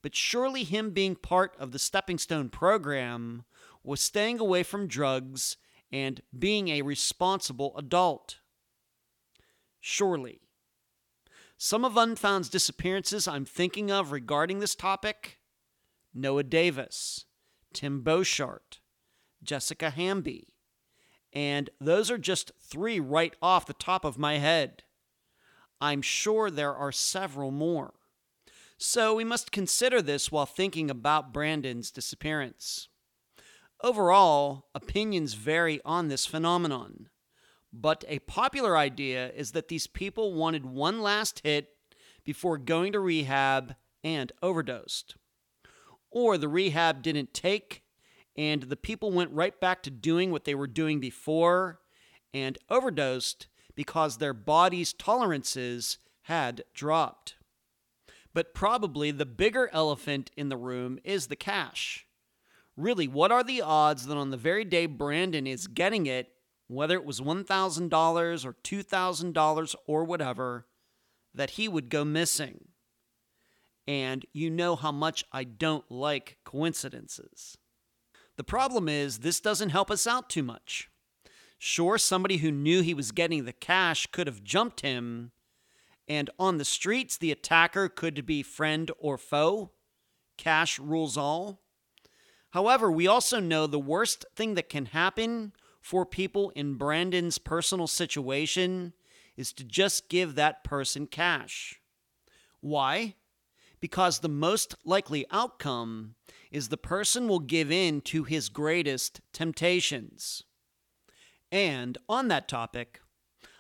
but 0.01 0.15
surely 0.15 0.63
him 0.63 0.91
being 0.91 1.15
part 1.15 1.55
of 1.59 1.71
the 1.71 1.79
Stepping 1.79 2.17
Stone 2.17 2.49
program 2.49 3.43
was 3.83 3.99
staying 3.99 4.39
away 4.39 4.63
from 4.63 4.87
drugs 4.87 5.57
and 5.91 6.21
being 6.37 6.69
a 6.69 6.83
responsible 6.83 7.75
adult. 7.77 8.37
Surely. 9.81 10.41
Some 11.57 11.83
of 11.83 11.97
Unfound's 11.97 12.49
disappearances 12.49 13.27
I'm 13.27 13.45
thinking 13.45 13.91
of 13.91 14.11
regarding 14.11 14.59
this 14.59 14.75
topic 14.75 15.39
Noah 16.13 16.43
Davis, 16.43 17.25
Tim 17.73 18.03
Boshart, 18.03 18.79
Jessica 19.43 19.89
Hamby, 19.89 20.53
and 21.33 21.69
those 21.79 22.11
are 22.11 22.17
just 22.17 22.51
three 22.61 22.99
right 22.99 23.35
off 23.41 23.65
the 23.65 23.73
top 23.73 24.05
of 24.05 24.17
my 24.17 24.37
head. 24.37 24.83
I'm 25.79 26.01
sure 26.01 26.51
there 26.51 26.75
are 26.75 26.91
several 26.91 27.51
more. 27.51 27.93
So 28.77 29.15
we 29.15 29.23
must 29.23 29.51
consider 29.51 30.01
this 30.01 30.31
while 30.31 30.45
thinking 30.45 30.89
about 30.89 31.33
Brandon's 31.33 31.91
disappearance. 31.91 32.87
Overall, 33.83 34.67
opinions 34.75 35.33
vary 35.35 35.79
on 35.85 36.07
this 36.07 36.25
phenomenon, 36.25 37.09
but 37.73 38.03
a 38.07 38.19
popular 38.19 38.77
idea 38.77 39.31
is 39.31 39.51
that 39.51 39.67
these 39.67 39.87
people 39.87 40.33
wanted 40.33 40.65
one 40.65 41.01
last 41.01 41.41
hit 41.43 41.69
before 42.23 42.57
going 42.57 42.91
to 42.93 42.99
rehab 42.99 43.75
and 44.03 44.31
overdosed. 44.41 45.15
Or 46.09 46.37
the 46.37 46.49
rehab 46.49 47.01
didn't 47.01 47.33
take 47.33 47.83
and 48.37 48.63
the 48.63 48.77
people 48.77 49.11
went 49.11 49.31
right 49.31 49.59
back 49.59 49.83
to 49.83 49.89
doing 49.89 50.31
what 50.31 50.45
they 50.45 50.55
were 50.55 50.67
doing 50.67 50.99
before 50.99 51.79
and 52.33 52.57
overdosed 52.69 53.47
because 53.75 54.17
their 54.17 54.33
body's 54.33 54.93
tolerances 54.93 55.97
had 56.23 56.63
dropped. 56.73 57.35
But 58.33 58.53
probably 58.53 59.11
the 59.11 59.25
bigger 59.25 59.69
elephant 59.73 60.31
in 60.37 60.49
the 60.49 60.57
room 60.57 60.99
is 61.03 61.27
the 61.27 61.35
cash. 61.35 62.05
Really, 62.77 63.07
what 63.07 63.31
are 63.31 63.43
the 63.43 63.61
odds 63.61 64.07
that 64.07 64.15
on 64.15 64.29
the 64.29 64.37
very 64.37 64.63
day 64.63 64.85
Brandon 64.85 65.45
is 65.45 65.67
getting 65.67 66.05
it, 66.05 66.29
whether 66.71 66.95
it 66.95 67.05
was 67.05 67.19
$1,000 67.19 68.45
or 68.45 68.53
$2,000 68.53 69.75
or 69.87 70.03
whatever, 70.03 70.67
that 71.33 71.51
he 71.51 71.67
would 71.67 71.89
go 71.89 72.05
missing? 72.05 72.69
And 73.87 74.25
you 74.31 74.49
know 74.49 74.75
how 74.75 74.91
much 74.91 75.25
I 75.31 75.43
don't 75.43 75.89
like 75.89 76.37
coincidences. 76.45 77.57
The 78.37 78.43
problem 78.43 78.87
is, 78.87 79.19
this 79.19 79.39
doesn't 79.39 79.69
help 79.69 79.91
us 79.91 80.07
out 80.07 80.29
too 80.29 80.43
much. 80.43 80.89
Sure, 81.57 81.97
somebody 81.97 82.37
who 82.37 82.51
knew 82.51 82.81
he 82.81 82.93
was 82.93 83.11
getting 83.11 83.45
the 83.45 83.53
cash 83.53 84.07
could 84.07 84.27
have 84.27 84.43
jumped 84.43 84.81
him, 84.81 85.31
and 86.07 86.29
on 86.39 86.57
the 86.57 86.65
streets, 86.65 87.17
the 87.17 87.31
attacker 87.31 87.87
could 87.87 88.25
be 88.25 88.41
friend 88.41 88.89
or 88.97 89.17
foe. 89.17 89.71
Cash 90.37 90.79
rules 90.79 91.17
all. 91.17 91.61
However, 92.51 92.91
we 92.91 93.07
also 93.07 93.39
know 93.39 93.67
the 93.67 93.79
worst 93.79 94.25
thing 94.35 94.55
that 94.55 94.69
can 94.69 94.87
happen 94.87 95.53
for 95.81 96.05
people 96.05 96.51
in 96.51 96.75
Brandon's 96.75 97.39
personal 97.39 97.87
situation 97.87 98.93
is 99.35 99.51
to 99.53 99.63
just 99.63 100.07
give 100.07 100.35
that 100.35 100.63
person 100.63 101.07
cash. 101.07 101.81
Why? 102.61 103.15
Because 103.79 104.19
the 104.19 104.29
most 104.29 104.75
likely 104.85 105.25
outcome 105.31 106.15
is 106.51 106.69
the 106.69 106.77
person 106.77 107.27
will 107.27 107.39
give 107.39 107.71
in 107.71 108.01
to 108.01 108.23
his 108.23 108.49
greatest 108.49 109.21
temptations. 109.33 110.43
And 111.51 111.97
on 112.07 112.27
that 112.27 112.47
topic, 112.47 113.01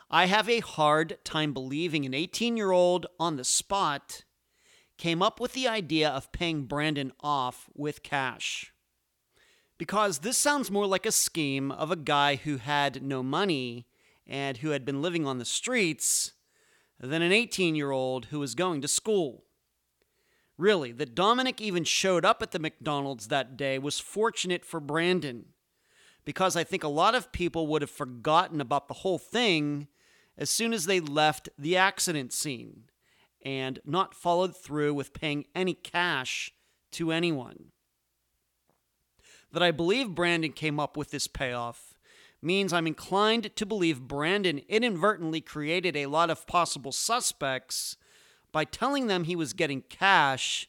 I 0.09 0.25
have 0.27 0.47
a 0.47 0.59
hard 0.59 1.17
time 1.23 1.53
believing 1.53 2.05
an 2.05 2.13
18 2.13 2.55
year 2.55 2.71
old 2.71 3.07
on 3.19 3.37
the 3.37 3.43
spot 3.43 4.23
came 4.97 5.23
up 5.23 5.39
with 5.39 5.53
the 5.53 5.67
idea 5.67 6.07
of 6.07 6.31
paying 6.31 6.65
Brandon 6.65 7.11
off 7.21 7.67
with 7.73 8.03
cash. 8.03 8.71
Because 9.81 10.19
this 10.19 10.37
sounds 10.37 10.69
more 10.69 10.85
like 10.85 11.07
a 11.07 11.11
scheme 11.11 11.71
of 11.71 11.89
a 11.89 11.95
guy 11.95 12.35
who 12.35 12.57
had 12.57 13.01
no 13.01 13.23
money 13.23 13.87
and 14.27 14.57
who 14.57 14.69
had 14.69 14.85
been 14.85 15.01
living 15.01 15.25
on 15.25 15.39
the 15.39 15.43
streets 15.43 16.33
than 16.99 17.23
an 17.23 17.31
18 17.31 17.73
year 17.73 17.89
old 17.89 18.25
who 18.25 18.37
was 18.37 18.53
going 18.53 18.81
to 18.81 18.87
school. 18.87 19.43
Really, 20.55 20.91
that 20.91 21.15
Dominic 21.15 21.59
even 21.59 21.83
showed 21.83 22.23
up 22.23 22.43
at 22.43 22.51
the 22.51 22.59
McDonald's 22.59 23.29
that 23.29 23.57
day 23.57 23.79
was 23.79 23.99
fortunate 23.99 24.63
for 24.63 24.79
Brandon 24.79 25.45
because 26.25 26.55
I 26.55 26.63
think 26.63 26.83
a 26.83 26.87
lot 26.87 27.15
of 27.15 27.31
people 27.31 27.65
would 27.65 27.81
have 27.81 27.89
forgotten 27.89 28.61
about 28.61 28.87
the 28.87 28.93
whole 28.93 29.17
thing 29.17 29.87
as 30.37 30.51
soon 30.51 30.73
as 30.73 30.85
they 30.85 30.99
left 30.99 31.49
the 31.57 31.75
accident 31.75 32.33
scene 32.33 32.83
and 33.43 33.79
not 33.83 34.13
followed 34.13 34.55
through 34.55 34.93
with 34.93 35.11
paying 35.11 35.45
any 35.55 35.73
cash 35.73 36.53
to 36.91 37.11
anyone. 37.11 37.71
That 39.51 39.63
I 39.63 39.71
believe 39.71 40.15
Brandon 40.15 40.53
came 40.53 40.79
up 40.79 40.95
with 40.95 41.11
this 41.11 41.27
payoff 41.27 41.93
means 42.41 42.73
I'm 42.73 42.87
inclined 42.87 43.55
to 43.55 43.65
believe 43.65 44.07
Brandon 44.07 44.59
inadvertently 44.67 45.41
created 45.41 45.95
a 45.95 46.07
lot 46.07 46.29
of 46.29 46.47
possible 46.47 46.91
suspects 46.91 47.97
by 48.51 48.65
telling 48.65 49.07
them 49.07 49.25
he 49.25 49.35
was 49.35 49.53
getting 49.53 49.81
cash 49.81 50.67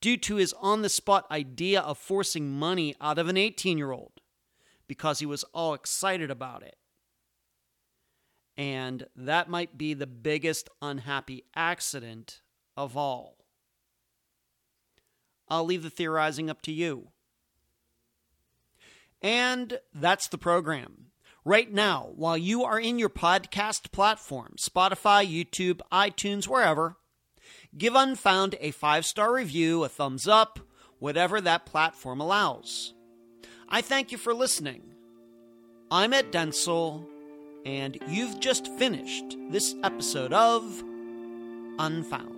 due 0.00 0.16
to 0.18 0.36
his 0.36 0.52
on 0.60 0.82
the 0.82 0.88
spot 0.88 1.26
idea 1.30 1.80
of 1.80 1.98
forcing 1.98 2.50
money 2.50 2.94
out 3.00 3.18
of 3.18 3.28
an 3.28 3.36
18 3.36 3.78
year 3.78 3.92
old 3.92 4.20
because 4.86 5.18
he 5.18 5.26
was 5.26 5.44
all 5.54 5.74
excited 5.74 6.30
about 6.30 6.62
it. 6.62 6.76
And 8.56 9.06
that 9.14 9.48
might 9.48 9.76
be 9.76 9.94
the 9.94 10.06
biggest 10.06 10.68
unhappy 10.80 11.44
accident 11.54 12.40
of 12.76 12.96
all. 12.96 13.36
I'll 15.48 15.64
leave 15.64 15.82
the 15.82 15.90
theorizing 15.90 16.48
up 16.50 16.62
to 16.62 16.72
you. 16.72 17.08
And 19.26 19.80
that's 19.92 20.28
the 20.28 20.38
program. 20.38 21.06
Right 21.44 21.72
now, 21.72 22.12
while 22.14 22.38
you 22.38 22.62
are 22.62 22.78
in 22.78 22.96
your 23.00 23.08
podcast 23.08 23.90
platform, 23.90 24.54
Spotify, 24.56 25.26
YouTube, 25.26 25.80
iTunes, 25.90 26.46
wherever, 26.46 26.96
Give 27.76 27.96
Unfound 27.96 28.54
a 28.60 28.70
five 28.70 29.04
star 29.04 29.34
review, 29.34 29.82
a 29.82 29.88
thumbs 29.88 30.28
up, 30.28 30.60
whatever 31.00 31.40
that 31.40 31.66
platform 31.66 32.20
allows. 32.20 32.94
I 33.68 33.80
thank 33.80 34.12
you 34.12 34.18
for 34.18 34.32
listening. 34.32 34.94
I'm 35.90 36.12
Ed 36.12 36.30
Dentzel, 36.30 37.04
and 37.64 37.98
you've 38.06 38.38
just 38.38 38.68
finished 38.74 39.36
this 39.50 39.74
episode 39.82 40.32
of 40.32 40.84
Unfound. 41.80 42.35